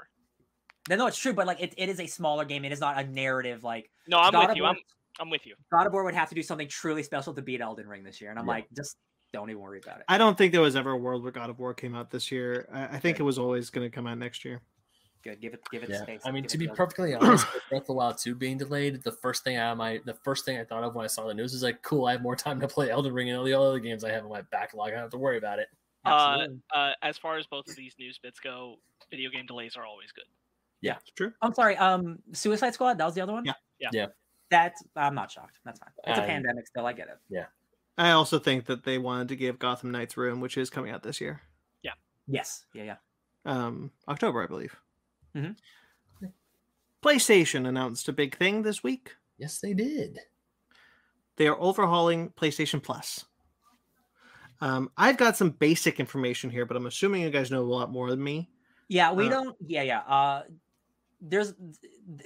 [0.89, 2.65] no, no, it's true, but like, it, it is a smaller game.
[2.65, 3.63] It is not a narrative.
[3.63, 4.63] Like, No, I'm God with you.
[4.63, 4.77] War, I'm
[5.21, 5.55] I'm with you.
[5.71, 8.23] God of War would have to do something truly special to beat Elden Ring this
[8.23, 8.53] year, and I'm Yeah.
[8.53, 8.97] like, just
[9.35, 10.05] don't even worry about it.
[10.09, 12.31] i don't think there was ever a world where god of war came out this
[12.31, 13.23] year i, I think Okay.
[13.23, 14.61] it was always going to come out next year
[15.23, 16.23] Good, give it, give it Yeah, space.
[16.25, 18.59] I mean, give to be the- perfectly honest, with Breath of the Wild 2 being
[18.59, 21.27] delayed, the first thing I my the first thing I thought of when I saw
[21.29, 23.45] the news was like, cool, I have more time to play Elden Ring and all
[23.45, 24.89] the other games I have in my backlog.
[24.89, 25.69] I don't have to worry about it.
[26.05, 26.59] Uh, Absolutely.
[26.75, 28.77] uh, as far as both of these news bits go,
[29.11, 30.25] video game delays are always good.
[30.81, 31.77] Yeah, it's true I'm sorry.
[31.77, 32.99] Um, Suicide Squad.
[32.99, 33.45] That was the other one.
[33.45, 33.53] Yeah.
[33.79, 33.91] Yeah.
[33.93, 34.07] Yeah.
[34.51, 34.83] That's.
[34.97, 35.61] I'm not shocked.
[35.65, 35.91] That's fine.
[36.09, 36.85] It's a Um, pandemic still.
[36.87, 37.19] I get it.
[37.31, 37.47] Yeah.
[37.97, 41.03] I also think that they wanted to give gotham knights room which is coming out
[41.05, 41.43] this year
[41.83, 41.93] Yeah.
[42.27, 42.65] Yes.
[42.75, 42.85] Yeah.
[42.85, 42.97] Yeah.
[43.45, 44.75] um october i believe
[45.35, 45.57] Mhm.
[47.03, 50.19] playstation announced a big thing this week Yes, they did.
[51.37, 53.25] they are overhauling PlayStation Plus.
[54.61, 57.91] Um, I've got some basic information here, but I'm assuming you guys know a lot
[57.91, 58.49] more than me.
[58.89, 59.57] Yeah, we Uh, don't.
[59.67, 60.01] Yeah, yeah.
[60.01, 60.45] Uh,
[61.21, 61.55] there's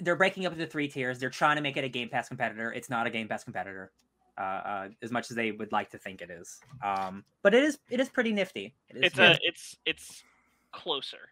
[0.00, 1.18] they're breaking up into three tiers.
[1.18, 2.72] They're trying to make it a Game Pass competitor.
[2.72, 3.92] It's not a Game Pass competitor,
[4.36, 6.60] uh, uh, as much as they would like to think it is.
[6.82, 8.74] Um, but it is it is pretty nifty.
[8.90, 10.24] It is It's very- a it's it's
[10.72, 11.30] closer.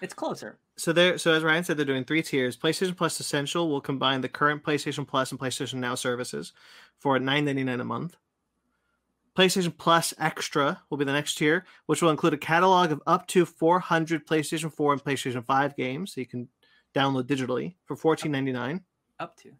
[0.00, 0.58] It's closer.
[0.76, 2.56] So there, so as Ryan said, they're doing three tiers.
[2.56, 6.52] PlayStation Plus Essential will combine the current PlayStation Plus and PlayStation Now services
[6.98, 8.16] for $9.99 a month.
[9.36, 13.26] PlayStation Plus Extra will be the next tier, which will include a catalog of up
[13.28, 16.48] to 400 PlayStation 4 and PlayStation 5 games, so you can
[16.94, 18.82] download digitally for $14.99.
[19.18, 19.52] Up to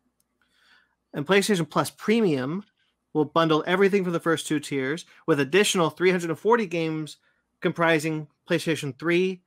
[1.17, 2.63] and PlayStation Plus Premium
[3.15, 7.17] will bundle everything from the first two tiers with additional 340 games
[7.61, 9.43] comprising PlayStation 3,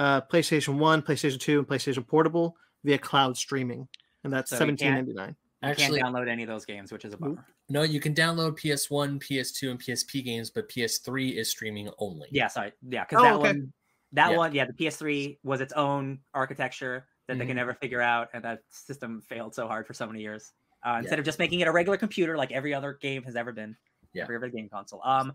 [0.00, 3.86] uh, PlayStation 1, PlayStation 2, and PlayStation Portable via cloud streaming.
[4.24, 7.12] And that's So you seventeen can't- Actually, can't download any of those games, which is
[7.12, 7.44] a bummer.
[7.68, 12.28] no, you can download PS1, PS2, and PSP games, but PS3 is streaming only.
[12.30, 12.72] Yeah, sorry.
[12.88, 13.42] Yeah, because Oh, that okay.
[13.58, 13.72] one,
[14.12, 14.36] that Yeah.
[14.38, 17.48] one, yeah, the PS3 was its own architecture that they Mhm.
[17.48, 20.50] can never figure out, and that system failed so hard for so many years.
[20.82, 21.20] Uh, instead Yeah.
[21.20, 23.76] of just making it a regular computer like every other game has ever been,
[24.14, 24.22] Yeah.
[24.22, 25.02] every other game console.
[25.04, 25.34] Um,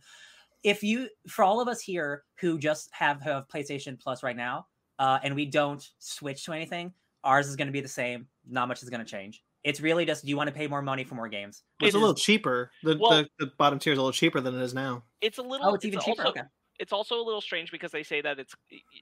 [0.66, 4.66] if you, for all of us here who just have have PlayStation Plus right now,
[4.98, 6.92] uh, and we don't switch to anything,
[7.24, 8.28] ours is going to be the same.
[8.50, 9.44] Not much is going to change.
[9.64, 11.62] It's really just do you want to pay more money for more games?
[11.82, 12.72] It's It a little cheaper.
[12.84, 15.04] The, Well- the, the bottom tier is a little cheaper than it is now.
[15.22, 15.68] It's a little.
[15.68, 16.24] Oh, it's even cheaper.
[16.24, 16.48] Also, okay.
[16.80, 18.56] It's also a little strange because they say that it's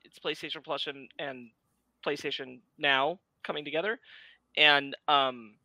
[0.03, 1.49] it's PlayStation Plus and, and
[2.05, 3.99] PlayStation Now coming together,
[4.57, 5.55] and um,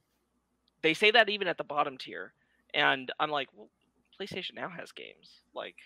[0.82, 2.32] they say that even at the bottom tier,
[2.72, 3.68] and I'm like, well,
[4.20, 5.40] PlayStation Now has games.
[5.54, 5.76] Like,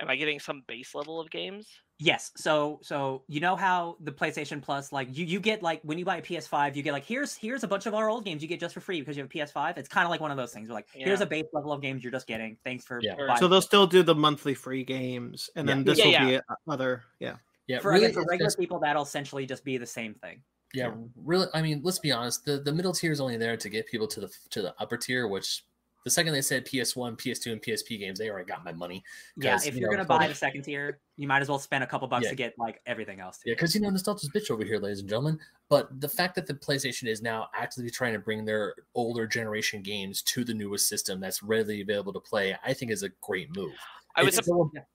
[0.00, 1.68] am I getting some base level of games?
[1.98, 2.32] Yes.
[2.36, 6.04] So so you know how the PlayStation Plus like you you get like when you
[6.04, 8.48] buy a PS5 you get like here's here's a bunch of our old games you
[8.48, 9.78] get just for free because you have a PS5.
[9.78, 10.68] It's kind of like one of those things.
[10.68, 12.56] Where like here's a base level of games you're just getting.
[12.64, 13.14] Thanks for Yeah.
[13.16, 16.12] buying So they'll it." still do the monthly free games, and then this Yeah, will
[16.12, 16.26] yeah.
[16.38, 17.04] be other.
[17.20, 17.36] Yeah.
[17.66, 20.42] Yeah, for, really, again, for regular just- people that'll essentially just be the same thing.
[20.74, 21.46] yeah, really.
[21.54, 22.44] I mean, let's be honest.
[22.44, 24.96] The the middle tier is only there to get people to the to the upper
[24.98, 25.64] tier, which
[26.04, 29.02] the second they said PS1, PS2, and PSP games, they already got my money.
[29.36, 31.58] Yeah, if you you're know, gonna buy the- the second tier, you might as well
[31.58, 32.30] spend a couple bucks Yeah.
[32.30, 33.38] to get like everything else.
[33.38, 33.50] Too.
[33.50, 35.40] Yeah, because you know, nostalgia's bitch over here, ladies and gentlemen.
[35.70, 39.82] But the fact that the PlayStation is now actively trying to bring their older generation
[39.82, 43.54] games to the newest system that's readily available to play, I think is a great
[43.56, 43.72] move.
[44.14, 44.86] I was still a-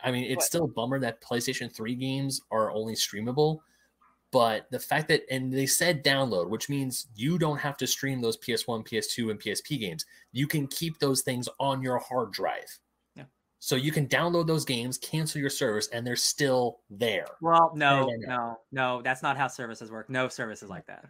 [0.00, 0.44] I mean, it's What?
[0.44, 3.60] still a bummer that PlayStation 3 games are only streamable.
[4.36, 8.20] But the fact that, and they said download, which means you don't have to stream
[8.20, 10.04] those PS1, PS2, and PSP games.
[10.30, 12.78] You can keep those things on your hard drive.
[13.14, 13.22] Yeah.
[13.60, 17.24] So you can download those games, cancel your service, and they're still there.
[17.40, 18.26] Well, no, no, no.
[18.28, 20.10] no, no, that's not how services work.
[20.10, 21.06] No services like that.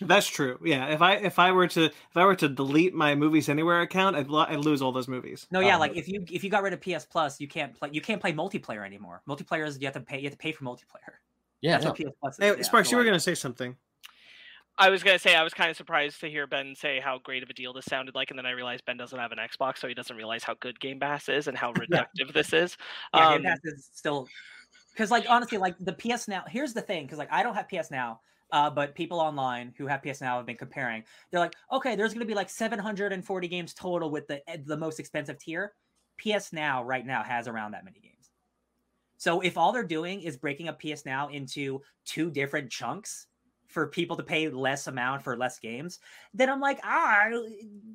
[0.00, 0.58] That's true.
[0.64, 0.86] Yeah.
[0.86, 4.16] If I if I were to if I were to delete my movies anywhere account,
[4.16, 5.46] I'd, lo- I'd lose all those movies.
[5.52, 7.72] No, yeah, Um, like if you if you got rid of PS Plus, you can't
[7.72, 9.22] play you can't play multiplayer anymore.
[9.28, 11.20] Multiplayer is you have to pay you have to pay for multiplayer.
[11.62, 11.92] Yeah, That's no.
[11.92, 12.38] PS Plus is.
[12.38, 13.76] Hey, yeah, Sparks, so, you were gonna say something.
[14.78, 17.42] I was gonna say I was kind of surprised to hear Ben say how great
[17.42, 19.78] of a deal this sounded like, and then I realized Ben doesn't have an Xbox,
[19.78, 22.76] so he doesn't realize how good Game Pass is and how reductive this is.
[23.14, 24.28] Yeah, Um, Game Pass is still
[24.92, 26.44] because, like, honestly, like the PS Now.
[26.48, 28.20] Here's the thing, because like I don't have PS Now,
[28.50, 31.04] uh, but people online who have PS Now have been comparing.
[31.30, 34.76] They're like, okay, there's going to be like 740 games total with the eh, the
[34.76, 35.72] most expensive tier.
[36.18, 38.11] PS Now right now has around that many games.
[39.22, 43.28] So if all they're doing is breaking up PS Now into two different chunks
[43.68, 46.00] for people to pay less amount for less games,
[46.34, 47.28] then I'm like, ah,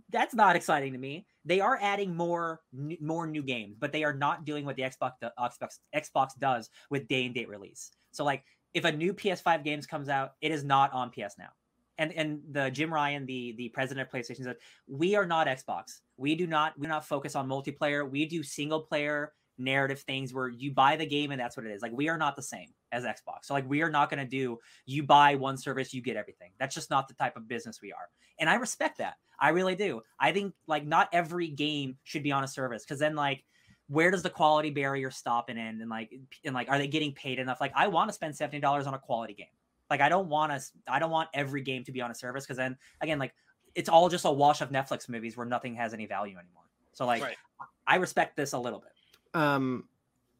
[0.09, 1.25] that's not exciting to me.
[1.43, 2.61] They are adding more
[3.01, 7.09] more new games, but they are not doing what the Xbox Xbox Xbox does with
[7.09, 7.91] day and date release.
[8.11, 11.49] So like, if a new PS5 games comes out, it is not on PS Now.
[11.97, 14.55] And and the Jim Ryan, the the president of PlayStation, said
[14.87, 15.99] we are not Xbox.
[16.15, 18.09] We do not we do not focus on multiplayer.
[18.09, 21.71] We do single player narrative things where you buy the game and that's what it
[21.71, 21.81] is.
[21.81, 23.43] Like we are not the same as Xbox.
[23.43, 26.51] So like we are not going to do you buy one service, you get everything.
[26.59, 28.09] That's just not the type of business we are.
[28.39, 29.15] And I respect that.
[29.39, 30.01] I really do.
[30.19, 33.43] I think like not every game should be on a service because then like
[33.89, 36.13] where does the quality barrier stop and end and like
[36.43, 37.61] and like are they getting paid enough?
[37.61, 39.47] Like I want to spend seventy dollars on a quality game.
[39.89, 40.61] Like I don't want to.
[40.87, 43.33] I don't want every game to be on a service because then again like
[43.75, 46.63] it's all just a wash of Netflix movies where nothing has any value anymore.
[46.93, 47.37] So like Right.
[47.85, 48.91] I respect this a little bit.
[49.37, 49.83] Um,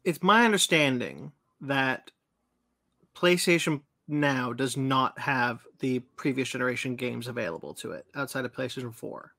[0.04, 2.10] it's my understanding that
[3.14, 8.94] PlayStation Now does not have the previous generation games available to it outside of PlayStation
[8.94, 9.32] Four.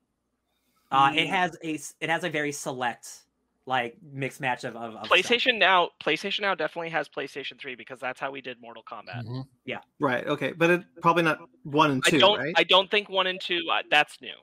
[0.92, 1.30] Uh, it Mm.
[1.30, 3.24] has a s- it has a very select
[3.66, 5.10] like mixed match of, of, of stuff.
[5.10, 9.24] PlayStation now, PlayStation now definitely has PlayStation 3 because that's how we did Mortal Kombat.
[9.26, 9.46] Mhm.
[10.00, 10.26] Right.
[10.26, 10.54] Okay.
[10.54, 12.54] But it probably not one and I two, don't, right?
[12.58, 13.62] I don't think one and two.
[13.72, 14.34] Uh, that's new.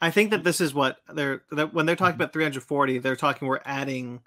[0.00, 3.46] I think that this is what they're that when they're talking about 340, they're talking
[3.46, 4.20] we're adding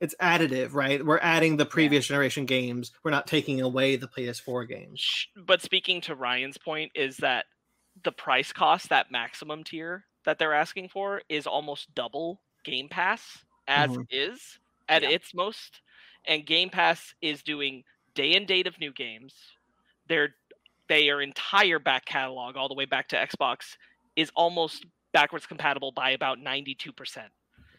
[0.00, 1.04] it's additive, right?
[1.04, 2.92] We're adding the previous generation games.
[3.04, 5.28] We're not taking away the PS4 games.
[5.36, 7.46] But speaking to Ryan's point, is that
[8.04, 13.44] the price cost, that maximum tier that they're asking for, is almost double Game Pass
[13.68, 14.06] as Mhm.
[14.10, 14.58] is
[14.88, 15.10] at Yeah.
[15.10, 15.80] its most,
[16.26, 19.34] and Game Pass is doing day and date of new games.
[20.08, 20.36] Their
[20.88, 23.76] their entire back catalog, all the way back to Xbox,
[24.14, 27.32] is almost backwards compatible by about ninety two percent.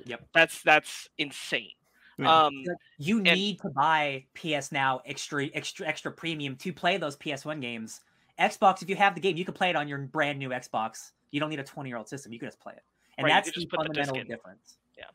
[0.06, 0.27] Yep.
[0.34, 1.72] That's that's insane.
[2.18, 2.45] Yeah.
[2.45, 6.98] Um, Like, you And- need to buy PS Now extra extra extra premium to play
[6.98, 8.02] those PS1 games.
[8.39, 11.11] Xbox, if you have the game, you can play it on your brand new Xbox
[11.31, 12.31] You don't need a 20 year old system.
[12.34, 12.84] You can just play it,
[13.18, 14.77] and Right, that's the just put the fundamental difference.
[14.98, 15.06] Yeah.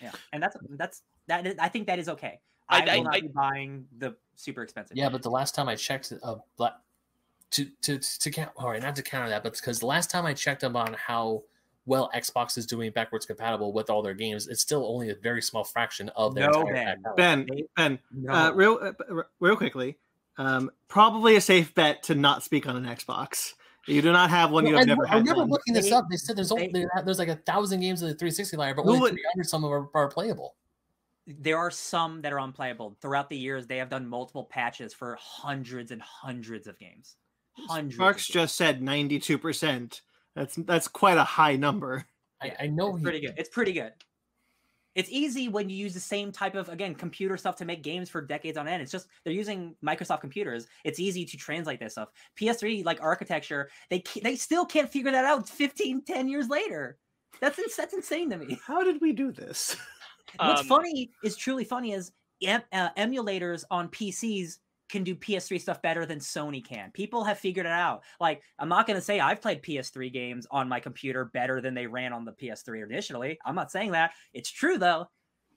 [0.00, 1.46] yeah, and that's that's that.
[1.46, 2.40] Is, I think that is okay.
[2.68, 4.96] I- I, I- will not I- be buying the super expensive.
[4.96, 6.80] Yeah, but the last time I checked, uh, but
[7.50, 10.24] to to to count, all right, not to counter that, but because the last time
[10.24, 11.42] I checked up on how
[11.86, 15.42] well Xbox is doing backwards compatible with all their games, it's still only a very
[15.42, 17.02] small fraction of their No, entire Ben.
[17.02, 17.16] back.
[17.16, 17.46] Ben,
[17.76, 18.32] Ben, no.
[18.32, 19.98] uh, real, uh, real quickly,
[20.38, 23.54] um, probably a safe bet to not speak on an Xbox.
[23.88, 24.64] You do not have one.
[24.64, 25.50] You Well, have I, never I had remember one.
[25.50, 26.04] looking this up.
[26.08, 29.00] They said there's only there's like a thousand games in the 360 library, but only
[29.00, 30.54] would- 300 some of them are, are playable.
[31.26, 32.96] there are some that are unplayable.
[33.00, 37.16] Throughout the years, they have done multiple patches for hundreds and hundreds of games.
[37.68, 37.94] Hundreds.
[37.96, 38.34] of Mark's games.
[38.34, 40.02] just said ninety-two percent.
[40.34, 42.06] That's that's quite a high number.
[42.40, 43.34] I, I know it's he- pretty good.
[43.36, 43.92] It's pretty good.
[44.94, 48.10] It's easy when you use the same type of again computer stuff to make games
[48.10, 48.82] for decades on end.
[48.82, 50.66] It's just they're using Microsoft computers.
[50.84, 52.10] It's easy to translate this stuff.
[52.38, 56.98] PS3 like architecture, they they still can't figure that out 15 10 years later.
[57.40, 58.58] That's ins- that's insane to me.
[58.66, 59.76] How did we do this?
[60.36, 64.58] What's Um, funny is truly funny is em- uh, emulators on PCs
[64.92, 66.92] can do PS3 stuff better than Sony can.
[66.92, 68.04] People have figured it out.
[68.20, 71.74] Like I'm not going to say I've played PS3 games on my computer better than
[71.74, 73.38] they ran on the PS3 initially.
[73.44, 74.12] I'm not saying that.
[74.32, 75.08] It's true though.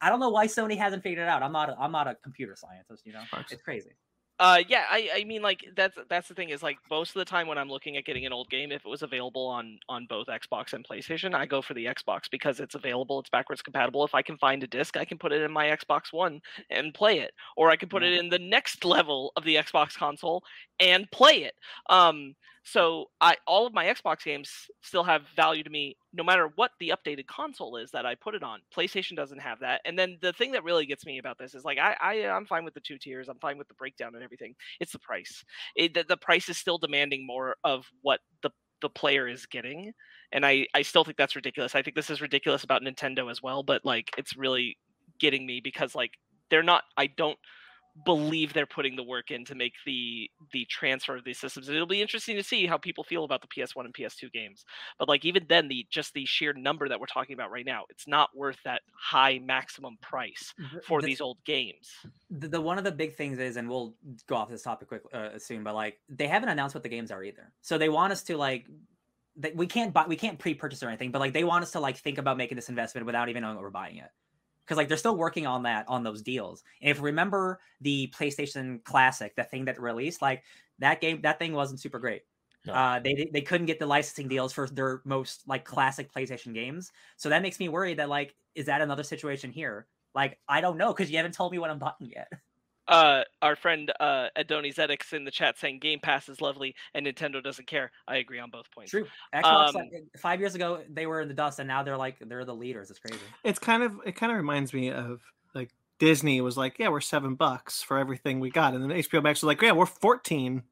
[0.02, 1.44] I don't know why Sony hasn't figured it out.
[1.44, 3.22] I'm not a, I'm not a computer scientist, you know.
[3.52, 3.92] It's crazy.
[4.38, 7.26] Uh, yeah, I, I mean, like that's that's the thing is like most of the
[7.26, 10.08] time when I'm looking at getting an old game, if it was available on on
[10.10, 14.04] both Xbox and PlayStation, I go for the Xbox because it's available, it's backwards compatible.
[14.04, 16.94] If I can find a disc, I can put it in my Xbox One and
[16.94, 20.44] play it, or I can put it in the next level of the Xbox console
[20.82, 21.54] and play it.
[21.90, 22.36] Um,
[22.68, 24.50] so I all of my Xbox games
[24.82, 28.34] still have value to me, no matter what the updated console is that I put
[28.34, 28.60] it on.
[28.76, 29.82] PlayStation doesn't have that.
[29.86, 32.48] And then the thing that really gets me about this is like I, I I'm
[32.48, 33.30] fine with the two tiers.
[33.30, 34.56] I'm fine with the breakdown and everything.
[34.80, 35.46] It's the price.
[35.76, 38.50] It, the, the price is still demanding more of what the
[38.82, 39.94] the player is getting,
[40.32, 41.76] and I I still think that's ridiculous.
[41.76, 43.62] I think this is ridiculous about Nintendo as well.
[43.62, 44.78] But like it's really
[45.20, 46.14] getting me because like
[46.50, 46.84] they're not.
[46.98, 47.38] I don't
[48.04, 51.70] believe they're putting the work in to make the the transfer of these systems.
[51.70, 54.66] It'll be interesting to see how people feel about the PS1 and PS2 games.
[55.00, 57.86] But like even then, the just the sheer number that we're talking about right now,
[57.90, 60.54] it's not worth that high maximum price
[60.86, 61.90] for The- these old games.
[62.30, 63.96] the, the one of the big things is, and we'll
[64.28, 67.12] go off this topic quick uh, soon, but like they haven't announced what the games
[67.12, 67.54] are either.
[67.62, 68.66] So they want us to like,
[69.54, 71.98] we can't buy, we can't pre-purchase or anything, but like they want us to like
[71.98, 74.10] think about making this investment without even knowing what we're buying it.
[74.66, 76.64] Because like they're still working on that on those deals.
[76.82, 80.44] And if you remember the PlayStation Classic, the thing that released, like
[80.80, 82.24] that game, that thing wasn't super great.
[82.66, 82.74] No.
[82.74, 86.92] Uh, they they couldn't get the licensing deals for their most like classic PlayStation games,
[87.16, 89.88] so that makes me worried that like is that another situation here?
[90.16, 92.32] Like I don't know because you haven't told me what I'm buying yet.
[92.88, 97.08] Uh, our friend uh, Adoni Zedix in the chat saying Game Pass is lovely and
[97.08, 97.92] Nintendo doesn't care.
[98.08, 98.92] I agree on both points.
[98.92, 99.08] True.
[99.34, 102.18] Xbox Um, like, five years ago they were in the dust, and now they're like
[102.20, 102.90] they're the leaders.
[102.92, 103.20] It's crazy.
[103.44, 105.22] It's kind of it kind of reminds me of
[105.56, 109.24] like Disney was like, yeah, we're seven bucks for everything we got, and then HBO
[109.24, 110.64] Max was like, yeah, we're fourteen.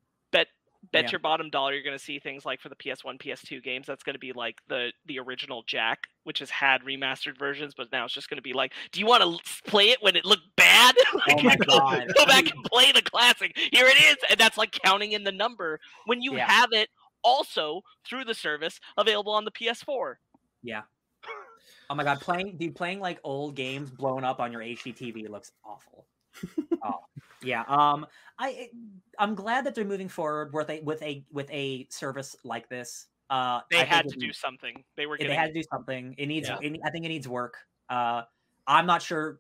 [0.92, 1.12] Bet Yeah.
[1.12, 3.88] your bottom dollar you're going to see things like for the PS1, PS2 games.
[3.88, 7.90] That's going to be like the the original Jak, which has had remastered versions, but
[7.94, 10.26] now it's just going to be like, do you want to play it when it
[10.26, 10.54] looked
[10.92, 10.96] bad?
[11.28, 12.08] Like, Oh my go, God.
[12.18, 13.56] go back and play the classic.
[13.72, 16.50] Here it is, and that's like counting in the number when you Yeah.
[16.50, 16.90] have it
[17.24, 20.16] also through the service available on the PS4.
[20.62, 20.82] Yeah.
[21.90, 25.30] Oh my god, playing dude, playing like old games blown up on your HD TV
[25.30, 26.08] looks awful.
[26.84, 27.00] oh
[27.44, 27.64] yeah.
[27.68, 28.06] Um,
[28.40, 28.70] I
[29.20, 33.08] I'm glad that they're moving forward with a with a with a service like this.
[33.30, 34.84] Uh, They I had to do needs- something.
[34.98, 36.16] They were they had to do something.
[36.18, 36.50] It needs.
[36.50, 36.58] Yeah.
[36.62, 37.56] It, I think it needs work.
[37.90, 38.24] Uh,
[38.66, 39.40] I'm not sure.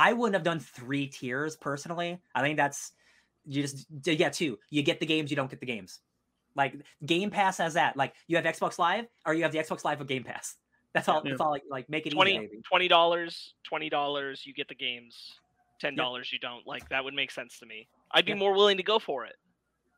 [0.00, 2.18] I wouldn't have done three tiers personally.
[2.34, 2.92] I think that's
[3.44, 4.58] you just yeah two.
[4.70, 6.00] You get the games, you don't get the games.
[6.56, 6.74] Like
[7.04, 7.96] Game Pass has that.
[7.96, 10.56] Like you have Xbox Live, or you have the Xbox Live with Game Pass.
[10.94, 11.22] That's all.
[11.24, 11.32] Yeah.
[11.32, 11.50] That's all.
[11.50, 12.60] Like, like make it 20 easy.
[12.68, 15.34] twenty dollars, twenty dollars, you get the games.
[15.80, 16.66] Ten dollars, you don't.
[16.66, 17.88] Like that would make sense to me.
[18.12, 18.38] I'd be Yeah.
[18.38, 19.36] more willing to go for it.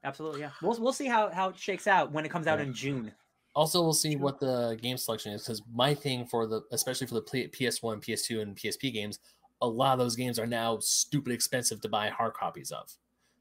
[0.04, 0.50] Absolutely, yeah.
[0.60, 2.66] We'll we'll see how how it shakes out when it comes out Yeah.
[2.66, 3.12] in June.
[3.54, 7.14] Also, we'll see what the game selection is because my thing for the, especially for
[7.14, 9.18] the PS1, PS2, and PSP games,
[9.62, 12.90] a lot of those games are now stupid expensive to buy hard copies of.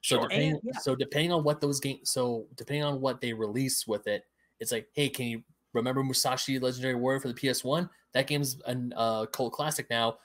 [0.02, 0.22] So Sure.
[0.23, 0.77] depending, And- yeah.
[0.80, 4.26] so depending on what those games, so depending on what they release with it,
[4.60, 5.43] it's like, hey, can you
[5.73, 7.89] remember Musashi Legendary Warrior for the PS1?
[8.14, 10.19] That game's a uh, cult classic now,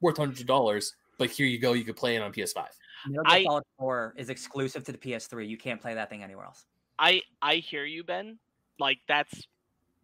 [0.00, 0.94] worth hundred dollars.
[1.18, 2.68] But here you go, you could play it on PS5.
[3.06, 5.46] Metal I- Gear Solid 4 is exclusive to the PS3.
[5.48, 6.64] You can't play that thing anywhere else.
[6.98, 8.38] I I hear you, Ben.
[8.78, 9.46] Like that's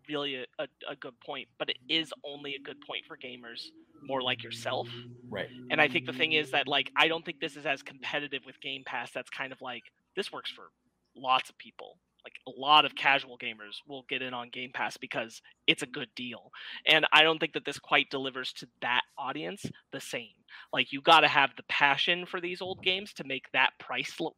[0.09, 3.71] really a, a, a good point, but it is only a good point for gamers
[4.03, 4.89] more like yourself.
[5.31, 5.49] Right.
[5.71, 8.43] And I think the thing is that like I don't think this is as competitive
[8.47, 9.11] with Game Pass.
[9.13, 9.83] That's kind of like
[10.17, 10.69] this works for
[11.17, 11.99] lots of people.
[12.25, 15.87] like a lot of casual gamers will get in on Game Pass because it's a
[15.87, 16.51] good deal.
[16.87, 20.35] And I don't think that this quite delivers to that audience the same.
[20.73, 24.15] Like you got to have the passion for these old games to make that price
[24.21, 24.37] l-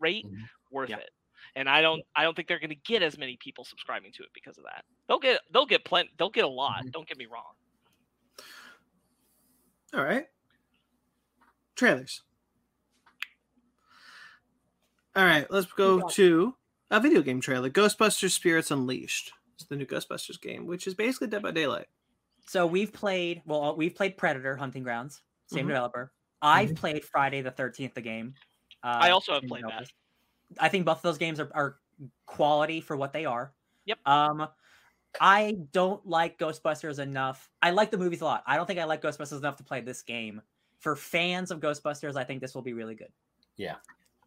[0.00, 0.48] rate Mhm.
[0.70, 0.98] worth Yeah.
[0.98, 1.10] it.
[1.56, 4.22] And I don't I don't think they're going to get as many people subscribing to
[4.22, 4.84] it because of that.
[5.08, 6.92] They'll get they'll get plenty they'll get a lot, Mhm.
[6.92, 7.52] don't get me wrong.
[9.94, 10.26] All right.
[11.74, 12.22] Trailers.
[15.16, 16.54] All right, let's go to
[16.90, 17.68] a video game trailer.
[17.68, 19.32] Ghostbusters Spirits Unleashed.
[19.54, 21.88] It's the new Ghostbusters game, which is basically Dead by Daylight.
[22.46, 25.70] So we've played well, we've played Predator Hunting Grounds, same Mhm.
[25.70, 26.12] developer.
[26.42, 28.34] I've played Friday the Thirteenth, the game.
[28.82, 29.90] Uh, I also have same played that.
[30.50, 30.66] Developers.
[30.66, 31.76] I think both of those games are, are
[32.26, 33.52] quality for what they are.
[33.86, 33.98] Yep.
[34.06, 34.48] Um,
[35.20, 37.50] I don't like Ghostbusters enough.
[37.60, 38.44] I like the movies a lot.
[38.46, 40.40] I don't think I like Ghostbusters enough to play this game.
[40.78, 43.10] For fans of Ghostbusters, I think this will be really good.
[43.56, 43.76] Yeah.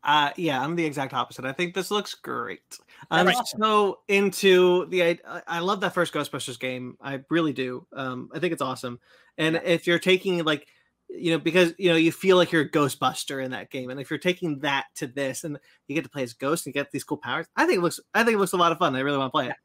[0.03, 1.45] Uh, yeah, I'm the exact opposite.
[1.45, 2.77] I think this looks great.
[3.09, 3.61] I'm That's awesome.
[3.61, 5.03] so into the.
[5.03, 6.97] I, I love that first Ghostbusters game.
[7.01, 7.87] I really do.
[7.93, 8.99] Um, I think it's awesome.
[9.37, 9.61] And Yeah.
[9.63, 10.67] if you're taking like,
[11.09, 13.99] you know, because you know you feel like you're a Ghostbuster in that game, and
[13.99, 16.81] if you're taking that to this, and you get to play as Ghost and you
[16.81, 17.99] get these cool powers, I think it looks.
[18.13, 18.95] I think it looks a lot of fun.
[18.95, 19.55] I really want to play it.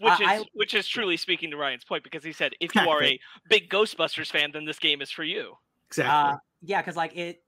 [0.00, 2.74] Which I- is I- which is truly speaking to Ryan's point because he said if
[2.74, 5.54] you are a big Ghostbusters fan, then this game is for you.
[5.88, 6.34] Exactly.
[6.34, 7.42] Uh, yeah, because like it,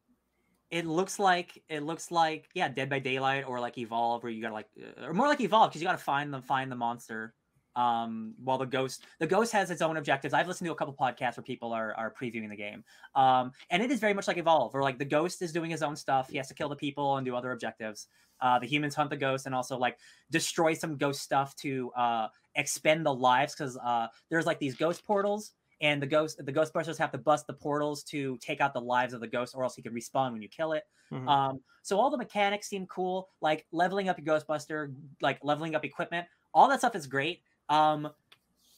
[0.71, 4.43] it looks like it looks like yeah, Dead by Daylight or like Evolve, where you
[4.43, 7.35] gotta like, uh, or more like Evolve because you gotta find the find the monster.
[7.77, 10.35] Um, while the ghost, the ghost has its own objectives.
[10.35, 12.85] I've listened to a couple podcasts where people are are previewing the game.
[13.15, 15.83] Um, and it is very much like Evolve, where like the ghost is doing his
[15.83, 16.29] own stuff.
[16.31, 18.09] He has to kill the people and do other objectives.
[18.41, 19.99] Uh, the humans hunt the ghost and also like
[20.31, 25.05] destroy some ghost stuff to uh expend the lives because uh there's like these ghost
[25.05, 28.81] portals and the ghost the ghostbusters have to bust the portals to take out the
[28.81, 31.27] lives of the ghost or else he can respawn when you kill it Mhm.
[31.27, 35.85] um so all the mechanics seem cool like leveling up your ghostbuster like leveling up
[35.85, 38.11] equipment all that stuff is great um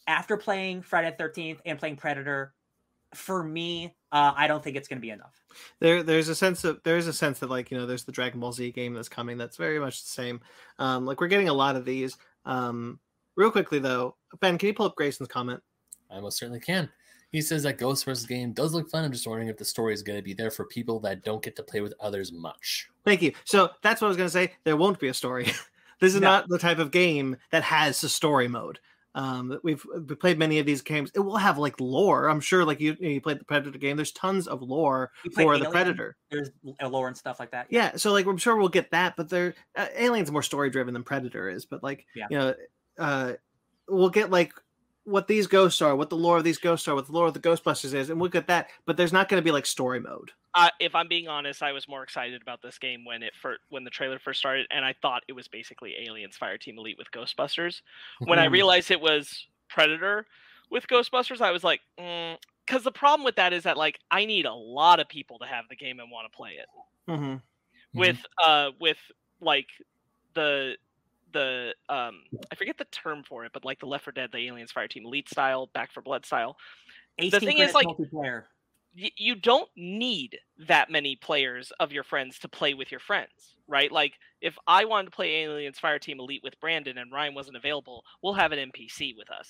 [0.07, 2.55] after playing friday the 13th and playing predator
[3.15, 5.43] for me uh i don't think it's going to be enough
[5.81, 8.39] there there's a sense of there's a sense that like you know there's the dragon
[8.39, 10.41] ball z game that's coming that's very much the same
[10.79, 12.17] um like we're getting a lot of these
[12.47, 12.99] um
[13.37, 15.61] real quickly though ben can you pull up grayson's comment
[16.13, 16.89] I most certainly can.
[17.31, 18.27] He says that Ghost vs.
[18.27, 19.05] game does look fun.
[19.05, 21.43] I'm just wondering if the story is going to be there for people that don't
[21.43, 22.89] get to play with others much.
[23.05, 25.47] thank you so that's what i was going to say there won't be a story
[26.03, 26.29] this is No.
[26.29, 28.79] not the type of game that has a story mode.
[29.15, 31.11] Um we've, we played many of these games.
[31.15, 32.29] It will have like lore.
[32.29, 33.97] I'm sure like you you played the predator game.
[33.97, 36.17] There's tons of lore for the predator.
[36.31, 36.51] There's
[36.83, 37.67] lore and stuff like that?
[37.71, 40.95] Yeah so like i'm sure we'll get that but they're uh, alien's more story driven
[40.95, 42.27] than predator is but like Yeah.
[42.31, 42.55] you know
[42.99, 43.33] uh
[43.89, 44.55] we'll get like
[45.05, 47.35] what these ghosts are what the lore of these ghosts are what the lore of
[47.35, 50.01] the ghostbusters is and we'll get that but there's not going to be like story
[50.01, 53.33] mode Uh, if I'm being honest, I was more excited about this game when it
[53.41, 56.99] first, when the trailer first started, and I thought it was basically Aliens Fireteam Elite
[56.99, 57.81] with Ghostbusters.
[58.21, 60.27] When I realized it was Predator
[60.71, 64.45] with Ghostbusters, I was like, because the problem with that is that like I need
[64.45, 66.67] a lot of people to have the game and want to play it.
[67.09, 67.37] mm-hmm.
[67.99, 68.99] With uh, with
[69.41, 69.69] like
[70.35, 70.77] the
[71.33, 72.21] the um
[72.51, 75.05] I forget the term for it, but like the Left 4 Dead, the Aliens Fireteam
[75.05, 76.59] Elite style, Back 4 Blood style.
[77.19, 78.45] the thing is, like- multiplayer
[78.95, 80.39] you don't need
[80.69, 83.91] that many players of your friends to play with your friends, right?
[83.91, 88.05] Like if I wanted to play Aliens Fireteam Elite with Brandon and Ryan wasn't available,
[88.23, 89.49] we'll have an NPC with us.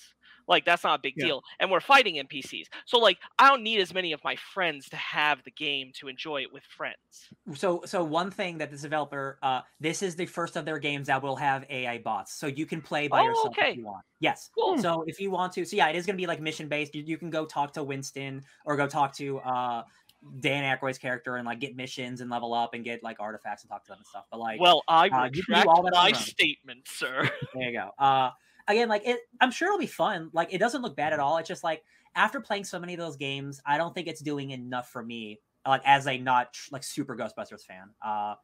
[0.48, 1.26] Like that's not a big Yeah.
[1.26, 2.68] deal, and we're fighting NPCs.
[2.86, 6.08] So like I don't need as many of my friends to have the game to
[6.08, 7.34] enjoy it with friends.
[7.54, 11.08] so so one thing that this developer uh this is the first of their games
[11.08, 13.72] that will have ai bots so you can play by Oh, yourself okay.
[13.72, 14.76] if you want yes Cool.
[14.76, 16.94] so if you want to so yeah it is going to be like mission based
[16.94, 19.82] you, you can go talk to winston or go talk to uh
[20.40, 23.70] dan Aykroyd's character and like get missions and level up and get like artifacts and
[23.70, 25.92] talk to them and stuff but like Well, I uh, you can do all that
[25.92, 27.28] my statement, sir.
[27.54, 27.90] There you go.
[27.98, 28.30] Uh,
[28.68, 31.38] again, like it, I'm sure it'll be fun like it doesn't look bad at all
[31.38, 31.82] it's just like
[32.14, 35.40] after playing so many of those games i don't think it's doing enough for me
[35.66, 38.34] like as a not like super ghostbusters fan uh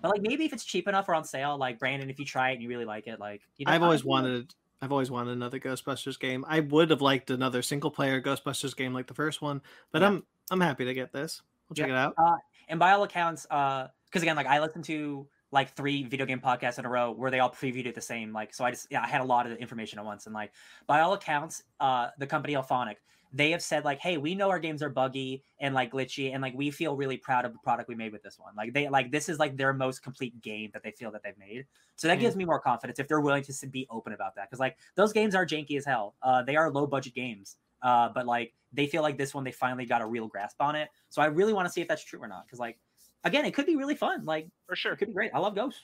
[0.00, 2.50] but like maybe if it's cheap enough or on sale like brandon if you try
[2.50, 5.10] it and you really like it like you know, i've always I- wanted i've always
[5.10, 9.14] wanted another ghostbusters game i would have liked another single player ghostbusters game like the
[9.14, 9.60] first one
[9.92, 10.08] but Yeah.
[10.08, 11.42] i'm i'm happy to get this.
[11.68, 12.08] We'll check Yeah.
[12.10, 12.38] it out.
[12.68, 16.40] and by all accounts uh because again like i listened to like three video game
[16.40, 18.86] podcasts in a row where they all previewed it the same like so i just
[18.90, 20.52] yeah i had a lot of information at once and like
[20.86, 22.96] by all accounts uh the company IllFonic
[23.32, 26.40] they have said like hey we know our games are buggy and like glitchy and
[26.42, 28.54] like we feel really proud of the product we made with this one.
[28.56, 31.36] Like they like this is like their most complete game that they feel that they've
[31.36, 31.66] made.
[31.96, 32.20] So that Mm.
[32.20, 35.12] gives me more confidence if they're willing to be open about that because like those
[35.12, 36.14] games are janky as hell.
[36.22, 37.56] Uh they are low budget games
[37.86, 40.74] uh but like they feel like this one they finally got a real grasp on
[40.74, 42.78] it so i really want to see if that's true or not because like
[43.24, 44.92] again it could be really fun like For sure.
[44.92, 45.82] it could be great i love ghosts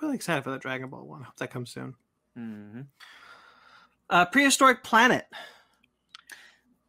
[0.00, 1.22] I'm really excited for the Dragon Ball one.
[1.22, 1.94] Hope that comes soon.
[2.38, 2.80] Mm-hmm.
[4.08, 5.26] Uh, prehistoric planet.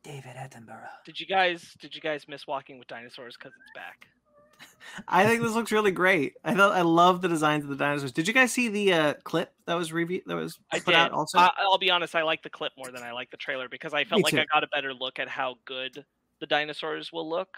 [0.02, 0.88] David Attenborough.
[1.06, 4.08] Did you guys did you guys miss Walking with Dinosaurs because it's back?
[5.08, 6.34] I think this looks really great.
[6.44, 8.12] I thought I love the designs of the dinosaurs.
[8.12, 10.96] Did you guys see the uh, clip that was review that was I put did.
[10.96, 11.38] out also?
[11.38, 13.94] I, I'll be honest, I like the clip more than I like the trailer because
[13.94, 14.40] I felt Me like too.
[14.40, 16.04] I got a better look at how good
[16.40, 17.50] the dinosaurs will look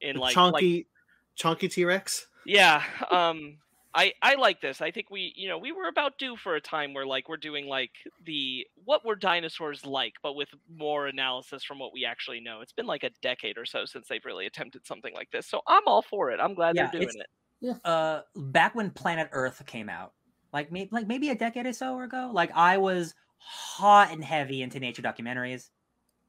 [0.00, 0.86] in The like chunky, like
[1.34, 2.26] chunky T Rex.
[2.44, 2.82] yeah.
[3.10, 3.58] Um,
[3.96, 4.80] I I like this.
[4.82, 7.36] I think we you know we were about due for a time where like we're
[7.38, 7.90] doing like
[8.24, 12.60] the what were dinosaurs like, but with more analysis from what we actually know.
[12.60, 15.62] It's been like a decade or so since they've really attempted something like this, so
[15.66, 16.38] I'm all for it.
[16.40, 17.26] I'm glad Yeah, they're doing it's-
[17.62, 17.80] it.
[17.86, 20.12] uh back when Planet Earth came out,
[20.52, 24.60] like maybe like maybe a decade or so ago, like I was hot and heavy
[24.62, 25.70] into nature documentaries.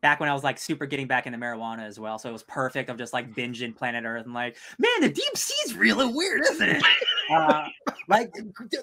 [0.02, 2.44] Back when I was like super getting back into marijuana as well, so it was
[2.44, 6.42] perfect of just like binging Planet Earth and like, man, the deep sea's really weird,
[6.42, 6.84] isn't it?
[7.30, 7.68] uh,
[8.08, 8.32] like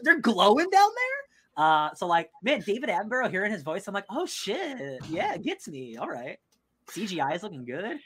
[0.02, 1.64] they're glowing down there.
[1.64, 5.42] Uh, so like, man, David Attenborough hearing his voice, I'm like, oh shit, yeah, it
[5.42, 5.96] gets me.
[5.96, 6.38] All right,
[6.88, 7.98] CGI is looking good.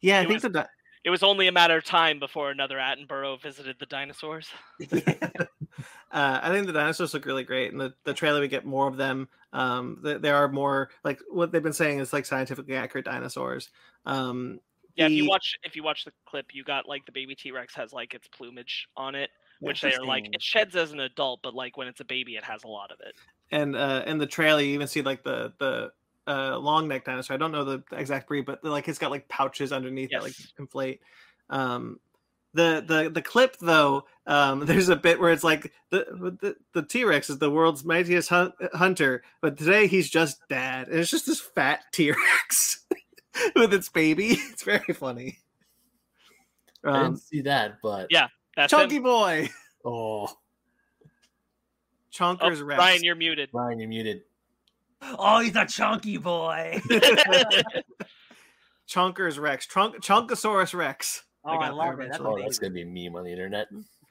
[0.00, 0.66] Yeah, I It think was- the di-
[1.04, 4.48] It was only a matter of time before another Attenborough visited the dinosaurs.
[4.92, 5.48] uh,
[6.12, 7.72] I think the dinosaurs look really great.
[7.72, 9.28] and the, the trailer, we get more of them.
[9.52, 13.70] Um, th- there are more like what they've been saying is like scientifically accurate dinosaurs.
[14.06, 14.60] Um,
[14.96, 17.50] Yeah, if you watch if you watch the clip, you got like the baby T
[17.52, 19.30] Rex has like its plumage on it,
[19.60, 22.36] which they are like it sheds as an adult, but like when it's a baby,
[22.36, 23.14] it has a lot of it.
[23.50, 25.90] and uh, in the trailer, you even see like the the
[26.26, 27.34] uh, long neck dinosaur.
[27.34, 30.38] I don't know the exact breed, but like it's got like pouches underneath that like
[30.38, 30.52] Yes.
[30.58, 31.00] inflate.
[31.50, 32.00] Um,
[32.54, 36.82] the the the clip though, um, there's a bit where it's like the the, the
[36.82, 41.10] T Rex is the world's mightiest hun- hunter, but today he's just dad, and it's
[41.10, 42.86] just this fat T Rex
[43.56, 44.36] with its baby.
[44.52, 45.38] It's very funny.
[46.84, 48.28] I Um, didn't see that, but Yeah.
[48.58, 49.04] That's Chunky him.
[49.04, 49.50] boy,
[49.84, 50.36] oh, Oh,
[52.12, 52.76] Chonkers Rex.
[52.76, 53.50] Ryan, you're muted.
[53.52, 54.22] Ryan, you're muted.
[55.00, 56.82] Oh, he's a chunky boy.
[58.88, 61.22] Chunkers Rex, Trunk Chunkosaurus Rex.
[61.44, 62.08] Oh, I, got there love it.
[62.10, 62.20] That's.
[62.20, 63.68] Oh, that's gonna be a meme on the internet.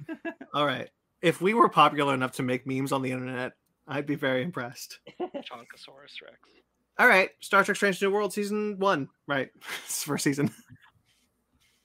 [0.54, 0.90] All right.
[1.22, 3.52] If we were popular enough to make memes on the internet,
[3.86, 5.00] I'd be very impressed.
[5.20, 6.40] Chonkosaurus Rex.
[6.98, 7.32] All right.
[7.42, 9.10] Star Trek Strange New World season one.
[9.28, 9.50] Right.
[9.84, 10.54] It's first season.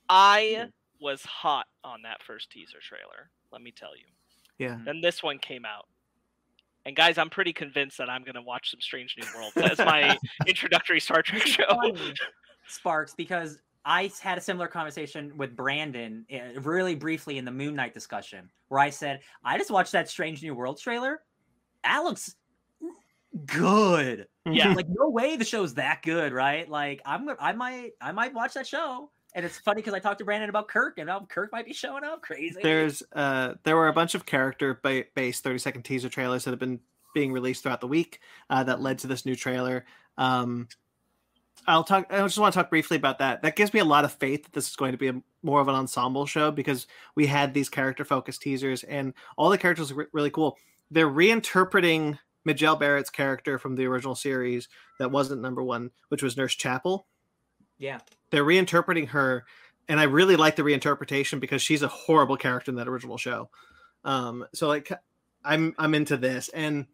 [0.08, 0.68] I
[1.02, 3.30] was hot on that first teaser trailer.
[3.50, 4.04] Let me tell you.
[4.58, 4.78] Yeah.
[4.84, 5.86] Then this one came out.
[6.84, 10.16] And guys, I'm pretty convinced that I'm gonna watch some Strange New Worlds as my
[10.46, 11.94] introductory Star Trek show.
[12.68, 17.74] Sparks, because I had a similar conversation with Brandon uh, really briefly in the Moon
[17.74, 21.20] Knight discussion, where I said, I just watched that Strange New World trailer.
[21.84, 22.34] That looks
[23.46, 24.26] good.
[24.46, 24.72] Yeah.
[24.74, 26.68] Like, no way the show's that good, right?
[26.68, 29.10] Like, I'm I might I might watch that show.
[29.34, 31.72] And it's funny because I talked to Brandon about Kirk, and now Kirk might be
[31.72, 32.22] showing up.
[32.22, 32.60] Crazy.
[32.62, 34.80] There's uh there were a bunch of character
[35.14, 36.80] based 30 second teaser trailers that have been
[37.14, 39.84] being released throughout the week uh, that led to this new trailer.
[40.18, 40.68] Um
[41.66, 43.42] I'll talk I just want to talk briefly about that.
[43.42, 45.60] That gives me a lot of faith that this is going to be a, more
[45.60, 49.92] of an ensemble show because we had these character focused teasers and all the characters
[49.92, 50.58] are re- really cool.
[50.90, 54.68] They're reinterpreting Majel Barrett's character from the original series
[54.98, 57.06] that wasn't number 1, which was Nurse Chapel
[57.82, 57.98] yeah.
[58.30, 59.44] they're reinterpreting her
[59.88, 63.50] and i really like the reinterpretation because she's a horrible character in that original show
[64.04, 64.90] um so like
[65.44, 66.86] i'm i'm into this and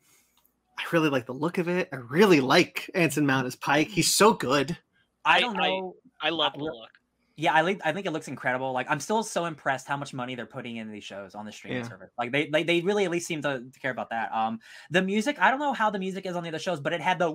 [0.78, 4.14] i really like the look of it i really like anson mount as pike he's
[4.14, 4.76] so good
[5.24, 5.94] I I- don't I- know.
[6.20, 6.90] I love the look- look.
[7.36, 8.72] Yeah, I think I think it looks incredible.
[8.72, 11.52] Like I'm still so impressed how much money they're putting into these shows on the
[11.52, 11.88] streaming Yeah.
[11.88, 12.10] service.
[12.18, 14.32] Like they, they they really at least seem to, to care about that.
[14.34, 14.58] Um,
[14.90, 17.00] the music I don't know how the music is on the other shows, but it
[17.00, 17.30] had the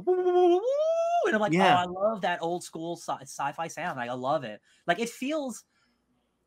[1.25, 1.77] and I'm like, Yeah.
[1.77, 3.97] oh, I love that old school sci- sci-fi sound.
[3.97, 4.61] Like I love it.
[4.87, 5.63] Like it feels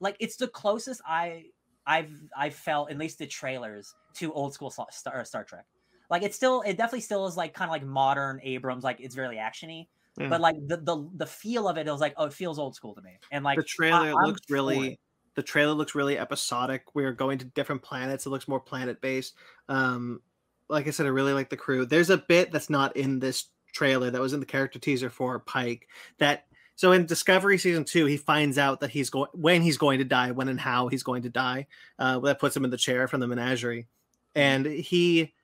[0.01, 1.47] like it's the closest I
[1.87, 5.67] I've I felt at least the trailers to old school Star, Star, Trek.
[6.11, 8.85] Like it's still it definitely still is like kind of like modern Abrams.
[8.85, 9.89] Like it's very actiony.
[10.19, 12.75] But like the, the the feel of it, it was like oh, it feels old
[12.75, 13.19] school to me.
[13.31, 14.99] And like the trailer I'm looks really
[15.37, 19.35] the trailer looks really episodic we're going to different planets it looks more planet based
[19.69, 20.21] um
[20.69, 23.51] like i said i really like the crew there's a bit that's not in this
[23.77, 25.87] trailer that was in the character teaser for pike
[26.17, 26.47] that
[26.77, 30.05] so in discovery season two he finds out that he's going when he's going to
[30.05, 31.67] die when and how he's going to die
[31.99, 33.87] uh that puts him in the chair from the menagerie.
[34.35, 35.35] And he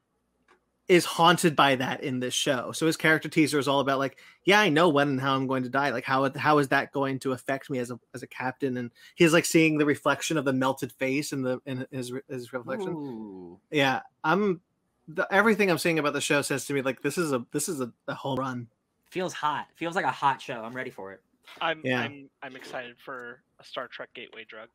[0.89, 2.73] is haunted by that in this show.
[2.73, 5.47] So his character teaser is all about like yeah i know when and how i'm
[5.47, 5.91] going to die.
[5.91, 8.79] Like how how is that going to affect me as a as a captain?
[8.79, 12.53] And he's like seeing the reflection of the melted face in the in his his
[12.53, 12.93] reflection.
[12.93, 13.61] Ooh.
[13.71, 14.61] yeah i'm
[15.09, 17.69] the, everything i'm seeing about the show says to me like this is a this
[17.69, 18.69] is a, a home run
[19.13, 19.67] feels hot.
[19.77, 20.65] Feels like a hot show.
[20.65, 21.21] I'm ready for it.
[21.61, 22.01] I'm Yeah.
[22.01, 24.71] I'm I'm excited for a Star Trek gateway drug.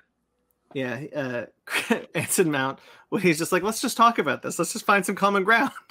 [0.74, 1.46] Yeah, uh,
[2.16, 2.78] Anson Mount.
[3.10, 4.60] Well, he's just like, let's just talk about this.
[4.60, 5.72] Let's just find some common ground.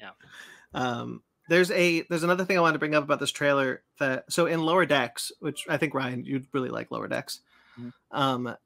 [0.00, 0.10] Yeah.
[0.74, 4.30] Um, there's a there's another thing I wanted to bring up about this trailer that
[4.30, 7.40] so in Lower Decks, which I think Ryan you'd really like Lower Decks.
[7.80, 7.92] Mhm.
[8.10, 8.56] Um, th-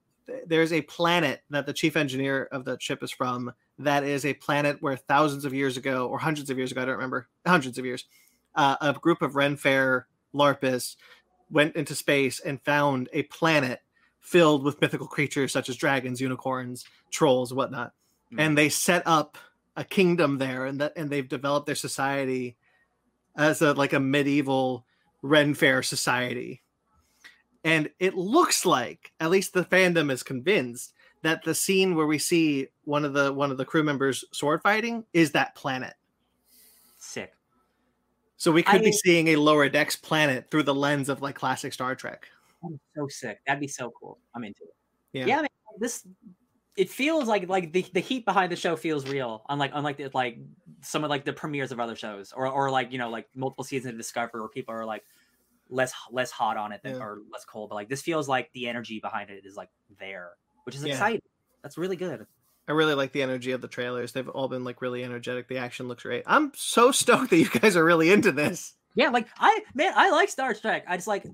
[0.47, 3.53] there's a planet that the chief engineer of the ship is from.
[3.79, 6.85] That is a planet where thousands of years ago, or hundreds of years ago, I
[6.85, 8.05] don't remember, hundreds of years,
[8.55, 10.05] uh, a group of Renfair
[10.35, 10.97] Larpists
[11.51, 13.81] went into space and found a planet
[14.21, 17.93] filled with mythical creatures such as dragons, unicorns, trolls, whatnot.
[18.33, 18.41] Mm.
[18.41, 19.39] And they set up
[19.77, 22.57] a kingdom there, and that and they've developed their society
[23.37, 24.85] as a like a medieval
[25.23, 26.63] Ren Fair society.
[27.65, 32.19] And it looks like, at least the fandom is convinced, that the scene where we
[32.19, 35.95] see one of the one of the crew members sword fighting is that planet.
[36.99, 37.35] Sick.
[38.37, 41.35] So we could be I- seeing a lower decks planet through the lens of like
[41.35, 42.27] classic Star Trek.
[42.63, 43.41] That'd be so sick.
[43.47, 44.19] That'd be so cool.
[44.35, 44.75] I'm into it.
[45.13, 45.27] Yeah.
[45.27, 46.07] Yeah, man, this
[46.77, 49.45] it feels like like the, the heat behind the show feels real.
[49.51, 50.39] Unlike unlike the, like
[50.81, 53.65] some of like the premieres of other shows or or like you know like multiple
[53.65, 55.05] seasons of Discovery where people are like
[55.71, 57.03] less less hot on it than Yeah.
[57.03, 57.71] or less cold.
[57.71, 60.33] But like this feels like the energy behind it is like there,
[60.65, 60.93] which is Yeah.
[60.93, 61.23] exciting.
[61.63, 62.27] That's really good.
[62.69, 64.13] I really like the energy of the trailers.
[64.13, 65.49] They've all been like really energetic.
[65.49, 66.25] The action looks great.
[66.27, 68.75] I'm so stoked that you guys are really into this.
[68.95, 70.85] Yeah, like I man, I like Star Trek.
[70.89, 71.25] I just like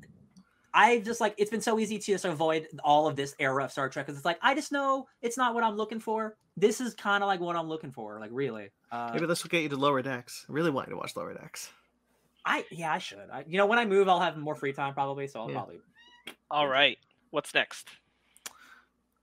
[0.74, 3.72] I just like it's been so easy to just avoid all of this era of
[3.72, 6.36] Star Trek because it's like I just know it's not what I'm looking for.
[6.58, 8.70] This is kind of like what I'm looking for, like really.
[8.92, 10.44] Uh, Maybe this will get you to lower decks.
[10.48, 11.70] I really want you to watch lower decks.
[12.46, 13.18] I yeah, I should.
[13.32, 15.56] I, you know, when I move, I'll have more free time probably, so I'll Yeah.
[15.56, 15.80] probably.
[16.50, 16.96] All right.
[17.30, 17.88] What's next?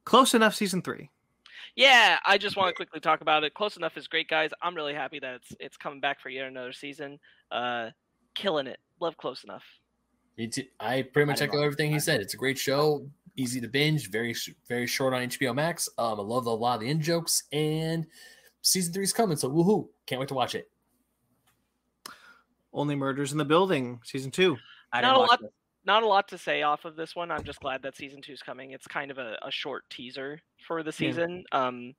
[0.03, 1.09] Close enough season three.
[1.75, 3.53] Yeah, I just want to quickly talk about it.
[3.53, 4.51] Close enough is great, guys.
[4.61, 7.19] I'm really happy that it's it's coming back for yet another season.
[7.51, 7.89] Uh,
[8.35, 8.79] killing it.
[8.99, 9.63] Love Close Enough.
[10.37, 10.63] Me too.
[10.79, 12.19] I pretty much didn't echo watch everything he said.
[12.21, 14.35] It's a great show, easy to binge, very
[14.67, 15.89] very short on HBO Max.
[15.97, 18.05] Um, I love a lot of the in jokes, and
[18.61, 19.87] season three's coming, so woohoo!
[20.05, 20.69] Can't wait to watch it.
[22.73, 24.57] Only Murders in the Building, season two.
[24.91, 25.51] I Not a lot- this.
[25.85, 27.29] Not a lot to say off of this one.
[27.29, 28.71] I'm just glad that season two's coming.
[28.71, 31.43] It's kind of a, a short teaser for the season.
[31.51, 31.93] Um,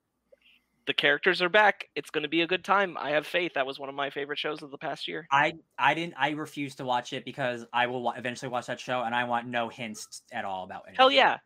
[0.87, 1.91] the characters are back.
[1.95, 2.97] It's going to be a good time.
[2.99, 3.53] I have faith.
[3.57, 5.27] That was one of my favorite shows of the past year.
[5.31, 6.15] I I didn't.
[6.17, 9.49] I refuse to watch it because I will eventually watch that show, and I want
[9.49, 10.97] no hints at all about it.
[10.97, 11.37] Hell yeah.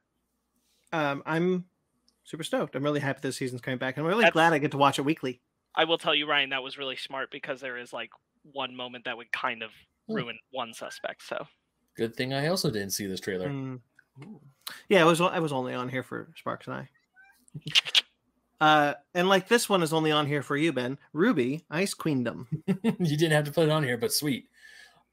[0.93, 1.65] Um, I'm
[2.23, 2.77] super stoked.
[2.77, 3.97] I'm really happy this season's coming back.
[3.97, 5.41] And I'm really That's- glad I get to watch it weekly.
[5.75, 8.11] I will tell you, Ryan, that was really smart because there is like
[8.53, 9.71] one moment that would kind of
[10.09, 10.15] Hmm.
[10.15, 11.23] ruin one suspect.
[11.23, 11.47] So
[11.97, 13.49] Good thing I also didn't see this trailer.
[13.51, 13.81] Mm.
[14.89, 16.89] Yeah, it was I was only on here for Sparks and I.
[18.61, 20.99] Uh, and like this one is only on here for you, Ben.
[21.15, 22.49] RWBY, Ice Queendom.
[22.67, 24.49] you didn't have to put it on here, but sweet.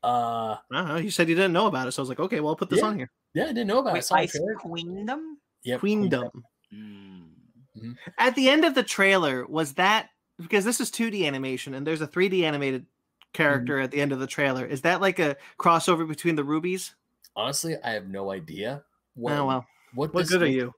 [0.04, 0.96] Uh, I don't know.
[0.98, 2.72] You said you didn't know about it, so I was like, okay, well, I'll put
[2.72, 2.86] this Yeah.
[2.88, 3.12] on here.
[3.36, 3.94] yeah, I didn't know about it.
[3.94, 4.40] Wait, saw the Ice.
[4.64, 5.38] Queendom.
[5.64, 6.44] Yep, Queendom.
[6.74, 7.96] Mm.
[8.18, 12.02] At the end of the trailer, was that because this is 2D animation and there's
[12.02, 12.88] a 3D animated
[13.36, 13.84] character mm-hmm.
[13.84, 14.66] at the end of the trailer?
[14.66, 16.96] Is that like a crossover between the rubies?
[17.36, 18.84] Honestly, I have no idea.
[18.86, 20.74] Oh, what, oh well, what, what this good are you?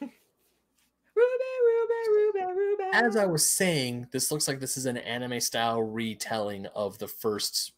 [0.00, 0.12] Ruby,
[1.14, 2.84] Ruby, Ruby, Ruby.
[2.92, 7.08] As I was saying, this looks like this is an anime style retelling of the
[7.08, 7.72] first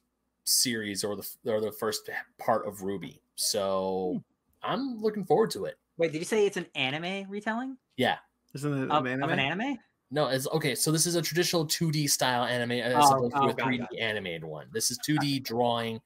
[0.45, 2.09] series or the or the first
[2.39, 3.19] part of RWBY.
[3.37, 4.19] So hmm.
[4.63, 5.77] I'm looking forward to it.
[5.97, 8.17] Wait, did you say it's an anime retelling Yeah.
[8.55, 9.79] Isn't it of, an of an anime?
[10.11, 10.75] No, it's okay.
[10.75, 13.69] So this is a traditional 2D style anime as Oh, opposed to oh, a got
[13.69, 14.67] 3D got animated one.
[14.73, 16.01] This is 2D drawing.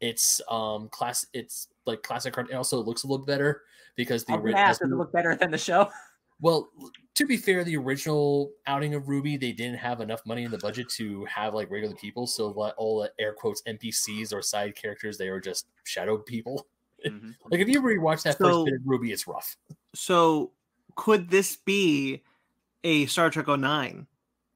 [0.00, 1.26] It's um class.
[1.34, 2.48] It's like classic art.
[2.50, 3.62] It also looks a little better
[3.96, 5.90] because the I was ori- gonna does it look better than the show?
[6.40, 6.70] well,
[7.16, 10.56] to be fair, the original outing of RWBY, they didn't have enough money in the
[10.58, 12.26] budget to have like regular people.
[12.26, 16.66] So all the air quotes NPCs or side characters, they were just shadow people.
[17.06, 17.34] Mhm.
[17.50, 19.56] Like if you rewatch that So- first bit of RWBY, it's rough.
[19.94, 20.52] So
[20.96, 22.22] could this be
[22.84, 24.06] a Star Trek 09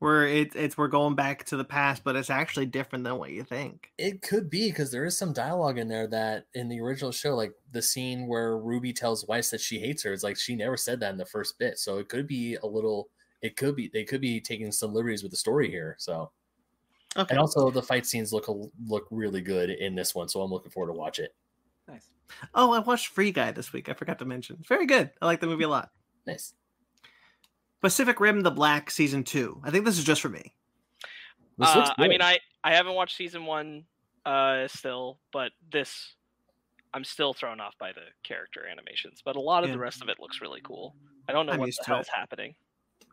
[0.01, 3.31] where it, it's we're going back to the past, but it's actually different than what
[3.31, 3.91] you think?
[3.97, 7.35] It could be because there is some dialogue in there that in the original show,
[7.35, 10.77] like the scene where Ruby tells Weiss that she hates her, it's like she never
[10.77, 11.79] said that in the first bit.
[11.79, 13.09] So it could be a little.
[13.41, 15.97] It could be they could be taking some liberties with the story here.
[15.99, 16.31] So
[17.17, 17.31] Okay.
[17.31, 18.47] and also the fight scenes look
[18.87, 20.29] look really good in this one.
[20.29, 21.35] So I'm looking forward to watch it.
[21.89, 22.11] Nice.
[22.55, 23.89] Oh, I watched Free Guy this week.
[23.89, 24.63] I forgot to mention.
[24.69, 25.13] Very good.
[25.23, 25.91] I like the movie a lot.
[26.27, 26.55] Nice.
[27.85, 29.61] Pacific Rim: The Black season two.
[29.63, 30.55] I think this is just for me.
[31.61, 32.23] Uh, I mean.
[32.23, 33.85] I I haven't watched season one
[34.25, 36.15] uh still, but this
[36.95, 39.21] I'm still thrown off by the character animations.
[39.23, 39.75] But a lot of Yeah.
[39.75, 40.97] the rest of it looks really cool.
[41.29, 42.15] I don't know I'm what used the to hell's it.
[42.15, 42.55] happening.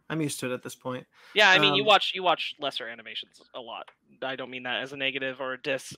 [0.09, 1.05] I'm used to it at this point.
[1.35, 3.89] Yeah, I mean, you Um, watch you watch lesser animations a lot.
[4.21, 5.93] I don't mean that as a negative or a diss.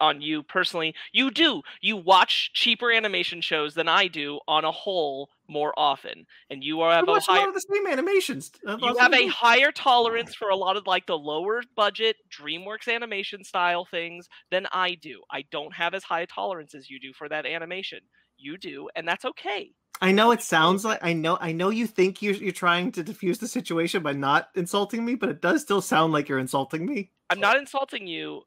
[0.00, 0.94] On you personally.
[1.12, 1.62] You do.
[1.80, 6.80] You watch cheaper animation shows than I do on a whole more often, and you
[6.80, 8.50] are have a watch a higher lot of the same animations.
[8.66, 9.28] Uh, you have a them.
[9.28, 14.66] higher tolerance for a lot of like the lower budget DreamWorks animation style things than
[14.72, 15.22] I do.
[15.30, 18.00] I don't have as high a tolerance as you do for that animation.
[18.36, 19.72] You do, and that's okay.
[20.02, 23.02] I know it sounds like I know I know you think you're you're trying to
[23.02, 26.86] diffuse the situation by not insulting me, but it does still sound like you're insulting
[26.86, 27.10] me.
[27.28, 28.42] I'm not insulting you.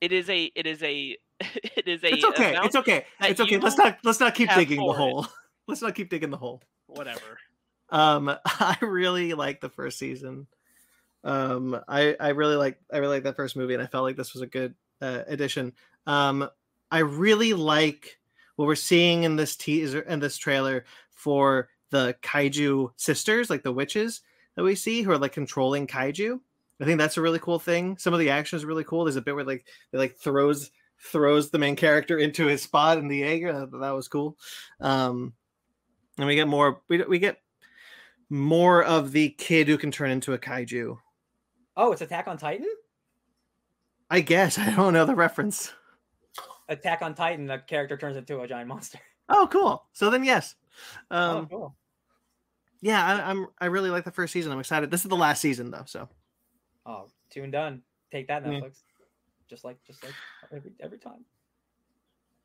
[0.00, 2.56] It is a it is a it is a It's okay.
[2.62, 3.04] It's okay.
[3.20, 3.58] It's okay.
[3.58, 5.26] Let's not let's not keep digging the hole.
[5.68, 6.62] Let's not keep digging the hole.
[6.86, 7.38] whatever.
[7.90, 10.46] Um, I really like the first season.
[11.24, 14.16] Um, I I really like I really like that first movie, and I felt like
[14.16, 15.72] this was a good uh, addition.
[16.06, 16.48] Um,
[16.90, 18.20] I really like
[18.54, 23.72] what we're seeing in this teaser and this trailer for the kaiju sisters, like the
[23.72, 24.22] witches
[24.54, 26.40] that we see, who are like controlling kaiju.
[26.80, 27.96] I think that's a really cool thing.
[27.98, 29.04] Some of the action is really cool.
[29.04, 30.70] There's a bit where like they like throws
[31.00, 33.52] throws the main character into his spot in the Jaeger.
[33.52, 34.36] That, that was cool.
[34.80, 35.32] Um,
[36.18, 36.82] and we get more.
[36.88, 37.40] We we get
[38.28, 40.98] more of the kid who can turn into a kaiju.
[41.76, 42.68] Oh, it's Attack on Titan.
[44.10, 45.72] I guess I don't know the reference.
[46.68, 47.46] Attack on Titan.
[47.46, 48.98] The character turns into a giant monster.
[49.28, 49.84] Oh, cool.
[49.92, 50.54] So then, yes.
[51.10, 51.76] Um, oh, cool.
[52.80, 53.48] yeah, I, I'm.
[53.60, 54.52] I really like the first season.
[54.52, 54.88] I'm excited.
[54.88, 55.82] This is the last season, though.
[55.84, 56.08] So
[56.86, 57.82] Oh, two and done.
[58.12, 58.52] Take that, Yeah.
[58.60, 58.82] Netflix.
[59.48, 60.14] Just like, just like
[60.52, 61.24] every every time.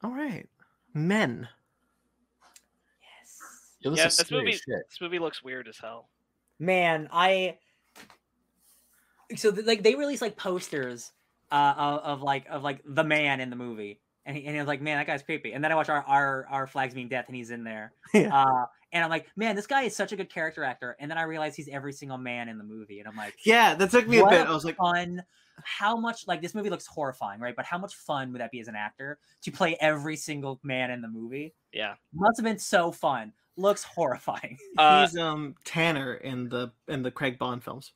[0.03, 0.47] all right,
[0.93, 1.47] men.
[3.19, 3.39] Yes.
[3.79, 4.89] Yo, this Yeah, this movie- shit.
[4.89, 6.09] This movie looks weird as hell.
[6.59, 7.57] Man, I.
[9.35, 11.11] So like they release like posters
[11.51, 14.59] uh, of, of like of like the man in the movie, and he, and he
[14.59, 15.53] was like, man, that guy's creepy.
[15.53, 17.93] And then I watch our our our flag means death, and he's in there.
[18.13, 18.35] Yeah.
[18.35, 20.97] Uh, and I'm like, man, this guy is such a good character actor.
[20.99, 23.73] And then I realize he's every single man in the movie, and I'm like, Yeah,
[23.75, 24.45] that took me a bit.
[24.47, 25.23] I was like, fun.
[25.63, 27.55] How much like this movie looks horrifying, right?
[27.55, 30.89] But how much fun would that be as an actor to play every single man
[30.91, 31.53] in the movie?
[31.71, 31.93] Yeah.
[32.13, 33.31] Must have been so fun.
[33.57, 34.57] Looks horrifying.
[34.77, 37.91] Uh, he's um Tanner in the in the Craig Bond films.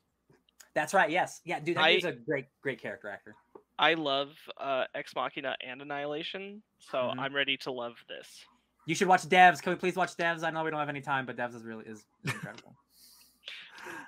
[0.74, 1.10] That's right.
[1.10, 1.40] Yes.
[1.44, 3.34] Yeah, dude, that I- dude's a great, great character actor.
[3.78, 7.18] I love uh, Ex Machina and Annihilation, so Mhm.
[7.18, 8.44] I'm ready to love this.
[8.86, 9.60] You should watch Devs.
[9.60, 10.42] Can we please watch Devs?
[10.44, 12.74] I know we don't have any time, but Devs is really is, is incredible.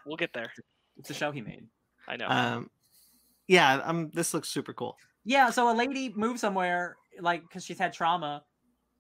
[0.07, 0.53] We'll get there.
[0.97, 1.65] it's a show he made.
[2.09, 2.27] I know.
[2.29, 2.71] Um,
[3.47, 4.97] yeah, um, this looks super cool.
[5.25, 5.51] Yeah.
[5.51, 8.43] So a lady moves somewhere like because she's had trauma,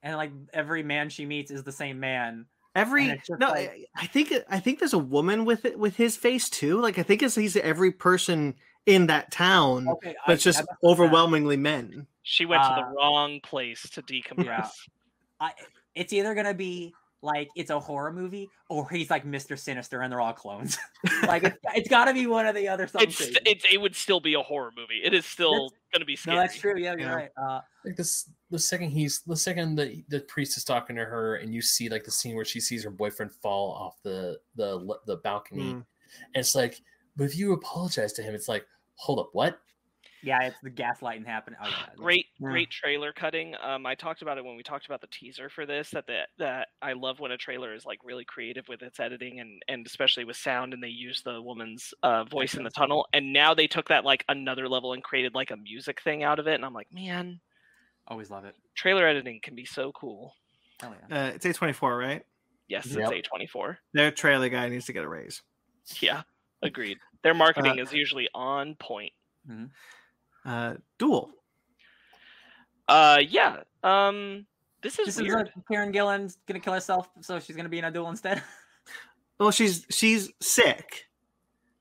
[0.02, 2.46] and like every man she meets is the same man.
[2.76, 5.64] Every And it's just no, like- I, I think I think there's a woman with
[5.64, 6.80] it with his face too.
[6.80, 8.54] Like I think it's he's every person
[8.88, 12.06] in that town, Okay, but it's just overwhelmingly men.
[12.22, 14.70] she went to uh, the wrong place to decompress.
[15.40, 15.52] I,
[15.94, 19.58] it's either gonna be like it's a horror movie or he's like Mr.
[19.58, 20.78] Sinister and they're all clones.
[21.26, 22.86] like it's, it's got to be one of the other.
[22.86, 25.00] Something It's, it's it would still be a horror movie.
[25.02, 26.36] It is still going to be scary.
[26.36, 26.76] no, that's true.
[26.78, 27.14] Yeah, you're Yeah.
[27.14, 27.30] right.
[27.36, 31.36] Uh, like this the second he's the second the the priest is talking to her
[31.36, 34.96] and you see like the scene where she sees her boyfriend fall off the the
[35.06, 35.72] the balcony Mm.
[35.74, 35.84] and
[36.36, 36.80] it's like
[37.16, 38.64] but if you apologize to him it's like
[38.98, 39.58] hold up what
[40.20, 41.60] yeah, it's the gaslighting happening.
[41.62, 41.94] Oh, yeah, yeah.
[41.94, 42.48] Great, Yeah.
[42.50, 43.54] great trailer cutting.
[43.62, 45.90] Um, I talked about it when we talked about the teaser for this.
[45.90, 49.38] That the, that I love when a trailer is like really creative with its editing
[49.38, 53.06] and and especially with sound, and they use the woman's uh, voice in the tunnel.
[53.12, 56.40] And now they took that like another level and created like a music thing out
[56.40, 56.54] of it.
[56.54, 57.38] And I'm like, man,
[58.08, 58.56] Always love it.
[58.74, 60.34] trailer editing can be so cool.
[60.80, 61.26] Hell yeah.
[61.26, 62.26] Uh, it's A24, right?
[62.66, 63.12] Yes, Yep.
[63.12, 63.76] it's A24.
[63.94, 65.42] Their trailer guy needs to get a raise.
[66.00, 66.22] Yeah,
[66.60, 66.98] agreed.
[67.22, 69.12] Their marketing is usually on point.
[70.44, 71.30] Uh, Dual.
[72.86, 73.62] Uh, yeah.
[73.82, 74.46] Um,
[74.82, 75.48] this is This weird.
[75.48, 78.42] is like Karen Gillan's gonna kill herself, so she's gonna be in a duel instead.
[79.40, 81.04] Well, she's she's sick,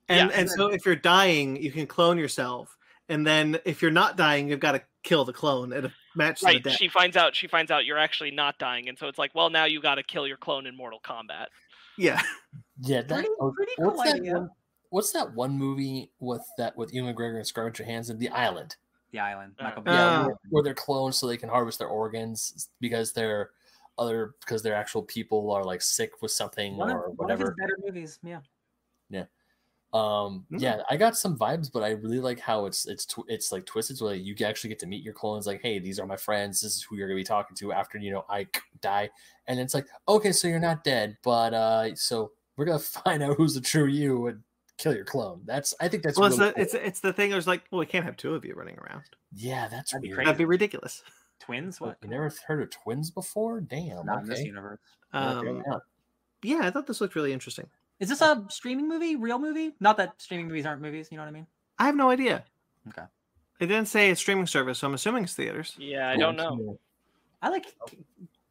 [0.08, 0.38] and Yeah.
[0.38, 2.78] and so if you're dying, you can clone yourself,
[3.10, 6.44] and then if you're not dying, you've got to kill the clone at a match
[6.44, 9.18] right the she finds out she finds out you're actually not dying and so it's
[9.18, 11.46] like well now you got to kill your clone in mortal kombat
[11.98, 12.22] Yeah,
[12.82, 14.34] yeah that, Pretty- oh, pretty what's cool that idea.
[14.34, 14.50] one,
[14.90, 18.76] what's that one movie with that with Ewan McGregor and Scarlett Johansson the island
[19.12, 19.54] the island.
[19.60, 23.14] Uh, Michael Uh, yeah where, where they're cloned so they can harvest their organs because
[23.14, 23.52] they're
[23.98, 27.40] other because their actual people are like sick with something one, of, or one of
[27.40, 28.20] his whatever better movies.
[28.24, 28.42] Yeah.
[29.10, 29.24] Yeah.
[29.94, 30.60] um Mm.
[30.60, 33.66] yeah i got some vibes but i really like how it's it's tw- it's like
[33.66, 36.18] twisted so like you actually get to meet your clones like hey these are my
[36.18, 38.46] friends this is who you're gonna be talking to after you know i
[38.82, 39.10] die
[39.48, 43.38] and it's like okay so you're not dead but uh so we're gonna find out
[43.38, 44.42] who's the true you and
[44.78, 46.82] kill your clone that's i think that's well, it's really the, it's cool.
[46.84, 47.34] it's the thing.
[47.34, 49.04] I was like, well, we can't have two of you running around.
[49.36, 50.26] yeah that's That'd be crazy.
[50.26, 51.04] That'd be ridiculous.
[51.40, 51.80] Twins.
[51.80, 51.98] What, What?
[52.04, 54.80] you never heard of twins before damn Not in this okay universe.
[55.14, 55.78] Okay, Um, yeah.
[56.58, 57.68] yeah, I thought this looked really interesting.
[58.00, 59.16] Is this a streaming movie?
[59.16, 59.74] Real movie?
[59.80, 61.08] Not that streaming movies aren't movies.
[61.12, 61.48] You know what I mean?
[61.80, 62.44] I have no idea.
[62.90, 63.04] Okay.
[63.60, 65.76] It didn't say it's streaming service, so I'm assuming it's theaters.
[65.80, 66.78] Yeah, I don't know.
[67.42, 67.66] I like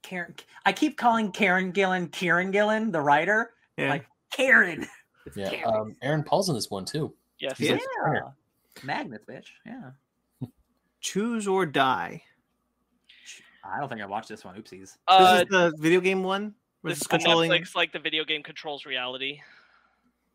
[0.02, 0.34] Karen.
[0.64, 3.52] I keep calling Karen Gillan Kieron Gillen, the writer.
[3.76, 3.90] Yeah.
[3.90, 4.86] Like Karen.
[5.26, 7.12] It's Yeah, um, Aaron Paul's in this one too.
[7.38, 7.58] Yes.
[7.58, 7.78] Yeah.
[8.12, 8.20] yeah.
[8.82, 9.46] Magnets, bitch.
[9.66, 9.90] Yeah.
[11.00, 12.22] Choose or die.
[13.64, 14.54] I don't think I watched this one.
[14.54, 14.80] Oopsies.
[14.80, 16.54] This Uh, is the video game one.
[16.82, 17.50] where this it's is controlling.
[17.50, 19.40] Netflix, like the video game controls reality.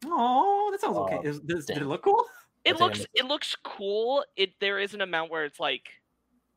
[0.06, 1.20] Oh, that sounds okay.
[1.20, 2.26] Oh, Is, does, did it look cool?
[2.66, 4.26] It think looks missed it looks cool.
[4.36, 5.90] It there is an amount where it's like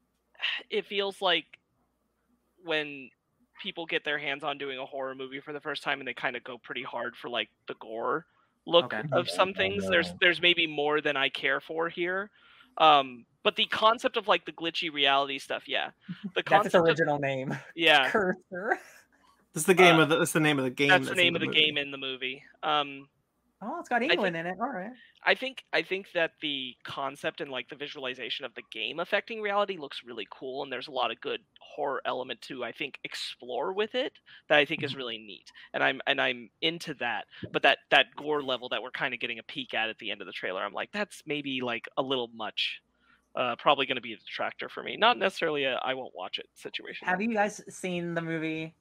[0.70, 1.46] it feels like
[2.64, 3.10] when
[3.64, 6.14] people get their hands on doing a horror movie for the first time and they
[6.14, 8.26] kind of go pretty hard for like the gore
[8.66, 9.02] look Okay.
[9.12, 9.88] of some things.
[9.88, 12.30] There's there's maybe more than I care for here.
[12.78, 15.90] Um but the concept of like the glitchy reality stuff, yeah.
[16.08, 17.56] The That's its concept of, original name.
[17.74, 18.08] yeah.
[18.12, 18.78] Cursor.
[19.52, 20.18] This is the game uh, of the.
[20.18, 20.88] That's the name of the game.
[20.88, 21.60] That's the name of the movie.
[21.60, 22.42] game in the movie.
[22.62, 23.08] Um
[23.64, 24.56] Oh, it's got think- England in it.
[24.60, 24.90] All right.
[25.26, 29.40] I think I think that the concept and like the visualization of the game affecting
[29.40, 32.98] reality looks really cool, and there's a lot of good horror element to I think
[33.04, 34.12] explore with it
[34.48, 37.24] that I think is really neat, and I'm and I'm into that.
[37.52, 40.10] But that that gore level that we're kind of getting a peek at at the
[40.10, 42.80] end of the trailer, I'm like that's maybe like a little much.
[43.36, 44.96] Uh, probably going to be a detractor for me.
[44.96, 47.08] Not necessarily a I won't watch it situation.
[47.08, 48.76] Have you guys seen the movie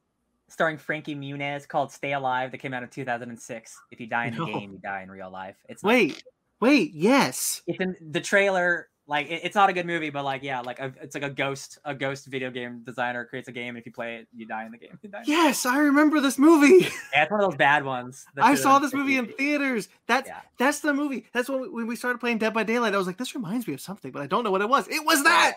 [0.54, 3.78] starring Frankie Muniz called Stay Alive that came out in 2006?
[3.92, 5.58] If you die in the game, you die in real life.
[5.68, 6.24] It's Wait,
[6.62, 7.62] wait, yes.
[7.68, 8.88] it's in the trailer.
[9.06, 11.30] Like it- it's not a good movie, but like yeah, like a, it's like a
[11.30, 13.70] ghost a ghost video game designer creates a game.
[13.70, 14.98] And if you play it, you die in the game.
[15.04, 15.24] You die.
[15.26, 16.88] Yes, I remember this movie.
[17.14, 18.26] Yeah, it's one of those bad ones.
[18.38, 19.90] I saw this movie in theaters.
[20.08, 20.40] That's Yeah.
[20.58, 21.26] that's the movie.
[21.34, 22.94] That's when we, when we started playing Dead by Daylight.
[22.94, 24.88] I was like, this reminds me of something, but I don't know what it was.
[24.88, 25.56] It was that.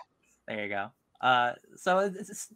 [0.48, 0.90] There you go.
[1.20, 2.48] Uh, so it's, it's,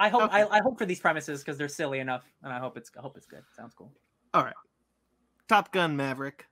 [0.00, 0.42] I hope Okay.
[0.42, 3.02] I, I hope for these premises because they're silly enough, and I hope it's I
[3.02, 3.42] hope it's good.
[3.54, 3.92] Sounds cool.
[4.34, 4.54] All right,
[5.46, 6.46] Top Gun Maverick.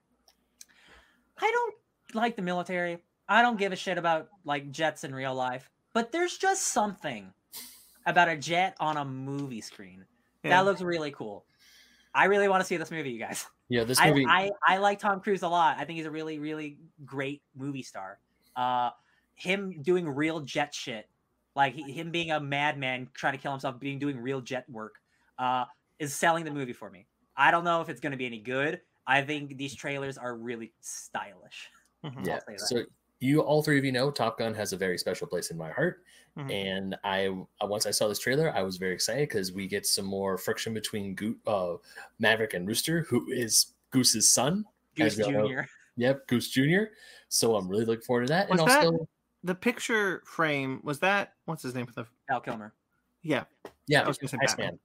[1.41, 1.75] I don't
[2.13, 2.99] like the military.
[3.27, 7.33] I don't give a shit about like jets in real life, but there's just something
[8.05, 10.05] about a jet on a movie screen
[10.43, 10.51] Yeah.
[10.51, 11.45] that looks really cool.
[12.13, 13.45] I really want to see this movie, you guys.
[13.69, 14.25] Yeah, this I, movie.
[14.27, 15.77] I I like Tom Cruise a lot.
[15.79, 18.19] I think he's a really really great movie star.
[18.55, 18.89] Uh,
[19.35, 21.07] him doing real jet shit,
[21.55, 24.95] like he, him being a madman trying to kill himself, being doing real jet work,
[25.37, 25.65] uh,
[25.99, 27.05] is selling the movie for me.
[27.35, 28.81] I don't know if it's going to be any good.
[29.07, 31.69] I think these trailers are really stylish.
[32.05, 32.25] Mhm.
[32.25, 32.35] yeah.
[32.35, 32.59] I'll say that.
[32.59, 32.83] So
[33.19, 35.69] you, all three of you know, Top Gun has a very special place in my
[35.69, 36.03] heart.
[36.37, 36.51] Mhm.
[36.53, 39.85] And I, uh, once I saw this trailer, I was very excited because we get
[39.85, 41.75] some more friction between Goo uh,
[42.19, 44.63] Maverick and Rooster, who is Goose's son.
[44.95, 45.47] Goose as we all know.
[45.47, 45.61] Jr.
[45.97, 46.83] Yep, Goose Jr.
[47.27, 48.49] So I'm really looking forward to that.
[48.49, 49.07] Was and that- also,
[49.43, 51.33] The picture frame was that.
[51.45, 52.05] What's his name for the?
[52.29, 52.73] Val Kilmer.
[53.21, 53.43] Yeah,
[53.87, 54.65] yeah, I was gonna say Batman.
[54.65, 54.79] Iceman.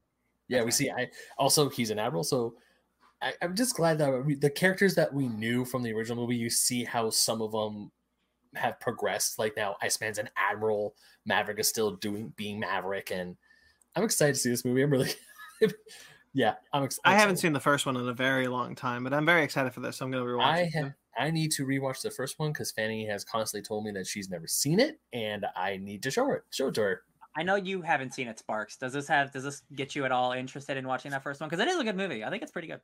[0.48, 0.90] Yeah, we see.
[0.90, 2.54] I also he's an admiral, so
[3.22, 6.36] I, I'm just glad that we, the characters that we knew from the original movie,
[6.36, 7.90] you see how some of them
[8.54, 9.38] have progressed.
[9.38, 10.94] Like now, Iceman's an admiral,
[11.24, 13.36] Maverick is still doing being Maverick, and
[13.96, 14.82] I'm excited to see this movie.
[14.82, 15.12] I'm really,
[16.34, 17.08] yeah, I'm excited.
[17.16, 19.72] I haven't seen the first one in a very long time, but I'm very excited
[19.72, 19.96] for this.
[19.96, 20.74] So I'm gonna rewatch I it.
[20.74, 20.92] have.
[21.18, 24.28] I need to rewatch the first one because Fanny has constantly told me that she's
[24.30, 27.02] never seen it, and I need to show her, show it to her.
[27.36, 28.76] I know you haven't seen it, Sparks.
[28.76, 29.32] Does this have?
[29.32, 31.50] Does this get you at all interested in watching that first one?
[31.50, 32.22] Because it is a good movie.
[32.24, 32.80] I think it's pretty good.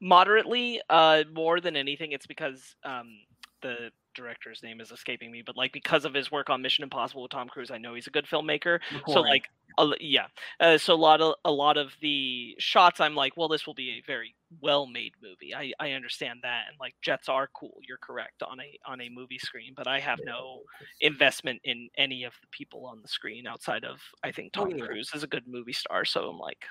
[0.00, 3.08] moderately uh more than anything it's because um
[3.62, 7.22] the director's name is escaping me but like because of his work on mission impossible
[7.22, 9.28] with tom cruise i know he's a good filmmaker so McQuarrie.
[9.28, 9.44] like
[9.78, 10.26] a l- yeah
[10.60, 13.74] uh, so a lot of a lot of the shots i'm like well this will
[13.74, 17.78] be a very well made movie i i understand that and like jets are cool
[17.86, 20.62] you're correct on a on a movie screen but i have no
[21.00, 24.68] investment in any of the people on the screen outside of i think Oh, tom
[24.68, 24.86] yeah.
[24.86, 26.64] cruise is a good movie star so i'm like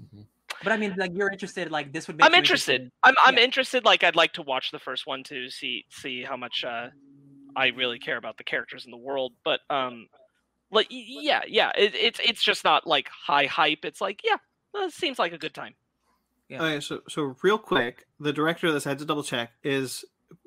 [0.00, 0.26] Mhm.
[0.62, 1.70] But I mean, like you're interested.
[1.70, 2.16] Like this would.
[2.16, 2.90] Make I'm you interested.
[3.02, 3.44] I'm I'm Yeah.
[3.44, 3.84] interested.
[3.84, 6.90] Like I'd like to watch the first one to see see how much uh,
[7.56, 9.34] I really care about the characters in the world.
[9.44, 10.08] But um,
[10.70, 11.72] like yeah, yeah.
[11.76, 13.84] It, it's it's just not like high hype.
[13.84, 14.38] It's like yeah,
[14.74, 15.76] uh, seems like a good time.
[16.48, 16.62] Yeah.
[16.62, 20.04] Okay, so so real quick, the director of this I had to double check is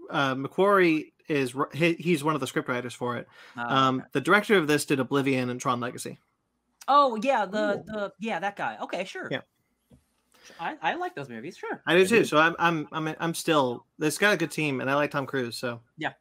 [0.09, 3.27] uh, McQuarrie is he, he's one of the scriptwriters for it.
[3.57, 6.17] Uh, Um, the director of this did Oblivion and Tron Legacy.
[6.87, 8.77] oh yeah, the the yeah that guy.
[8.81, 9.27] Okay, sure.
[9.29, 9.41] Yeah.
[10.59, 11.57] I, I like those movies.
[11.57, 11.81] Sure.
[11.85, 12.25] I do too.
[12.25, 13.85] So I'm I'm I'm I'm still.
[13.99, 15.57] It's got a good team, and I like Tom Cruise.
[15.57, 16.13] So yeah,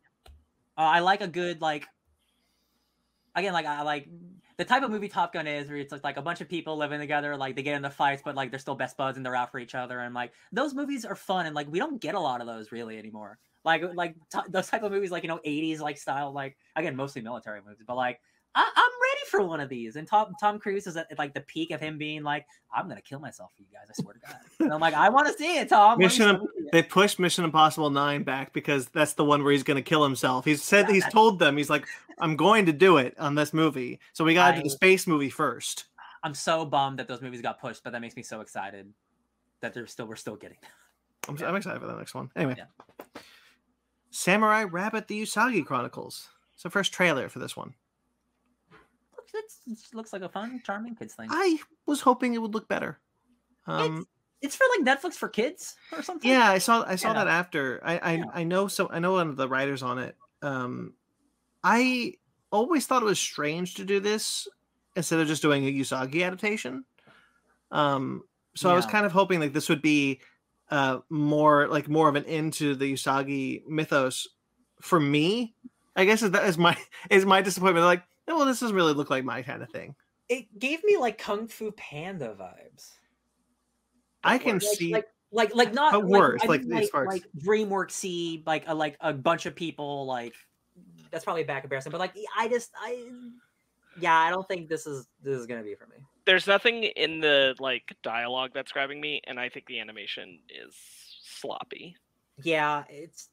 [0.77, 1.87] Uh, I like a good like.
[3.35, 4.09] Again, like I like
[4.59, 6.99] the type of movie Top Gun is, where it's like, a bunch of people living
[7.01, 9.51] together, like they get into fights, but like they're still best buds and they're out
[9.53, 12.21] for each other, and like those movies are fun, and like we don't get a
[12.21, 13.39] lot of those really anymore.
[13.65, 16.97] Like like t- those type of movies, like you know, '80s like style, like again
[16.97, 18.21] mostly military movies, but like
[18.55, 19.97] I- I'm ready for one of these.
[19.97, 23.03] And Tom Tom Cruise is at like the peak of him being like, I'm gonna
[23.03, 23.87] kill myself for you guys.
[23.91, 24.37] I swear to God.
[24.61, 25.99] And I'm like, I want to see it, Tom.
[25.99, 29.53] Mission show Im- you they pushed Mission Impossible Nine back because that's the one where
[29.53, 30.45] he's going to kill himself.
[30.45, 31.87] He's said he's told them he's like,
[32.19, 35.07] "I'm going to do it on this movie." So we got to do the space
[35.07, 35.87] movie first.
[36.23, 38.93] I'm so bummed that those movies got pushed, but that makes me so excited
[39.61, 40.59] that they're still we're still getting.
[41.29, 41.49] I'm, Yeah.
[41.49, 42.31] I'm excited for the next one.
[42.37, 43.21] Anyway, Yeah.
[44.11, 46.29] Samurai Rabbit: The Usagi Chronicles.
[46.55, 47.75] It's the first trailer for this one.
[49.35, 51.29] Looks, it looks like a fun, charming kids thing.
[51.31, 52.99] I was hoping it would look better.
[53.67, 54.07] Um,
[54.41, 56.31] It's for like Netflix for kids or something.
[56.31, 57.15] yeah, I saw I saw Yeah.
[57.25, 57.81] that after.
[57.85, 58.25] I I, Yeah.
[58.35, 60.17] I know so I know one of the writers on it.
[60.43, 60.95] Um,
[61.65, 62.15] I
[62.53, 64.47] always thought it was strange to do this
[64.97, 66.85] instead of just doing a Usagi adaptation.
[67.71, 68.23] Um,
[68.55, 70.21] so I was kind of hoping like this would be
[70.71, 74.29] uh more like more of an into the Usagi mythos
[74.81, 75.55] for me.
[75.97, 76.77] I guess is that is my
[77.11, 77.85] is my disappointment.
[77.87, 79.95] Like, "Oh, well, this doesn't really look like my kind of thing.
[80.29, 82.93] It gave me like Kung Fu Panda vibes.
[84.29, 84.93] I can like, see.
[84.93, 87.13] like like like not But like, worse, I like mean, these like, parts.
[87.13, 90.35] like DreamWorksy, like a like a bunch of people, like
[91.11, 93.05] that's probably a bad comparison, but like I just I
[94.01, 95.97] yeah, I don't think this is this is gonna be for me.
[96.25, 100.75] There's nothing in the like dialogue that's grabbing me, and I think the animation is
[101.23, 101.97] sloppy.
[102.43, 103.29] Yeah, it's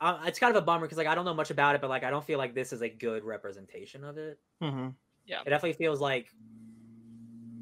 [0.00, 1.90] uh, it's kind of a bummer because like I don't know much about it, but
[1.90, 4.38] like I don't feel like this is a good representation of it.
[4.62, 4.88] Mm-hmm.
[5.26, 6.28] Yeah, it definitely feels like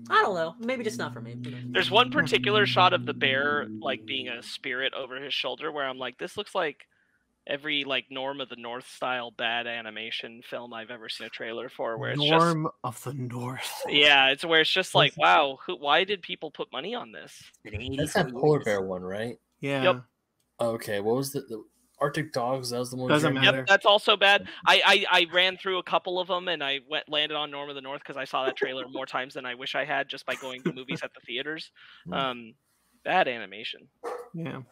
[0.09, 1.37] I don't know, maybe just not for me.
[1.73, 5.87] There's one particular shot of the bear like being a spirit over his shoulder where
[5.87, 6.87] I'm like, this looks like
[7.47, 11.69] every like Norm of the North style bad animation film I've ever seen a trailer
[11.69, 13.83] for, where it's just Norm of the North.
[13.89, 17.43] yeah, it's where it's just like, wow, who, why did people put money on this?
[17.97, 19.37] That's that polar bear one, right?
[19.61, 19.83] Yeah.
[19.83, 20.03] Yep.
[20.61, 21.63] Okay, what was the, the
[22.01, 22.71] Arctic Dogs?
[22.71, 23.09] That was the one.
[23.09, 23.59] Doesn't matter.
[23.59, 24.49] Yep, that's also bad.
[24.67, 27.69] I, I I ran through a couple of them and I went landed on Norm
[27.71, 30.09] of the North because I saw that trailer more times than I wish I had
[30.09, 31.71] just by going to movies at the theaters.
[32.07, 32.13] Hmm.
[32.13, 32.55] Um,
[33.05, 33.89] bad animation,
[34.35, 34.63] Yeah.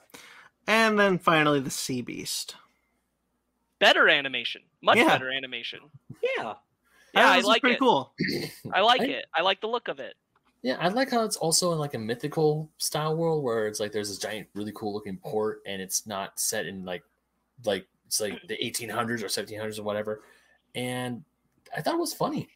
[0.67, 2.57] And then finally the Sea Beast.
[3.79, 5.09] better animation, much Yeah.
[5.09, 5.81] better animation.
[6.37, 6.55] Yeah.
[7.15, 7.79] Yeah, I this like pretty it.
[7.81, 8.13] cool.
[8.73, 9.27] I like I- it.
[9.33, 10.15] I like the look of it.
[10.63, 13.93] Yeah, I like how it's also in like a mythical style world where it's like
[13.93, 17.03] there's this giant, really cool looking port, and it's not set in like
[17.67, 20.23] like it's like the 1800s or 1700s or whatever.
[20.75, 21.25] And
[21.77, 22.49] I thought it was funny.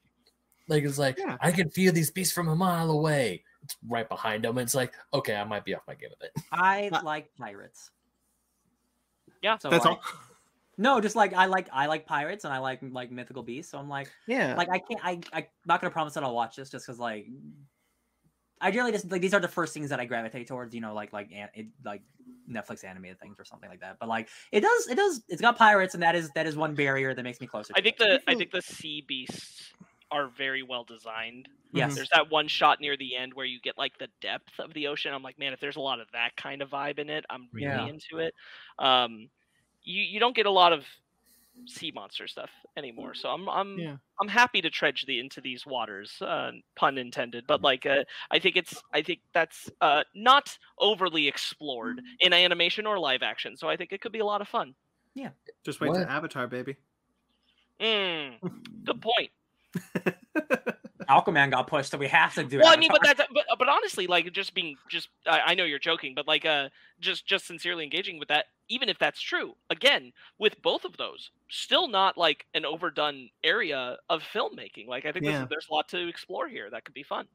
[0.69, 1.37] Like it's like Yeah.
[1.41, 3.45] I can feel these beasts from a mile away.
[3.63, 4.59] It's right behind them.
[4.59, 6.43] And it's like okay, I might be off my game with it.
[6.53, 7.91] I Uh, like pirates.
[9.43, 9.57] Yeah.
[9.59, 10.03] So That's like, all.
[10.81, 13.73] No, just like I like I like pirates and I like like mythical beasts.
[13.73, 14.55] So I'm like Yeah.
[14.57, 17.27] like I can't I I'm not gonna promise that I'll watch this just because like
[18.61, 20.75] I generally just like these are the first things that I gravitate towards.
[20.75, 22.03] You know, like like an, it, like
[22.51, 23.99] Netflix animated things or something like that.
[24.01, 26.75] But like it does it does it's got pirates and that is that is one
[26.75, 27.73] barrier that makes me closer.
[27.77, 28.23] I to think it.
[28.27, 29.73] the I think the sea beasts
[30.11, 31.49] are very well designed.
[31.73, 31.95] yes.
[31.95, 34.87] There's that one shot near the end where you get like the depth of the
[34.87, 35.13] ocean.
[35.13, 37.49] I'm like, man, if there's a lot of that kind of vibe in it, I'm
[37.53, 37.87] really Yeah.
[37.87, 38.35] into it.
[38.79, 39.29] Um,
[39.83, 40.85] you you don't get a lot of
[41.67, 43.97] sea monster stuff anymore, so I'm I'm Yeah.
[44.21, 47.45] I'm happy to trudge the into these waters, uh, pun intended.
[47.47, 52.87] But like, uh, I think it's I think that's uh, not overly explored in animation
[52.87, 54.75] or live action, so I think it could be a lot of fun.
[55.15, 55.31] Yeah,
[55.65, 55.99] just wait What?
[55.99, 56.77] to Avatar, baby.
[57.81, 58.41] Mm,
[58.85, 59.31] good point.
[61.09, 62.59] Aquaman got pushed, so we have to do.
[62.59, 65.65] Well, I mean, but that's but, but honestly, like just being just I, I know
[65.65, 66.69] you're joking, but like uh
[67.01, 71.31] just just sincerely engaging with that, even if that's true, again with both of those,
[71.49, 74.87] still not like an overdone area of filmmaking.
[74.87, 75.39] Like I think Yeah.
[75.39, 77.27] there's, there's a lot to explore here that could be fun.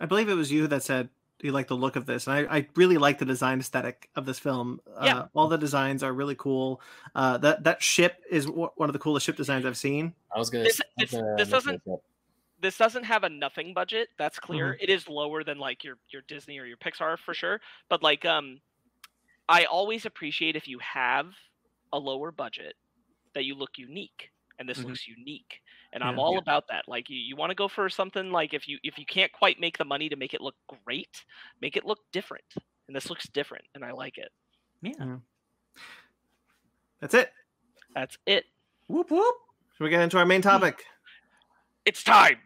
[0.00, 1.08] I believe it was you that said
[1.42, 4.24] you like the look of this, and I, I really like the design aesthetic of
[4.24, 4.80] this film.
[5.02, 5.18] Yeah.
[5.18, 6.80] Uh, all the designs are really cool.
[7.14, 10.14] Uh, that that ship is w- one of the coolest ship designs I've seen.
[10.34, 10.64] I was gonna.
[10.64, 12.02] This- this- this doesn't- this up.
[12.60, 14.08] This doesn't have a nothing budget.
[14.18, 14.76] That's clear.
[14.80, 17.60] It is lower than like your your Disney or your Pixar for sure.
[17.90, 18.60] But like um,
[19.48, 21.32] I always appreciate if you have
[21.92, 22.74] a lower budget
[23.34, 24.84] that you look unique, and this Mhm.
[24.86, 25.60] looks unique.
[25.92, 26.22] And I'm Yeah.
[26.22, 26.88] all about that.
[26.88, 29.60] Like you, you want to go for something like if you if you can't quite
[29.60, 31.24] make the money to make it look great,
[31.60, 32.44] make it look different.
[32.86, 34.32] And this looks different, and I like it.
[34.80, 35.18] yeah.
[37.00, 37.32] That's it.
[37.94, 38.46] That's it.
[38.88, 39.34] Whoop whoop.
[39.76, 40.84] Should we get into our main topic?
[41.86, 42.38] It's time.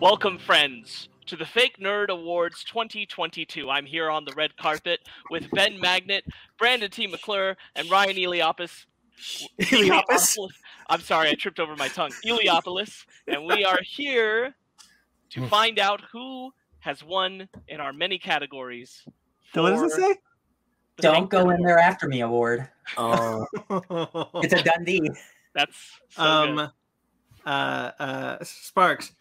[0.00, 3.70] Welcome, friends, to the Fake Nerd Awards 2022.
[3.70, 4.98] I'm here on the red carpet
[5.30, 6.24] with Ben Magnet,
[6.58, 7.06] Brandon T.
[7.06, 8.86] McClure, and Ryan Eliopoulos.
[9.60, 10.48] Heliopoulos?
[10.88, 12.10] I'm sorry, I tripped over my tongue.
[12.26, 13.06] Eliopolis.
[13.28, 14.56] And we are here
[15.30, 15.46] to hmm.
[15.46, 16.50] find out who
[16.80, 19.04] has won in our many categories.
[19.54, 20.16] What does it say?
[20.96, 22.68] The Don't go in there after me award.
[22.96, 23.46] Oh,
[24.42, 25.10] It's a Dundee.
[25.54, 25.76] That's
[26.10, 26.70] so um, good.
[27.46, 29.12] uh, uh, Sparks.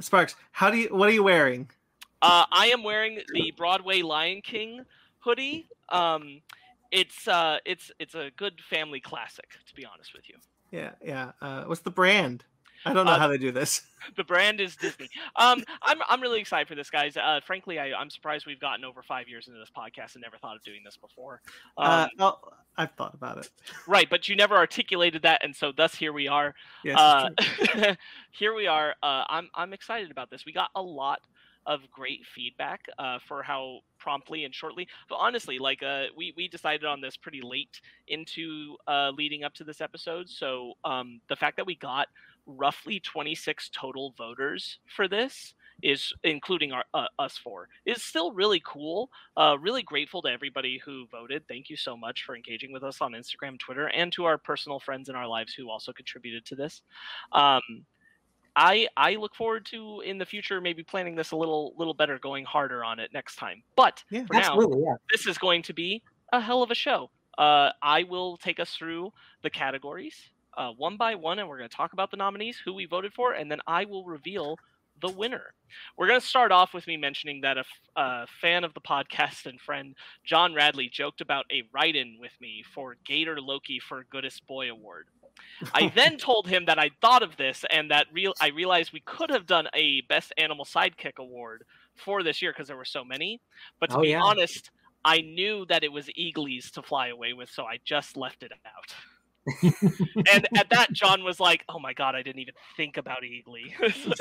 [0.00, 0.88] Sparks, how do you?
[0.94, 1.70] What are you wearing?
[2.22, 4.84] Uh, I am wearing the Broadway Lion King
[5.20, 5.68] hoodie.
[5.88, 6.40] Um,
[6.90, 10.36] it's uh, it's it's a good family classic, to be honest with you.
[10.70, 11.32] Yeah, yeah.
[11.40, 12.44] Uh, what's the brand?
[12.84, 13.82] I don't know Uh, how they do this.
[14.16, 15.10] The brand is Disney.
[15.36, 17.16] Um, I'm I'm really excited for this, guys.
[17.16, 20.38] Uh, frankly, I, I'm surprised we've gotten over five years into this podcast and never
[20.38, 21.42] thought of doing this before.
[21.76, 23.50] Um, uh, well, I've thought about it.
[23.88, 26.54] right, but you never articulated that, and so thus here we are.
[26.84, 26.96] Yes.
[26.96, 27.94] uh,
[28.30, 28.94] here we are.
[29.02, 30.46] Uh, I'm I'm excited about this.
[30.46, 31.20] We got a lot
[31.66, 34.88] of great feedback uh, for how promptly and shortly.
[35.08, 39.52] But honestly, like uh, we we decided on this pretty late into uh, leading up
[39.54, 40.30] to this episode.
[40.30, 42.06] So um, the fact that we got
[42.48, 48.60] roughly 26 total voters for this is including our uh, us four is still really
[48.66, 52.82] cool uh really grateful to everybody who voted thank you so much for engaging with
[52.82, 56.44] us on instagram twitter and to our personal friends in our lives who also contributed
[56.44, 56.82] to this
[57.32, 57.62] um
[58.56, 62.18] I I look forward to in the future maybe planning this a little little better,
[62.18, 63.62] going harder on it next time.
[63.76, 64.24] But Yeah.
[64.26, 64.94] for now, yeah.
[65.12, 66.02] this is going to be
[66.32, 67.08] a hell of a show.
[67.38, 69.12] Uh, I will take us through
[69.42, 70.16] the categories
[70.58, 73.14] uh, one by one, and we're going to talk about the nominees, who we voted
[73.14, 74.58] for, and then I will reveal
[75.00, 75.54] the winner.
[75.96, 77.66] We're going to start off with me mentioning that a f-
[77.96, 79.94] a fan of the podcast and friend,
[80.24, 84.70] John Radley, joked about a write in with me for Gator Loki for Goodest Boy
[84.70, 85.06] Award.
[85.72, 89.00] I then told him that I thought of this and that real I realized we
[89.00, 91.64] could have done a Best Animal Sidekick award
[91.94, 93.40] for this year because there were so many.
[93.78, 94.20] But to Oh, be yeah.
[94.22, 94.70] honest,
[95.04, 98.50] I knew that it was Eagles to fly away with, so I just left it
[98.66, 98.94] out.
[99.62, 103.72] And at that, John was like, "Oh my god, I didn't even think about Eagly."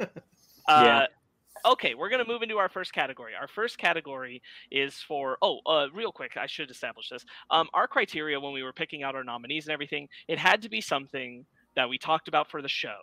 [0.00, 0.06] uh,
[0.68, 1.06] Yeah.
[1.66, 3.32] Okay, we're gonna move into our first category.
[3.38, 7.24] Our first category is for oh, uh, real quick, I should establish this.
[7.50, 10.70] Um, our criteria when we were picking out our nominees and everything, it had to
[10.70, 11.44] be something
[11.76, 12.96] that we talked about for the show.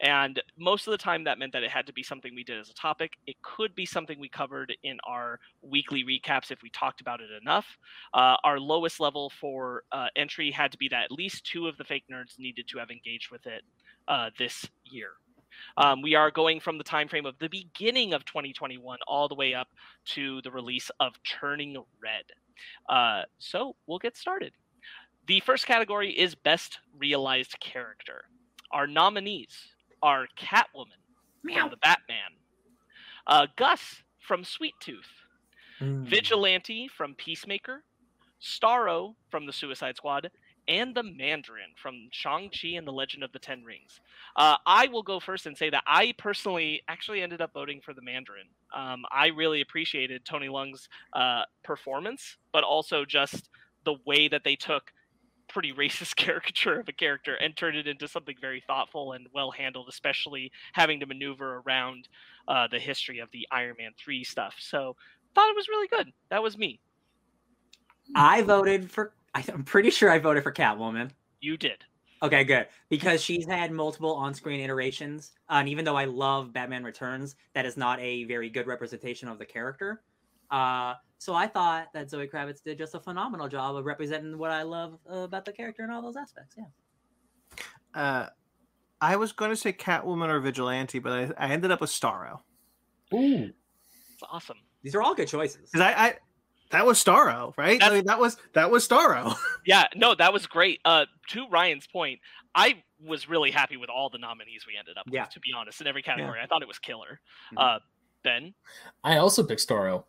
[0.00, 2.58] And most of the time, that meant that it had to be something we did
[2.58, 3.14] as a topic.
[3.26, 7.30] It could be something we covered in our weekly recaps if we talked about it
[7.40, 7.66] enough.
[8.14, 11.76] Uh, our lowest level for uh, entry had to be that at least two of
[11.76, 13.62] the fake nerds needed to have engaged with it
[14.08, 15.12] uh, this year.
[15.76, 19.34] Um, we are going from the time frame of the beginning of 2021 all the
[19.34, 19.68] way up
[20.06, 22.24] to the release of Turning Red.
[22.88, 24.52] Uh, so we'll get started.
[25.26, 28.24] The first category is Best Realized Character.
[28.72, 29.68] Our nominees
[30.02, 31.00] are Catwoman
[31.42, 32.32] from the Batman,
[33.26, 35.10] uh, Gus from Sweet Tooth,
[35.80, 36.04] Mm.
[36.04, 37.84] Vigilante from Peacemaker,
[38.40, 40.30] Starro from the Suicide Squad,
[40.68, 44.00] and the Mandarin from Shang-Chi and the Legend of the Ten Rings.
[44.36, 47.92] Uh, I will go first and say that I personally actually ended up voting for
[47.92, 48.48] the Mandarin.
[48.74, 53.50] Um, I really appreciated Tony Leung's uh, performance, but also just
[53.84, 54.92] the way that they took
[55.56, 59.50] pretty racist caricature of a character and turned it into something very thoughtful and well
[59.50, 62.08] handled, especially having to maneuver around
[62.46, 64.56] uh, the history of the Iron Man 3 stuff.
[64.58, 64.96] So
[65.34, 66.12] thought it was really good.
[66.28, 66.78] That was me.
[68.14, 69.14] I voted for.
[69.34, 71.10] I'm pretty sure I voted for Catwoman.
[71.40, 71.84] You did.
[72.22, 72.66] Okay, good.
[72.88, 77.66] Because she's had multiple on-screen iterations, uh, and even though I love Batman Returns, that
[77.66, 80.02] is not a very good representation of the character.
[80.50, 84.50] Uh, so I thought that Zoe Kravitz did just a phenomenal job of representing what
[84.50, 86.56] I love uh, about the character in all those aspects.
[86.58, 86.64] Yeah.
[87.94, 88.28] Uh,
[89.00, 92.40] I was going to say Catwoman or Vigilante, but I, I ended up with Starro
[93.14, 93.50] Ooh.
[94.14, 94.58] It's awesome.
[94.82, 95.70] These are all good choices.
[95.70, 96.14] because I, I
[96.70, 97.82] that was Starro, right?
[97.82, 99.34] I mean, that was that was Starro.
[99.66, 100.80] Yeah, no, that was great.
[100.84, 102.20] Uh, to Ryan's point,
[102.54, 105.14] I was really happy with all the nominees we ended up with.
[105.14, 105.22] Yeah.
[105.24, 105.30] with.
[105.30, 107.20] To be honest, in every category, I thought it was killer.
[107.52, 107.76] Mhm.
[107.76, 107.78] Uh,
[108.22, 108.54] Ben,
[109.04, 110.04] I also picked Starro.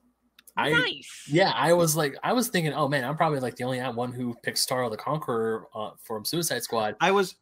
[0.58, 1.24] I nice.
[1.30, 4.12] yeah, I was like, I was thinking, oh man, I'm probably like the only one
[4.12, 6.96] who picked Starro the Conqueror uh, from Suicide Squad.
[7.00, 7.36] I was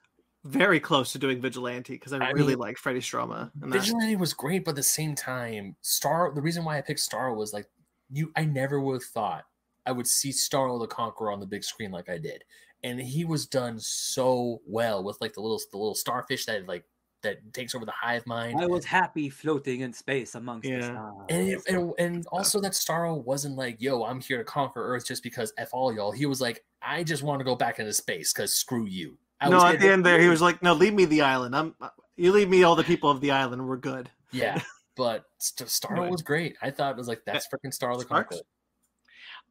[0.43, 3.51] very close to doing Vigilante because I, I really mean, like Freddie Stroma.
[3.61, 3.79] And that.
[3.79, 6.31] Vigilante was great, but at the same time, Star.
[6.33, 7.67] The reason why I picked Starro was like,
[8.11, 8.31] you.
[8.35, 9.45] I never would have thought
[9.85, 12.43] I would see Starro the Conqueror on the big screen like I did,
[12.83, 16.85] and he was done so well with like the little the little starfish that like
[17.25, 18.59] that takes over the hive mind.
[18.59, 20.77] I was happy floating in space amongst Yeah.
[20.79, 21.25] the stars.
[21.29, 25.05] And, it, and and also that Starro wasn't like, yo, I'm here to conquer Earth
[25.05, 26.11] just because f all y'all.
[26.11, 29.17] He was like, I just want to go back into space because screw you.
[29.41, 31.55] I no, was at the end there, he was like, "No, leave me the island.
[31.55, 31.75] I'm
[32.15, 33.67] you leave me all the people of the island.
[33.67, 34.61] We're good." yeah.
[34.97, 36.09] But St- Starro Anyway.
[36.11, 36.55] was great.
[36.61, 38.37] I thought it was like that's freaking Starro the Sparks?
[38.37, 38.45] Conqueror.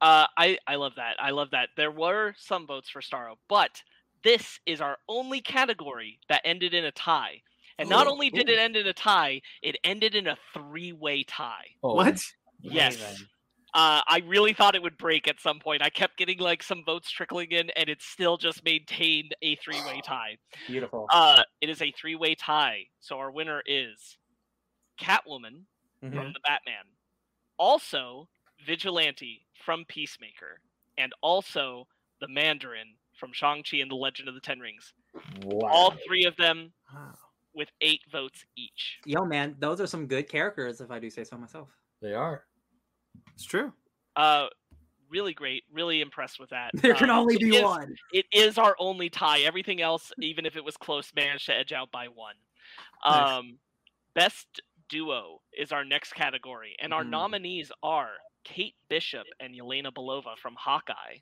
[0.00, 1.16] Uh, I I love that.
[1.20, 1.68] I love that.
[1.76, 3.82] There were some votes for Starro, but
[4.22, 7.42] this is our only category that ended in a tie.
[7.78, 11.66] And not only did it end in a tie, it ended in a three-way tie.
[11.82, 12.20] Oh, What?
[12.60, 12.96] Yes.
[12.96, 13.26] Amazing.
[13.76, 15.82] Uh, I really thought it would break at some point.
[15.82, 20.00] I kept getting like some votes trickling in, and it still just maintained a three-way
[20.04, 20.38] tie.
[20.68, 21.06] Beautiful.
[21.12, 24.16] Uh, it is a three-way tie, so our winner is
[25.00, 25.64] Catwoman
[26.04, 26.16] Mm-hmm.
[26.18, 26.84] from the Batman,
[27.58, 28.28] also
[28.66, 30.60] Vigilante from Peacemaker,
[30.98, 31.86] and also
[32.20, 32.88] the Mandarin
[33.18, 34.92] from Shang-Chi and the Legend of the Ten Rings.
[35.42, 35.66] Wow.
[35.70, 37.14] All three of them Wow.
[37.54, 38.98] With eight votes each.
[39.06, 41.68] Yo, man, those are some good characters, if I do say so myself.
[42.02, 42.44] They are.
[43.34, 43.72] It's true.
[44.16, 44.46] Uh,
[45.08, 45.64] really great.
[45.72, 46.70] Really impressed with that.
[46.82, 47.94] There can Um, only be is- one.
[48.12, 49.40] It is our only tie.
[49.40, 52.34] Everything else, even if it was close, managed to edge out by one.
[53.04, 53.30] Nice.
[53.38, 53.58] Um,
[54.14, 57.10] best duo is our next category, and our Mhm.
[57.10, 58.10] nominees are
[58.44, 61.18] Kate Bishop and Yelena Belova from Hawkeye,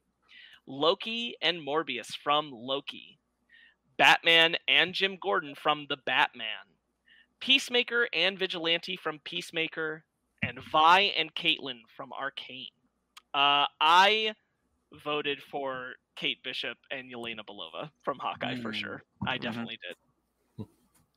[0.67, 3.19] Loki and Morbius from Loki,
[3.97, 6.47] Batman and Jim Gordon from The Batman,
[7.41, 10.05] Peacemaker and Vigilante from Peacemaker,
[10.43, 12.67] and Vi and Caitlyn from Arcane.
[13.35, 14.35] Uh, I
[15.05, 18.75] voted for Kate Bishop and Yelena Belova from Hawkeye for Mm.
[18.75, 19.03] sure.
[19.27, 19.43] I Mhm.
[19.43, 20.67] definitely did.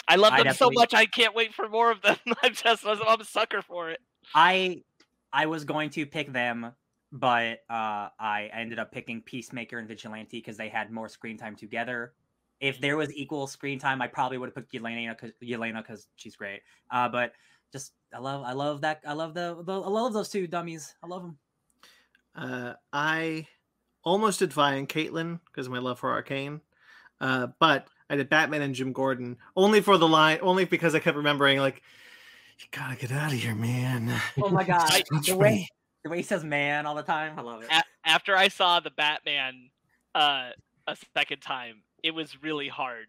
[0.08, 0.94] I love I them so much.
[0.94, 2.18] I can't wait for more of them.
[2.44, 4.00] I'm just I'm a sucker for it.
[4.34, 4.84] I
[5.34, 6.74] I was going to pick them,
[7.12, 11.56] but uh, I ended up picking Peacemaker and Vigilante because they had more screen time
[11.56, 12.14] together.
[12.60, 16.08] If there was equal screen time, I probably would have picked Yelena because Yelena because
[16.16, 16.62] she's great.
[16.90, 17.34] Uh, but
[17.72, 20.96] just I love I love that I love the, the I love those two dummies.
[21.04, 21.38] I love them.
[22.36, 23.48] Uh, I
[24.04, 26.62] almost did Vi and Caitlyn because of my love for Arcane,
[27.20, 31.00] uh, but I did Batman and Jim Gordon only for the line, only because I
[31.00, 31.82] kept remembering like,
[32.60, 34.14] you gotta get out of here, man.
[34.42, 35.68] Oh my god, the way
[36.04, 37.70] the way he says "man" all the time, I love it.
[37.72, 39.70] A- after I saw the Batman
[40.14, 40.52] uh,
[40.88, 43.08] a second time, it was really hard.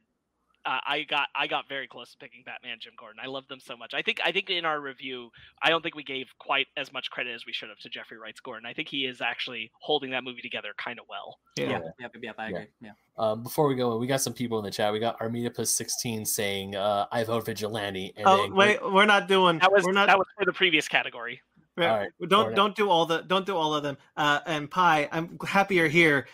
[0.65, 3.21] Uh, I got I got very close to picking Batman Jim Gordon.
[3.23, 3.95] I love them so much.
[3.95, 5.31] I think I think in our review,
[5.63, 8.19] I don't think we gave quite as much credit as we should have to Jeffrey
[8.19, 8.67] Wright's Gordon.
[8.67, 11.39] I think he is actually holding that movie together kind of well.
[11.57, 11.69] Yeah.
[11.71, 12.67] Yeah, yep, yep, I agree.
[12.81, 12.91] Yeah.
[13.17, 14.93] Um, before we go, we got some people in the chat.
[14.93, 18.13] We got Armida 16 saying, uh, I vote Vigilante.
[18.17, 19.61] And Oh then wait, we're not doing.
[19.61, 20.09] That was we're not.
[20.09, 21.41] that was for the previous category.
[21.77, 23.99] we're- All right, Don't we're don't do all the don't do all of them.
[24.17, 26.27] Uh, and Pi, I'm happy you're here.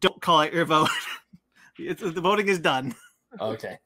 [0.00, 0.90] Don't call out your vote.
[1.78, 2.94] it's, the voting is done.
[3.42, 3.78] Okay.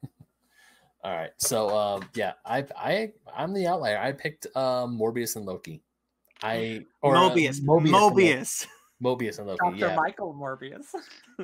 [1.03, 1.31] All right.
[1.37, 3.97] So um, yeah, I I I'm the outlier.
[3.97, 5.81] I picked um, Morbius and Loki.
[6.41, 7.59] I or, uh, Mobius.
[7.59, 7.83] Mobius.
[7.83, 8.21] and Loki.
[8.21, 8.67] Mobius.
[9.03, 9.59] Mobius and Loki.
[9.61, 9.75] Dr.
[9.75, 9.95] Yeah.
[9.95, 10.85] Michael Morbius.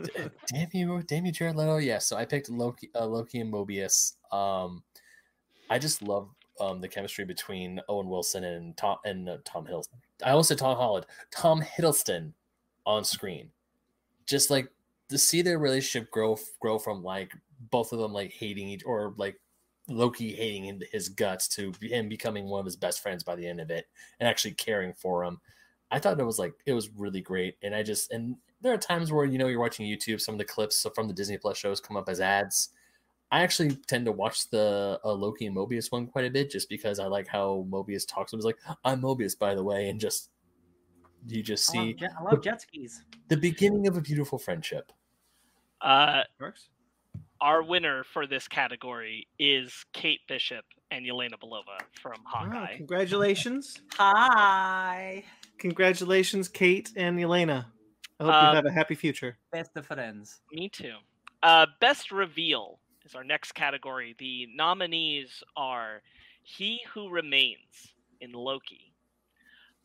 [0.02, 1.78] D- damn you, damn you, Jared Leto.
[1.78, 1.98] Yeah.
[1.98, 4.14] So I picked Loki, uh, Loki and Mobius.
[4.32, 4.82] Um,
[5.70, 6.30] I just love
[6.62, 10.00] um the chemistry between Owen Wilson and Tom and uh, Tom Hiddleston.
[10.24, 11.06] I almost said Tom Holland.
[11.32, 12.34] Tom Hiddleston
[12.86, 13.50] on screen.
[14.26, 14.70] Just like
[15.10, 17.34] to see their relationship grow grow from like
[17.72, 19.40] both of them like hating each or like
[19.88, 23.48] Loki hating in his guts to him becoming one of his best friends by the
[23.48, 23.88] end of it
[24.20, 25.42] and actually caring for him.
[25.92, 28.78] I thought it was like it was really great, and I just and there are
[28.78, 31.58] times where you know you're watching YouTube, some of the clips from the Disney Plus
[31.58, 32.70] shows come up as ads.
[33.32, 36.68] I actually tend to watch the uh, Loki and Mobius one quite a bit, just
[36.70, 38.34] because I like how Mobius talks.
[38.34, 38.38] him.
[38.38, 40.30] He's like, "I'm Mobius, by the way," and just
[41.28, 43.04] you just I love see jet- I love jet skis.
[43.28, 44.92] the beginning of a beautiful friendship.
[45.82, 46.68] Uh, Works.
[47.42, 52.78] our winner for this category is Kate Bishop and Yelena Belova from Wow, Hawkeye.
[52.78, 53.82] congratulations.
[53.94, 55.24] Hi,
[55.58, 57.72] Congratulations, Kate and Elena.
[58.20, 59.38] I hope Uh, you have a happy future.
[59.52, 60.42] best of friends.
[60.52, 60.96] Me too.
[61.44, 64.16] Uh, best reveal is our next category.
[64.18, 66.02] The nominees are
[66.44, 68.94] He Who Remains in Loki.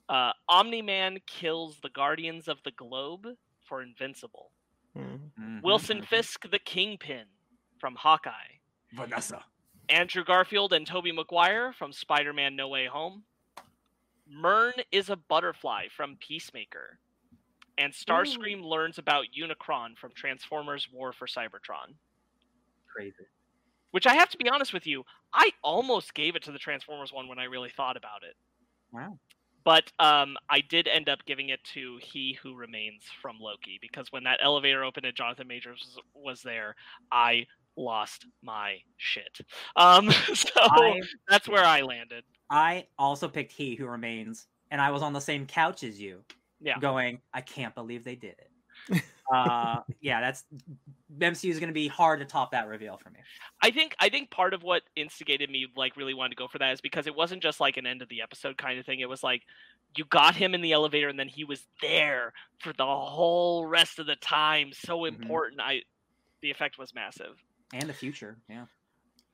[0.09, 3.27] Uh, Omni Man kills the Guardians of the Globe
[3.65, 4.51] for Invincible.
[4.97, 5.33] Mhm.
[5.39, 6.03] Mhm, Wilson.
[6.03, 7.27] Fisk, the Kingpin
[7.79, 8.59] from Hawkeye.
[8.93, 9.45] Vanessa.
[9.89, 13.25] Andrew Garfield and Tobey Maguire from Spider Man No Way Home.
[14.27, 16.99] Murn is a butterfly from Peacemaker.
[17.77, 21.97] And Starscream learns about Unicron from Transformers War for Cybertron.
[22.87, 23.27] Crazy.
[23.91, 27.13] Which I have to be honest with you, I almost gave it to the Transformers
[27.13, 28.37] one when I really thought about it.
[28.93, 29.19] Wow.
[29.65, 34.13] But um, I did end up giving it to He Who Remains from Loki because
[34.13, 36.77] when that elevator opened and Jonathan Majors was, was there,
[37.11, 39.41] I lost my shit.
[39.77, 42.25] Um, so I that's where I landed.
[42.51, 46.21] I also picked He Who Remains, and I was on the same couch as you.
[46.61, 46.79] Yeah.
[46.79, 48.51] Going, I can't believe they did it.
[49.33, 50.45] Uh, yeah, that's
[51.19, 53.21] MCU is going to be hard to top that reveal for me.
[53.63, 56.59] I think I think part of what instigated me like really wanted to go for
[56.59, 59.01] that is because it wasn't just like an end of the episode kind of thing.
[59.01, 59.43] It was like
[59.97, 63.99] you got him in the elevator and then he was there for the whole rest
[63.99, 64.73] of the time.
[64.73, 65.09] So Mhm.
[65.09, 65.61] important.
[65.61, 65.83] I
[66.43, 67.43] the effect was massive.
[67.73, 68.67] And the future, yeah.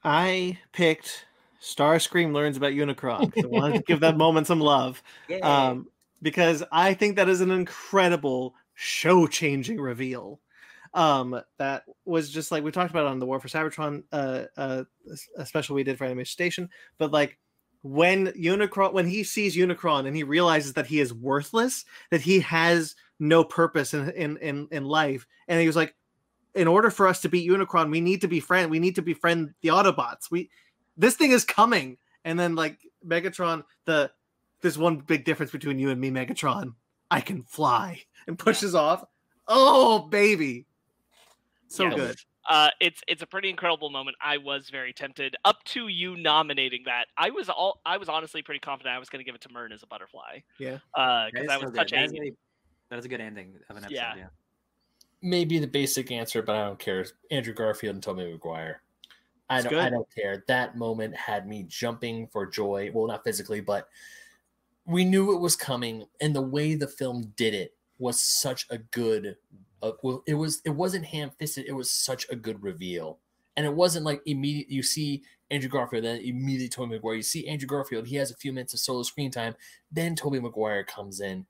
[0.04, 1.26] I picked
[1.60, 3.32] Starscream learns about Unicron.
[3.42, 5.02] I wanted to give that moment some love.
[5.42, 5.88] Um,
[6.22, 10.40] because I think that is an incredible show changing reveal.
[10.94, 14.84] Um, that was just like we talked about on the War for Cybertron uh, uh,
[15.36, 16.68] a special we did for Animation Station,
[16.98, 17.38] but like
[17.82, 22.40] when Unicron when he sees Unicron and he realizes that he is worthless, that he
[22.40, 25.94] has no purpose in in in, in life, and he was like,
[26.54, 28.70] in order for us to beat Unicron, we need to be friend.
[28.70, 30.30] We need to befriend the Autobots.
[30.30, 30.50] We
[30.96, 34.10] this thing is coming, and then like Megatron, the
[34.62, 36.74] there's one big difference between you and me, Megatron.
[37.10, 39.04] I can fly and pushes off.
[39.48, 40.66] Oh baby,
[41.68, 41.94] so Yes.
[41.96, 42.16] good.
[42.48, 44.16] Uh, it's it's a pretty incredible moment.
[44.20, 45.36] I was very tempted.
[45.44, 49.08] Up to you nominating that, I was all I was honestly pretty confident I was
[49.08, 50.40] going to give it to Murn as a butterfly.
[50.58, 50.78] Yeah.
[50.94, 51.76] Uh, That because is that was good.
[51.76, 52.32] such That is a a,
[52.88, 53.94] that is a good ending of an episode.
[53.96, 54.14] Yeah.
[54.16, 54.26] Yeah.
[55.22, 57.04] Maybe the basic answer, but I don't care.
[57.30, 58.82] Andrew Garfield and Tommy Maguire.
[59.50, 60.42] I It's don't, I don't care.
[60.48, 62.90] That moment had me jumping for joy.
[62.94, 63.88] Well, not physically, but
[64.86, 68.78] we knew it was coming, and the way the film did it was such a
[68.78, 69.36] good.
[69.82, 70.60] Uh, well, it was.
[70.64, 71.66] It wasn't ham fisted.
[71.66, 73.18] It was such a good reveal,
[73.56, 74.70] and it wasn't like immediate.
[74.70, 77.16] You see Andrew Garfield, then immediately Tobey Maguire.
[77.16, 78.06] You see Andrew Garfield.
[78.06, 79.54] He has a few minutes of solo screen time.
[79.90, 81.46] Then Tobey Maguire comes in,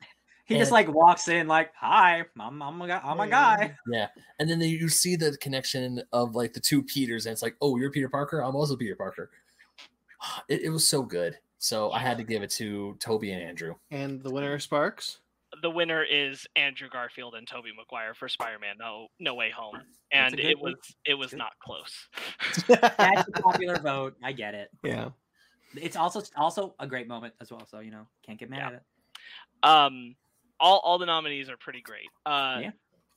[0.51, 4.09] He just like walks in like, "Hi, I'm I'm a guy, I'm a guy." Yeah,
[4.41, 7.55] and then they, you see the connection of like the two Peters, and it's like,
[7.61, 8.41] oh, you're Peter Parker.
[8.41, 9.31] I'm also Peter Parker.
[10.49, 11.39] It, it was so good.
[11.63, 13.75] So I had to give it to Tobey and Andrew.
[13.91, 15.19] And the winner is Sparks.
[15.63, 19.77] the winner is Andrew Garfield and Tobey Maguire for Spider-Man No No Way Home,
[20.11, 20.73] and good it one.
[20.73, 21.37] was it was Good.
[21.39, 22.09] not close.
[22.67, 24.17] That's a popular vote.
[24.25, 24.71] I get it.
[24.83, 25.11] yeah.
[25.77, 27.67] It's also also a great moment as well.
[27.67, 28.67] So you know, can't get mad Yeah.
[28.69, 28.83] at it.
[29.63, 30.17] Um,
[30.59, 32.09] all all the nominees are pretty great.
[32.25, 32.71] Uh, Yeah.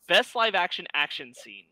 [0.10, 1.66] best live action action scene.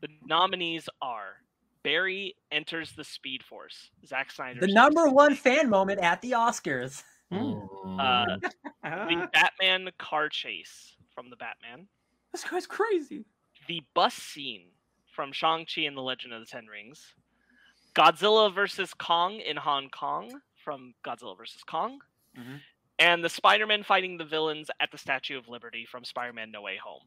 [0.00, 1.34] The nominees are
[1.82, 3.90] Barry enters the Speed Force.
[4.06, 4.60] Zack Snyder.
[4.60, 7.02] The number one fan moment at the Oscars.
[7.32, 7.68] Mm.
[7.98, 8.38] Uh,
[8.82, 9.06] Ah.
[9.08, 11.86] the Batman car chase from the Batman.
[12.32, 13.24] this guy's crazy.
[13.68, 14.66] the bus scene
[15.14, 17.14] from Shang-Chi and the Legend of the Ten Rings,
[17.94, 22.00] Godzilla versus Kong in Hong Kong from Godzilla versus Kong,
[22.36, 22.60] Mhm.
[22.98, 26.76] and the Spider-Man fighting the villains at the Statue of Liberty from Spider-Man No Way
[26.78, 27.02] Home.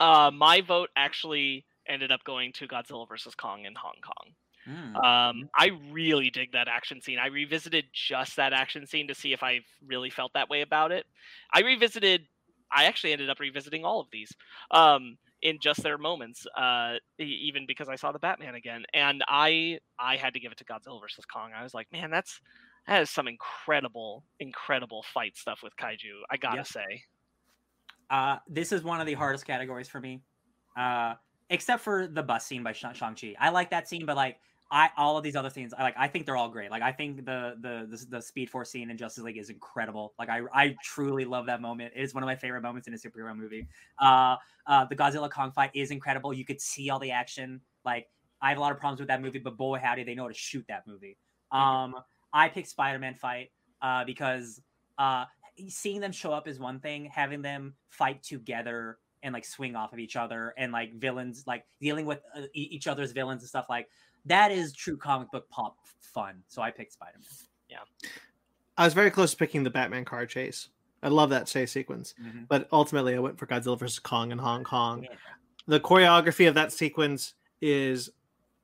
[0.00, 4.34] Uh, my vote actually ended up going to Godzilla vs Kong in Hong Kong.
[4.68, 4.96] Mm.
[4.96, 7.18] Um, I really dig that action scene.
[7.18, 10.92] I revisited just that action scene to see if I really felt that way about
[10.92, 11.06] it.
[11.52, 12.26] I revisited.
[12.70, 14.30] I actually ended up revisiting all of these
[14.72, 19.78] um, in just their moments, uh, even because I saw the Batman again, and I
[19.98, 21.52] I had to give it to Godzilla vs Kong.
[21.56, 22.40] I was like, man, that's
[22.86, 26.20] that is some incredible, incredible fight stuff with kaiju.
[26.30, 26.62] I gotta Yeah.
[26.64, 27.04] say,
[28.10, 30.22] Uh, this is one of the hardest categories for me,
[30.76, 31.14] uh,
[31.50, 33.34] except for the bus scene by Shang Chi.
[33.38, 34.38] I like that scene, but like
[34.70, 35.94] I all of these other scenes, I like.
[35.96, 36.70] I think they're all great.
[36.70, 40.12] Like I think the the the, the Speed Force scene in Justice League is incredible.
[40.18, 41.92] Like I I truly love that moment.
[41.96, 43.66] It is one of my favorite moments in a superhero movie.
[43.98, 44.36] Uh,
[44.66, 46.34] uh, the Godzilla Kong fight is incredible.
[46.34, 47.60] You could see all the action.
[47.84, 48.08] Like
[48.42, 50.28] I have a lot of problems with that movie, but boy howdy, they know how
[50.28, 51.16] to shoot that movie.
[51.50, 51.94] Um,
[52.32, 54.60] I picked Spider Man fight uh, because
[54.98, 55.24] uh,
[55.68, 57.06] seeing them show up is one thing.
[57.06, 61.64] Having them fight together and like swing off of each other and like villains, like
[61.80, 63.88] dealing with uh, e- each other's villains and stuff like
[64.26, 66.42] that is true comic book pop fun.
[66.48, 67.28] So I picked Spider Man.
[67.68, 68.08] Yeah.
[68.76, 70.68] I was very close to picking the Batman car chase.
[71.02, 72.14] I love that chase sequence,
[72.48, 75.04] but ultimately I went for Godzilla versus Kong in Hong Kong.
[75.04, 75.10] Yeah.
[75.66, 78.10] The choreography of that sequence is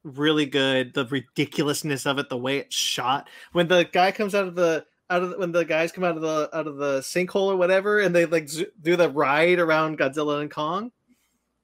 [0.02, 0.94] really good.
[0.94, 3.28] The ridiculousness of it, the way it's shot.
[3.52, 6.16] When the guy comes out of the out of the, when the guys come out
[6.16, 9.58] of the out of the sinkhole or whatever, and they like zo- do the ride
[9.58, 10.92] around Godzilla and Kong,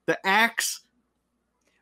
[0.06, 0.80] the axe.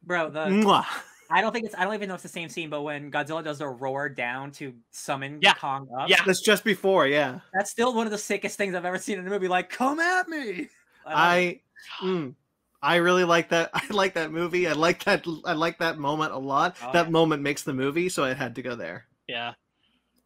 [0.02, 0.86] Bro, the mwah.
[1.30, 3.10] I don't think it's I don't even know if it's the same scene, but when
[3.10, 5.52] Godzilla does the roar down to summon Yeah.
[5.54, 6.22] Kong up, Yeah.
[6.24, 7.40] That's just before, yeah.
[7.52, 9.48] that's still one of the sickest things I've ever seen in a movie.
[9.48, 10.38] Like, come at me.
[10.46, 10.68] love it.
[11.06, 11.60] I,
[12.00, 12.34] mm,
[12.80, 13.68] I really like that.
[13.74, 14.66] I like that movie.
[14.66, 15.26] I like that.
[15.44, 16.76] I like that moment a lot.
[16.82, 17.10] Oh, that yeah.
[17.10, 19.04] moment makes the movie, so I had to go there.
[19.26, 19.52] yeah.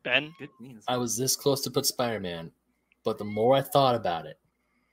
[0.04, 0.34] Ben.
[0.88, 2.50] I was this close to put Spider Man,
[3.04, 4.38] but the more I thought about it,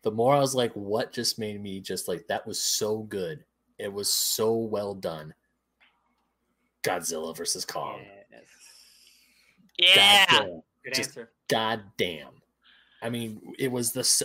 [0.02, 3.44] the more I was like, what just made me just like, that was so good.
[3.78, 5.34] It was so well done.
[6.84, 8.00] Godzilla versus Kong.
[9.78, 9.96] Yes.
[9.96, 10.62] yeah, Goddamn.
[10.84, 11.32] Good Just- answer.
[11.48, 12.34] God damn.
[13.02, 14.24] I mean, it was the s-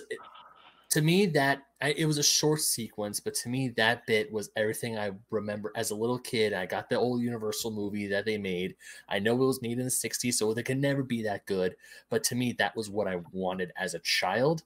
[0.90, 4.50] to me that I, it was a short sequence, but to me that bit was
[4.56, 6.54] everything I remember as a little kid.
[6.54, 8.74] I got the old Universal movie that they made.
[9.06, 11.76] I know it was made in the '60s, so it could never be that good.
[12.08, 14.62] But to me, that was what I wanted as a child,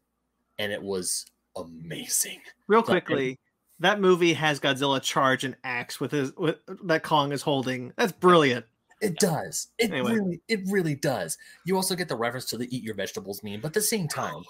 [0.60, 2.40] and it was amazing.
[2.68, 3.40] Real quickly,
[3.80, 7.92] that movie has Godzilla charge an axe with his with that Kong is holding.
[7.96, 8.64] That's brilliant.
[9.00, 9.68] It does.
[9.78, 10.12] It Anyway.
[10.12, 11.36] really, it really does.
[11.66, 14.06] You also get the reference to the "eat your vegetables" meme, but at the same
[14.06, 14.44] time,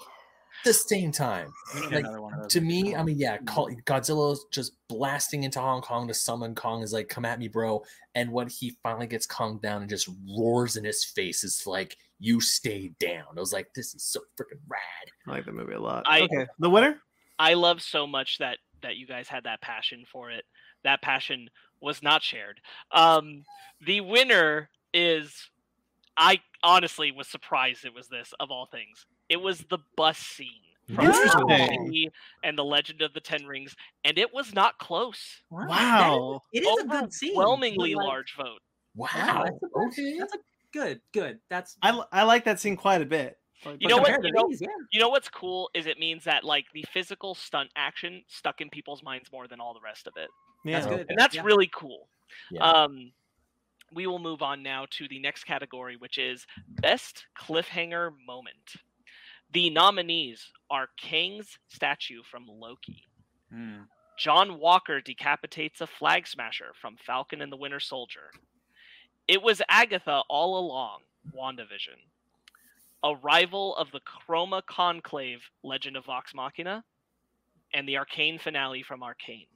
[0.63, 2.53] the same time, Like, another one of those.
[2.53, 6.81] to me, I mean, yeah, call, Godzilla's just blasting into Hong Kong to summon Kong
[6.83, 7.83] is like, "Come at me, bro!"
[8.15, 11.97] And when he finally gets Kong down and just roars in his face, it's like,
[12.19, 15.73] "You stay down." I was like, "This is so freaking rad." I like the movie
[15.73, 16.03] a lot.
[16.07, 17.01] I- okay, the winner.
[17.37, 20.45] I love so much that that you guys had that passion for it.
[20.83, 21.49] That passion
[21.81, 22.59] was not shared.
[22.91, 23.43] Um,
[23.81, 25.49] the winner is,
[26.17, 29.05] I honestly was surprised it was this of all things.
[29.29, 30.47] It was the bus scene
[30.93, 31.47] from Interesting.
[31.49, 32.11] Shang-Chi
[32.43, 35.41] and the Legend of the Ten Rings, and it was not close.
[35.51, 36.41] Wow.
[36.51, 37.33] It is a good scene.
[37.37, 38.59] Overwhelmingly like, large vote.
[38.95, 39.43] Wow.
[39.45, 40.17] that's a- okay.
[40.17, 40.39] That's a
[40.73, 41.39] good, good.
[41.49, 43.37] That's I, I like that scene quite a bit.
[43.65, 44.23] Like, You know what?
[44.23, 44.67] You know- these, yeah.
[44.91, 48.69] You know what's cool is it means that like the physical stunt action stuck in
[48.69, 50.29] people's minds more than all the rest of it.
[50.65, 50.79] yeah.
[50.79, 51.05] That's good.
[51.09, 51.43] and that's Yeah.
[51.43, 52.07] really cool.
[52.51, 52.61] Yeah.
[52.63, 53.11] Um,
[53.93, 56.45] we will move on now to the next category, which is
[56.81, 58.75] best cliffhanger moment.
[59.51, 63.05] The nominees are Kang's statue from Loki,
[63.51, 63.81] Hmm.
[64.17, 68.31] John Walker decapitates a flag smasher from Falcon and the Winter Soldier.
[69.27, 70.99] It was Agatha all along,
[71.35, 71.97] WandaVision.
[73.03, 76.83] Arrival of the Chroma Conclave, Legend of Vox Machina,
[77.73, 79.47] and the Arcane finale from Arcane.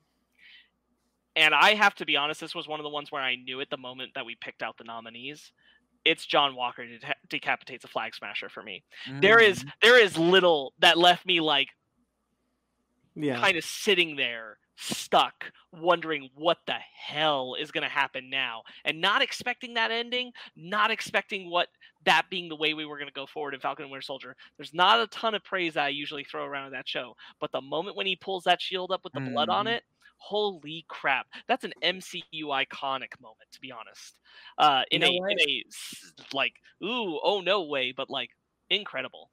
[1.36, 3.60] And I have to be honest, this was one of the ones where I knew
[3.60, 5.52] at the moment that we picked out the nominees.
[6.06, 6.86] It's John Walker
[7.30, 8.84] decapitates a flag smasher for me.
[9.22, 9.72] There is Mm.
[9.82, 11.70] there is little that left me like
[13.16, 13.40] Yeah.
[13.40, 19.00] kind of sitting there stuck wondering what the hell is going to happen now and
[19.00, 21.70] not expecting that ending not expecting what
[22.06, 24.36] that being the way we were going to go forward in falcon and winter soldier
[24.58, 27.52] there's not a ton of praise that i usually throw around in that show but
[27.52, 29.74] the moment when he pulls that shield up with the blood on Mhm.
[29.76, 29.84] it
[30.24, 34.16] holy crap that's an mcu iconic moment to be honest.
[34.58, 35.64] Uh in a know in a
[36.34, 36.54] like
[36.84, 38.30] ooh oh no way but like
[38.70, 39.32] incredible.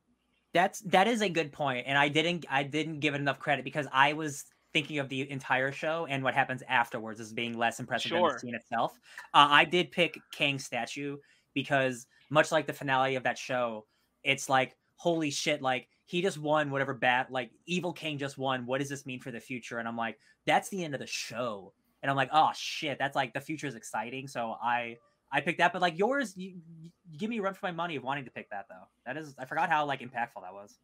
[0.52, 3.64] That's that is a good point, and I didn't I didn't give it enough credit
[3.64, 7.80] because I was thinking of the entire show and what happens afterwards as being less
[7.80, 8.92] impressive than the scene itself.
[9.34, 11.16] Uh, I did pick Kang's statue
[11.54, 13.86] because much like the finale of that show,
[14.22, 18.66] it's like holy shit, like he just won whatever bat like evil King just won.
[18.66, 19.78] What does this mean for the future?
[19.78, 21.72] And I'm like, that's the end of the show,
[22.02, 24.26] and I'm like, oh shit, that's like the future is exciting.
[24.26, 24.96] So I
[25.30, 27.94] I picked that, but like yours, you, you give me a run for my money
[27.94, 28.88] of wanting to pick that though.
[29.06, 30.78] That is, I forgot how like impactful that was.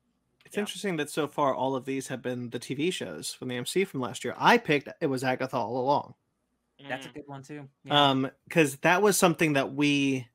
[0.44, 0.60] It's Yeah.
[0.60, 3.84] interesting that so far all of these have been the TV shows from the MC
[3.84, 4.34] from last year.
[4.38, 6.14] I picked it was Agatha all along.
[6.88, 7.14] That's a Mm.
[7.14, 7.68] good one too.
[7.82, 8.10] Yeah.
[8.10, 10.28] Um, because that was something that we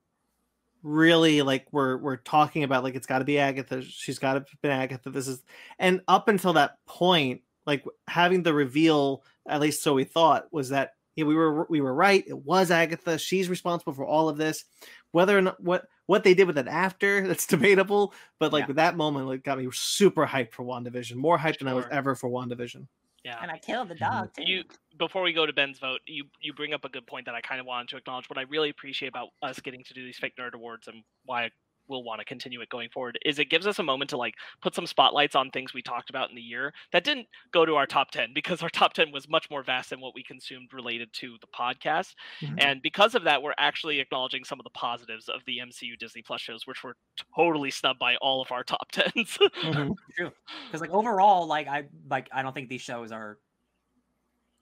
[0.84, 3.82] really like we're we're talking about like it's got to be Agatha.
[3.82, 5.10] She's got to be Agatha.
[5.10, 5.42] This is
[5.80, 10.70] and up until that point, like having the reveal, at least so we thought, was
[10.70, 12.24] that yeah, we were we were right.
[12.28, 13.18] It was Agatha.
[13.18, 14.64] She's responsible for all of this.
[15.12, 18.14] Whether or not what what they did with it after, that's debatable.
[18.40, 18.74] But like Yeah.
[18.76, 21.16] that moment, like got me super hyped for WandaVision.
[21.16, 22.88] More hyped than I was ever for WandaVision.
[23.24, 24.44] yeah and I killed the dog too.
[24.44, 24.64] you
[24.98, 27.42] before we go to Ben's vote, you you bring up a good point that I
[27.42, 28.30] kind of wanted to acknowledge.
[28.30, 31.52] What I really appreciate about us getting to do these fake nerd awards and why
[31.88, 34.36] we'll want to continue it going forward is it gives us a moment to like
[34.62, 37.76] put some spotlights on things we talked about in the year that didn't go to
[37.76, 40.72] our top 10 because our top 10 was much more vast than what we consumed
[40.74, 42.64] related to the podcast Mhm.
[42.64, 46.22] and because of that we're actually acknowledging some of the positives of the mcu disney
[46.22, 46.96] plus shows which were
[47.36, 49.96] totally snubbed by all of our top 10s Mhm.
[50.16, 50.32] True,
[50.68, 53.38] because like overall, like I like I don't think these shows are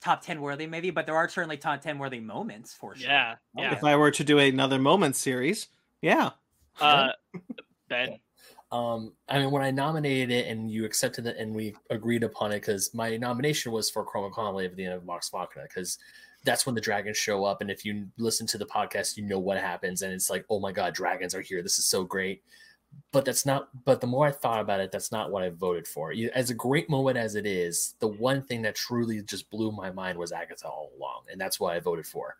[0.01, 3.09] top ten worthy, maybe, but there are certainly top ten worthy moments for sure.
[3.09, 5.67] yeah Oh, yeah If I were to do another moment series,
[6.01, 6.31] yeah,
[6.79, 7.09] uh
[7.89, 8.19] ben
[8.71, 12.51] Um, I mean, when I nominated it and you accepted it and we agreed upon
[12.51, 15.97] it, because my nomination was for Chroma Conclave at the end of Vox Machina, because
[16.45, 17.61] that's when the dragons show up.
[17.61, 20.03] And if you listen to the podcast, you know what happens.
[20.03, 21.63] And it's like, oh my God, dragons are here.
[21.63, 22.43] This is so great.
[23.11, 25.87] But that's not, but the more I thought about it, that's not what I voted
[25.87, 26.13] for.
[26.33, 29.89] As a great moment as it is, the one thing that truly just blew my
[29.91, 31.23] mind was Agatha all along.
[31.31, 32.37] And that's what I voted for.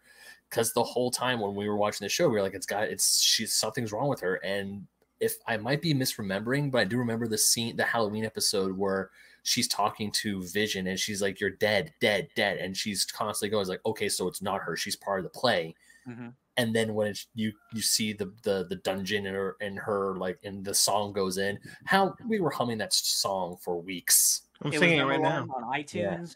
[0.50, 2.84] Because the whole time when we were watching the show, we were like, it's got,
[2.84, 4.36] it's, she's, something's wrong with her.
[4.36, 4.86] And
[5.19, 9.11] if I might be misremembering, but I do remember the scene, the Halloween episode where
[9.44, 13.68] she's talking to Vision and she's like, "You're dead, dead, dead," and she's constantly going
[13.68, 15.76] like, "Okay, so it's not her; she's part of the play."
[16.08, 16.34] Mhm.
[16.59, 20.15] And then when it's, you you see the the the dungeon and her and her
[20.17, 24.41] like and the song goes in, how we were humming that song for weeks.
[24.61, 25.47] I'm it singing it right now.
[25.55, 26.35] on iTunes.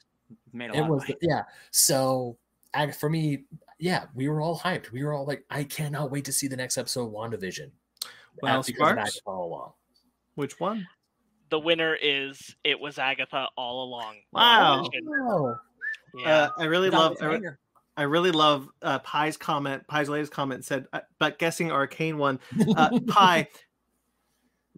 [0.53, 1.43] Made a It lot was of yeah.
[1.71, 2.37] So
[2.73, 3.43] I, for me,
[3.79, 4.91] yeah, we were all hyped.
[4.91, 7.69] We were all like, "I cannot wait to see the next episode of WandaVision."
[8.41, 8.99] Well, Uh, because of Sparks?
[9.01, 9.73] Agatha all along.
[10.35, 10.87] Which one?
[11.49, 14.89] the winner is it was agatha all along Wow.
[15.11, 15.55] Oh,
[16.15, 17.11] yeah Uh, I really love.
[17.11, 17.59] it's a I, re- banger.
[17.95, 19.83] I really love uh, Pie's comment.
[19.87, 22.39] Pie's latest comment said, uh, "But guessing arcane one,
[22.75, 23.47] uh, Pie,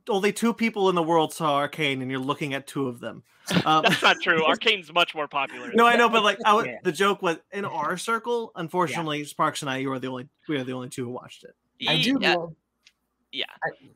[0.10, 3.24] only two people in the world saw Arcane, and you're looking at two of them.
[3.66, 4.44] Um, That's not true.
[4.48, 5.72] Arcane's much more popular.
[5.74, 6.80] no, I know, but like, I, w- Yeah.
[6.84, 8.52] the joke was in our circle.
[8.56, 11.44] Unfortunately, Sparks and I, you are the only we are the only two who watched
[11.44, 11.56] it.
[11.88, 12.54] I do Yeah, love.
[13.32, 13.46] yeah.
[13.64, 13.88] Hmm?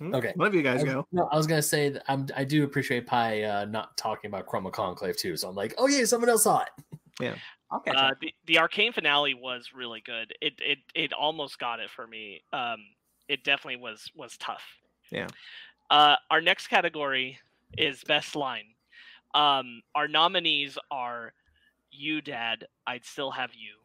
[0.00, 0.32] Okay.
[0.36, 1.06] one of you guys I, go.
[1.12, 4.46] no, I was gonna say that I'm, I do appreciate Pi uh, not talking about
[4.46, 5.36] Chroma Conclave too.
[5.36, 6.68] So I'm like, oh yeah, someone else saw it.
[7.18, 7.34] Yeah.
[7.74, 7.92] Okay.
[7.92, 10.34] Uh, the the arcane finale was really good.
[10.42, 12.42] It it it almost got it for me.
[12.52, 12.76] Um,
[13.26, 14.62] it definitely was was tough.
[15.10, 15.28] Yeah.
[15.90, 17.38] Uh, our next category
[17.78, 18.66] is best line.
[19.34, 21.32] Um, our nominees are
[21.90, 23.76] "You Dad, I'd Still Have You"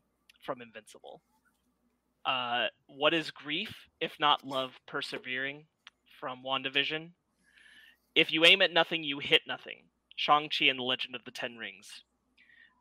[0.41, 1.21] from Invincible.
[2.25, 5.63] Uh, what is grief if not love persevering
[6.21, 7.09] from WandaVision?
[8.15, 9.87] If you aim at nothing, you hit nothing.
[10.15, 12.03] Shang-Chi and the Legend of the Ten Rings.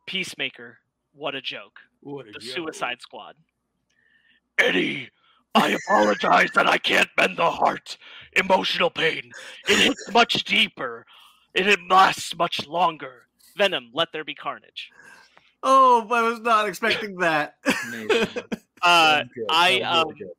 [0.07, 0.79] Peacemaker,
[1.15, 1.79] what a joke.
[2.35, 3.35] The Suicide Squad.
[4.59, 5.09] Eddie,
[5.55, 7.97] I apologize that I can't bend the heart.
[8.37, 9.33] Emotional pain.
[9.69, 11.07] It hits much deeper.
[11.55, 13.23] It lasts much longer.
[13.57, 14.91] Venom, let there be carnage.
[15.63, 17.55] Oh, I was not expecting that.
[18.83, 19.47] Uh, That was good.
[19.51, 20.31] I, um, really good.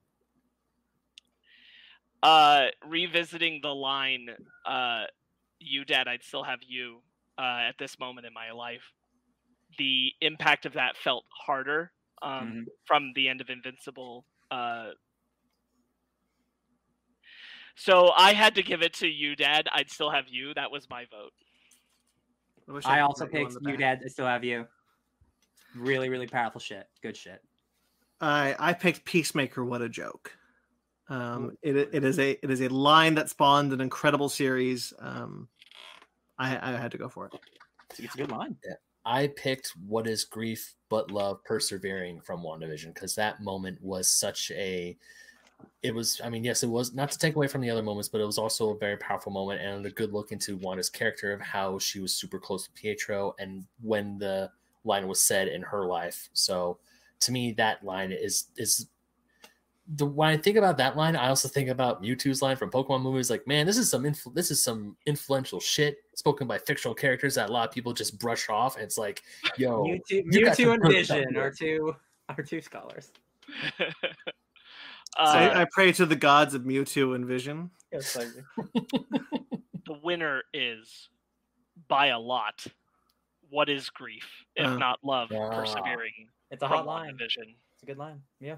[2.24, 4.30] Uh, revisiting the line,
[4.66, 5.04] uh,
[5.60, 7.02] you dad, I'd still have you,
[7.38, 8.92] uh, at this moment in my life.
[9.78, 11.92] The impact of that felt harder,
[12.22, 14.26] um, from the end of Invincible.
[14.50, 14.92] Uh,
[17.76, 19.68] so I had to give it to you, Dad.
[19.74, 20.54] I'd still have you.
[20.54, 21.32] That was my vote.
[22.68, 23.80] wish I could also pat you on picked you, back.
[23.80, 24.02] Dad.
[24.06, 24.68] I still have you.
[25.76, 26.88] Really, really powerful shit.
[27.02, 27.42] Good shit.
[28.20, 29.64] I I picked Peacemaker.
[29.66, 30.38] What a joke!
[31.10, 34.94] Um, it it is a it is a line that spawned an incredible series.
[35.00, 35.48] Um,
[36.38, 37.34] I I had to go for it.
[37.90, 38.56] It's, it's a good line.
[39.06, 44.52] I picked "What Is Grief But Love Persevering" from WandaVision because that moment was such
[44.52, 44.98] a.
[45.84, 48.10] It was, I mean, yes, it was not to take away from the other moments,
[48.10, 51.34] but it was also a very powerful moment and a good look into Wanda's character
[51.34, 54.50] of how she was super close to Pietro and when the
[54.86, 56.30] line was said in her life.
[56.34, 56.80] So,
[57.20, 58.88] to me, that line is is
[59.96, 63.02] the when I think about that line, I also think about Mewtwo's line from Pokemon
[63.02, 63.30] movies.
[63.30, 67.36] Like, man, this is some influ- this is some influential shit spoken by fictional characters
[67.36, 68.76] that a lot of people just brush off.
[68.76, 69.22] And it's like,
[69.58, 71.44] yo, Mewtwo, you Mewtwo and Vision here.
[71.44, 71.96] are two
[72.30, 73.12] are two scholars.
[73.80, 73.84] uh,
[75.18, 77.70] I, I pray to the gods of Mewtwo and Vision.
[77.92, 78.28] Yes, like,
[79.86, 81.10] the winner is
[81.88, 82.66] by a lot.
[83.50, 84.78] What is grief if Uh.
[84.78, 85.50] not love Ah.
[85.50, 87.14] persevering it's a hot line.
[87.18, 87.56] WandaVision?
[87.74, 88.22] It's a good line.
[88.40, 88.56] Yeah.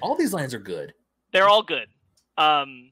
[0.00, 0.94] All these lines are good.
[1.32, 1.88] They're all good.
[2.38, 2.90] Um,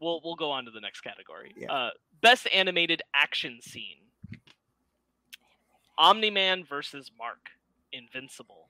[0.00, 1.54] we'll we'll go on to the next category.
[1.56, 1.72] Yeah.
[1.72, 1.90] Uh,
[2.22, 3.96] best animated action scene.
[5.98, 7.50] Omni Man versus Mark,
[7.92, 8.68] Invincible.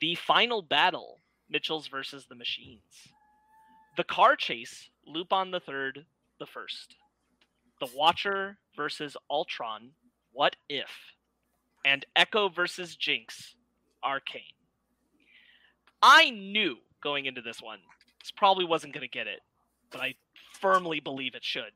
[0.00, 3.08] The final battle, Mitchell's versus the Machines.
[3.96, 6.04] The car chase, Lupin the Third,
[6.38, 6.96] the First.
[7.80, 9.90] The Watcher versus Ultron,
[10.32, 10.90] What If?
[11.84, 13.54] And Ekko versus Jinx,
[14.02, 14.42] Arcane.
[16.02, 17.78] I knew going into this one,
[18.20, 19.40] this probably wasn't going to get it,
[19.90, 20.14] but I
[20.60, 21.72] firmly believe it should.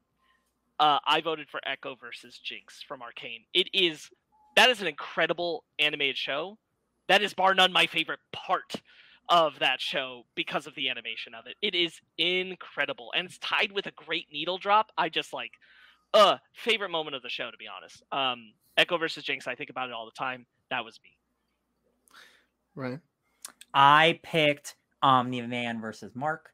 [0.78, 3.44] Uh, I voted for Ekko versus Jinx from Arcane.
[3.54, 4.10] It is
[4.56, 6.58] that is an incredible animated show.
[7.08, 8.74] That is bar none my favorite part
[9.28, 11.56] of that show because of the animation of it.
[11.62, 14.92] It is incredible, and it's tied with a great needle drop.
[14.98, 15.52] I just like,
[16.14, 18.02] uh, favorite moment of the show to be honest.
[18.12, 19.46] Um, Ekko versus Jinx.
[19.46, 20.46] I think about it all the time.
[20.70, 21.10] That was me.
[22.74, 23.00] Right.
[23.74, 26.50] I picked Omni Man versus Mark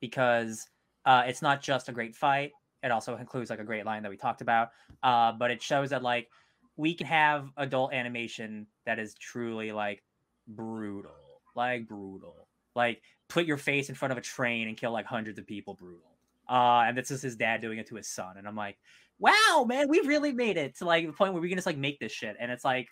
[0.00, 0.68] because
[1.04, 2.52] uh, it's not just a great fight.
[2.82, 4.70] It also includes like a great line that we talked about.
[5.02, 6.28] Uh, but it shows that like
[6.76, 10.02] we can have adult animation that is truly like
[10.46, 11.12] brutal,
[11.54, 12.46] like brutal.
[12.74, 15.74] Like put your face in front of a train and kill like hundreds of people,
[15.74, 16.12] brutal.
[16.48, 18.76] Uh, and this is his dad doing it to his son, and I'm like,
[19.18, 21.76] wow, man, we really made it to like the point where we can just like
[21.76, 22.88] make this shit, and it's like,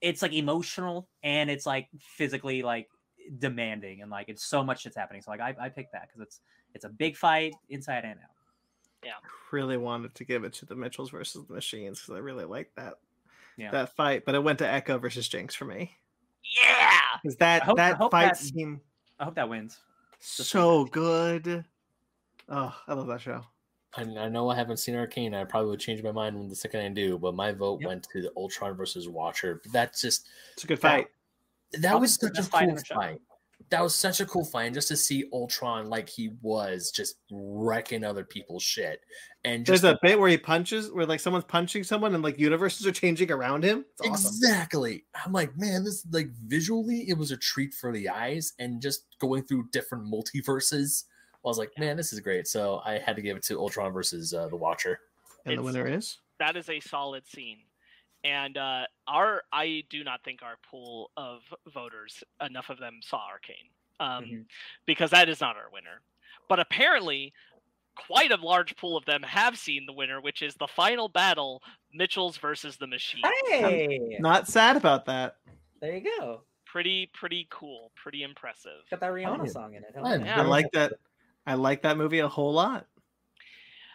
[0.00, 2.88] it's like emotional and it's like physically like
[3.38, 5.22] demanding and like it's so much that's happening.
[5.22, 6.40] So like I, I picked that because it's
[6.74, 8.30] it's a big fight inside and out.
[9.04, 9.12] Yeah,
[9.52, 12.70] really wanted to give it to the Mitchells versus the Machines because I really like
[12.76, 12.94] that
[13.56, 13.70] Yeah.
[13.70, 15.96] that fight, but it went to Ekko versus Jinx for me
[16.60, 16.90] Yeah.
[17.22, 18.80] because that hope- that fight that- seemed
[19.20, 19.78] I hope that wins.
[20.18, 21.64] so good.
[22.48, 23.44] Oh, I love that show.
[23.96, 25.34] I, I know I haven't seen Arcane.
[25.34, 27.88] I probably would change my mind when the second I do, but my vote Yep.
[27.88, 29.62] went to the Ultron versus Watcher.
[29.72, 31.06] That's just It's a good That- fight.
[31.74, 33.20] That was such a best fight cool fight.
[33.70, 37.16] That was such a cool fight, and just to see Ultron like he was, just
[37.30, 39.00] wrecking other people's shit,
[39.44, 42.86] and There's a bit where he punches, where like someone's punching someone, and like universes
[42.86, 43.84] are changing around him.
[43.98, 44.28] It's awesome.
[44.28, 45.04] Exactly.
[45.24, 49.04] I'm like, man, this like visually, it was a treat for the eyes, and just
[49.18, 51.04] going through different multiverses
[51.44, 52.46] I was like, man, this is great.
[52.48, 55.00] So I had to give it to Ultron versus uh, the Watcher.
[55.46, 57.58] And the winner is that is a solid scene.
[58.24, 61.40] And uh, our, I do not think our pool of
[61.72, 64.44] voters, enough of them saw Arcane, um, Mhm.
[64.86, 66.00] because that is not our winner.
[66.48, 67.32] But apparently,
[67.94, 71.62] quite a large pool of them have seen the winner, which is the final battle:
[71.92, 73.22] Mitchell's versus the Machine.
[73.46, 75.36] Hey, not sad about that.
[75.80, 76.42] there you go.
[76.64, 77.92] Pretty, pretty cool.
[77.94, 78.82] Pretty impressive.
[78.90, 79.52] Got that Rihanna yeah.
[79.52, 79.94] song in it.
[79.96, 80.40] I Yeah.
[80.40, 80.94] I like that.
[81.46, 82.86] I like that movie a whole lot.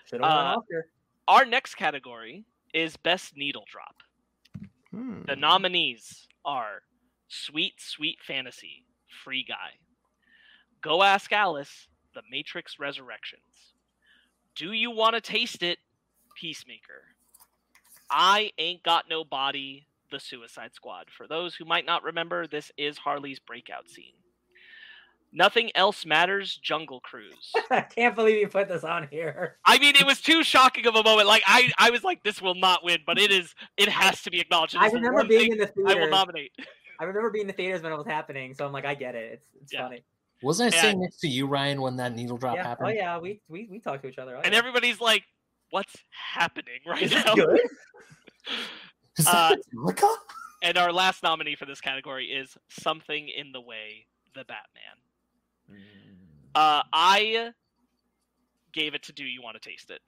[0.06, 0.82] Should have won Uh.
[1.28, 3.98] Our next category is best needle drop.
[4.94, 5.22] Hmm.
[5.26, 6.84] The nominees are
[7.28, 8.86] Sweet Sweet Fantasy,
[9.24, 9.80] Free Guy,
[10.82, 13.74] Go Ask Alice, The Matrix Resurrections,
[14.56, 15.80] Do You Want to Taste It,
[16.40, 17.16] Peacemaker,
[18.12, 21.08] I Ain't Got No Body, The Suicide Squad.
[21.16, 24.14] For those who might not remember, this is Harley's breakout scene.
[25.36, 27.52] Nothing Else Matters, Jungle Cruise.
[27.72, 29.58] I can't believe you put this on here.
[29.66, 31.28] I mean, it was too shocking of a moment.
[31.28, 33.56] Like I, I was like, this will not win, but it is.
[33.78, 34.76] It has to be acknowledged.
[34.76, 36.52] It I remember being in the I will nominate.
[37.00, 39.16] I remember being in the theaters when it was happening, so I'm like, I get
[39.16, 39.34] it.
[39.34, 39.82] It's it's Yeah.
[39.82, 40.04] funny.
[40.44, 40.82] Wasn't I Yeah.
[40.84, 42.64] sitting next to you, Ryan, when that needle drop Yeah.
[42.64, 42.90] happened?
[42.90, 44.38] Oh yeah, we we we talk to each other.
[44.38, 44.60] Oh, and yeah.
[44.60, 45.24] everybody's like,
[45.72, 47.60] "What's happening right Is now?" good?
[49.18, 50.16] Is Uh, that Metallica?
[50.62, 54.98] And our last nominee for this category is "Something in the Way," the Batman.
[56.56, 57.52] Uh, I
[58.72, 60.02] gave it to "Do You Want to Taste It?"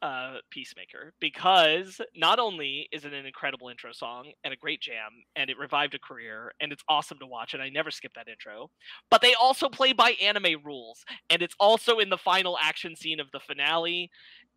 [0.00, 5.10] Uh, Peacemaker, because not only is it an incredible intro song and a great jam,
[5.34, 8.28] and it revived a career, and it's awesome to watch, and I never skip that
[8.28, 8.70] intro,
[9.10, 13.18] but they also play by anime rules, and it's also in the final action scene
[13.18, 14.08] of the finale,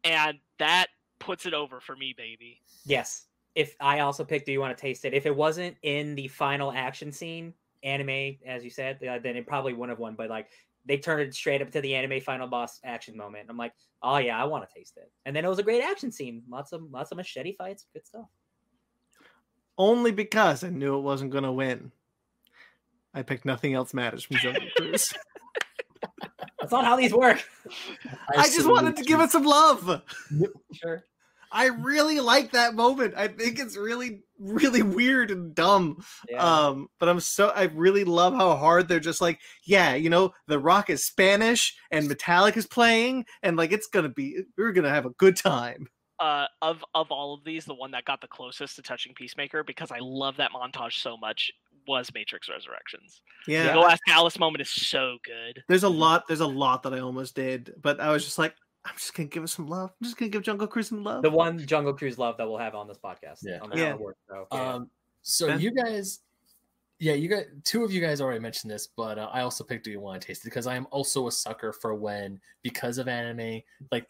[0.04, 0.90] and that
[1.20, 2.62] puts it over for me, baby.
[2.86, 3.26] Yes.
[3.56, 5.16] If I also picked Do You Want to Taste It?
[5.16, 9.48] If it wasn't in the final action scene, anime, as you said, uh, then it
[9.48, 10.16] probably wouldn't have won.
[10.16, 10.48] But like
[10.86, 13.48] they turned it straight up to the anime final boss action moment.
[13.50, 15.12] I'm like, oh yeah, I want to taste it.
[15.26, 16.44] And then it was a great action scene.
[16.50, 18.26] Lots of lots of machete fights, good stuff.
[19.78, 21.92] Only because I knew it wasn't going to win.
[23.14, 25.14] I picked Nothing Else Matters from Jungle Cruise.
[26.60, 27.44] That's not how these work.
[28.38, 30.02] I just wanted to give it some love.
[30.74, 31.04] Sure.
[31.52, 33.14] I really like that moment.
[33.18, 36.04] I think it's really, really weird and dumb.
[36.30, 36.42] Yeah.
[36.44, 40.34] Um, but I'm so I really love how hard they're just like, yeah, you know,
[40.48, 44.90] the rock is Spanish and Metallic is playing, and like it's gonna be we're gonna
[44.90, 45.88] have a good time.
[46.22, 49.64] uh, of of all of these, the one that got the closest to touching Peacemaker
[49.64, 51.52] because I love that montage so much
[51.88, 53.22] was Matrix Resurrections.
[53.48, 53.74] Yeah.
[53.74, 55.64] The Ask Alice moment is so good.
[55.68, 58.54] There's a lot, there's a lot that I almost did, but I was just like,
[58.86, 59.92] I'm just gonna give it some love.
[60.02, 61.22] I'm just gonna give Jungle Cruise some love.
[61.22, 63.40] the one Jungle Cruise love that we'll have on this podcast.
[63.44, 63.60] Yeah.
[63.62, 63.94] On Yeah.
[63.94, 64.48] award show.
[64.52, 64.74] Yeah.
[64.74, 64.90] Um,
[65.22, 65.60] so Ben?
[65.60, 66.22] you guys,
[67.00, 69.86] yeah, you got two of you guys already mentioned this, but uh, I also picked
[69.86, 72.98] "Do You Want to Taste It" because I am also a sucker for when, because
[72.98, 73.62] of anime,
[73.92, 74.08] like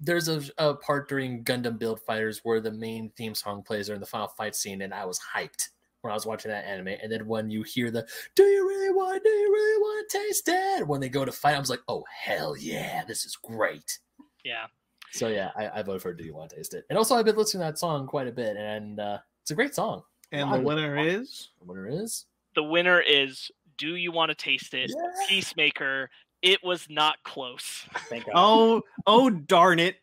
[0.00, 4.00] there's a, a part during Gundam Build Fighters where the main theme song plays during
[4.00, 5.68] the final fight scene, and I was hyped
[6.02, 6.88] when I was watching that anime.
[7.02, 9.22] And then when you hear the "Do you really want?
[9.22, 11.82] Do you really want to taste it?" when they go to fight, I was like,
[11.88, 13.98] "Oh hell yeah, this is great."
[14.44, 14.66] Yeah.
[15.12, 17.24] So yeah, I, I voted for "Do You Want to Taste It," and also I've
[17.24, 20.02] been listening to that song quite a bit, and uh, it's a great song.
[20.32, 24.72] and the winner is The winner is The winner is Do You Want to Taste
[24.74, 24.90] It?
[24.94, 25.26] Yeah.
[25.28, 26.10] Peacemaker.
[26.42, 27.84] It was not close.
[28.08, 28.32] Thank God.
[28.36, 29.96] oh oh darn it.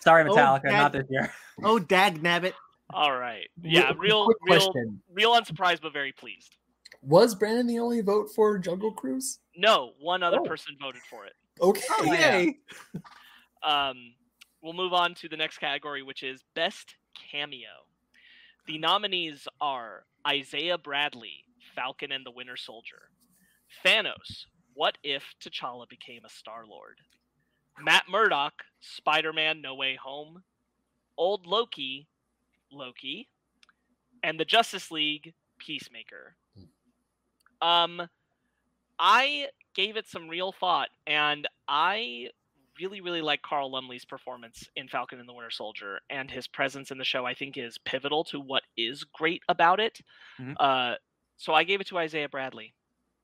[0.00, 1.30] Sorry, Oh, Metallica, not this year.
[1.62, 2.54] Oh dag nabbit.
[2.92, 3.48] All right.
[3.62, 5.02] Yeah, Quick- real real question.
[5.10, 6.56] real unsurprised but very pleased.
[7.02, 9.40] Was Brandon the only vote for Jungle Cruise?
[9.56, 10.44] No, one other Oh.
[10.44, 11.34] person voted for it.
[11.60, 11.82] Okay.
[11.90, 12.38] Oh, yeah.
[12.38, 12.58] yay.
[13.62, 14.14] Um,
[14.60, 16.96] we'll move on to the next category, which is Best
[17.30, 17.86] Cameo.
[18.66, 23.10] The nominees are Isaiah Bradley, Falcon and the Winter Soldier,
[23.84, 26.98] Thanos, What If T'Challa Became a Star Lord,
[27.80, 30.42] Matt Murdock, Spider Man No Way Home,
[31.16, 32.08] Old Loki,
[32.72, 33.28] Loki,
[34.22, 36.34] and the Justice League, Peacemaker.
[37.60, 38.02] Um,
[38.98, 42.30] I gave it some real thought, and I
[42.80, 46.90] really, really like Carl Lumbly's performance in Falcon and the Winter Soldier, and his presence
[46.90, 47.24] in the show.
[47.26, 50.00] I think is pivotal to what is great about it.
[50.38, 50.56] Mhm.
[50.58, 50.96] Uh,
[51.36, 52.74] so I gave it to Isaiah Bradley,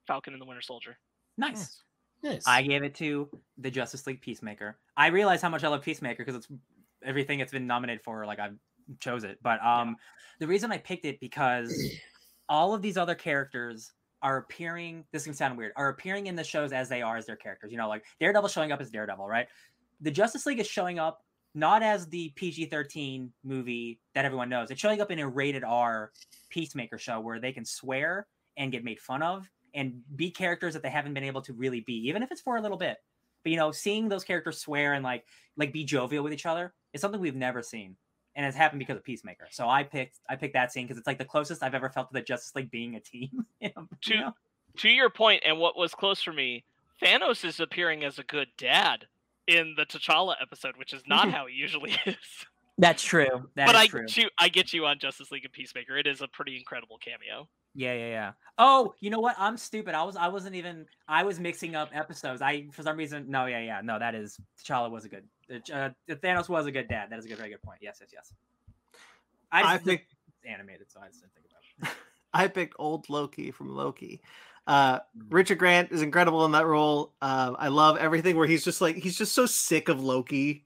[0.06, 0.98] Falcon and the Winter Soldier.
[1.36, 1.82] Nice.
[2.22, 2.46] Nice.
[2.46, 4.76] I gave it to the Justice League Peacemaker.
[4.96, 6.48] I realize how much I love Peacemaker because it's
[7.02, 8.26] everything it's been nominated for.
[8.26, 8.50] Like I
[9.00, 9.96] chose it, but um,
[10.38, 11.72] the reason I picked it because
[12.48, 13.92] all of these other characters
[14.22, 15.04] are appearing.
[15.12, 15.72] This can sound weird.
[15.76, 17.70] Are appearing in the shows as they are as their characters.
[17.70, 19.46] You know, like Daredevil showing up as Daredevil, right?
[20.00, 21.22] The Justice League is showing up
[21.54, 24.70] not as the PG-13 movie that everyone knows.
[24.70, 26.12] It's showing up in a rated R
[26.50, 28.26] Peacemaker show where they can swear
[28.56, 31.80] and get made fun of and be characters that they haven't been able to really
[31.80, 32.96] be, even if it's for a little bit.
[33.44, 35.24] But you know, seeing those characters swear and like
[35.56, 37.96] like be jovial with each other is something we've never seen,
[38.38, 39.48] and it's happened because of Peacemaker.
[39.50, 42.08] So I picked I picked that scene because it's like the closest I've ever felt
[42.08, 43.44] to the Justice League being a team.
[43.60, 43.88] you know?
[44.02, 44.34] To
[44.78, 46.64] to your point, and what was close for me,
[47.02, 49.06] Thanos is appearing as a good dad
[49.48, 52.16] in the T'Challa episode, which is not how he usually is.
[52.78, 53.48] That's true.
[53.56, 54.06] That but I true.
[54.06, 55.96] get you, I get you on Justice League and Peacemaker.
[55.96, 57.48] It is a pretty incredible cameo.
[57.78, 58.32] Yeah, yeah, yeah.
[58.58, 59.36] Oh, you know what?
[59.38, 59.94] I'm stupid.
[59.94, 62.42] I was I wasn't even I was mixing up episodes.
[62.42, 63.80] I for some reason no, yeah, yeah.
[63.84, 65.22] No, that is T'Challa was a good
[65.72, 67.10] uh, Thanos was a good dad.
[67.10, 67.78] That is a good very good point.
[67.80, 68.32] Yes, yes, yes.
[69.52, 71.96] I, I just, picked it's animated, so I just didn't think about it.
[72.34, 74.22] I picked old Loki from Loki.
[74.66, 74.98] Uh,
[75.30, 77.14] Richard Grant is incredible in that role.
[77.22, 80.64] Uh, I love everything where he's just like he's just so sick of Loki.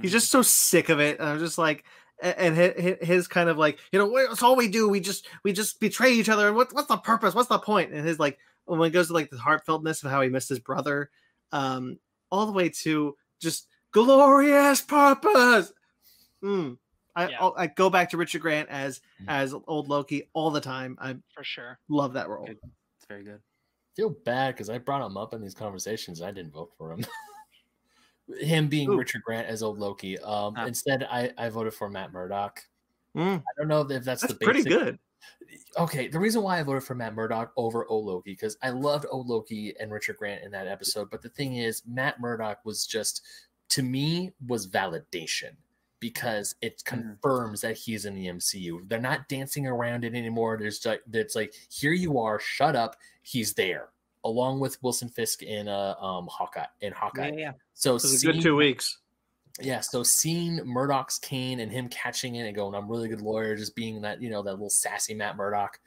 [0.00, 0.12] He's Mhm.
[0.12, 1.20] just so sick of it.
[1.20, 1.84] And I'm just like,
[2.22, 4.88] and hi- hi- his kind of like, you know, "Well, it's all we do.
[4.88, 6.46] We just we just betray each other.
[6.48, 7.34] And what, what's the purpose?
[7.34, 7.58] What's the?
[7.92, 10.58] And his like when it goes to like the heartfeltness of how he missed his
[10.60, 11.10] brother,
[11.52, 11.98] um,
[12.30, 15.72] all the way to just glorious purpose.
[16.42, 16.78] Mm.
[17.16, 17.36] I Yeah.
[17.40, 19.26] I'll- go back to Richard Grant as Mm.
[19.28, 20.96] as old Loki all the time.
[21.00, 21.78] I For sure.
[21.88, 22.46] love that role.
[22.46, 22.58] Good.
[22.62, 23.40] It's very good.
[23.96, 26.20] feel bad because I brought him up in these conversations.
[26.20, 26.98] I didn't vote for him.
[28.40, 28.96] him being Ooh.
[28.96, 30.18] Richard Grant as old Loki.
[30.20, 30.66] Um, Ah.
[30.66, 32.62] instead, I, I voted for Matt Murdock.
[33.16, 34.98] Mm, I don't know if that's, that's the pretty good.
[35.78, 39.06] Okay, the reason why I voted for Matt Murdock over O Loki because I loved
[39.10, 42.86] O Loki and Richard Grant in that episode, but the thing is, Matt Murdock was
[42.86, 43.22] just
[43.70, 45.52] to me was validation
[46.00, 47.00] because it Mm-hmm.
[47.02, 48.88] confirms that he's in the MCU.
[48.88, 50.56] They're not dancing around it anymore.
[50.58, 53.88] There's like it's like here you are, shut up, he's there,
[54.24, 57.28] along with Wilson Fisk in uh um Hawkeye in Hawkeye.
[57.28, 57.52] Yeah, yeah.
[57.74, 58.98] So It was a good two weeks.
[59.60, 63.20] yeah, so seeing Murdock's cane and him catching it and going, I'm a really good
[63.20, 65.78] lawyer, just being that, you know, that little sassy Matt Murdock,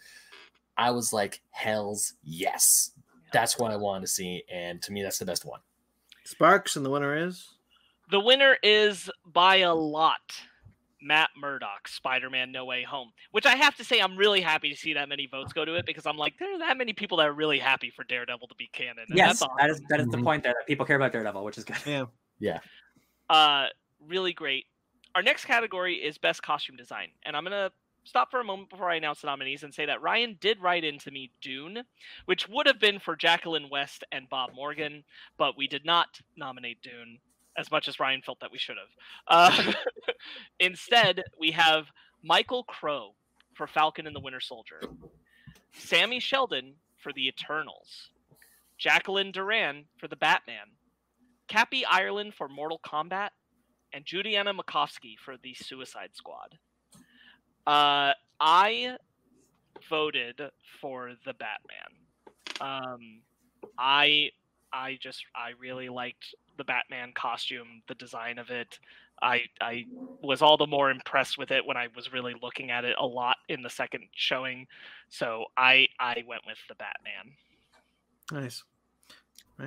[0.78, 2.92] I was like, hell's yes.
[3.34, 4.44] That's what I wanted to see.
[4.50, 5.60] And to me, that's the best one.
[6.24, 7.46] Sparks, and the winner is
[8.10, 10.22] The winner is by a lot.
[11.08, 14.76] Matt Murdock, Spider-Man: No Way Home, which I have to say I'm really happy to
[14.76, 17.18] see that many votes go to it because I'm like there are that many people
[17.18, 19.06] that are really happy for Daredevil to be canon.
[19.10, 19.86] And Yes, that's that is awesome.
[19.90, 20.24] that is the Mhm.
[20.24, 20.53] point there.
[20.60, 22.08] That people care about Daredevil, which is good.
[22.40, 22.60] yeah.
[23.30, 23.68] uh
[24.00, 24.66] really great.
[25.16, 27.72] Our next category is best costume design, and I'm gonna
[28.03, 30.84] stop for a moment before I announce the nominees and say that Ryan did write
[30.86, 31.84] into me Dune,
[32.26, 35.03] which would have been for Jacqueline West and Bob Morgan,
[35.38, 37.19] but we did not nominate Dune
[37.58, 38.90] as much as Ryan felt that we should have.
[39.27, 39.74] Uh,
[40.60, 41.86] instead, we have
[42.24, 43.16] Michael Crow
[43.56, 44.82] for Falcon and the Winter Soldier,
[45.74, 48.11] Sammy Sheldon for the Eternals,
[48.77, 50.68] Jacqueline Durran for the Batman,
[51.48, 53.30] Cappi Ireland for Mortal Kombat,
[53.94, 56.58] and Judianna Makovsky for the Suicide Squad.
[57.66, 58.98] Uh, I
[59.90, 60.40] voted
[60.80, 61.92] for the Batman.
[62.61, 63.22] Um,
[63.77, 64.32] I
[64.72, 68.80] I just I really liked the Batman costume, the design of it.
[69.22, 69.86] I I
[70.22, 73.06] was all the more impressed with it when I was really looking at it a
[73.06, 74.68] lot in the second showing.
[75.10, 77.34] So I I went with the Batman.
[78.32, 78.64] Nice.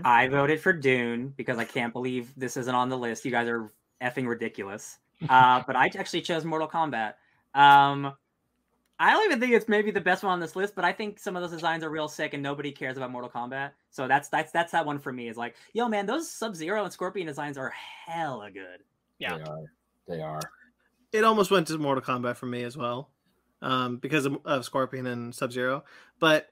[0.05, 3.25] I voted for Dune because I can't believe this isn't on the list.
[3.25, 4.99] You guys are effing ridiculous.
[5.29, 7.15] Uh, but I actually chose Mortal Kombat.
[7.55, 8.13] Um,
[9.03, 11.19] I don't even think it's maybe the best one on this list, but I think
[11.19, 13.71] some of those designs are real sick, and nobody cares about Mortal Kombat.
[13.91, 15.27] So that's that's that's that one for me.
[15.27, 17.73] Is like, yo, man, those Sub Zero and Scorpion designs are
[18.07, 18.85] hella good.
[19.19, 19.39] Yeah.
[19.39, 19.65] They are.
[20.07, 20.41] They are.
[21.13, 23.09] It almost went to Mortal Kombat for me as well,
[23.63, 25.83] um, because of, of Scorpion and Sub Zero.
[26.19, 26.51] But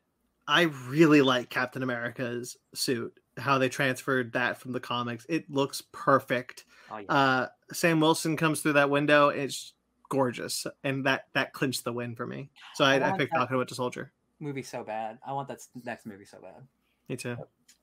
[0.49, 3.13] I really like Captain America's suit.
[3.37, 5.27] How they transferred that from the comics.
[5.29, 6.65] It looks perfect.
[6.91, 7.13] Oh, yeah.
[7.13, 9.29] Uh, Sam Wilson comes through that window.
[9.29, 9.75] It's
[10.09, 12.51] gorgeous, and that that clinched the win for me.
[12.75, 14.13] So I, I I want picked that- Falcon Winter Soldier.
[14.41, 15.19] movie so bad.
[15.27, 16.63] I want that next movie so bad.
[17.09, 17.37] Me too.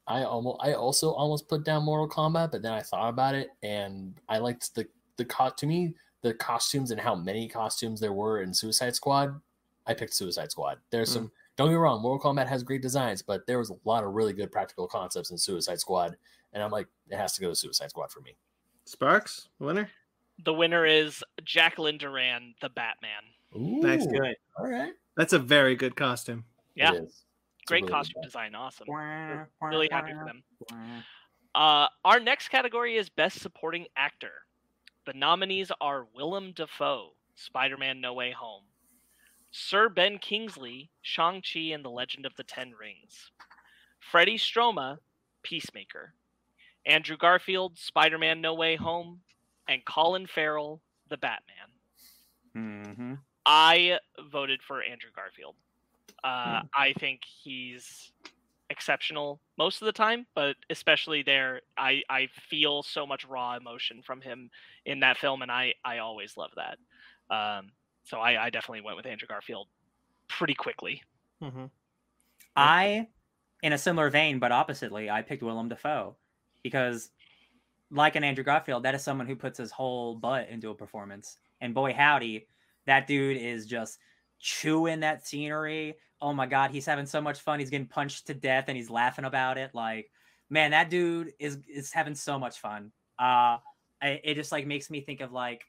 [0.08, 3.50] I almost I also almost put down Mortal Kombat, but then I thought about it
[3.64, 4.88] and I liked the
[5.18, 9.40] the co- to me the costumes and how many costumes there were in Suicide Squad.
[9.88, 10.80] I picked Suicide Squad.
[10.90, 11.14] There's hmm.
[11.14, 14.04] some don't get me wrong, Mortal Kombat has great designs, but there was a lot
[14.04, 16.18] of really good practical concepts in Suicide Squad,
[16.52, 18.36] and I'm like, it has to go to Suicide Squad for me.
[18.84, 19.90] Sparks winner.
[20.44, 23.24] The winner is Jacqueline Durran, the Batman.
[23.56, 24.06] Ooh, Nice.
[24.06, 24.36] Good.
[24.58, 24.94] All right.
[25.16, 26.44] That's a very good costume.
[26.76, 26.94] Yeah.
[26.94, 27.04] It is.
[27.04, 27.24] It's
[27.64, 28.28] a Great really costume one.
[28.28, 28.88] design, awesome.
[28.90, 30.44] Really Really happy for them.
[31.56, 34.32] Uh, our next category is Best Supporting Actor.
[35.06, 38.64] The nominees are Willem Dafoe, Spider Man No Way Home,
[39.52, 43.32] Sir Ben Kingsley, Shang-Chi and the Legend of the Ten Rings,
[44.00, 44.98] Freddie Stroma,
[45.44, 46.14] Peacemaker,
[46.86, 49.22] Andrew Garfield, Spider Man No Way Home,
[49.68, 51.68] and Colin Farrell, the Batman.
[52.56, 53.14] Mm-hmm.
[53.46, 54.00] I
[54.32, 55.56] voted for Andrew Garfield.
[56.24, 58.12] Uh, I think he's
[58.70, 64.02] exceptional most of the time, but especially there, I I feel so much raw emotion
[64.02, 64.50] from him
[64.86, 66.78] in that film, and I I always love that.
[67.30, 67.72] Um,
[68.04, 69.68] so I, I definitely went with Andrew Garfield
[70.28, 71.02] pretty quickly.
[71.42, 71.66] Mm-hmm.
[72.56, 73.08] I,
[73.64, 76.16] in a similar vein, but oppositely, I picked Willem Dafoe
[76.64, 77.10] because,
[77.92, 81.38] like an Andrew Garfield, that is someone who puts his whole butt into a performance.
[81.62, 82.48] And boy, howdy,
[82.86, 84.00] that dude is just
[84.40, 85.96] chewing that scenery.
[86.22, 87.60] Oh my god, he's having so much fun.
[87.60, 89.72] He's getting punched to death and he's laughing about it.
[89.74, 90.12] Like,
[90.50, 92.92] man, that dude is is having so much fun.
[93.20, 93.58] Uh,
[94.02, 95.64] it just like makes me think of like,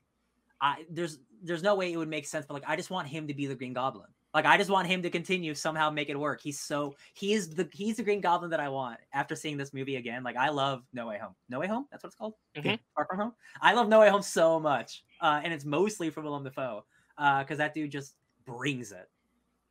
[0.60, 3.28] I there's there's no way it would make sense, but like I just want him
[3.28, 4.08] to be the Green Goblin.
[4.36, 6.42] Like I just want him to continue somehow make it work.
[6.42, 9.72] He's so he is the he's the Green Goblin that I want after seeing this
[9.72, 10.22] movie again.
[10.22, 11.34] Like I love No Way Home.
[11.48, 12.34] No Way Home, that's what it's called.
[12.54, 12.78] Mhm.
[12.94, 13.32] Far From Home.
[13.62, 16.84] I love No Way Home so much, uh, and it's mostly for Willem Dafoe
[17.16, 19.08] because that dude just brings it.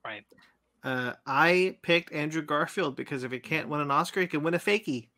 [0.03, 0.24] Right.
[0.84, 4.56] Uh, I picked Andrew Garfield because if he can't win an Oscar, he can win
[4.56, 5.10] a fakie.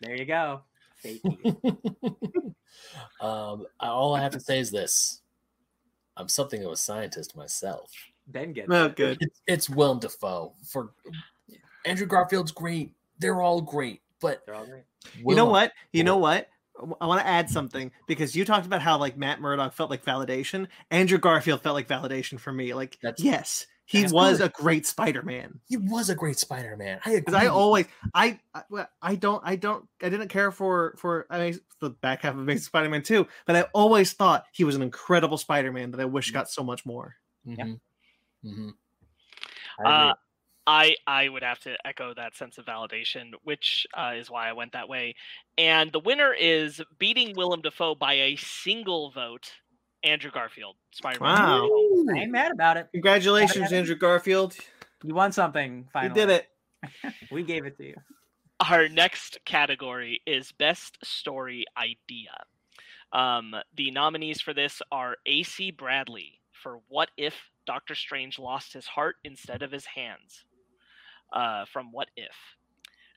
[0.00, 0.62] There you go.
[0.94, 1.22] Fake.
[3.20, 5.22] um, all I have to say is this:
[6.16, 7.90] I'm something of a scientist myself.
[8.32, 8.96] Ben gets Oh, it.
[8.96, 9.18] good.
[9.20, 10.52] It's, it's Willem Dafoe.
[10.66, 10.90] For
[11.84, 12.92] Andrew Garfield's great.
[13.18, 14.84] They're all great, but all great.
[15.24, 15.72] You know what?
[15.92, 16.48] You know what?
[17.00, 20.04] I want to add something because you talked about how like Matt Murdock felt like
[20.04, 20.66] validation.
[20.90, 22.72] Andrew Garfield felt like validation for me.
[22.74, 24.46] Like, That's- yes, he that's was good.
[24.46, 25.60] a great Spider-Man.
[25.68, 27.00] He was a great Spider-Man.
[27.04, 27.20] I agree.
[27.20, 31.26] Because I always, I, I, well, I don't, I don't, I didn't care for for
[31.28, 34.74] I mean, the back half of Amazing Spider-Man too, but I always thought he was
[34.76, 37.16] an incredible Spider-Man that I wish got so much more.
[37.46, 37.80] Mhm.
[38.44, 38.74] Mhm.
[39.84, 40.10] I.
[40.10, 40.14] Uh,
[40.64, 44.52] I I would have to echo that sense of validation, which uh, is why I
[44.52, 45.16] went that way.
[45.58, 49.52] And the winner is beating Willem Dafoe by a single vote.
[50.04, 51.36] Andrew Garfield, Spider-Man.
[51.36, 51.68] Wow.
[52.12, 52.88] I ain't mad about it.
[52.92, 54.56] Congratulations, Andrew Garfield!
[55.04, 55.78] You won something.
[55.78, 56.14] You Finally.
[56.14, 56.48] did it.
[57.30, 57.94] We gave it to you.
[58.68, 62.44] Our next category is Best Story Idea.
[63.12, 65.70] Um, the nominees for this are A.C.
[65.70, 67.34] Bradley for What If
[67.66, 70.44] Doctor Strange Lost His Heart Instead of His Hands
[71.32, 72.34] uh, from What If.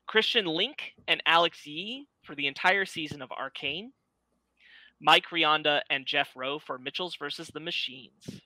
[0.08, 3.92] Christian Linke and Alex Yee for the entire season of Arcane.
[5.02, 8.42] Mike Rianda and Jeff Rowe for Mitchell's versus the Machines.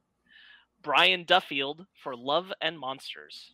[0.81, 3.53] Brian Duffield for Love and Monsters.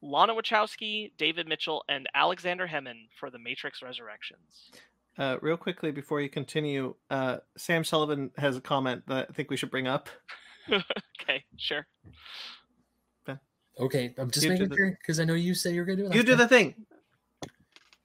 [0.00, 4.70] Lana Wachowski, David Mitchell, and Aleksandar Hemon for The Matrix Resurrections.
[5.16, 9.50] Uh, real quickly before you continue, uh, Sam Sullivan has a comment that I think
[9.50, 10.08] we should bring up.
[11.20, 11.86] okay, sure.
[13.76, 16.06] Okay, I'm just You making the- sure because I know you say you're gonna do
[16.06, 16.14] it.
[16.14, 16.74] You do the thing.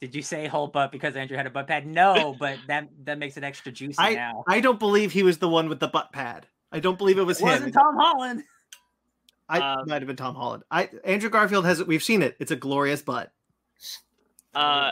[0.02, 1.86] Did you say whole butt because Andrew had a butt pad?
[1.86, 4.44] No, but that that makes it extra juicy now.
[4.48, 6.48] I don't believe he was the one with the butt pad.
[6.72, 7.50] I don't believe it was It him.
[7.50, 8.44] wasn't Tom Holland.
[9.48, 10.64] I Um, might have been Tom Holland.
[10.72, 12.36] I Andrew Garfield has we've seen it.
[12.40, 13.32] It's a glorious butt.
[14.56, 14.90] Uh,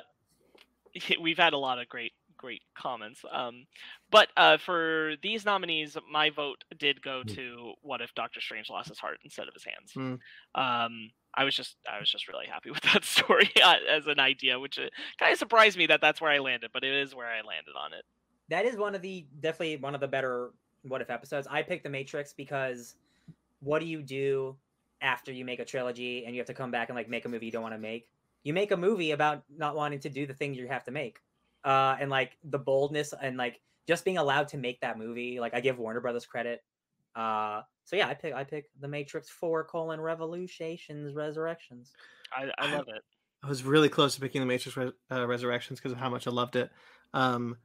[1.22, 3.22] we've had a lot of great, great comments.
[3.32, 3.66] Um,
[4.12, 7.34] but uh, for these nominees, my vote did go Hmm.
[7.36, 10.60] to "What if Doctor Strange lost his heart instead of his hands." Hmm.
[10.60, 14.20] Um, I was just, I was just really happy with that story uh, as an
[14.20, 14.80] idea, which
[15.20, 17.74] kind of surprised me that that's where I landed, but it is where I landed
[17.80, 18.06] on it.
[18.50, 20.52] That is one of the definitely one of the better
[20.84, 21.48] what if episodes.
[21.50, 22.96] I picked The Matrix because
[23.60, 24.56] what do you do
[25.02, 27.30] after you make a trilogy and you have to come back and like make a
[27.30, 28.10] movie you don't want to make?
[28.44, 31.20] You make a movie about not wanting to do the things you have to make.
[31.68, 35.40] Uh and like the boldness and like just being allowed to make that movie.
[35.40, 36.64] Like I give Warner Brothers credit.
[37.16, 41.94] Uh so yeah, I pick I pick The Matrix 4 colon Revolutions Resurrections.
[42.36, 43.02] I, I love it.
[43.44, 46.26] I was really close to picking the Matrix Res- uh, Resurrections because of how much
[46.28, 46.70] I loved it.
[47.14, 47.58] Um,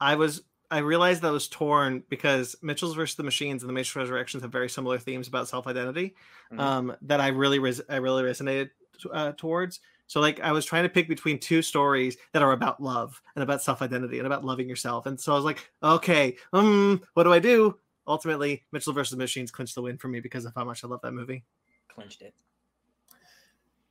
[0.00, 3.72] I was I realized that I was torn because Mitchell's versus the Machines and the
[3.72, 6.14] Matrix Resurrections have very similar themes about self identity
[6.52, 6.58] Mhm.
[6.60, 8.70] um, that I really res- I really resonated
[9.12, 9.80] uh, towards.
[10.06, 13.42] So like I was trying to pick between two stories that are about love and
[13.42, 15.06] about self identity and about loving yourself.
[15.06, 17.78] And so I was like, okay, um, what do I do?
[18.06, 20.86] Ultimately, Mitchell versus the Machines clinched the win for me because of how much I
[20.86, 21.44] love that movie.
[21.88, 22.34] Clinched it.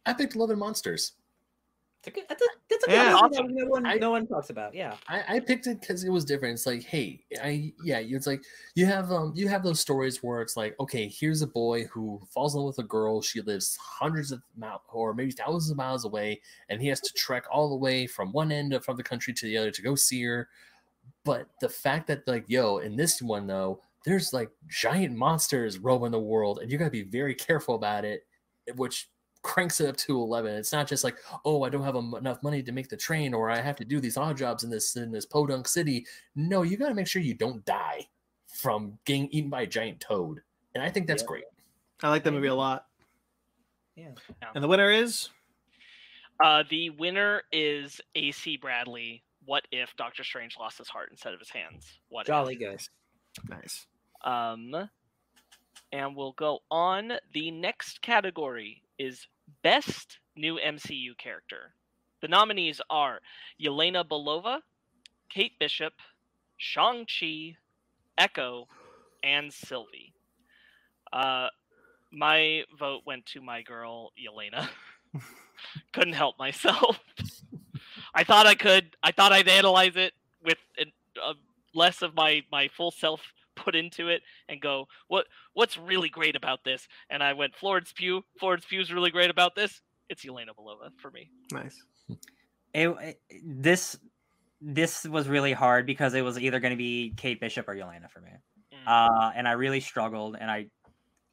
[0.05, 1.13] I picked Love and Monsters.
[1.99, 2.47] It's a good, that's a,
[2.87, 3.41] that's a good Yeah.
[3.41, 4.73] movie that no one I- no one talks about.
[4.73, 4.95] Yeah.
[5.07, 6.53] I, I picked it because it was different.
[6.53, 8.43] It's like, hey, I yeah, it's like
[8.75, 12.21] you have um you have those stories where it's like, okay, here's a boy who
[12.33, 13.21] falls in love with a girl.
[13.21, 17.13] She lives hundreds of miles or maybe thousands of miles away, and he has to
[17.13, 19.81] trek all the way from one end of from the country to the other to
[19.81, 20.47] go see her.
[21.23, 26.11] But the fact that like, yo, in this one though, there's like giant monsters roaming
[26.11, 28.25] the world, and you gotta be very careful about it,
[28.75, 29.09] which
[29.45, 31.15] cranks it up to 11 it's not just like
[31.45, 33.85] oh i don't have em- enough money to make the train or i have to
[33.85, 37.07] do these odd jobs in this in this podunk city no you got to make
[37.07, 38.05] sure you don't die
[38.47, 40.41] from getting eaten by a giant toad
[40.73, 41.27] and i think that's Yeah.
[41.27, 41.43] great
[42.03, 42.87] I like that movie a lot.
[43.95, 44.09] Yeah.
[44.53, 45.29] And the winner is
[46.43, 49.23] Uh, the winner is AC Bradley.
[49.45, 51.99] What if Doctor Strange lost his heart instead of his hands?
[52.09, 52.27] What if?
[52.27, 52.81] Jolly good.
[53.47, 53.87] Nice.
[54.25, 54.89] Um,
[55.93, 57.13] and we'll go on.
[57.33, 59.25] The next category is
[59.63, 61.73] Best New MCU Character.
[62.21, 63.19] The nominees are
[63.61, 64.59] Yelena Belova,
[65.29, 65.93] Kate Bishop,
[66.57, 67.57] Shang-Chi,
[68.17, 68.67] Echo,
[69.23, 70.13] and Sylvie.
[71.11, 71.47] Uh,
[72.11, 74.67] my vote went to my girl, Yelena.
[75.93, 76.99] Couldn't help myself.
[78.13, 78.95] I thought I could.
[79.03, 80.57] I thought I'd analyze it with
[81.21, 81.33] uh,
[81.73, 83.21] less of my my full self
[83.55, 86.87] put into it and go, what what's really great about this?
[87.09, 88.23] And I went Florence Pugh.
[88.39, 89.81] Florence Pugh's really great about this.
[90.09, 91.29] It's Yelena Belova for me.
[91.51, 91.81] Nice.
[92.73, 93.97] It, it- this
[94.61, 98.09] this was really hard because it was either going to be Kate Bishop or Yelena
[98.09, 98.31] for me.
[98.73, 98.87] Mm.
[98.87, 100.67] Uh, and I really struggled, and I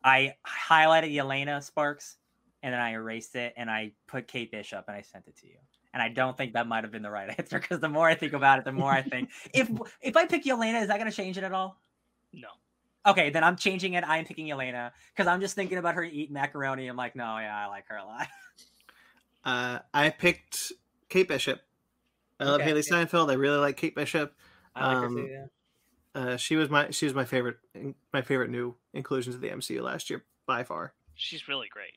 [0.05, 2.17] I highlighted Yelena Sparks,
[2.63, 5.47] and then I erased it, and I put Kate Bishop, and I sent it to
[5.47, 5.57] you.
[5.95, 8.15] And I don't think that might have been the right answer because the more I
[8.15, 9.71] think about it, the more I think if
[10.01, 11.77] if I pick Yelena, is that going to change it at all?
[12.33, 12.49] No.
[13.05, 14.05] Okay, then I'm changing it.
[14.07, 16.87] I'm picking Elena because I'm just thinking about her eating macaroni.
[16.87, 18.27] I'm like, no, yeah, I like her a lot.
[19.45, 20.71] Uh, I picked
[21.09, 21.61] Kate Bishop.
[22.39, 22.97] I love Okay, Hailee yeah.
[23.05, 23.29] Steinfeld.
[23.29, 24.35] I really like Kate Bishop.
[24.77, 25.29] I like Um, her too.
[25.29, 25.47] Yeah.
[26.15, 27.57] Uh, she was my she was my favorite
[28.13, 30.95] my favorite new inclusion to the MCU last year by far.
[31.17, 31.95] She's really great.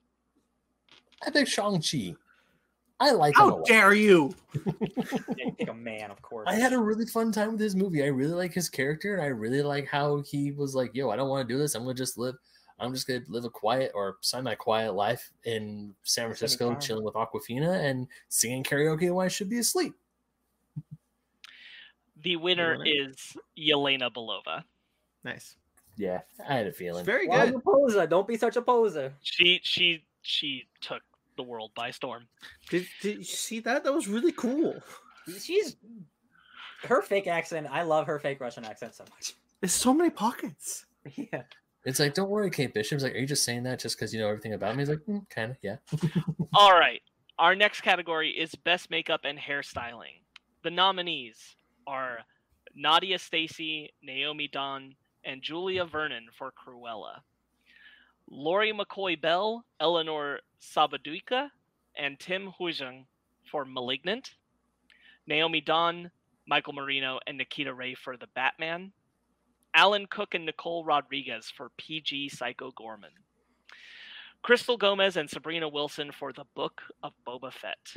[1.24, 2.16] I picked Shang-Chi.
[3.00, 4.34] I like him How dare you?
[5.38, 6.46] Yeah, pick a man, of course.
[6.50, 8.04] I had a really fun time with his movie.
[8.04, 11.16] I really like his character, and I really like how he was like, "Yo, I
[11.18, 11.76] don't want to do this.
[11.76, 12.36] I'm gonna just live.
[12.80, 17.84] I'm just gonna live a quiet or semi-quiet life in San Francisco, chilling with Awkwafina
[17.84, 19.94] and singing karaoke when I should be asleep."
[22.24, 22.86] The winner winner?
[23.12, 24.64] is Yelena Belova.
[25.24, 25.58] Nice.
[25.98, 27.06] Yeah, I had a It's feeling.
[27.06, 27.56] very Why good.
[27.56, 28.08] you poser?
[28.08, 29.14] Don't be such a poser.
[29.22, 31.02] She she she took
[31.36, 32.28] the world by storm.
[32.70, 33.84] Did, did you see that?
[33.84, 34.82] That was really cool.
[35.40, 35.78] She's
[36.84, 37.68] her fake accent.
[37.72, 39.34] I love her fake Russian accent so much.
[39.62, 40.86] There's so many pockets.
[41.16, 41.44] Yeah.
[41.86, 44.20] It's like, don't worry, Kate Bishop's like, are you just saying that just because you
[44.20, 44.82] know everything about me?
[44.82, 45.76] He's like, mm, kind of, yeah.
[46.56, 47.00] All right.
[47.38, 50.24] Our next category is best makeup and hairstyling.
[50.64, 51.38] The nominees
[51.86, 52.22] are
[52.76, 57.20] Nadia Stacey, Naomi Donne, and Julia Vernon for Cruella.
[58.30, 61.50] Lori McCoy Bell, Eleanor Sabaduika,
[61.98, 63.06] and Tim Huijeng
[63.50, 64.36] for Malignant.
[65.28, 66.12] Naomi Donne,
[66.48, 68.92] Michael Marino, and Nikita Ray for The Batman.
[69.74, 73.14] Alan Cook and Nicole Rodriguez for PG Psycho Goreman.
[74.42, 77.96] Crystal Gomez and Sabrina Wilson for the Book of Boba Fett.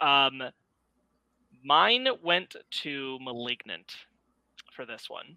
[0.00, 0.42] Um,
[1.64, 3.96] mine went to Malignant
[4.72, 5.36] for this one.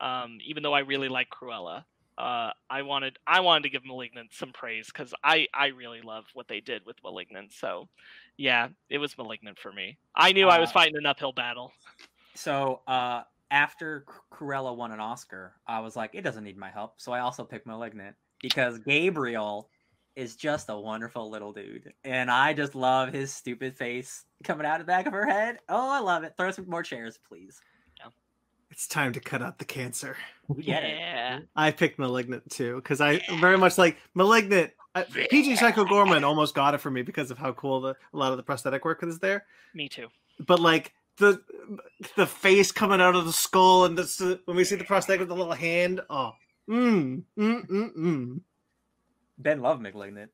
[0.00, 1.84] Um, even though I really like Cruella,
[2.18, 6.24] uh, I wanted I wanted to give Malignant some praise because I I really love
[6.34, 7.52] what they did with Malignant.
[7.52, 7.88] So,
[8.36, 9.98] yeah, it was Malignant for me.
[10.14, 11.72] I knew I was Uh, fighting an uphill battle.
[12.34, 16.70] So uh, after Cr- Cruella won an Oscar, I was like, it doesn't need my
[16.70, 16.94] help.
[16.98, 19.70] So I also picked Malignant because Gabriel
[20.14, 24.80] is just a wonderful little dude, and I just love his stupid face coming out
[24.80, 25.58] of the back of her head.
[25.68, 26.32] Oh, I love it.
[26.38, 27.60] Throw some more chairs, please.
[28.70, 30.16] It's time to cut out the cancer.
[30.48, 30.96] We get it.
[30.98, 31.40] yeah.
[31.54, 34.72] I picked Malignant too because I very much like Malignant.
[34.94, 38.16] I, PG Psycho Goreman almost got it for me because of how cool the a
[38.16, 39.44] lot of the prosthetic work is there.
[39.74, 40.08] Me too.
[40.46, 41.42] But like the
[42.16, 45.28] the face coming out of the skull and this when we see the prosthetic with
[45.28, 46.32] the little hand, oh,
[46.68, 48.40] mm, mm, mm, mm.
[49.38, 50.30] Ben loved Malignant.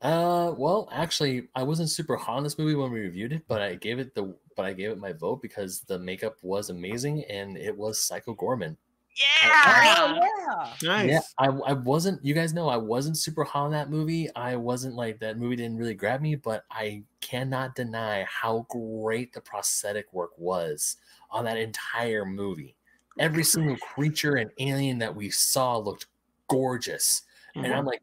[0.00, 3.60] Uh, well, actually, I wasn't super hot on this movie when we reviewed it, but
[3.60, 7.24] I gave it the but I gave it my vote because the makeup was amazing
[7.24, 8.76] and it was Psycho Goreman.
[9.18, 9.94] Yeah.
[9.98, 10.72] Oh, yeah.
[10.82, 11.10] nice.
[11.10, 12.24] Yeah, I, I wasn't.
[12.24, 14.28] You guys know I wasn't super hot on that movie.
[14.36, 19.32] I wasn't like that movie didn't really grab me, but I cannot deny how great
[19.32, 20.96] the prosthetic work was
[21.30, 22.76] on that entire movie.
[23.18, 26.06] Every single creature and alien that we saw looked
[26.48, 27.22] gorgeous,
[27.56, 28.02] and I'm like,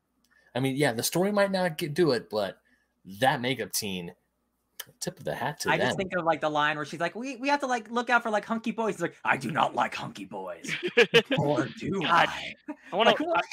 [0.55, 2.57] I mean, yeah, the story might not get, do it, but
[3.19, 4.11] that makeup team,
[5.01, 5.87] tip of the hat to I them.
[5.87, 8.09] just think of like the line where she's like, "We we have to like look
[8.09, 10.71] out for like hunky boys." It's like, I do not like hunky boys,
[11.37, 12.29] or do God.
[12.29, 12.53] I?
[12.91, 13.23] I want Like, to.
[13.25, 13.45] what?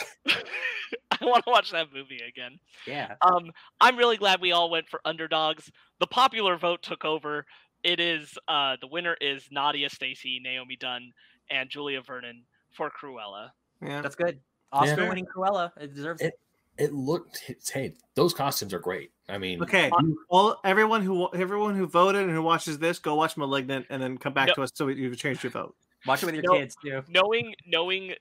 [1.11, 2.59] I want to watch that movie again.
[2.87, 3.15] Yeah.
[3.21, 3.51] Um,
[3.81, 5.71] I'm really glad we all went for underdogs.
[6.01, 7.47] The popular vote took over.
[7.83, 11.13] It is uh, the winner is Nadia Stacey, Naomi Donne,
[11.51, 13.51] and Julia Vernon for Cruella.
[13.83, 14.03] Yeah.
[14.03, 14.39] That's good.
[14.73, 15.09] Oscar Fair.
[15.09, 15.73] winning Cruella.
[15.81, 16.27] It deserves it.
[16.27, 16.35] it
[16.79, 17.53] looked.
[17.73, 19.11] Hey, those costumes are great.
[19.29, 19.91] I mean, Okay,
[20.31, 24.19] well, everyone who everyone who voted and who watches this, go watch malignant and then
[24.19, 24.55] come back No.
[24.55, 25.77] to us so you've changed your vote.
[26.07, 26.59] Watch it with your No.
[26.59, 27.03] kids too.
[27.09, 28.15] Knowing, knowing,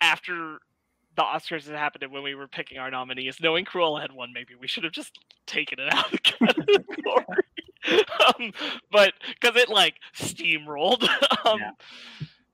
[0.00, 0.58] after
[1.16, 3.40] the Oscars had happened and when we were picking our nominees.
[3.40, 7.44] Knowing Cruella had won, maybe we should have just taken it out of the category.
[8.38, 8.52] um,
[8.92, 11.02] but because it like steamrolled.
[11.46, 11.70] um, Yeah.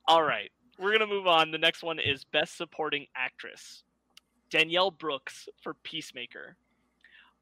[0.06, 1.50] All right, we're gonna move on.
[1.50, 3.84] The next one is Best Supporting Actress:
[4.54, 6.54] Danielle Brooks for Peacemaker,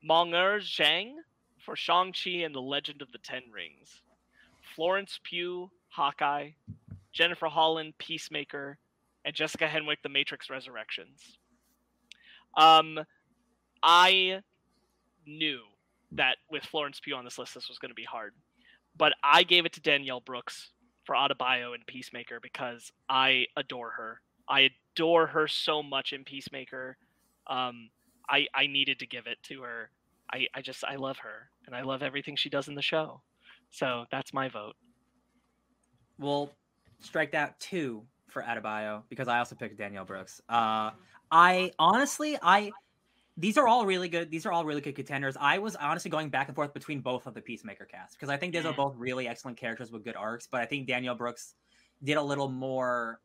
[0.03, 1.17] Meng'er Zhang
[1.59, 4.01] for Shang Chi and the Legend of the Ten Rings,
[4.75, 6.53] Florence Pugh Hawkeye,
[7.13, 8.79] Jennifer Holland Peacemaker,
[9.27, 11.37] and Jessica Henwick The Matrix Resurrections.
[12.57, 12.99] Um,
[13.83, 14.41] I
[15.27, 15.61] knew
[16.13, 18.33] that with Florence Pugh on this list, this was going to be hard,
[18.97, 20.71] but I gave it to Danielle Brooks
[21.05, 24.23] for Adebayo and Peacemaker because I adore her.
[24.49, 26.97] I adore her so much in Peacemaker.
[27.47, 27.91] Um,
[28.29, 29.91] I I needed to give it to her.
[30.33, 33.23] I I just I love her and I love everything she does in the show.
[33.71, 34.75] So that's my vote.
[36.19, 36.53] We'll
[37.01, 40.41] strike out two for Adebayo because I also picked Danielle Brooks.
[40.49, 40.91] Uh,
[41.31, 42.71] I honestly, I
[43.37, 44.31] these are all really good.
[44.31, 45.37] These are all really good contenders.
[45.41, 48.37] I was honestly going back and forth between both of the Peacemaker cast because I
[48.37, 48.77] think these are Mhm.
[48.77, 50.47] both really excellent characters with good arcs.
[50.47, 51.55] But I think Danielle Brooks
[52.05, 53.21] did a little more.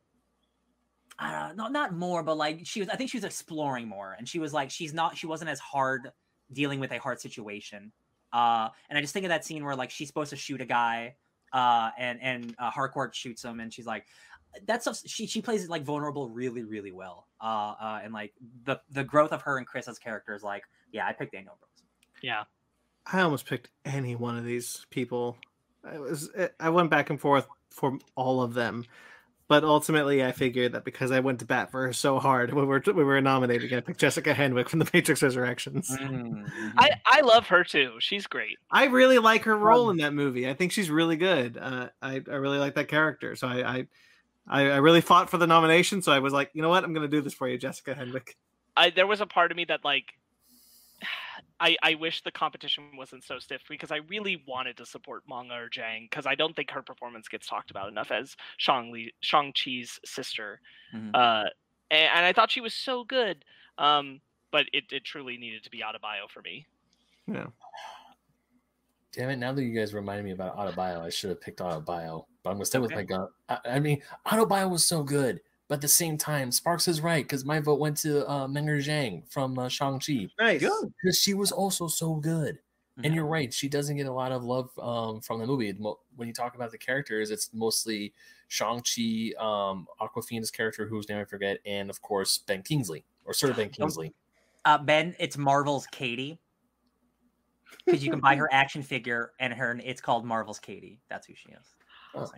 [1.18, 2.88] I don't know, not not more, but like she was.
[2.88, 5.16] I think she was exploring more, and she was like she's not.
[5.16, 6.12] She wasn't as hard
[6.52, 7.92] dealing with a hard situation.
[8.32, 10.66] Uh, and I just think of that scene where like she's supposed to shoot a
[10.66, 11.16] guy,
[11.52, 14.06] uh, and and uh, Harcourt shoots him, and she's like,
[14.66, 15.00] that's stuff.
[15.06, 17.26] She she plays it like vulnerable really really well.
[17.40, 18.32] Uh, uh, and like
[18.64, 21.82] the the growth of her and Chris as characters, like yeah, I picked Daniel Brooks.
[22.22, 22.44] Yeah.
[23.10, 25.38] I almost picked any one of these people.
[25.84, 26.30] I was
[26.60, 28.84] I went back and forth for all of them,
[29.48, 32.64] but ultimately I figured that because I went to bat for her so hard when
[32.64, 35.90] we were we were nominated, I picked Jessica Henwick from The Matrix Resurrections.
[35.90, 36.78] Mm-hmm.
[36.78, 37.94] I I love her too.
[37.98, 38.58] She's great.
[38.70, 40.48] I really like her role in that movie.
[40.48, 41.56] I think she's really good.
[41.56, 43.34] Uh, I I really like that character.
[43.34, 43.86] So I, I
[44.46, 46.02] I I really fought for the nomination.
[46.02, 48.34] So I was like, you know what, I'm gonna do this for you, Jessica Henwick.
[48.76, 50.12] I there was a part of me that like
[51.60, 55.68] I I wish the competition wasn't so stiff because I really wanted to support Meng'er
[55.70, 59.52] Zhang because I don't think her performance gets talked about enough as Shang Li Shang
[59.54, 60.60] Chi's sister.
[60.94, 61.10] Mhm.
[61.14, 61.48] Uh,
[61.90, 63.44] and, and I thought she was so good.
[63.78, 64.20] Um,
[64.50, 66.66] but it, it truly needed to be Adebayo for me.
[67.26, 67.46] Yeah.
[69.12, 69.36] Damn it!
[69.36, 72.26] Now that you guys reminded me about Adebayo, I should have picked Adebayo.
[72.42, 73.28] But I'm gonna stay with my gun.
[73.48, 77.24] I, I mean, Autobio was so good, but at the same time, Sparks is right
[77.24, 80.60] because my vote went to uh, Meng'er Zhang from uh, Shang Chi Nice.
[80.60, 82.58] because she was also so good.
[82.96, 83.14] And Mhm.
[83.14, 85.70] you're right, she doesn't get a lot of love um, from the movie.
[86.16, 88.12] When you talk about the characters, it's mostly
[88.48, 93.32] Shang Chi, um, Awkwafina's character, whose name I forget, and of course Ben Kingsley or
[93.34, 94.12] Sir Ben Kingsley.
[94.64, 96.40] Uh, Ben, it's Marvel's Katie.
[97.86, 101.00] Because you can buy her action figure and her it's called Marvel's Katie.
[101.08, 101.74] That's who she is.
[102.14, 102.20] Oh.
[102.20, 102.34] First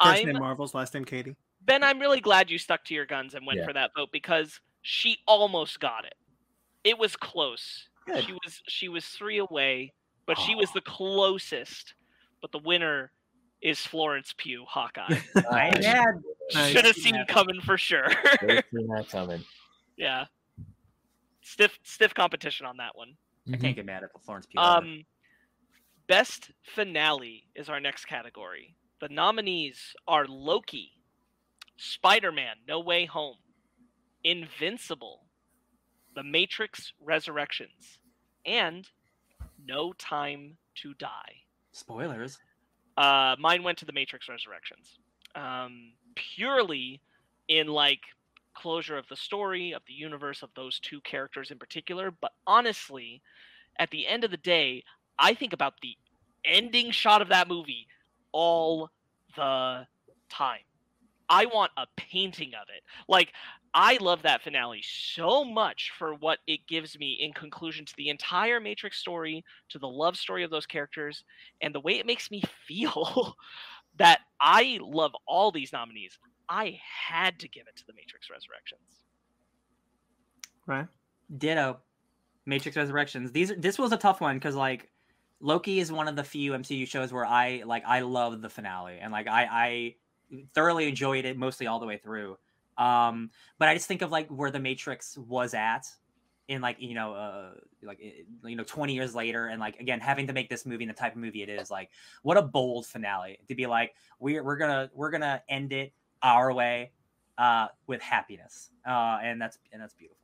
[0.00, 1.36] I'm name Marvel's, last name Katie.
[1.68, 1.84] Ben.
[1.84, 3.66] I'm really glad you stuck to your guns and went Yeah.
[3.66, 6.14] for that vote because she almost got it.
[6.84, 7.88] It was close.
[8.06, 8.24] Good.
[8.24, 9.92] She was she was three away,
[10.26, 11.94] but she was the closest.
[12.42, 13.12] But the winner
[13.60, 15.18] is Florence Pugh, Hawkeye.
[15.50, 15.84] I Nice.
[15.84, 16.06] had
[16.54, 16.72] Nice.
[16.72, 18.08] Should have seen coming for sure.
[18.42, 19.44] Never seen that coming.
[19.96, 20.24] yeah.
[21.42, 23.16] Stiff stiff competition on that one.
[23.46, 23.60] I Mhm.
[23.60, 24.60] can't get mad at Florence Pugh.
[24.60, 25.04] Um
[26.06, 28.74] best finale is our next category.
[29.00, 30.92] The nominees are Loki,
[31.78, 33.36] Spider-Man No Way Home,
[34.24, 35.24] Invincible,
[36.14, 37.98] The Matrix Resurrections,
[38.44, 38.86] and
[39.64, 41.08] No Time to Die.
[41.72, 42.38] Spoilers.
[42.96, 44.98] Uh, mine went to the Matrix Resurrections,
[45.34, 47.00] um, purely
[47.46, 48.00] in like
[48.54, 52.10] closure of the story of the universe of those two characters in particular.
[52.10, 53.22] But honestly,
[53.78, 54.82] at the end of the day,
[55.16, 55.96] I think about the
[56.44, 57.86] ending shot of that movie
[58.32, 58.90] all
[59.36, 59.86] the
[60.28, 60.58] time.
[61.28, 62.82] I want a painting of it.
[63.08, 63.32] Like
[63.74, 68.08] I love that finale so much for what it gives me in conclusion to the
[68.08, 71.24] entire Matrix story, to the love story of those characters,
[71.60, 73.36] and the way it makes me feel
[73.98, 76.18] that I love all these nominees.
[76.48, 79.02] I had to give it to the Matrix Resurrections.
[80.66, 80.86] Right.
[81.36, 81.78] Ditto.
[82.46, 83.30] Matrix Resurrections.
[83.30, 84.90] These this was a tough one because like
[85.40, 88.98] Loki is one of the few MCU shows where I like I love the finale
[89.00, 89.94] and like I I
[90.54, 92.36] thoroughly enjoyed it mostly all the way through.
[92.76, 95.86] Um, but I just think of like where the Matrix was at
[96.46, 97.50] in like you know uh
[97.82, 98.00] like
[98.44, 100.94] you know 20 years later and like again having to make this movie and the
[100.94, 101.90] type of movie it is like
[102.22, 105.92] what a bold finale to be like we're we're gonna we're gonna end it
[106.22, 106.90] our way
[107.36, 110.18] uh with happiness uh and that's and that's beautiful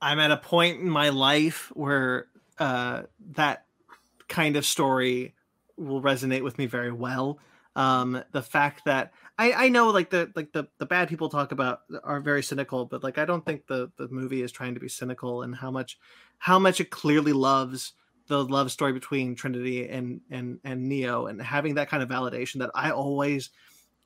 [0.00, 2.26] I'm at a point in my life where
[2.58, 3.66] uh, that
[4.28, 5.34] kind of story
[5.76, 7.38] will resonate with me very well.
[7.78, 11.52] Um, the fact that I, I know like the like the, the bad people talk
[11.52, 14.80] about are very cynical, but like I don't think the the movie is trying to
[14.80, 15.96] be cynical and how much
[16.38, 17.92] how much it clearly loves
[18.26, 22.58] the love story between Trinity and and and Neo and having that kind of validation
[22.58, 23.50] that I always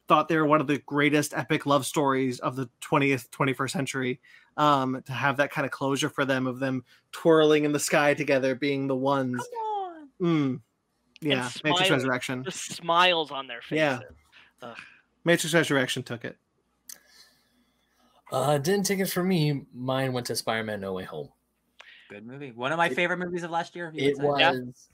[0.07, 4.20] thought they were one of the greatest epic love stories of the 20th 21st century.
[4.59, 8.12] Um to have that kind of closure for them of them twirling in the sky
[8.12, 9.42] together being the ones.
[10.20, 10.60] Mm,
[11.23, 14.01] yeah matrix resurrection The smiles on their faces.
[14.62, 14.75] Yeah.
[15.25, 16.36] matrix resurrection took it
[18.31, 19.67] Uh, didn't take it for me.
[19.75, 21.28] Mine went to Spider-Man: No Way Home.
[22.09, 22.51] Good movie.
[22.52, 23.92] One of my It- favorite movies of last year.
[23.94, 24.51] It would say.
[24.60, 24.89] was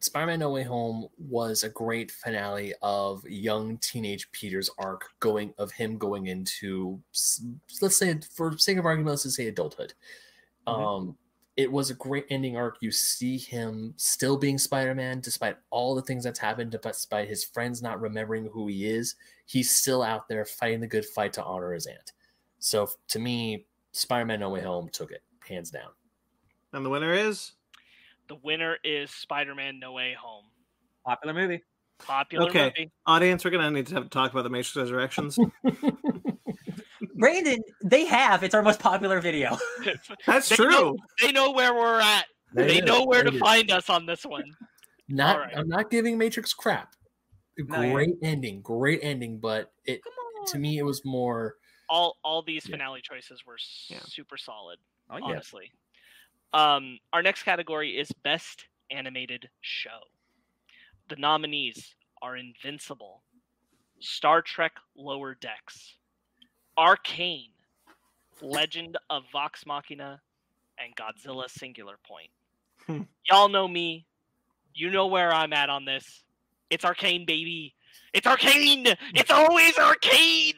[0.00, 5.72] Spider-Man: No Way Home was a great finale of young teenage Peter's arc, going of
[5.72, 7.00] him going into
[7.80, 9.94] let's say for sake of argument, let's just say adulthood.
[10.66, 10.72] Mhm.
[10.98, 11.18] Um,
[11.56, 12.76] it was a great ending arc.
[12.80, 17.82] You see him still being Spider-Man despite all the things that's happened, despite his friends
[17.82, 19.16] not remembering who he is.
[19.46, 22.12] He's still out there fighting the good fight to honor his aunt.
[22.58, 25.90] So to me, Spider-Man: No Way Home took it hands down.
[26.72, 27.52] and the winner is
[28.28, 30.44] The winner is Spider-Man: No Way Home.
[31.04, 31.62] Popular movie.
[31.98, 32.64] Popular Okay.
[32.76, 32.92] movie.
[33.06, 35.38] audience we're gonna need to have to talk about the matrix resurrections
[37.16, 38.42] Brandon, they have.
[38.42, 39.58] It's our most popular video.
[40.26, 42.26] that's They true know- they know where we're at.
[42.54, 43.06] They It know is.
[43.06, 43.40] where to It is.
[43.40, 44.44] find us on this one.
[45.08, 45.56] Not, Alright.
[45.56, 46.94] I'm not giving Matrix crap.
[47.58, 47.92] No, yeah.
[47.92, 50.00] Great ending, great ending, but it
[50.48, 51.56] to me it was more.
[51.88, 52.72] all all these Yeah.
[52.76, 53.58] finale choices were
[53.88, 54.00] Yeah.
[54.04, 54.78] super solid.
[55.10, 55.24] Oh yeah.
[55.24, 55.70] honestly.
[56.54, 60.00] Um, our next category is Best Animated Show.
[61.08, 63.22] The nominees are Invincible,
[64.00, 65.96] Star Trek Lower Decks,
[66.78, 67.50] Arcane,
[68.40, 70.20] Legend of Vox Machina,
[70.78, 72.30] and Godzilla Singular Point.
[72.86, 73.02] Hmm.
[73.30, 74.06] Y'all know me.
[74.74, 76.24] You know where I'm at on this.
[76.70, 77.74] It's Arcane, baby.
[78.12, 78.86] It's Arcane.
[79.14, 80.54] It's always Arcane.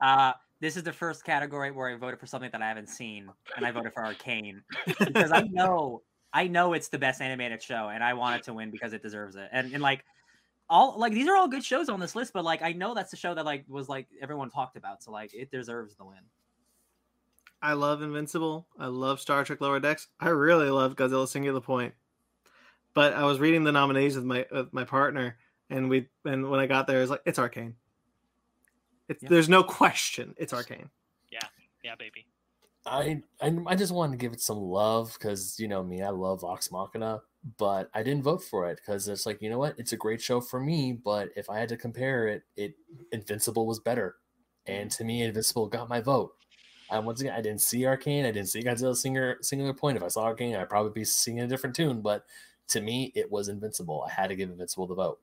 [0.00, 3.28] Uh, this is the first category where I voted for something that I haven't seen,
[3.56, 4.62] and I voted for Arcane
[4.98, 6.02] because I know
[6.32, 9.02] I know it's the best animated show, and I want it to win because it
[9.02, 9.48] deserves it.
[9.52, 10.04] And and like
[10.70, 13.10] all like these are all good shows on this list, but like I know that's
[13.10, 16.20] the show that like was like everyone talked about, so like it deserves the win.
[17.60, 18.66] I love Invincible.
[18.78, 20.08] I love Star Trek Lower Decks.
[20.18, 21.92] I really love Godzilla Singular Point.
[22.94, 25.36] But I was reading the nominees with my with my partner,
[25.68, 27.74] and we and when I got there, it was like it's Arcane.
[29.08, 29.28] It's Yeah.
[29.28, 30.34] there's no question.
[30.38, 30.88] It's Arcane.
[31.30, 31.40] yeah,
[31.84, 32.26] yeah, baby.
[32.86, 36.10] I I, I just wanted to give it some love because you know me, I
[36.10, 37.20] love Vox Machina,
[37.58, 40.20] but I didn't vote for it because it's like you know what, it's a great
[40.20, 42.74] show for me, but if I had to compare it, it
[43.12, 44.16] Invincible was better,
[44.66, 46.32] and to me, Invincible got my vote.
[46.90, 49.96] And once again, I didn't see Arcane, I didn't see Godzilla Singer Singular Point.
[49.96, 52.24] If I saw Arcane, I'd probably be singing a different tune, but
[52.68, 54.04] to me, it was Invincible.
[54.08, 55.20] I had to give Invincible the vote.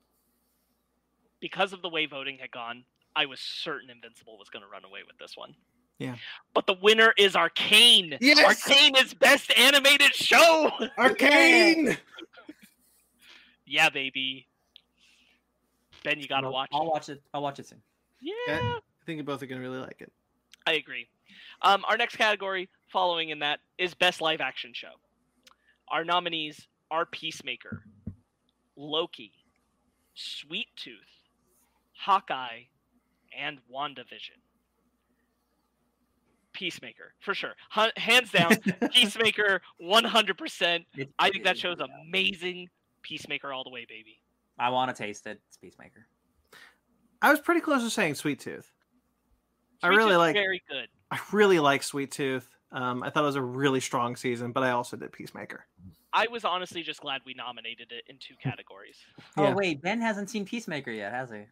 [1.40, 2.84] because of the way voting had gone,
[3.16, 5.56] I was certain Invincible was going to run away with this one.
[6.00, 6.16] Yeah.
[6.54, 8.18] But the winner is Arcane.
[8.22, 8.40] Yes!
[8.70, 10.70] Arcane is best animated show.
[10.98, 11.98] Arcane.
[13.66, 14.48] yeah, baby.
[16.04, 16.70] Ben, you got to I'll- watch.
[16.74, 16.86] I'll it.
[16.90, 17.22] watch it.
[17.34, 17.82] I'll watch it soon.
[18.22, 20.12] Yeah, I think you both are gonna really like it.
[20.66, 21.08] I agree.
[21.62, 24.94] Um, our next category, following in that, is best live action show.
[25.90, 27.84] Our nominees are Peacemaker,
[28.76, 29.32] Loki,
[30.16, 30.96] Sweet Tooth,
[32.00, 32.64] Hawkeye,
[33.38, 34.40] and WandaVision.
[36.58, 37.54] Peacemaker, for sure.
[37.70, 38.56] Hun- hands down,
[38.92, 40.86] Peacemaker, 100%.
[41.20, 42.70] I think that show's amazing.
[43.04, 44.18] Peacemaker all the way, baby.
[44.58, 45.40] I want to taste it.
[45.48, 46.08] It's Peacemaker.
[47.22, 48.72] I was pretty close to saying Sweet Tooth.
[49.84, 50.88] I really Tooth's like- Very good.
[51.12, 52.50] I really like Sweet Tooth.
[52.72, 55.64] Um, I thought it was a really strong season, but I also did Peacemaker.
[56.12, 58.98] I was honestly just glad we nominated it in two categories.
[59.38, 59.52] Yeah.
[59.52, 61.44] Oh wait, Ben hasn't seen Peacemaker yet, has he?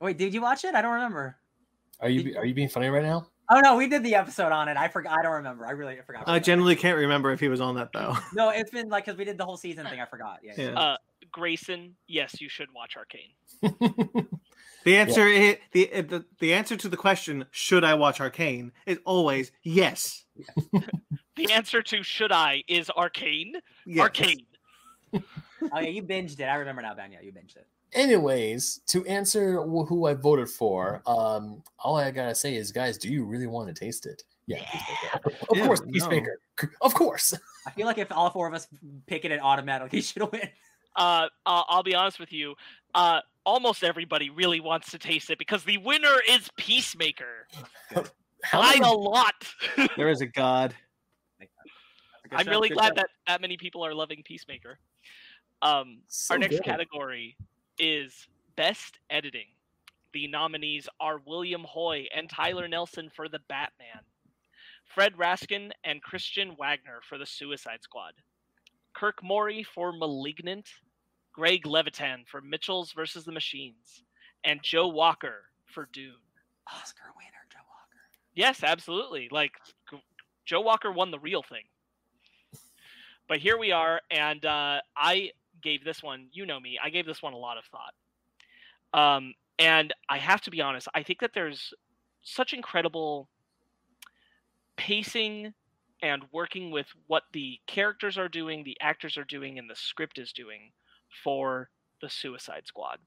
[0.00, 0.74] Wait, did you watch it?
[0.74, 1.36] I don't remember.
[2.00, 3.28] Are you are you being funny right now?
[3.50, 4.76] Oh no, we did the episode on it.
[4.76, 5.18] I forgot.
[5.18, 5.66] I don't remember.
[5.66, 6.24] I really forgot.
[6.26, 8.16] I generally can't remember if he was on that though.
[8.34, 10.00] No, it's been like because we did the whole season thing.
[10.00, 10.40] I forgot.
[10.42, 10.52] Yeah.
[10.56, 10.78] Yeah.
[10.78, 10.96] Uh,
[11.32, 13.30] Grayson, yes, you should watch Arcane.
[14.84, 18.72] The answer i- the, uh, the the answer to the question should I watch Arcane
[18.86, 20.24] is always yes.
[21.36, 23.54] The answer to should I is Arcane.
[23.84, 24.02] yes.
[24.02, 24.46] Arcane.
[25.14, 25.20] Oh
[25.74, 26.44] yeah, you binged it.
[26.44, 27.12] I remember now, Ben.
[27.12, 27.66] Yeah, you binged it.
[27.92, 33.08] Anyways, to answer who I voted for, um, all I gotta say is, guys, do
[33.08, 34.22] you really want to taste it?
[34.46, 35.36] Yeah, Peacemaker.
[35.50, 35.92] of Yeah, course, no.
[35.92, 36.40] Peacemaker.
[36.80, 37.34] Of course.
[37.66, 38.66] I feel like if all four of us
[39.06, 40.48] pick it, it automatically should win.
[40.96, 42.54] Uh, uh, I'll be honest with you.
[42.94, 47.46] Uh, almost everybody really wants to taste it because the winner is Peacemaker
[48.42, 49.34] How by a lot.
[49.96, 50.74] There is a god.
[52.32, 54.78] I'm really glad that that many people are loving Peacemaker.
[55.62, 56.64] Um, so our next good.
[56.64, 57.36] category
[57.78, 59.46] is best editing,
[60.12, 64.02] the nominees are William Hoy and Tyler Nelson for The Batman,
[64.84, 68.14] Fred Raskin and Christian Wagner for The Suicide Squad,
[68.94, 70.66] Kirk Morri for Malignant,
[71.32, 74.02] Greg Levitan for Mitchells versus the Machines,
[74.44, 76.14] and Joe Walker for Dune.
[76.66, 78.02] Oscar winner Joe Walker.
[78.34, 79.28] Yes, absolutely.
[79.30, 79.52] Like
[80.44, 81.64] Joe Walker won the real thing.
[83.28, 86.28] But here we are, and uh, I gave this one.
[86.32, 86.78] You know me.
[86.82, 89.16] I gave this one a lot of thought.
[89.16, 90.88] Um, and I have to be honest.
[90.94, 91.72] I think that there's
[92.22, 93.28] such incredible
[94.76, 95.54] pacing
[96.02, 100.18] and working with what the characters are doing, the actors are doing, and the script
[100.18, 100.70] is doing
[101.24, 101.70] for
[102.00, 102.98] the Suicide Squad.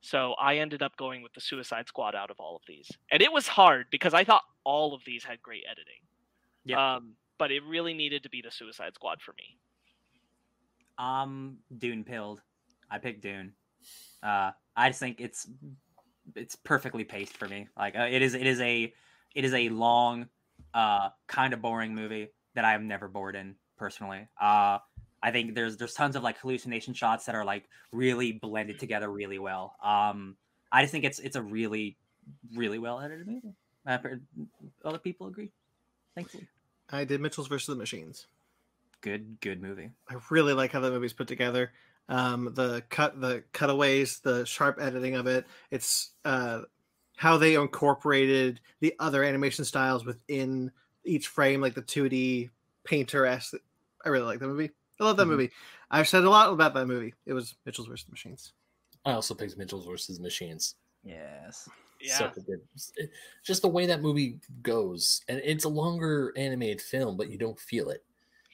[0.00, 2.90] So I ended up going with the Suicide Squad out of all of these.
[3.12, 6.00] And it was hard because I thought all of these had great editing.
[6.64, 6.96] Yeah.
[6.96, 9.58] Um, but it really needed to be the Suicide Squad for me.
[11.00, 12.42] Um, Dune pilled.
[12.90, 13.54] I picked Dune.
[14.22, 15.48] Uh, I just think it's
[16.36, 17.68] it's perfectly paced for me.
[17.76, 18.92] Like uh, it is it is a
[19.34, 20.28] it is a long,
[20.74, 24.28] uh, kind of boring movie that I am never bored in personally.
[24.40, 24.78] Uh,
[25.22, 29.10] I think there's there's tons of like hallucination shots that are like really blended together
[29.10, 29.76] really well.
[29.82, 30.36] Um,
[30.70, 31.96] I just think it's it's a really
[32.54, 33.54] really well edited movie.
[33.86, 34.22] I've heard
[34.84, 35.52] other people agree.
[36.14, 36.46] Thankfully,
[36.90, 38.26] I did Mitchell's versus the Machines.
[39.00, 39.90] Good good movie.
[40.08, 41.72] I really like how the movie's put together.
[42.08, 45.46] Um, the cut, the cutaways, the sharp editing of it.
[45.70, 46.62] It's uh,
[47.16, 50.72] how they incorporated the other animation styles within
[51.04, 52.50] each frame, like the 2D
[52.84, 53.54] painter esque.
[54.04, 54.70] I really like the movie.
[55.00, 55.30] I love that Mhm.
[55.30, 55.50] movie.
[55.90, 57.14] I've said a lot about that movie.
[57.26, 58.52] It was Mitchell's versus the Machines.
[59.04, 60.74] I also picked Mitchell's versus Machines.
[61.04, 61.68] Yes.
[62.00, 62.18] Yeah.
[62.18, 62.60] Such a good,
[62.96, 63.10] it-
[63.44, 67.58] just the way that movie goes, and it's a longer animated film, but you don't
[67.58, 68.04] feel it.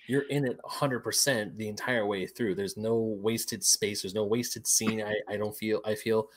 [0.09, 2.55] You're in it 100% the entire way through.
[2.55, 4.03] There's no wasted space.
[4.03, 5.03] There's no wasted scene.
[5.03, 5.81] I, I don't feel.
[5.85, 6.29] I feel,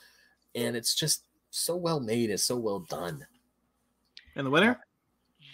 [0.54, 2.30] and it's just so well made.
[2.30, 3.26] It's so well done.
[4.36, 4.80] And the winner?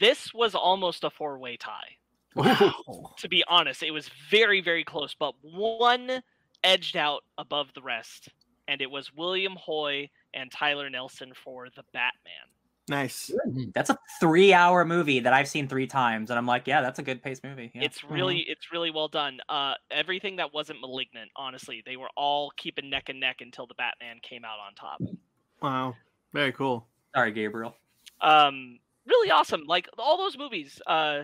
[0.01, 1.97] This was almost a four way tie.
[2.35, 3.15] Wow.
[3.19, 6.23] To be honest, it was very, very close, but one
[6.65, 8.29] edged out above the rest.
[8.69, 12.49] And it was William Hoy and Tyler Nelson for The Batman.
[12.89, 13.33] Nice.
[13.75, 17.03] That's a three-hour movie that I've seen three times, and I'm like, yeah, that's a
[17.03, 17.73] good paced movie.
[17.75, 17.83] Yeah.
[17.83, 19.41] It's really, it's really well done.
[19.49, 23.75] Uh, everything that wasn't malignant, honestly, they were all keeping neck and neck until the
[23.75, 25.01] Batman came out on top.
[25.61, 25.97] Wow.
[26.33, 26.87] Very cool.
[27.15, 27.75] sorry, Gabriel.
[28.21, 29.65] Um, really awesome.
[29.67, 31.23] Like all those movies, uh,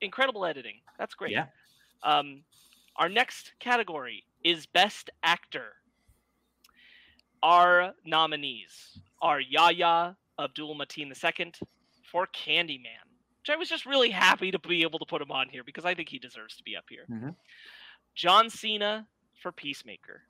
[0.00, 0.80] incredible editing.
[0.98, 1.32] That's great.
[1.32, 1.46] Yeah.
[2.02, 2.42] Um,
[2.96, 5.74] our next category is Best Actor.
[7.42, 11.52] Our nominees are Yahya Abdul Mateen II
[12.10, 13.06] for Candyman,
[13.40, 15.84] which I was just really happy to be able to put him on here because
[15.84, 17.06] I think he deserves to be up here.
[17.10, 17.36] Mhm.
[18.14, 19.06] John Cena
[19.42, 20.22] for Peacemaker.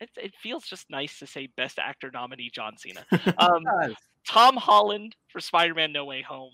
[0.00, 3.06] It, it feels just nice to say Best Actor nominee John Cena.
[3.38, 3.62] Um,
[4.26, 6.52] Tom Holland for Spider-Man: No Way Home,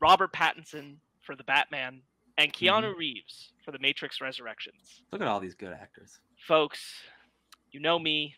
[0.00, 2.02] Robert Pattinson for The Batman,
[2.36, 5.02] and Keanu Reeves for The Matrix Resurrections.
[5.12, 6.20] Look at all these good actors.
[6.46, 6.80] Folks,
[7.70, 8.34] you know me.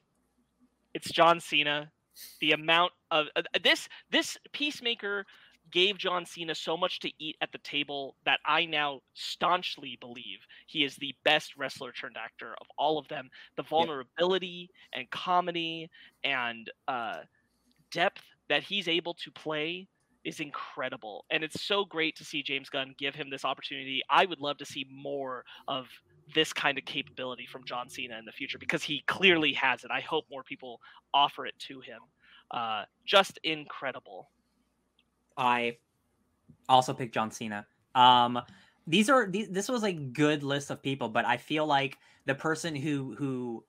[0.95, 1.91] It's John Cena.
[2.41, 5.27] The amount of uh, this this Peacemaker
[5.71, 10.39] gave John Cena so much to eat at the table that I now staunchly believe
[10.67, 13.31] he is the best wrestler turned actor of all of them.
[13.57, 15.89] The vulnerability and comedy
[16.25, 17.21] and uh,
[17.93, 19.87] depth that he's able to play
[20.25, 21.25] is incredible.
[21.31, 24.03] And it's so great to see James Gunn give him this opportunity.
[24.11, 25.87] I would love to see more of
[26.35, 29.91] this kind of capability from John Cena in the future because he clearly has it.
[29.91, 30.81] I hope more people
[31.15, 32.01] offer it to him.
[32.51, 34.31] Uh, just incredible.
[35.37, 35.79] I
[36.69, 37.67] also picked John Cena.
[37.95, 38.41] Um,
[38.87, 42.35] these are these, this was a good list of people, but I feel like the
[42.35, 43.65] person who who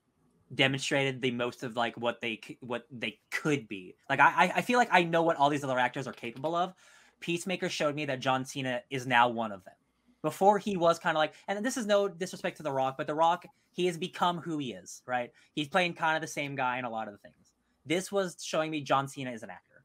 [0.55, 3.95] demonstrated the most of like what they what they could be.
[4.09, 6.55] Like I I- I feel like I know what all these other actors are capable
[6.55, 6.73] of.
[7.19, 9.75] Peacemaker showed me that John Cena is now one of them.
[10.21, 13.07] Before he was kind of like, and this is no disrespect to The Rock, but
[13.07, 15.01] The Rock he has become who he is.
[15.05, 15.31] Right?
[15.53, 17.53] He's playing kind of the same guy in a lot of the things.
[17.85, 19.83] This was showing me John Cena is an actor.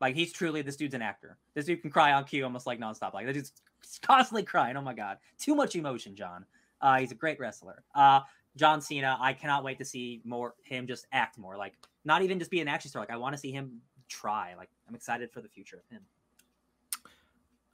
[0.00, 1.38] Like he's truly this dude's an actor.
[1.54, 3.14] This dude can cry on cue almost like nonstop.
[3.14, 3.52] Like this dude's
[4.02, 4.76] constantly crying.
[4.76, 6.44] Oh my god, too much emotion, John.
[6.80, 7.82] Uh, he's a great wrestler.
[7.94, 8.20] Uh,
[8.56, 9.16] John Cena.
[9.20, 11.56] I cannot wait to see more him just act more.
[11.56, 11.74] Like
[12.04, 13.02] not even just be an action star.
[13.02, 14.54] Like I want to see him try.
[14.56, 16.02] Like I'm excited for the future of him.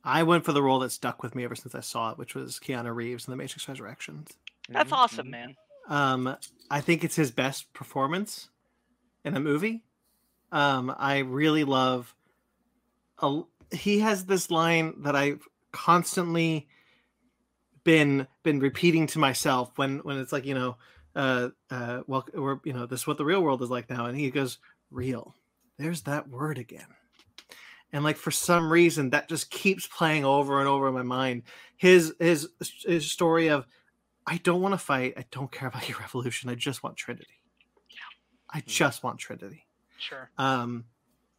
[0.04, 2.34] I went for the role that stuck with me ever since I saw it, which
[2.34, 4.30] was Keanu Reeves in The Matrix Resurrections.
[4.68, 5.56] That's Mhm, awesome, man.
[5.88, 6.36] Um,
[6.70, 8.48] I think it's his best performance
[9.24, 9.82] in a movie.
[10.50, 12.14] Um, I really love.
[13.18, 16.68] A, he has this line that I've constantly
[17.84, 20.76] been been repeating to myself when when it's like you know
[21.14, 24.06] uh, uh, well, we're you know, this is what the real world is like now,
[24.06, 24.58] and he goes,
[24.90, 25.34] real.
[25.78, 26.86] There's that word again.
[27.92, 31.42] And like for some reason, that just keeps playing over and over in my mind.
[31.76, 32.48] His his
[32.84, 33.66] his story of,
[34.26, 35.14] I don't want to fight.
[35.16, 36.48] I don't care about your revolution.
[36.48, 37.40] I just want Trinity.
[37.90, 37.96] yeah
[38.50, 39.66] I just want Trinity.
[39.98, 40.30] Sure.
[40.38, 40.84] Um,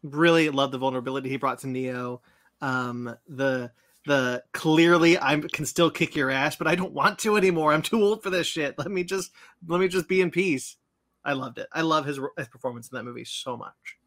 [0.03, 2.22] really love the vulnerability he brought to Neo.
[2.61, 3.72] Um, the
[4.06, 7.73] the clearly I can still kick your ass, but I don't want to anymore.
[7.73, 8.77] I'm too old for this shit.
[8.77, 9.32] Let me just
[9.67, 10.75] let me just be in peace.
[11.25, 11.67] I loved it.
[11.72, 13.98] I love his his performance in that movie so much.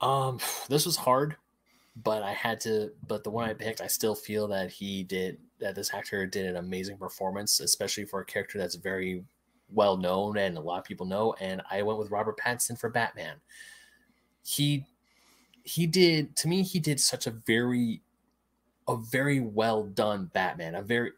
[0.00, 0.38] Um,
[0.68, 1.36] this was hard,
[2.02, 2.92] but I had to.
[3.06, 5.74] But the one I picked, I still feel that he did that.
[5.74, 9.24] This actor did an amazing performance, especially for a character that's very
[9.72, 11.34] well known and a lot of people know.
[11.40, 13.36] And I went with Robert Pattinson for Batman.
[14.44, 14.84] He
[15.64, 16.62] he did to me.
[16.62, 18.02] He did such a very
[18.88, 20.74] a very well done Batman.
[20.74, 21.12] A very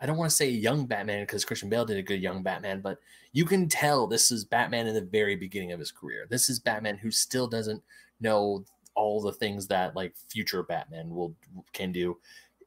[0.00, 2.80] I don't want to say young Batman because Christian Bale did a good young Batman,
[2.80, 2.98] but
[3.32, 6.26] you can tell this is Batman in the very beginning of his career.
[6.30, 7.82] This is Batman who still doesn't
[8.20, 8.64] know
[8.94, 11.34] all the things that like future Batman will
[11.72, 12.18] can do,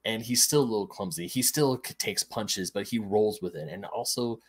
[0.06, 1.28] and he's still a little clumsy.
[1.28, 3.68] He still takes punches, but he rolls with it.
[3.70, 4.40] And also,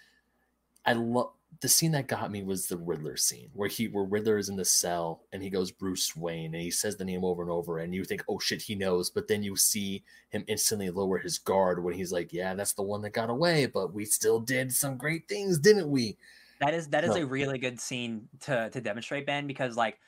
[0.84, 4.38] I love the scene that got me was the Riddler scene where he where Riddler
[4.38, 7.42] is in the cell and he goes Bruce Wayne and he says the name over
[7.42, 10.88] and over and you think oh shit he knows but then you see him instantly
[10.88, 14.06] lower his guard when he's like yeah that's the one that got away but we
[14.06, 16.16] still did some great things didn't we
[16.58, 17.22] That is that is No.
[17.22, 20.00] a really good scene to to demonstrate Ben because like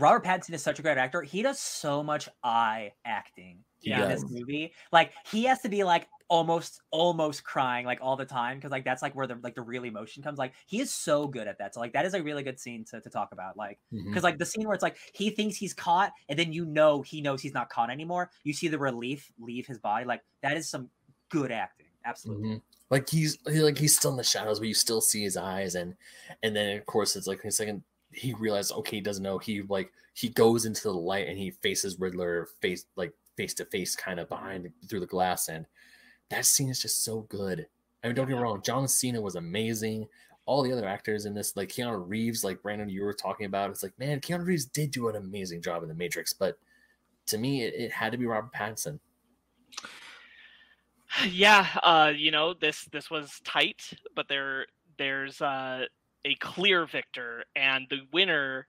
[0.00, 1.22] Robert Pattinson is such a great actor.
[1.22, 4.72] He does so much eye acting He in this movie.
[4.92, 8.84] Like he has to be like almost almost crying like all the time because like
[8.84, 10.38] that's like where the like the real emotion comes.
[10.38, 11.74] Like he is so good at that.
[11.74, 13.56] So like that is a really good scene to, to talk about.
[13.56, 16.64] Like because like the scene where it's like he thinks he's caught and then you
[16.64, 18.30] know he knows he's not caught anymore.
[18.44, 20.04] You see the relief leave his body.
[20.04, 20.88] Like that is some
[21.28, 21.86] good acting.
[22.04, 22.48] Absolutely.
[22.48, 22.62] Mhm.
[22.90, 25.76] Like he's he, like he's still in the shadows, but you still see his eyes,
[25.76, 25.94] and
[26.42, 29.62] and then of course it's like a second he realizes okay he doesn't know he
[29.62, 33.96] like he goes into the light and he faces Riddler face like face to face
[33.96, 35.66] kind of behind through the glass, and
[36.28, 37.66] that scene is just so good.
[38.02, 40.08] I mean, don't get me wrong, John Cena was amazing.
[40.46, 43.70] All the other actors in this, like Keanu Reeves, like Brandon, you were talking about,
[43.70, 46.58] it's like man, Keanu Reeves did do an amazing job in The Matrix, but
[47.26, 48.98] to me, it, it had to be Robert Pattinson.
[51.28, 53.82] yeah uh you know this this was tight
[54.14, 54.64] but there
[54.96, 55.84] there's uh
[56.24, 58.66] a clear victor and the winner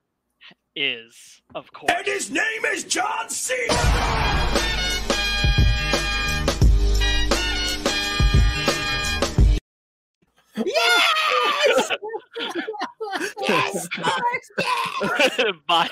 [0.75, 3.67] is of course And his name is John Cena!
[10.63, 11.91] Yes!
[13.41, 13.87] yes!
[14.59, 15.41] yes!
[15.67, 15.89] by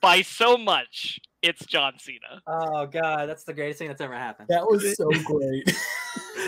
[0.00, 4.48] by so much it's john cena Oh god, that's the greatest thing that's ever happened.
[4.48, 5.76] That was so great.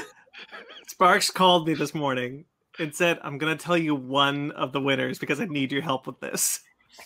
[0.87, 2.45] Sparks called me this morning
[2.79, 6.07] and said, "I'm gonna tell you one of the winners because I need your help
[6.07, 6.61] with this."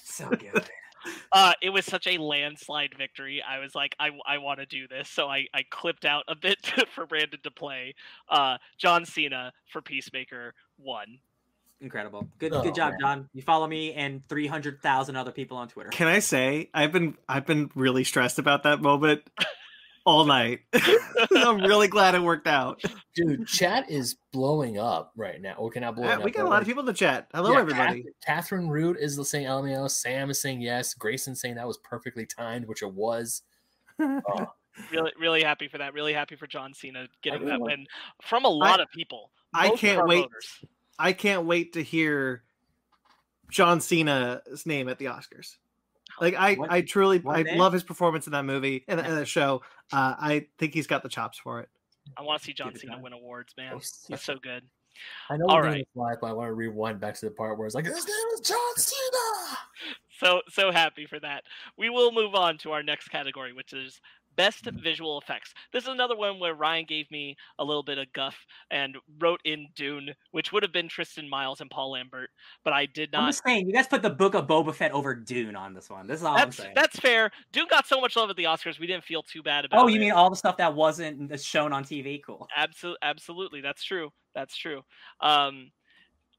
[0.04, 0.68] So good.
[1.32, 4.86] uh it was such a landslide victory i was like i, I want to do
[4.86, 7.94] this so I, I clipped out a bit for brandon to play
[8.28, 11.18] uh john cena for peacemaker won
[11.80, 12.28] Incredible.
[12.38, 13.00] Good Oh, good job, man.
[13.00, 13.28] John.
[13.34, 15.90] You follow me and 300,000 other people on Twitter.
[15.90, 19.28] Can I say I've been I've been really stressed about that moment
[20.04, 20.60] all night.
[21.36, 22.82] I'm really glad it worked out.
[23.14, 25.54] Dude, chat is blowing up right now.
[25.58, 26.24] Okay, not blowing Yeah, up.
[26.24, 27.28] we got a lot like, of people in the chat.
[27.34, 28.04] Hello, yeah, everybody.
[28.24, 29.90] Catherine Root is saying LMAO.
[29.90, 30.94] Sam is saying yes.
[30.94, 33.42] Grayson saying that was perfectly timed, which it was.
[34.00, 34.46] Oh,
[34.90, 37.86] really really happy for that really happy for john cena getting that win
[38.22, 40.22] from a lot of people I can't wait.
[40.22, 40.64] voters.
[40.98, 42.42] I can't wait to hear
[43.50, 45.56] John Cena's name at the Oscars.
[46.20, 47.58] Like I, What- I truly, what I name?
[47.58, 49.62] love his performance in that movie and in that show.
[49.92, 51.68] Uh, I think he's got the chops for it.
[52.16, 54.62] i want to see john cena win awards man he's so good
[55.30, 55.78] I know All we're doing right.
[55.94, 57.94] this live, but I want to rewind back to the part where it's like, his
[57.94, 59.58] name is John Cena.
[60.22, 61.42] so so happy for that
[61.76, 64.00] we will move on to our next category which is
[64.36, 64.80] best Mm-hmm.
[64.80, 68.36] visual effects this is another one where ryan gave me a little bit of guff
[68.70, 72.30] and wrote in dune which would have been tristan myles and paul lambert
[72.62, 73.22] but i did not.
[73.22, 75.90] I'm just saying, you guys put the book of Boba Fett over Dune on this
[75.90, 76.06] one.
[76.06, 76.72] This is all I'm that's saying.
[76.74, 79.64] that's fair dune got so much love at the oscars we didn't feel too bad
[79.64, 82.20] about oh, it you mean all the stuff that wasn't shown on TV?
[82.24, 82.46] Cool.
[82.56, 83.60] Absolutely, absolutely.
[83.60, 84.10] That's true.
[84.34, 84.82] That's true.
[85.20, 85.70] Um,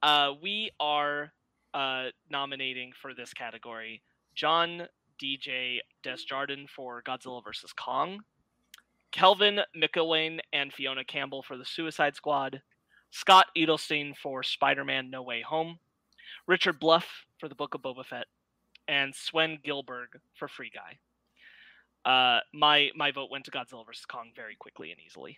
[0.02, 1.32] uh, we are
[1.74, 4.02] uh, nominating for this category
[4.36, 4.88] John
[5.24, 7.72] DJ Desjardins for Godzilla vs.
[7.74, 8.24] Kong,
[9.11, 12.61] Kelvin McIlwain and Fiona Campbell for the Suicide Squad,
[13.11, 15.80] Scott Edelstein for Spider-Man: No Way Home,
[16.48, 18.26] Richard Bluff for the Book of Boba Fett,
[18.88, 20.98] and Swen Gillberg for Free Guy.
[22.10, 24.06] Uh, my my vote went to Godzilla vs.
[24.06, 25.38] Kong very quickly and easily.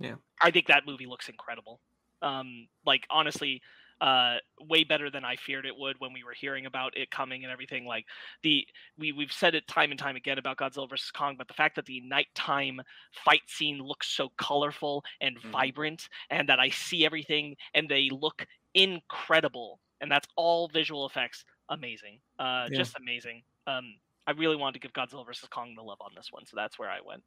[0.00, 0.16] Yeah.
[0.40, 1.80] I think that movie looks incredible.
[2.20, 3.62] Um, like honestly,
[4.00, 7.44] uh, way better than I feared it would when we were hearing about it coming
[7.44, 7.84] and everything.
[7.86, 8.06] Like
[8.42, 11.54] the we we've said it time and time again about Godzilla vs Kong, but the
[11.54, 12.80] fact that the nighttime
[13.12, 15.52] fight scene looks so colorful and Mhm.
[15.52, 21.44] vibrant, and that I see everything and they look incredible, and that's all visual effects,
[21.68, 22.70] amazing, uh, Yeah.
[22.70, 23.42] just amazing.
[23.66, 23.96] Um,
[24.26, 26.78] I really wanted to give Godzilla vs Kong the love on this one, so that's
[26.78, 27.24] where I went.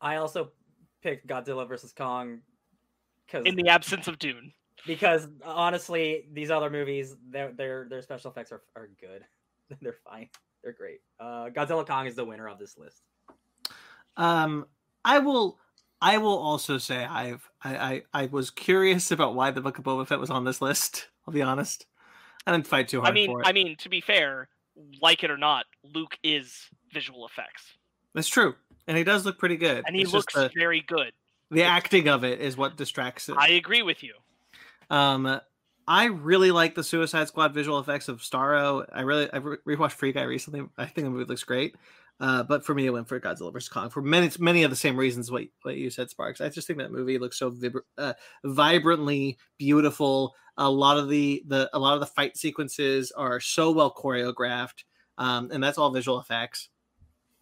[0.00, 0.52] I also
[1.02, 2.42] picked Godzilla versus Kong
[3.26, 4.52] because In the absence of Dune,
[4.86, 9.24] because honestly, these other movies, their their their special effects are are good.
[9.80, 10.28] They're fine.
[10.62, 11.00] They're great.
[11.18, 13.02] Uh, Godzilla Kong is the winner of this list.
[14.16, 14.66] Um,
[15.04, 15.58] I will.
[16.00, 19.84] I will also say I've I, I I was curious about why the Book of
[19.84, 21.08] Boba Fett was on this list.
[21.26, 21.86] I'll be honest.
[22.46, 23.46] I didn't fight too hard I mean, for it.
[23.46, 24.48] I mean, to be fair,
[25.00, 27.72] like it or not, Luke is visual effects,
[28.14, 28.54] That's true,
[28.86, 29.82] and he does look pretty good.
[29.86, 31.12] and he It's looks the, very good.
[31.50, 33.36] The acting of it is what distracts it.
[33.38, 34.14] I agree with you.
[34.90, 35.40] Um,
[35.86, 38.86] I really like the Suicide Squad visual effects of Starro.
[38.92, 40.62] I really I rewatched Free Guy recently.
[40.78, 41.76] I think the movie looks great.
[42.20, 44.76] Uh, but for me, it went for Godzilla vs Kong for many many of the
[44.76, 46.40] same reasons what what you said, Sparks.
[46.40, 48.14] I just think that movie looks so vibr- uh,
[48.44, 50.34] vibrantly beautiful.
[50.56, 54.84] A lot of the the a lot of the fight sequences are so well choreographed,
[55.18, 56.68] um, and that's all visual effects.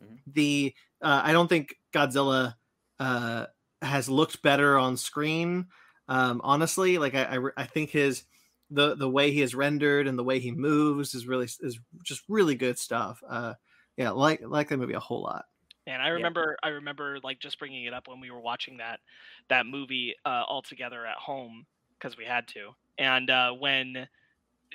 [0.03, 0.19] Mhm.
[0.27, 2.55] The uh, I don't think Godzilla
[2.99, 3.47] uh,
[3.83, 5.69] has looked better on screen.
[6.09, 8.25] Um, honestly, like I, I, I think his
[8.71, 12.23] the the way he is rendered and the way he moves is really is just
[12.29, 13.23] really good stuff.
[13.29, 13.55] Uh,
[13.97, 15.45] yeah, like like that movie a whole lot.
[15.87, 19.01] And I remember, I remember like just bringing it up when we were watching that
[19.49, 21.67] that movie uh, all together at home
[21.99, 22.71] because we had to.
[22.99, 24.09] And uh, when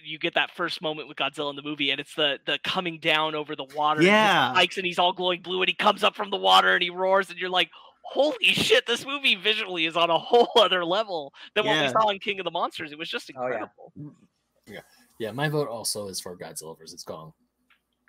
[0.03, 2.99] you get that first moment with Godzilla in the movie, and it's the the coming
[2.99, 4.51] down over the water, and he Yeah.
[4.51, 6.89] spikes and he's all glowing blue, and he comes up from the water and he
[6.89, 7.69] roars, and you're like,
[8.09, 12.09] holy shit, this movie visually is on a whole other level than what we saw
[12.09, 12.91] in King of the Monsters.
[12.91, 13.45] It was just Oh, yeah.
[13.47, 13.91] incredible.
[13.99, 14.73] Mm-hmm.
[15.19, 17.33] Yeah, my vote also is for Godzilla versus Kong.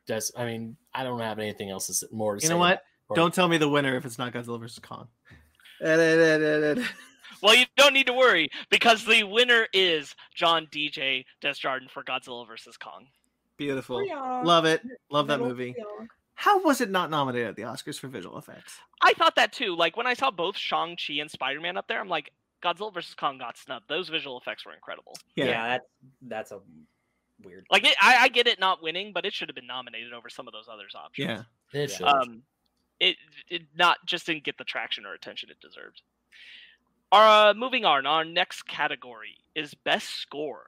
[0.06, 2.52] Just, I mean, I don't have anything else to say, more to You say.
[2.54, 2.82] know what?
[3.08, 5.08] or- Don't tell me the winner if it's not Godzilla vs Kong.
[7.40, 12.44] Well, you don't need to worry because the winner is John DJ Desjardins for Godzilla
[12.46, 13.06] vs Kong.
[13.56, 14.04] Beautiful.
[14.44, 14.82] Love it.
[15.10, 15.74] Love that movie.
[16.38, 18.78] How was it not nominated at the Oscars for visual effects?
[19.02, 19.74] I thought that too.
[19.74, 22.30] Like when I saw both Shang Chi and Spider Man up there, I'm like,
[22.62, 23.86] Godzilla vs Kong got snubbed.
[23.88, 25.16] Those visual effects were incredible.
[25.34, 25.86] Yeah, that's
[26.22, 26.60] that's a
[27.42, 27.66] weird.
[27.72, 30.28] Like it, I, I get it not winning, but it should have been nominated over
[30.28, 31.28] some of those others options.
[31.28, 31.42] Yeah.
[31.80, 32.06] It should.
[32.06, 32.42] Um,
[33.00, 33.16] it
[33.48, 36.02] it not just didn't get the traction or attention it deserved.
[37.10, 40.66] Uh, moving on, our next category is best score,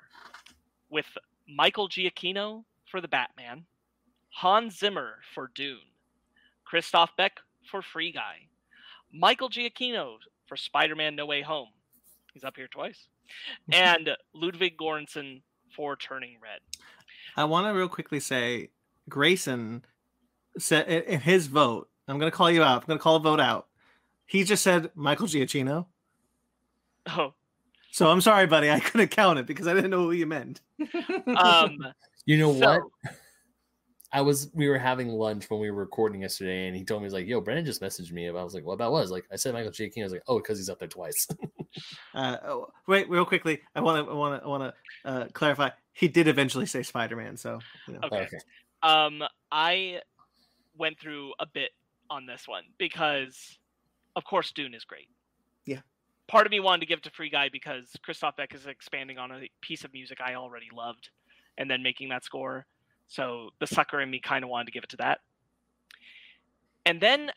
[0.89, 1.07] with
[1.49, 3.67] Michael Giacchino for The Batman,
[4.31, 5.79] Hans Zimmer for Dune,
[6.65, 7.39] Christoph Beck
[7.71, 8.47] for Free Guy,
[9.13, 11.69] Michael Giacchino for Spider-Man: No Way Home.
[12.33, 13.09] He's up here twice,
[13.73, 15.43] and Ludwig Göransson
[15.75, 16.61] for Turning Red.
[17.37, 18.71] I want to real quickly say
[19.09, 19.85] Grayson
[20.59, 21.89] said in in his vote.
[22.09, 22.83] I'm going to call you out.
[22.83, 23.69] I'm going to call a vote out.
[24.27, 25.87] He just said Michael Giacchino.
[27.07, 27.35] Oh,
[27.93, 28.69] So I'm sorry, buddy.
[28.71, 30.61] I couldn't count it because I didn't know who you meant.
[31.37, 31.79] um,
[32.27, 33.15] you know so- what?
[34.13, 37.07] I was we were having lunch when we were recording yesterday, and he told me
[37.07, 39.37] he's like, "Yo, Brandon just messaged me." I was like, "What that was?" Like, I
[39.37, 40.01] said Michael Giacchino.
[40.01, 41.27] I was like, "Oh, because he's up there twice."
[42.13, 43.61] Uh, oh, wait, real quickly.
[43.77, 44.11] I want to.
[44.11, 44.45] I want to.
[44.45, 44.75] I want
[45.05, 45.71] to uh, clarify.
[45.93, 47.37] He did eventually say Spider-Man.
[47.37, 48.01] So you know.
[48.03, 48.23] Okay.
[48.23, 48.39] okay.
[48.83, 49.23] Um,
[49.53, 50.01] I
[50.77, 51.71] went through a bit
[52.11, 53.59] on this one because,
[54.17, 55.09] of course, Dune is great.
[55.65, 55.81] Yeah.
[56.27, 59.19] Part of me wanted to give it to Free Guy because Christoph Beck is expanding
[59.19, 61.11] on a piece of music I already loved,
[61.57, 62.67] and then making that score.
[63.11, 65.21] So the sucker in me kind of wanted to give it to that.
[66.87, 67.31] And then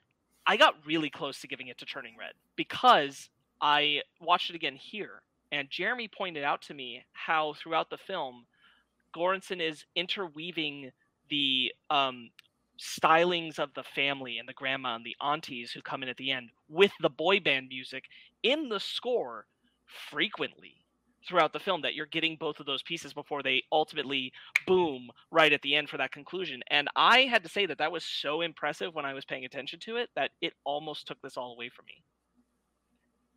[0.45, 3.30] I got really close to giving it to Turning Red because
[3.60, 8.45] I watched it again here, and Jeremy pointed out to me how throughout the film,
[9.16, 10.92] Göransson is interweaving
[11.30, 12.30] the um,
[12.80, 16.32] stylings of the family and the grandma and the aunties who come in at the
[16.32, 18.06] end with the boy band music
[18.43, 19.45] in the score
[20.11, 20.83] frequently
[21.27, 24.32] throughout the film that you're getting both of those pieces before they ultimately
[24.68, 27.92] boom right at the end for that conclusion and i had to say that that
[27.92, 31.38] was so impressive when i was paying attention to it that it almost took this
[31.38, 32.03] all away from me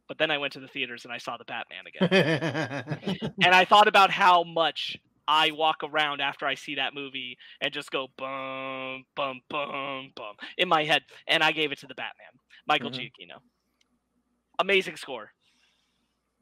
[0.09, 3.65] but then i went to the theaters and i saw the batman again and I
[3.65, 4.97] thought about how much
[5.29, 10.37] I walk around after I see that movie and just go bum bum bum bum
[10.57, 12.31] in my head, and I gave it to the Batman,
[12.67, 12.95] Michael Mhm.
[13.11, 13.41] Giacchino.
[14.59, 15.33] Amazing score.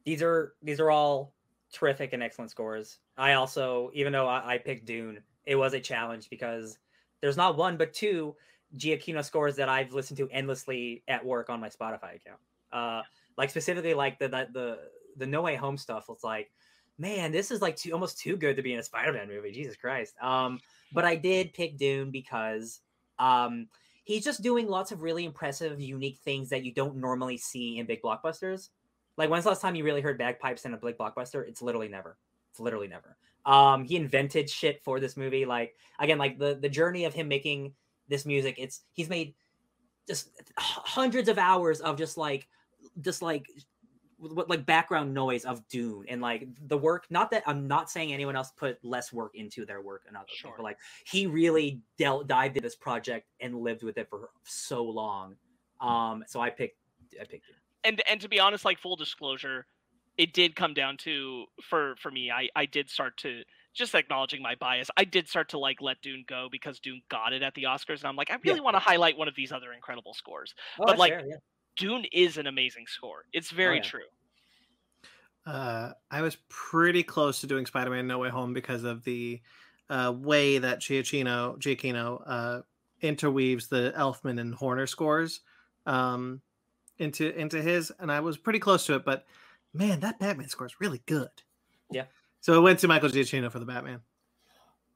[0.04, 1.33] these are these are all
[1.74, 2.98] terrific and excellent scores.
[3.18, 6.78] I also, even though I, I picked Dune, it was a challenge because
[7.20, 8.34] there's not one but two
[8.76, 12.40] Giacchino scores that I've listened to endlessly at work on my Spotify account.
[12.72, 13.02] Uh,
[13.36, 14.78] like specifically like the the the,
[15.16, 16.06] the No Way Home stuff.
[16.08, 16.50] It's like,
[16.98, 19.52] man, this is like too, almost too good to be in a Spider-Man movie.
[19.52, 20.14] Jesus Christ.
[20.22, 20.60] Um,
[20.92, 22.80] but I did pick Dune because
[23.18, 23.68] um,
[24.04, 27.86] he's just doing lots of really impressive, unique things that you don't normally see in
[27.86, 28.70] big blockbusters.
[29.16, 31.46] Like when's the last time you really heard bagpipes in a big blockbuster?
[31.48, 32.16] It's literally never.
[32.50, 33.16] It's literally never.
[33.46, 35.44] Um, he invented shit for this movie.
[35.44, 37.74] Like again, like the the journey of him making
[38.08, 38.56] this music.
[38.58, 39.34] It's he's made
[40.08, 42.48] just hundreds of hours of just like
[43.00, 43.46] just like
[44.18, 47.06] what like background noise of Dune and like the work.
[47.10, 50.26] Not that I'm not saying anyone else put less work into their work and other
[50.28, 50.52] Sure.
[50.52, 50.64] people.
[50.64, 55.36] Like he really dealt dived into this project and lived with it for so long.
[55.80, 56.78] Um, so I picked
[57.20, 57.56] I picked Dune.
[57.84, 59.66] And and to be honest, like full disclosure,
[60.16, 62.30] it did come down to for for me.
[62.30, 63.42] I I did start to
[63.74, 64.90] just acknowledging my bias.
[64.96, 67.98] I did start to like let Dune go because Dune got it at the Oscars,
[67.98, 70.54] and I'm like, I really want to highlight one of these other incredible scores.
[70.78, 71.36] Oh, But, like, fair, yeah.
[71.76, 73.24] Dune is an amazing score.
[73.32, 73.82] It's very yeah.
[73.82, 74.00] true.
[75.44, 79.42] Uh, I was pretty close to doing Spider-Man No Way Home because of the
[79.90, 82.60] uh, way that Giacchino Giacchino uh,
[83.02, 85.40] interweaves the Elfman and Horner scores
[85.84, 86.40] um,
[86.98, 89.04] into into his, and I was pretty close to it.
[89.04, 89.26] But
[89.72, 91.30] man, that Batman score is really good.
[91.90, 92.04] Yeah.
[92.40, 94.00] So I went to Michael Giacchino for the Batman.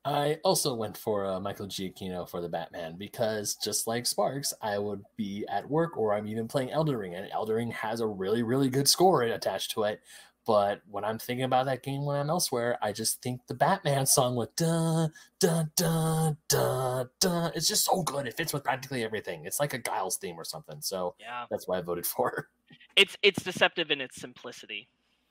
[0.05, 4.79] I also went for uh, Michael Giacchino for the Batman because just like Sparks, I
[4.79, 8.07] would be at work or I'm even playing Elden Ring, and Elden Ring has a
[8.07, 10.01] really, really good score attached to it.
[10.49, 14.07] But when I'm thinking about that game when I'm elsewhere, I just think the Batman
[14.07, 17.53] song with dun dun dun dun dun.
[17.55, 18.27] It's just so good.
[18.27, 19.45] It fits with practically everything.
[19.45, 20.81] It's like a Giles theme or something.
[20.81, 22.49] So Yeah, that's why I voted for.
[22.97, 24.89] it's it's deceptive in its simplicity.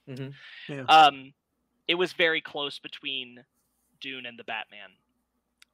[0.08, 0.34] Mhm.
[0.68, 0.82] Yeah.
[0.88, 1.34] Um,
[1.88, 3.44] it was very close between
[4.00, 4.90] Dune and the Batman,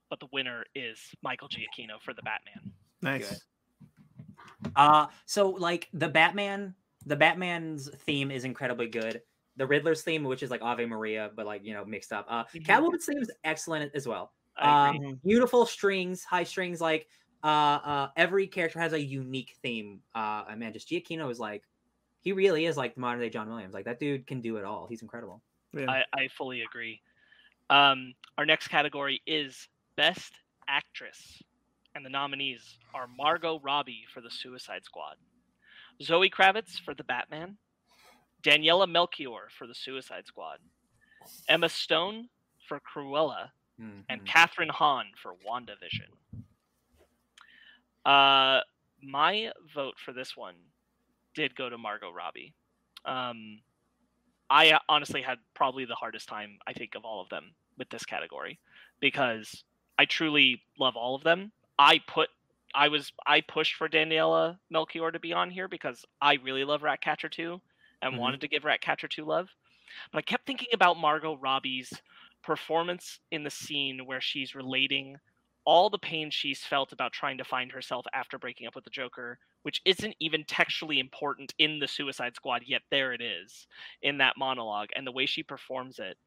[0.08, 2.72] but the winner is Michael Giacchino for the Batman.
[3.02, 3.44] Nice.
[4.74, 6.74] Uh so like the Batman,
[7.04, 9.20] the Batman's theme is incredibly good.
[9.56, 12.26] The Riddler's theme, which is like Ave Maria, but like you know mixed up.
[12.28, 12.66] Uh, Mhm.
[12.66, 14.32] Catwoman's theme is excellent as well.
[14.56, 16.80] Um, beautiful strings, high strings.
[16.80, 17.08] Like
[17.42, 20.00] uh, uh, every character has a unique theme.
[20.14, 21.62] Uh, and man, just Giacchino is like,
[22.20, 23.74] he really is like the modern day John Williams.
[23.74, 24.86] Like that dude can do it all.
[24.86, 25.42] He's incredible.
[25.72, 25.90] Yeah.
[25.90, 27.02] I, I fully agree.
[27.68, 30.32] Um, our next category is Best
[30.68, 31.42] Actress,
[31.94, 35.16] and the nominees are Margot Robbie for The Suicide Squad,
[36.02, 37.56] Zoe Kravitz for The Batman,
[38.44, 40.58] Daniela Melchior for The Suicide Squad,
[41.48, 42.28] Emma Stone
[42.68, 43.50] for Cruella,
[44.08, 44.26] and Mhm.
[44.26, 46.10] Kathryn Hahn for WandaVision.
[48.04, 48.60] Uh,
[49.02, 50.54] my vote for this one
[51.34, 52.54] did go to Margot Robbie.
[53.04, 53.62] Um,
[54.50, 57.88] I uh, honestly had probably the hardest time, I think, of all of them with
[57.88, 58.60] this category
[59.00, 59.64] because
[59.98, 61.50] I truly love all of them.
[61.78, 62.30] I put,
[62.74, 66.82] I was, I pushed for Daniela Melchior to be on here because I really love
[66.82, 67.60] Ratcatcher 2
[68.04, 68.18] and Mhm.
[68.18, 69.50] wanted to give Ratcatcher 2 love.
[70.12, 72.02] But I kept thinking about Margot Robbie's
[72.42, 75.18] performance in the scene where she's relating
[75.66, 78.90] all the pain she's felt about trying to find herself after breaking up with the
[78.90, 83.66] Joker, which isn't even textually important in the Suicide Squad, yet there it is
[84.02, 86.18] in that monologue and the way she performs it.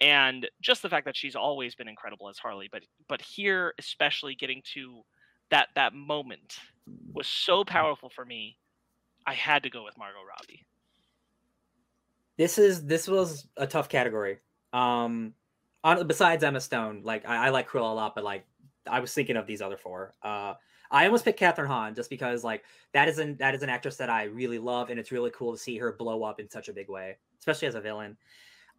[0.00, 4.34] And just the fact that she's always been incredible as Harley, but but here especially
[4.34, 5.04] getting to
[5.50, 6.58] that that moment
[7.14, 8.58] was so powerful for me.
[9.26, 10.66] I had to go with Margot Robbie.
[12.42, 14.38] This is this was a tough category.
[14.72, 15.32] Um,
[15.84, 18.44] on, besides Emma Stone, like I, I like Cruella a lot, but like
[18.84, 20.14] I was thinking of these other four.
[20.24, 20.54] Uh,
[20.90, 22.64] I almost picked Kathryn Hahn just because like
[22.94, 25.52] that is an that is an actress that I really love, and it's really cool
[25.52, 28.16] to see her blow up in such a big way, especially as a villain.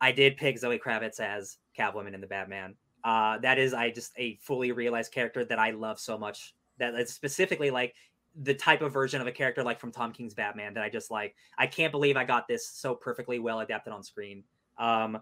[0.01, 2.75] I did pick Zoe Kravitz as Catwoman in the Batman.
[3.05, 6.53] Uh, that is I just a fully realized character that I love so much.
[6.79, 7.95] That specifically like
[8.41, 11.11] the type of version of a character like from Tom King's Batman that I just
[11.11, 11.35] like.
[11.57, 14.43] I can't believe I got this so perfectly well adapted on screen.
[14.77, 15.21] Um,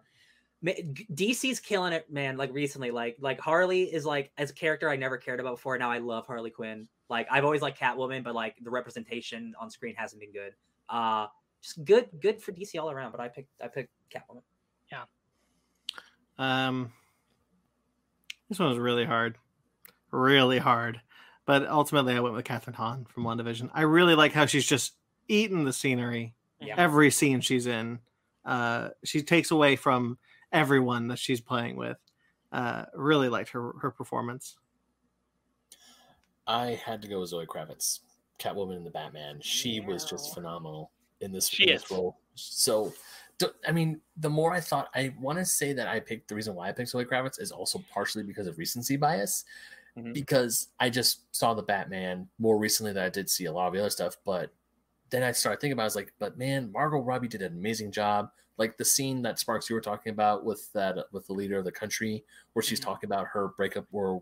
[0.64, 2.38] DC's killing it, man.
[2.38, 5.78] Like recently, like like Harley is like as a character I never cared about before.
[5.78, 6.88] Now I love Harley Quinn.
[7.10, 10.54] Like I've always liked Catwoman, but like the representation on screen hasn't been good.
[10.88, 11.28] Uh,
[11.62, 13.12] just good, good for DC all around.
[13.12, 14.44] But I picked I picked Catwoman.
[14.92, 15.04] Yeah.
[16.38, 16.92] Um,
[18.50, 19.38] this one was really hard,
[20.12, 21.02] really hard.
[21.46, 23.72] But ultimately, I went with Kathryn Hahn from WandaVision.
[23.74, 24.94] I really like how she's just
[25.28, 26.36] eating the scenery.
[26.60, 26.76] Yeah.
[26.78, 28.00] Every scene she's in,
[28.46, 30.20] uh, she takes away from
[30.52, 31.98] everyone that she's playing with.
[32.52, 34.58] Uh, really liked her her performance.
[36.46, 38.02] I had to go with Zoe Kravitz,
[38.40, 39.40] Catwoman in the Batman.
[39.42, 41.92] She was just phenomenal in this, She in this is.
[41.92, 42.18] role.
[42.36, 42.94] So,
[43.68, 46.54] I mean, the more I thought, I want to say that I picked the reason
[46.56, 49.46] why I picked Zoe Kravitz is also partially because of recency bias.
[49.98, 50.14] Mhm.
[50.14, 53.74] because I just saw the Batman more recently than I did see a lot of
[53.74, 54.18] the other stuff.
[54.26, 54.54] But
[55.10, 57.54] then I started thinking about, it, I was like, but man, Margot Robbie did an
[57.54, 58.32] amazing job.
[58.58, 61.66] Like the scene that Sparks you were talking about with that with the leader of
[61.66, 62.84] the country, where she's Mhm.
[62.84, 64.22] talking about her breakup, or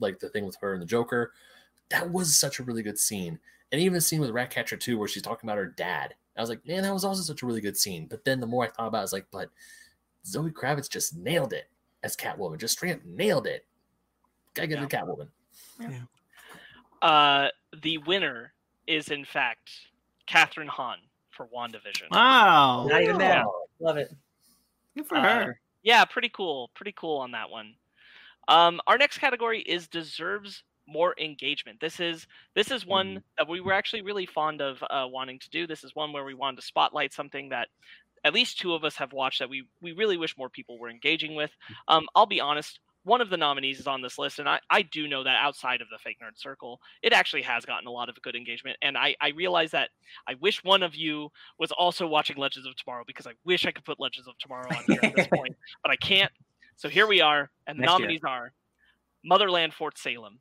[0.00, 1.32] like the thing with her and the Joker.
[1.90, 3.40] That was such a really good scene,
[3.72, 6.14] and even the scene with Ratcatcher 2, where she's talking about her dad.
[6.36, 8.06] I was like, man, that was also such a really good scene.
[8.08, 9.50] But then the more I thought about it, I was like, but
[10.26, 11.70] Zoe Kravitz just nailed it
[12.02, 13.66] as Catwoman, just straight up nailed it.
[14.56, 14.84] Gotta get Yeah.
[14.86, 14.96] the
[15.84, 16.08] Catwoman.
[17.02, 17.48] Uh,
[17.82, 18.52] the winner
[18.86, 19.70] is in fact
[20.26, 20.98] Kathryn Hahn
[21.30, 22.10] for WandaVision.
[22.10, 22.86] Wow.
[22.88, 23.44] Not even there.
[23.46, 24.10] Oh, Love it.
[24.96, 25.60] Good for Uh, her.
[25.82, 26.70] Yeah, pretty cool.
[26.74, 27.74] Pretty cool on that one.
[28.48, 31.80] Um, our next category is deserves more engagement.
[31.80, 35.50] This is this is one that we were actually really fond of uh, wanting to
[35.50, 35.66] do.
[35.66, 37.68] This is one where we wanted to spotlight something that
[38.24, 40.88] at least two of us have watched that we we really wish more people were
[40.88, 41.50] engaging with.
[41.88, 42.78] Um, I'll be honest.
[43.06, 45.80] One of the nominees is on this list, and I, I do know that outside
[45.80, 48.76] of the fake nerd circle, it actually has gotten a lot of good engagement.
[48.82, 49.90] And I, I realize that
[50.28, 53.70] I wish one of you was also watching Legends of Tomorrow because I wish I
[53.70, 55.54] could put Legends of Tomorrow on here at this point,
[55.84, 56.32] but I can't.
[56.74, 57.98] So here we are, and the Next year.
[58.00, 58.52] nominees are
[59.24, 60.40] Motherland Fort Salem,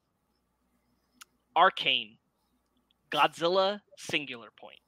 [1.56, 2.18] Arcane,
[3.12, 4.80] Godzilla Singular Point,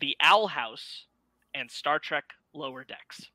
[0.00, 1.04] The Owl House,
[1.52, 3.28] and Star Trek Lower Decks.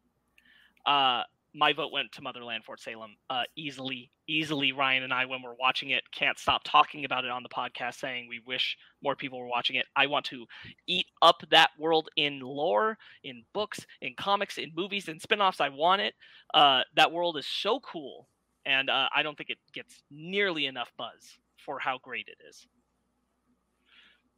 [0.88, 1.22] Uh,
[1.54, 4.12] my vote went to Motherland Fort Salem uh, easily.
[4.28, 7.50] Easily, Ryan and I, when we're watching it, can't stop talking about it on the
[7.50, 9.86] podcast, saying we wish more people were watching it.
[9.96, 10.46] I want to
[10.88, 15.60] eat up that world in lore, in books, in comics, in movies, in spin offs.
[15.60, 16.14] I want it.
[16.54, 18.30] Uh, that world is so cool,
[18.66, 22.66] and uh, I don't think it gets nearly enough buzz for how great it is.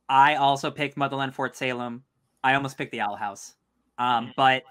[0.09, 2.03] I also picked Motherland Fort Salem.
[2.43, 3.53] I almost picked the Owl House,
[3.97, 4.63] um, but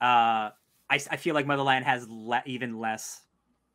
[0.00, 0.50] uh,
[0.90, 3.22] I, I feel like Motherland has le- even less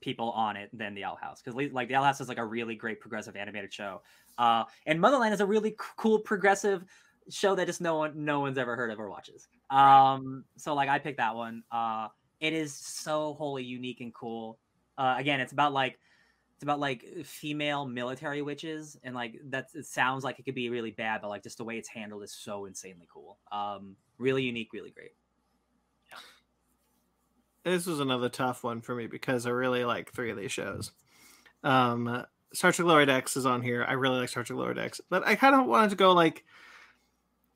[0.01, 2.45] people on it than the Owl House because like the Owl House is like a
[2.45, 4.01] really great progressive animated show,
[4.38, 6.83] uh, and Motherland is a really cool progressive
[7.30, 9.48] show that just no one no one's ever heard of or watches.
[9.69, 11.64] Um, so like I picked that one.
[11.72, 12.09] Uh,
[12.40, 14.59] it is so wholly unique and cool.
[14.98, 15.98] Uh, again, it's about like
[16.56, 20.69] it's about like female military witches and like that it sounds like it could be
[20.69, 24.43] really bad but like just the way it's handled is so insanely cool um really
[24.43, 25.11] unique really great
[27.64, 30.92] This was another tough one for me because I really like three of these shows.
[31.64, 33.85] Um, Star Trek Lower Decks is on here.
[33.88, 36.43] I really like Star Trek Lower Decks, but I kind of wanted to go like,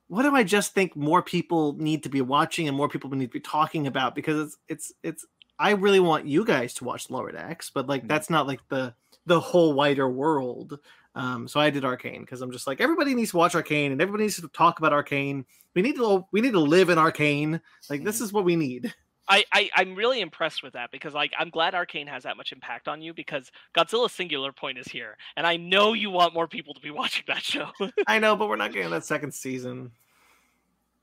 [0.07, 3.25] what do I just think more people need to be watching and more people need
[3.25, 4.15] to be talking about?
[4.15, 5.25] Because it's it's it's.
[5.59, 8.07] I really want you guys to watch Lower Decks, but like Mhm.
[8.07, 8.93] that's not like the
[9.25, 10.79] the whole wider world.
[11.15, 14.01] Um, so I did Arcane because I'm just like everybody needs to watch Arcane and
[14.01, 15.45] everybody needs to talk about Arcane.
[15.75, 17.59] We need to we need to live in Arcane.
[17.89, 18.23] Like this Mhm.
[18.23, 18.93] is what we need.
[19.29, 22.51] I, I I'm really impressed with that because like I'm glad Arcane has that much
[22.51, 26.47] impact on you because Godzilla Singular Point is here and I know you want more
[26.47, 27.69] people to be watching that show.
[28.07, 29.91] I know, but we're not getting that second season.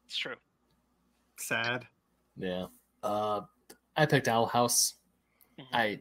[0.07, 0.37] it's true.
[1.37, 1.87] Sad.
[2.37, 2.67] Yeah.
[3.03, 3.43] Uh,
[3.97, 4.95] I picked Owl House.
[5.61, 5.65] Mhm.
[5.73, 6.01] I,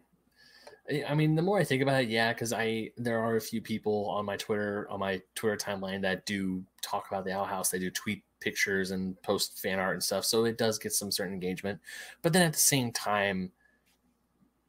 [1.08, 3.61] I mean, the more I think about it, yeah, because I there are a few
[3.61, 7.69] people on my Twitter on my Twitter timeline that do talk about the Owl House.
[7.69, 11.12] They do tweet pictures and post fan art and stuff, so it does get some
[11.12, 11.80] certain engagement.
[12.22, 13.52] But then at the same time,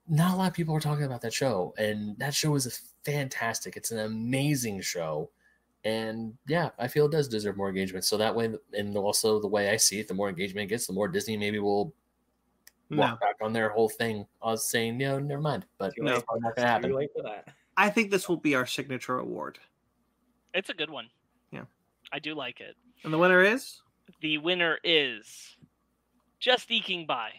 [0.08, 3.76] not a lot of people are talking about that show, and that show is fantastic.
[3.76, 5.30] It's an amazing show.
[5.84, 8.04] And yeah, I feel it does deserve more engagement.
[8.06, 10.86] So that way, and also the way I see it, the more engagement it gets,
[10.86, 11.92] the more Disney maybe will
[12.88, 14.26] No, walk back on their whole thing.
[14.42, 15.66] I was saying, no, never mind.
[15.76, 16.14] But No.
[16.14, 16.92] it's probably not gonna happen.
[16.92, 17.48] For that.
[17.76, 19.58] I think this will be our signature award.
[20.54, 21.10] It's a good one.
[21.50, 21.64] Yeah.
[22.12, 22.76] I do like it.
[23.04, 23.80] And the winner is
[24.20, 25.56] The winner is
[26.40, 27.30] just eking by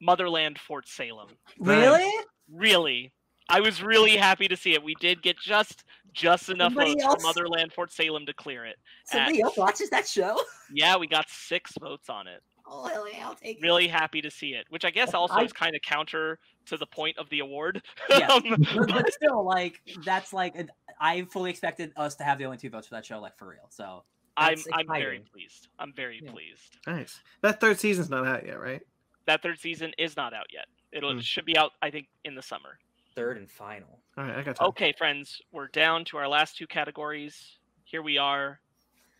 [0.00, 1.28] Motherland Fort Salem.
[1.58, 2.10] really
[2.50, 3.12] Really,
[3.50, 4.82] I was really happy to see it.
[4.82, 8.64] We did get just just enough Somebody votes else- for Motherland Fort Salem to clear
[8.64, 8.76] it.
[9.04, 10.40] somebody else watches that show
[10.72, 12.42] Yeah, we got six votes on it.
[12.66, 15.42] oh hell yeah i'll take Really happy to see it, which I guess also I-
[15.44, 17.82] is kind of counter to the point of the award.
[18.10, 18.30] Yes.
[18.30, 18.42] Um,
[18.74, 20.70] but, but still like that's like an-
[21.00, 23.46] i fully expected us to have the only two votes for that show like for
[23.48, 24.02] real so
[24.38, 25.68] I'm That's I'm very pleased.
[25.78, 26.30] I'm very Yeah.
[26.30, 26.78] pleased.
[26.86, 27.20] nice.
[27.42, 28.82] That third season's not out yet, right?
[29.26, 30.66] That third season is not out yet.
[30.92, 31.18] It'll hmm.
[31.18, 32.78] it should be out I think in the summer.
[33.14, 34.68] third and final All right, I got time.
[34.68, 37.58] Okay, friends, we're down to our last two categories.
[37.84, 38.60] Here we are.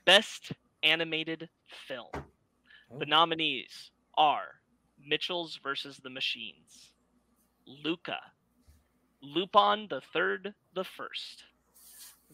[0.04, 1.48] Best animated
[1.88, 2.10] film.
[2.12, 3.08] The Oh.
[3.08, 4.60] nominees are
[5.04, 6.92] Mitchell's versus the Machines,
[7.66, 8.20] Luca,
[9.20, 11.44] Lupin the Third, the First,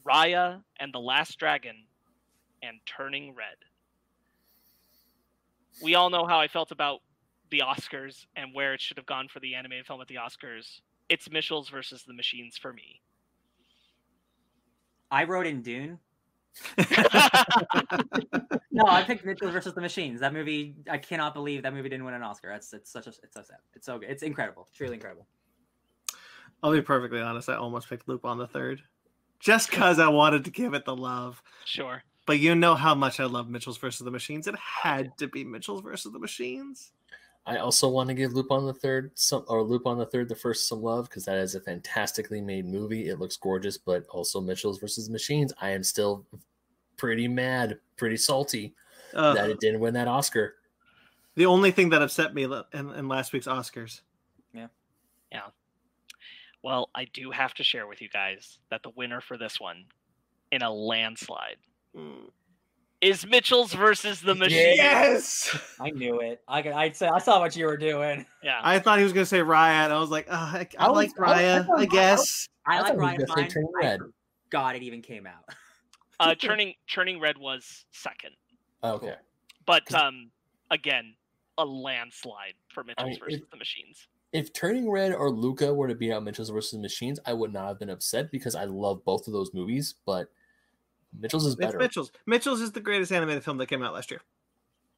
[0.05, 1.87] Raya and the Last Dragon,
[2.67, 3.57] and Turning Red.
[5.83, 7.01] We all know how I felt about
[7.51, 10.81] the Oscars and where it should have gone for the animated film at the Oscars.
[11.09, 13.01] It's Mitchell's versus the Machines for me.
[15.11, 15.99] I wrote in Dune.
[18.75, 20.19] No, I picked Mitchell versus the Machines.
[20.19, 22.49] That movie, I cannot believe that movie didn't win an Oscar.
[22.49, 23.59] That's it's such a it's so sad.
[23.77, 24.11] It's so good.
[24.11, 24.67] It's incredible.
[24.75, 25.29] Truly incredible.
[26.61, 27.49] I'll be perfectly honest.
[27.49, 28.83] I almost picked Lupin the third,
[29.39, 31.41] just because I wanted to give it the love.
[31.65, 32.03] Sure.
[32.27, 34.47] But you know how much I love Mitchell's versus the Machines.
[34.47, 36.93] It had to be Mitchell's versus the Machines.
[37.47, 40.67] I also want to give Lupin the Third some or Lupin the Third the first
[40.67, 43.09] some love because that is a fantastically made movie.
[43.11, 45.53] It looks gorgeous, but also Mitchell's versus Machines.
[45.61, 46.25] I am still
[46.97, 48.75] pretty mad, pretty salty
[49.13, 50.55] Uh, that it didn't win that Oscar.
[51.35, 54.01] the only thing that upset me in, in last week's Oscars.
[54.55, 54.69] Yeah.
[55.31, 55.49] Yeah.
[56.63, 59.85] Well, I do have to share with you guys that the winner for this one,
[60.51, 61.57] in a landslide.
[63.01, 64.77] Is Mitchell's versus the Machine.
[64.77, 65.57] Yes.
[65.81, 66.41] I knew it.
[66.49, 66.73] I could.
[66.73, 68.25] I'd say I saw what you were doing.
[68.43, 68.61] Yeah.
[68.63, 70.87] I thought he was going to say Raya, and I was like, oh, I, I,
[70.87, 72.49] I was- like I was- I Raya, thought- I guess.
[72.67, 73.49] I, I like thought Ryan gonna say Fine.
[73.51, 74.01] Turning Red.
[74.47, 75.45] forgot it even came out.
[76.21, 78.31] uh, turning Turning Red was second,
[78.83, 79.15] Okay.
[79.67, 80.31] but um,
[80.71, 81.15] again,
[81.59, 84.09] a landslide for Mitchell's mean, versus it- the Machines.
[84.33, 87.53] If Turning Red or Luca were to beat out Mitchell's versus the Machines, I would
[87.53, 90.29] not have been upset because I love both of those movies, but
[91.19, 91.79] Mitchell's is It's better.
[91.79, 92.11] Mitchell's.
[92.27, 94.21] Mitchell's is the greatest animated film that came out last year.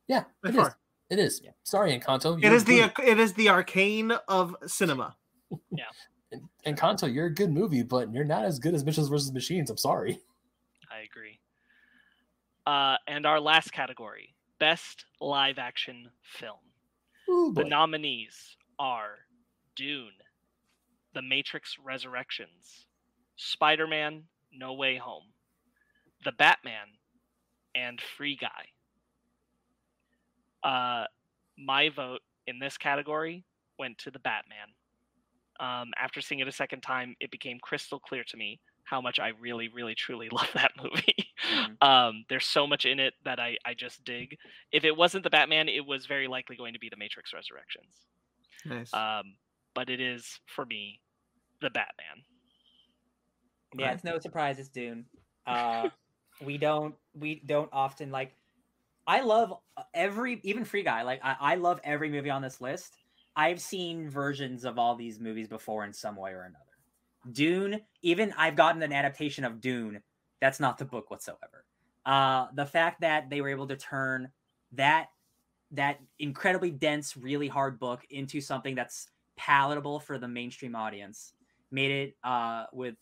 [0.08, 0.60] Yeah, By it is.
[0.60, 0.78] far.
[1.10, 1.40] It is.
[1.44, 1.50] Yeah.
[1.62, 2.36] Sorry, Encanto.
[2.42, 3.06] It the good.
[3.06, 5.16] it is the arcane of cinema.
[5.70, 5.84] Yeah.
[6.66, 7.12] Encanto.
[7.12, 9.70] You're a good movie, but you're not as good as Mitchell's versus Machines.
[9.70, 10.18] I'm sorry.
[10.90, 11.38] I agree.
[12.66, 16.58] Uh, and our last category, best live action film.
[17.30, 19.18] Ooh, The nominees are
[19.76, 20.10] Dune,
[21.14, 22.86] The Matrix Resurrections,
[23.36, 25.24] Spider Man No Way Home,
[26.26, 26.88] The Batman,
[27.76, 28.66] and Free Guy.
[30.68, 31.04] Uh,
[31.56, 33.44] my vote in this category
[33.78, 34.74] went to The Batman.
[35.60, 39.20] Um, after seeing it a second time, it became crystal clear to me how much
[39.20, 41.14] I really, really, truly love that movie.
[41.48, 41.80] Mhm.
[41.80, 44.36] um, there's so much in it that I, I just dig.
[44.72, 47.94] If it wasn't the Batman, it was very likely going to be the Matrix Resurrections.
[48.64, 48.92] Nice.
[48.92, 49.36] Um,
[49.74, 51.00] but it is for me
[51.60, 52.24] the Batman.
[53.78, 55.04] Yeah, it's no surprise it's Dune.
[55.46, 55.88] Uh,
[56.44, 58.34] we don't we don't often like.
[59.06, 61.02] I love uh, every even Free Guy.
[61.02, 62.96] Like I, I love every movie on this list.
[63.36, 66.64] I've seen versions of all these movies before in some way or another.
[67.32, 70.00] Dune, even I've gotten an adaptation of Dune.
[70.40, 71.64] That's not the book whatsoever.
[72.04, 74.30] Uh, the fact that they were able to turn
[74.72, 75.08] that
[75.72, 81.32] that incredibly dense, really hard book into something that's palatable for the mainstream audience
[81.70, 82.94] made it uh, with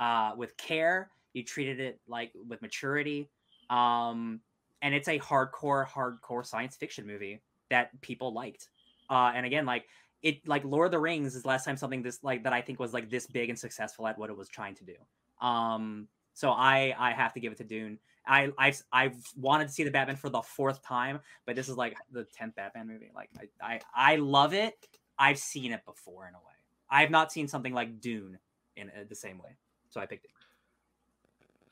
[0.00, 1.10] uh, with care.
[1.32, 3.28] You treated it like with maturity,
[3.68, 4.40] um,
[4.82, 8.68] and it's a hardcore, hardcore science fiction movie that people liked.
[9.08, 9.86] Uh, and again, like
[10.22, 12.60] it, like Lord of the Rings is the last time something this like that I
[12.60, 15.46] think was like this big and successful at what it was trying to do.
[15.46, 17.98] Um, so I I have to give it to Dune.
[18.26, 21.76] I I've, I've wanted to see the Batman for the fourth time, but this is
[21.76, 23.10] like the tenth Batman movie.
[23.14, 23.30] Like
[23.62, 23.80] I, I
[24.12, 24.74] I love it.
[25.18, 26.44] I've seen it before in a way.
[26.90, 28.38] I've not seen something like Dune
[28.76, 29.56] in uh, the same way,
[29.88, 30.30] so I picked it.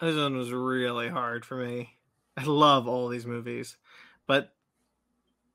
[0.00, 1.90] This one was really hard for me.
[2.36, 3.76] I love all these movies,
[4.26, 4.54] but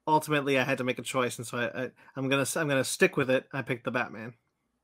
[0.06, 2.84] ultimately I had to make a choice, and so I, I I'm gonna I'm gonna
[2.84, 3.46] stick with it.
[3.54, 4.34] I picked the Batman.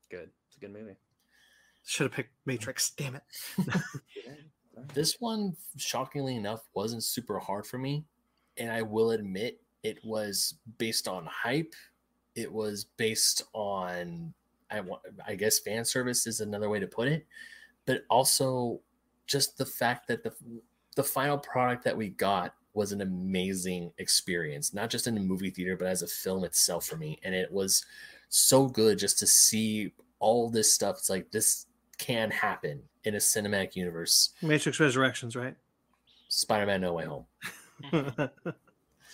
[0.10, 0.30] Good.
[0.48, 0.96] It's a good movie.
[1.86, 2.92] Should have picked Matrix.
[2.92, 3.24] Damn it.
[4.94, 8.06] This one, shockingly enough, wasn't super hard for me.
[8.58, 11.74] And I will admit it was based on hype.
[12.36, 14.34] It was based on
[14.72, 17.26] I want I guess fan service is another way to put it.
[17.86, 18.82] But also
[19.30, 20.33] just the fact that the
[20.95, 25.49] the final product that we got was an amazing experience, not just in the movie
[25.49, 27.19] theater, but as a film itself for me.
[27.24, 27.85] And it was
[28.30, 30.98] so good just to see all this stuff.
[30.98, 31.67] It's like this
[31.98, 34.32] can happen in a cinematic universe.
[34.41, 35.56] Matrix Resurrections, right?
[36.30, 37.25] Spider-Man No Way Home.
[37.93, 38.32] It's a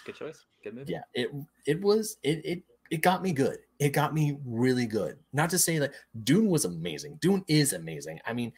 [0.05, 0.45] good choice.
[0.63, 0.93] Good movie.
[0.93, 1.29] Yeah, it
[1.65, 3.57] it was it it it got me good.
[3.79, 5.17] It got me really good.
[5.33, 7.17] Not to say that Dune was amazing.
[7.21, 8.19] Dune is amazing.
[8.25, 8.53] I mean,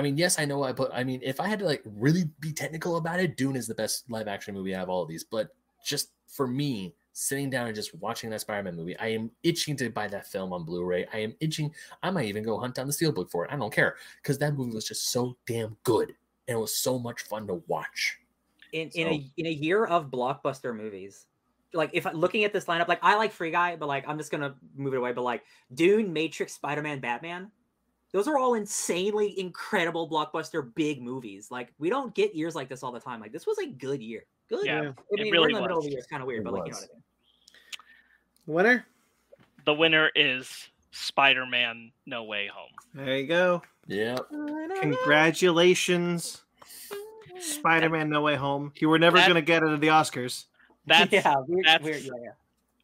[0.00, 0.90] I mean, yes, I know I put.
[0.94, 3.74] I mean, if I had to like really be technical about it, Dune is the
[3.74, 5.24] best live action movie out of all of these.
[5.24, 5.50] But
[5.84, 9.90] just for me, sitting down and just watching that Spider-Man movie, I am itching to
[9.90, 11.06] buy that film on Blu-ray.
[11.12, 11.74] I am itching.
[12.02, 13.52] I might even go hunt down the steelbook for it.
[13.52, 16.14] I don't care because that movie was just so damn good
[16.48, 18.18] and it was so much fun to watch.
[18.72, 21.26] in in a in a year of blockbuster movies
[21.72, 24.30] like if looking at this lineup like i like free guy but like i'm just
[24.30, 25.42] gonna move it away but like
[25.74, 27.50] dune matrix spider-man batman
[28.12, 32.82] those are all insanely incredible blockbuster big movies like we don't get years like this
[32.82, 34.82] all the time like this was a good year good Yeah, I
[35.12, 35.84] it really we're in the middle of was.
[35.86, 37.02] the year it's kind of weird It but like you know what i mean
[38.46, 38.86] Winner.
[39.64, 42.70] The winner is Spider Man No Way Home.
[42.94, 43.62] There you go.
[43.86, 44.26] Yep.
[44.80, 46.42] Congratulations,
[47.38, 48.72] Spider-Man: No Way Home.
[48.76, 50.44] You were never going to get it at the Oscars.
[50.86, 52.30] That's yeah, weird, that's- weird, yeah, yeah.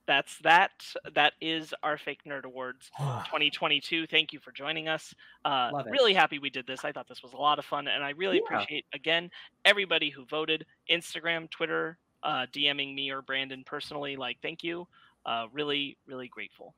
[0.06, 0.70] That's that.
[1.14, 4.06] That is our fake nerd awards 2022.
[4.06, 5.14] Thank you for joining us.
[5.44, 5.90] Uh, Love it.
[5.90, 6.84] really happy we did this.
[6.84, 8.42] I thought this was a lot of fun, and I really Yeah.
[8.56, 9.30] appreciate again
[9.64, 10.64] everybody who voted.
[10.90, 14.16] Instagram, Twitter, uh, DMing me or Brandon personally.
[14.16, 14.86] Like, thank you.
[15.24, 16.74] Uh, really, really grateful.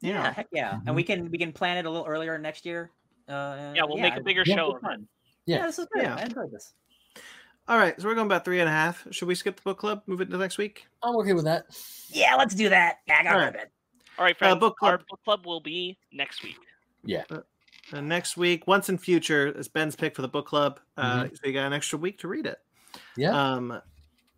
[0.00, 0.80] Yeah, heck yeah.
[0.86, 2.90] And we can we can plan it a little earlier next year.
[3.28, 5.06] Uh, Yeah, we'll make a bigger show fun.
[5.46, 5.58] Yeah.
[5.58, 5.66] Yeah.
[5.66, 6.02] this is good.
[6.02, 6.16] Yeah.
[6.16, 6.74] I enjoyed this.
[7.66, 9.06] All right, so we're going about three and a half.
[9.10, 10.02] Should we skip the book club?
[10.06, 10.86] Move it to next week.
[11.02, 11.64] I'm okay with that.
[12.08, 12.98] Yeah, let's do that.
[13.06, 13.54] Yeah, I got All rid right.
[13.54, 13.70] of it.
[14.18, 14.60] All right, friends.
[14.60, 15.06] book Our club.
[15.08, 16.56] book club will be next week.
[17.04, 17.24] Yeah.
[17.30, 20.78] Uh, next week, Once and Future, is Ben's pick for the book club.
[20.96, 22.58] Uh, So you got an extra week to read it.
[23.16, 23.30] Yeah.
[23.30, 23.80] Um,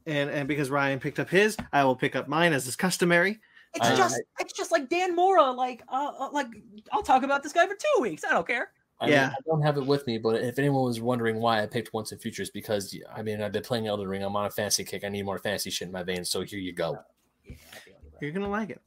[0.07, 3.41] and and because Ryan picked up his, I will pick up mine as is customary.
[3.75, 5.51] It's I- just it's just like Dan Mora.
[5.51, 6.47] Like uh, uh, like
[6.93, 8.23] I'll talk about this guy for two weeks.
[8.25, 8.71] I don't care.
[9.01, 9.27] I Yeah.
[9.27, 11.93] Mean, I don't have it with me, but if anyone was wondering why I picked
[11.93, 14.23] Once and Futures, because I mean I've been playing Elden Ring.
[14.23, 15.05] I'm on a fantasy kick.
[15.05, 16.31] I need more fantasy shit in my veins.
[16.31, 16.99] So here you go.
[17.45, 17.55] Yeah,
[17.87, 18.19] you, bro.
[18.21, 18.81] You're gonna like it.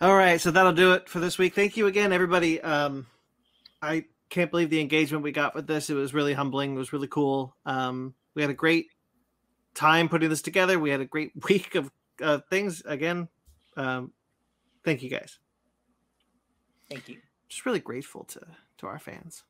[0.00, 1.54] All right, so that'll do it for this week.
[1.54, 2.60] Thank you again, everybody.
[2.60, 3.06] Um,
[3.80, 5.90] I can't believe the engagement we got with this.
[5.90, 6.74] It was really humbling.
[6.74, 7.54] It was really cool.
[7.66, 8.86] Um, we had a great
[9.74, 10.80] time putting this together.
[10.80, 12.82] We had a great week of uh, things.
[12.84, 13.28] Again,
[13.76, 14.12] um,
[14.84, 15.38] thank you guys.
[16.90, 17.18] Thank you.
[17.52, 18.40] Just really grateful to
[18.78, 19.44] to our fans.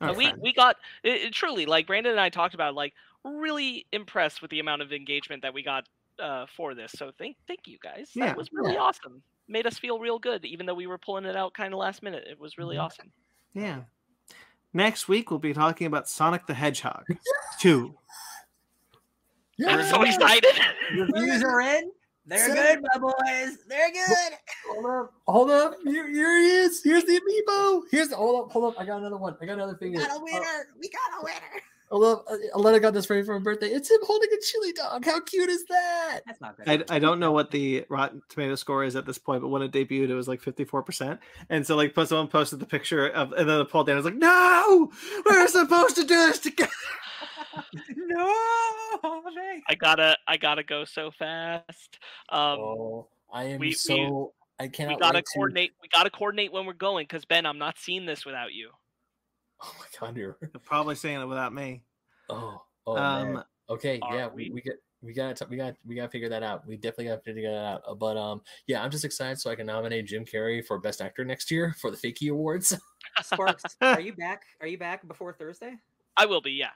[0.00, 0.40] Our we friends.
[0.40, 4.52] we got it, it truly like Brandon and I talked about like really impressed with
[4.52, 5.88] the amount of engagement that we got
[6.22, 6.92] uh, for this.
[6.92, 8.10] So thank thank you guys.
[8.14, 8.80] Yeah, that was really yeah.
[8.80, 9.22] awesome.
[9.48, 12.00] Made us feel real good, even though we were pulling it out kind of last
[12.00, 12.28] minute.
[12.30, 13.10] It was really awesome.
[13.54, 13.80] yeah.
[14.72, 17.06] Next week we'll be talking about Sonic the Hedgehog
[17.58, 17.96] two.
[19.66, 20.54] I'm so excited.
[20.96, 21.90] Reviews are in.
[22.28, 22.54] They're Sir.
[22.54, 23.58] good, my boys.
[23.68, 24.32] They're good.
[24.70, 25.74] Hold up, hold up.
[25.82, 26.82] Here, here he is.
[26.84, 27.82] Here's the amiibo.
[27.90, 28.80] Here's the hold up, hold up.
[28.80, 29.34] I got another one.
[29.40, 29.98] I got another figure.
[30.00, 30.66] Got a Uh, winner.
[30.78, 31.62] We got a winner.
[31.90, 32.24] hold up.
[32.30, 33.68] Uh, Aletta got this for me for my birthday.
[33.68, 35.06] It's him holding a chili dog.
[35.06, 36.20] How cute is that?
[36.26, 36.84] That's not good.
[36.90, 39.62] I, I don't know what the Rotten Tomato score is at this point, but when
[39.62, 41.18] it debuted, it was like 54%.
[41.48, 44.90] And so, like, someone posted the picture of, and then Paul Dan was like, No,
[45.24, 46.70] we're supposed to do this together.
[47.96, 48.34] No.
[49.68, 51.98] I gotta I gotta go so fast.
[52.30, 54.32] Um, oh, I am we- we- so.
[54.60, 55.72] I we cannot gotta wait to- coordinate.
[55.80, 58.70] We gotta coordinate when we're going because Ben, I'm not seeing this without you.
[59.60, 60.36] Oh my god, you're.
[60.40, 61.82] They're probably saying it without me.
[62.30, 63.44] Oh, oh um, man.
[63.68, 64.50] Okay, yeah, we, we?
[64.54, 66.64] we get we got to we got we got to figure that out.
[66.66, 67.82] We definitely got to figure that out.
[67.86, 71.00] Uh, But um, yeah, I'm just excited so I can nominate Jim Carrey for Best
[71.00, 72.78] Actor next year for the Fakey Awards.
[73.22, 74.42] Sparks, are you back?
[74.60, 75.74] Are you back before Thursday?
[76.16, 76.70] I will be, yeah.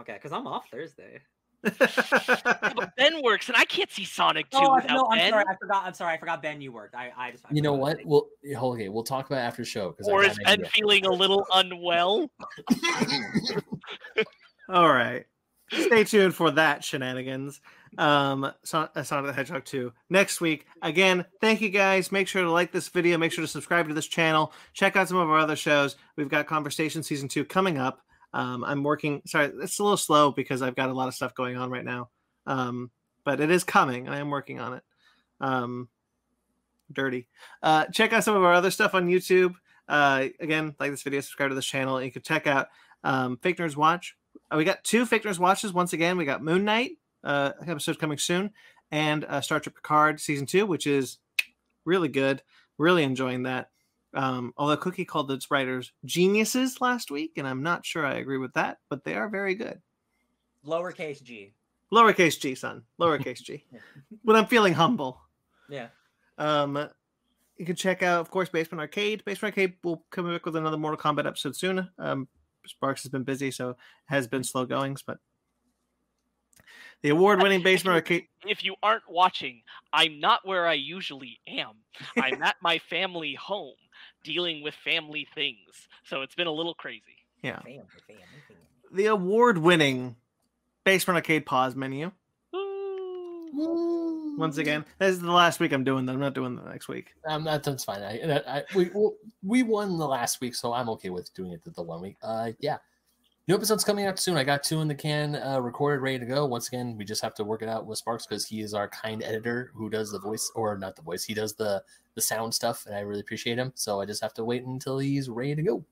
[0.00, 1.20] Okay, because I'm off Thursday.
[1.64, 5.18] Yeah, but Ben works, and I can't see Sonic 2 Oh, I- without no, I'm
[5.18, 5.30] Ben.
[5.30, 5.44] sorry.
[5.48, 5.84] I forgot.
[5.84, 6.12] I'm sorry.
[6.14, 6.60] I forgot Ben.
[6.60, 6.94] You worked.
[6.94, 7.44] I, I just.
[7.46, 8.04] I you know forgot.
[8.04, 8.28] what?
[8.44, 8.88] We'll okay.
[8.90, 12.30] We'll talk about after show because Or is Ben feeling a little unwell?
[14.68, 15.24] All right.
[15.72, 17.60] Stay tuned for that shenanigans.
[17.96, 20.66] Um, Son- uh, Sonic the Hedgehog 2 next week.
[20.82, 22.12] Again, thank you guys.
[22.12, 23.16] Make sure to like this video.
[23.18, 24.52] Make sure to subscribe to this channel.
[24.74, 25.96] Check out some of our other shows.
[26.16, 28.00] We've got Conversation Season 2 coming up.
[28.34, 31.34] Um, I'm working, sorry, it's a little slow because I've got a lot of stuff
[31.34, 32.10] going on right now.
[32.46, 32.90] Um,
[33.24, 34.82] but it is coming and I am working on it.
[35.40, 35.88] Um,
[36.92, 37.28] dirty.
[37.62, 39.54] Uh, check out some of our other stuff on YouTube.
[39.88, 42.02] Uh, again, like this video, subscribe to this channel.
[42.02, 42.68] You can check out
[43.04, 44.16] um, Fake Nerds Watch.
[44.50, 46.16] Uh, we got two Fake Nerds Watches once again.
[46.16, 48.50] We got Moon Knight uh, episode coming soon,
[48.90, 51.18] and uh, Star Trek Picard season two, which is
[51.84, 52.42] really good.
[52.78, 53.70] Really enjoying that.
[54.14, 58.38] Um, although Cookie called its writers geniuses last week, and I'm not sure I agree
[58.38, 59.80] with that, but they are very good.
[60.64, 61.52] Lowercase G.
[61.92, 62.82] Lowercase g, son.
[63.00, 63.64] Lowercase g.
[64.22, 65.20] When I'm feeling humble.
[65.68, 65.88] Yeah.
[66.38, 66.88] Um,
[67.56, 69.24] you can check out, of course, Basement Arcade.
[69.24, 71.88] Basement Arcade will come back with another Mortal Kombat episode soon.
[71.98, 72.26] Um,
[72.66, 73.76] Sparks has been busy, so
[74.06, 75.18] has been slow goings, but
[77.02, 78.26] the award-winning Basement Arcade.
[78.44, 79.62] If you aren't watching,
[79.92, 81.74] I'm not where I usually am.
[82.16, 83.74] I'm at my family home
[84.22, 85.88] dealing with family things.
[86.04, 87.02] So it's been a little crazy.
[87.42, 88.62] Yeah, Family, family, family.
[88.92, 90.16] the award-winning
[90.84, 92.10] Basement Arcade pause menu.
[93.56, 94.34] Ooh.
[94.38, 96.12] Once again, this is the last week I'm doing that.
[96.12, 97.14] I'm not doing the next week.
[97.26, 98.02] Um, that, that's fine.
[98.02, 101.62] I, I, I we we'll- won the last week, so I'm okay with doing it
[101.62, 102.16] the, the one week.
[102.22, 102.78] Uh, yeah.
[103.46, 104.36] New episodes coming out soon.
[104.38, 106.46] I got two in the can, uh, recorded, ready to go.
[106.46, 108.88] Once again, we just have to work it out with Sparks because he is our
[108.88, 111.24] kind editor who does the voice, or not the voice.
[111.24, 111.82] He does the
[112.14, 113.72] the sound stuff, and I really appreciate him.
[113.74, 115.84] So I just have to wait until he's ready to go.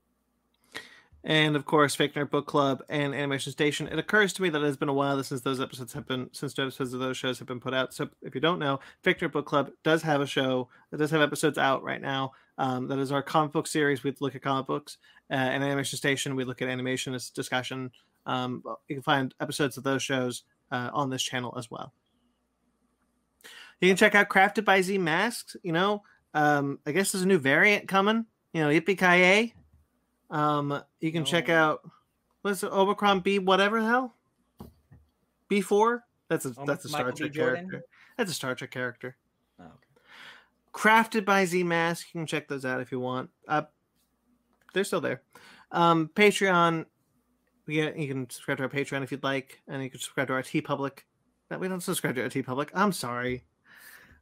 [1.25, 4.61] and of course fake nerd book club and animation station it occurs to me that
[4.61, 7.17] it has been a while since those episodes have been since the episodes of those
[7.17, 10.03] shows have been put out so if you don't know fake nerd book club does
[10.03, 13.53] have a show that does have episodes out right now Um, that is our comic
[13.53, 14.03] book series.
[14.05, 14.99] We look at comic books.
[15.33, 17.91] Uh, and Animation Station, we look at animation as discussion.
[18.27, 21.95] Um, you can find episodes of those shows uh, on this channel as well.
[23.81, 25.57] You can check out Crafted by Z Masks.
[25.63, 26.03] You know,
[26.35, 28.27] um, I guess there's a new variant coming.
[28.53, 29.55] You know, Yippee Ki
[30.31, 31.55] Um, you can check Oh.
[31.55, 31.91] out
[32.43, 34.15] what's it, Omicron B, whatever the hell.
[35.49, 36.05] B four.
[36.29, 37.83] That's a that's a Star Michael Trek character.
[38.17, 39.17] That's a Star Trek character.
[39.59, 39.73] Oh, okay.
[40.73, 42.07] Crafted by Z Mask.
[42.13, 43.31] You can check those out if you want.
[43.49, 43.63] Uh,
[44.73, 45.23] they're still there.
[45.71, 46.87] Um, Patreon.
[47.67, 50.27] We get, you can subscribe to our Patreon if you'd like, and you can subscribe
[50.27, 51.01] to our TeePublic.
[51.51, 52.71] No, we don't subscribe to our TeePublic.
[52.75, 53.45] I'm sorry.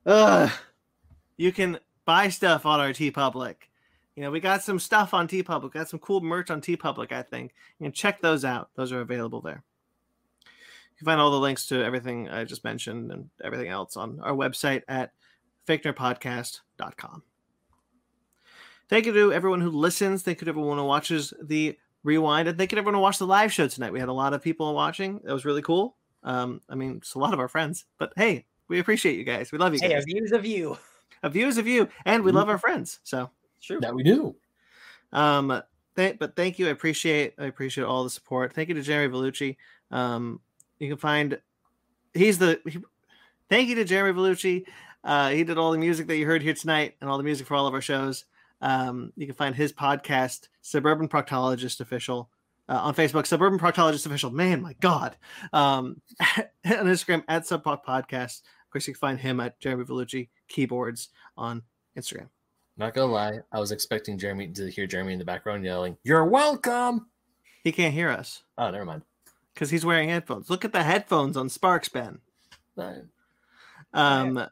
[0.05, 0.51] Ugh.
[1.39, 3.55] You can buy stuff on our TeePublic.
[4.15, 5.73] You know, we got some stuff on TeePublic.
[5.73, 7.13] Got some cool merch on TeePublic.
[7.13, 8.69] I think you can check those out.
[8.75, 9.63] Those are available there.
[10.45, 14.21] You can find all the links to everything I just mentioned and everything else on
[14.21, 15.13] our website at
[15.67, 17.23] fakenerdpodcast.com.
[18.91, 20.23] Thank you to everyone who listens.
[20.23, 22.49] Thank you to everyone who watches the rewind.
[22.49, 23.93] And thank you to everyone who watched the live show tonight.
[23.93, 25.21] We had a lot of people watching.
[25.25, 25.97] That was really cool.
[26.25, 29.53] Um, I mean, it's a lot of our friends, but hey, we appreciate you guys.
[29.53, 30.03] We love you Hey, guys.
[30.03, 30.77] a views of you.
[31.23, 32.35] A views of you, and we Mhm.
[32.35, 32.99] love our friends.
[33.05, 33.31] So,
[33.63, 33.79] True.
[33.81, 34.35] That we do.
[35.13, 35.63] um,
[35.97, 36.67] th- but thank you.
[36.67, 37.35] I appreciate.
[37.39, 38.55] I appreciate all the support.
[38.55, 39.57] Thank you to Jeremy Vellucci.
[39.91, 40.41] Um,
[40.79, 41.39] you can find.
[42.15, 42.61] He's the.
[42.67, 42.79] He,
[43.49, 44.65] thank you to Jeremy Vellucci.
[45.05, 47.47] Uh, he did all the music that you heard here tonight, and all the music
[47.47, 48.25] for all of our shows.
[48.61, 52.31] Um, you can find his podcast, Suburban Proctologist Official,
[52.69, 53.27] uh, on Facebook.
[53.27, 54.31] Suburban Proctologist Official.
[54.31, 55.17] Man, my God.
[55.53, 56.01] Um,
[56.37, 58.43] on Instagram at Subpop Podcast.
[58.43, 61.63] Of course, you can find him at Jeremy Vellucci Keyboards on
[61.99, 62.29] Instagram.
[62.77, 66.25] Not gonna lie, I was expecting Jeremy to hear Jeremy in the background yelling, "You're
[66.25, 67.09] welcome."
[67.65, 68.43] He can't hear us.
[68.57, 69.03] Oh, never mind.
[69.53, 70.49] because he's wearing headphones.
[70.49, 72.21] Look at the headphones on Sparks, Ben.
[73.93, 74.47] Um,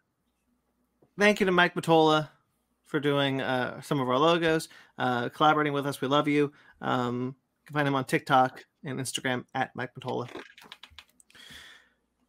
[1.18, 2.28] thank you to Mike Matola
[2.89, 4.68] for doing uh, some of our logos,
[4.99, 6.00] uh, collaborating with us.
[6.00, 6.52] We love you.
[6.81, 10.28] Um, you can find him on TikTok and Instagram at Mike Matola.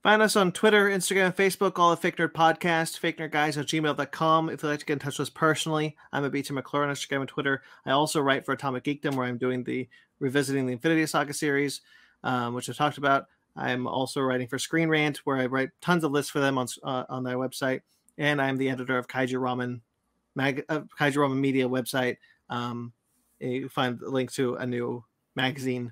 [0.03, 3.65] Find us on Twitter, Instagram, Facebook, all at Fake Nerd Podcast, fake nerd guys at
[3.65, 4.49] gmail.com.
[4.49, 6.89] If you'd like to get in touch with us personally, I'm at BT McClure on
[6.89, 7.63] Instagram and Twitter.
[7.85, 9.89] I also write for Atomic Geekdom, where I'm doing the
[10.19, 11.81] revisiting the Infinity Saga series,
[12.23, 13.25] um, which I've talked about.
[13.57, 16.67] I'm also writing for Screen Rant, where I write tons of lists for them on
[16.81, 17.81] uh, on their website,
[18.17, 19.81] and I'm the editor of Kaiju Ramen,
[20.35, 22.17] mag- uh, Kaiju Ramen Media website.
[22.49, 22.93] Um,
[23.39, 25.03] you find the link to a new
[25.35, 25.91] magazine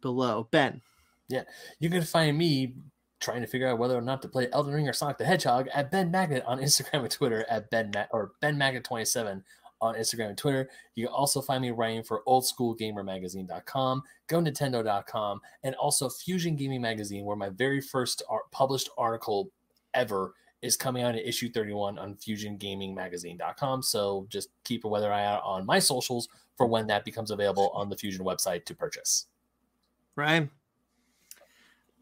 [0.00, 0.48] below.
[0.50, 0.80] Ben,
[1.28, 1.42] Yeah,
[1.80, 2.74] you can find me
[3.20, 5.68] trying to figure out whether or not to play Elden Ring or Sonic the Hedgehog
[5.72, 9.42] at Ben Magnet on Instagram and Twitter at Ben Ma- or Ben Magnet 27
[9.80, 10.68] on Instagram and Twitter.
[10.96, 17.36] You can also find me writing for oldschoolgamermagazine.com, GoNintendo.com, and also Fusion Gaming Magazine, where
[17.36, 19.50] my very first ar- published article
[19.94, 23.82] ever is coming out in issue 31 on FusionGamingMagazine.com.
[23.82, 27.70] So just keep a weather eye out on my socials for when that becomes available
[27.74, 29.26] on the Fusion website to purchase.
[30.16, 30.50] Ryan,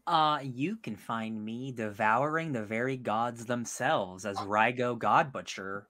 [0.07, 5.87] Uh, you can find me devouring the very gods themselves as Rygo God Butcher.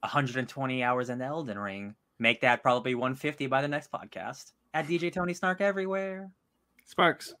[0.00, 1.94] 120 hours in the Elden Ring.
[2.18, 4.52] Make that probably 150 by the next podcast.
[4.72, 6.30] At DJ Tony Snark everywhere.
[6.84, 7.34] Sparks,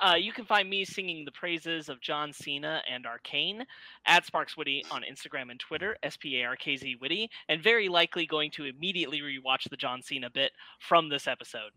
[0.00, 3.64] Uh, you can find me singing the praises of John Cena and Arcane
[4.06, 7.62] at Sparkz Witty on Instagram and Twitter, S P A R K Z Witty, and
[7.62, 11.70] very likely going to immediately rewatch the John Cena bit from this episode.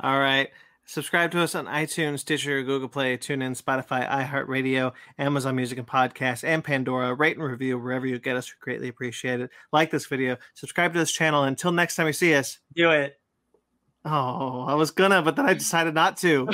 [0.00, 0.48] All right.
[0.88, 6.44] Subscribe to us on iTunes, Stitcher, Google Play, TuneIn, Spotify, iHeartRadio, Amazon Music and Podcasts,
[6.44, 7.12] and Pandora.
[7.12, 8.48] Rate and review wherever you get us.
[8.48, 9.50] We greatly appreciate it.
[9.72, 10.36] Like this video.
[10.54, 11.42] Subscribe to this channel.
[11.42, 12.60] Until next time you see us.
[12.76, 13.18] Do it.
[14.08, 16.48] Oh, I was gonna, but then I decided not to.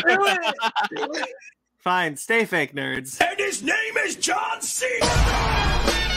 [1.81, 2.16] Fine.
[2.16, 3.20] Stay fake, nerds.
[3.20, 6.11] And his name is John Cena!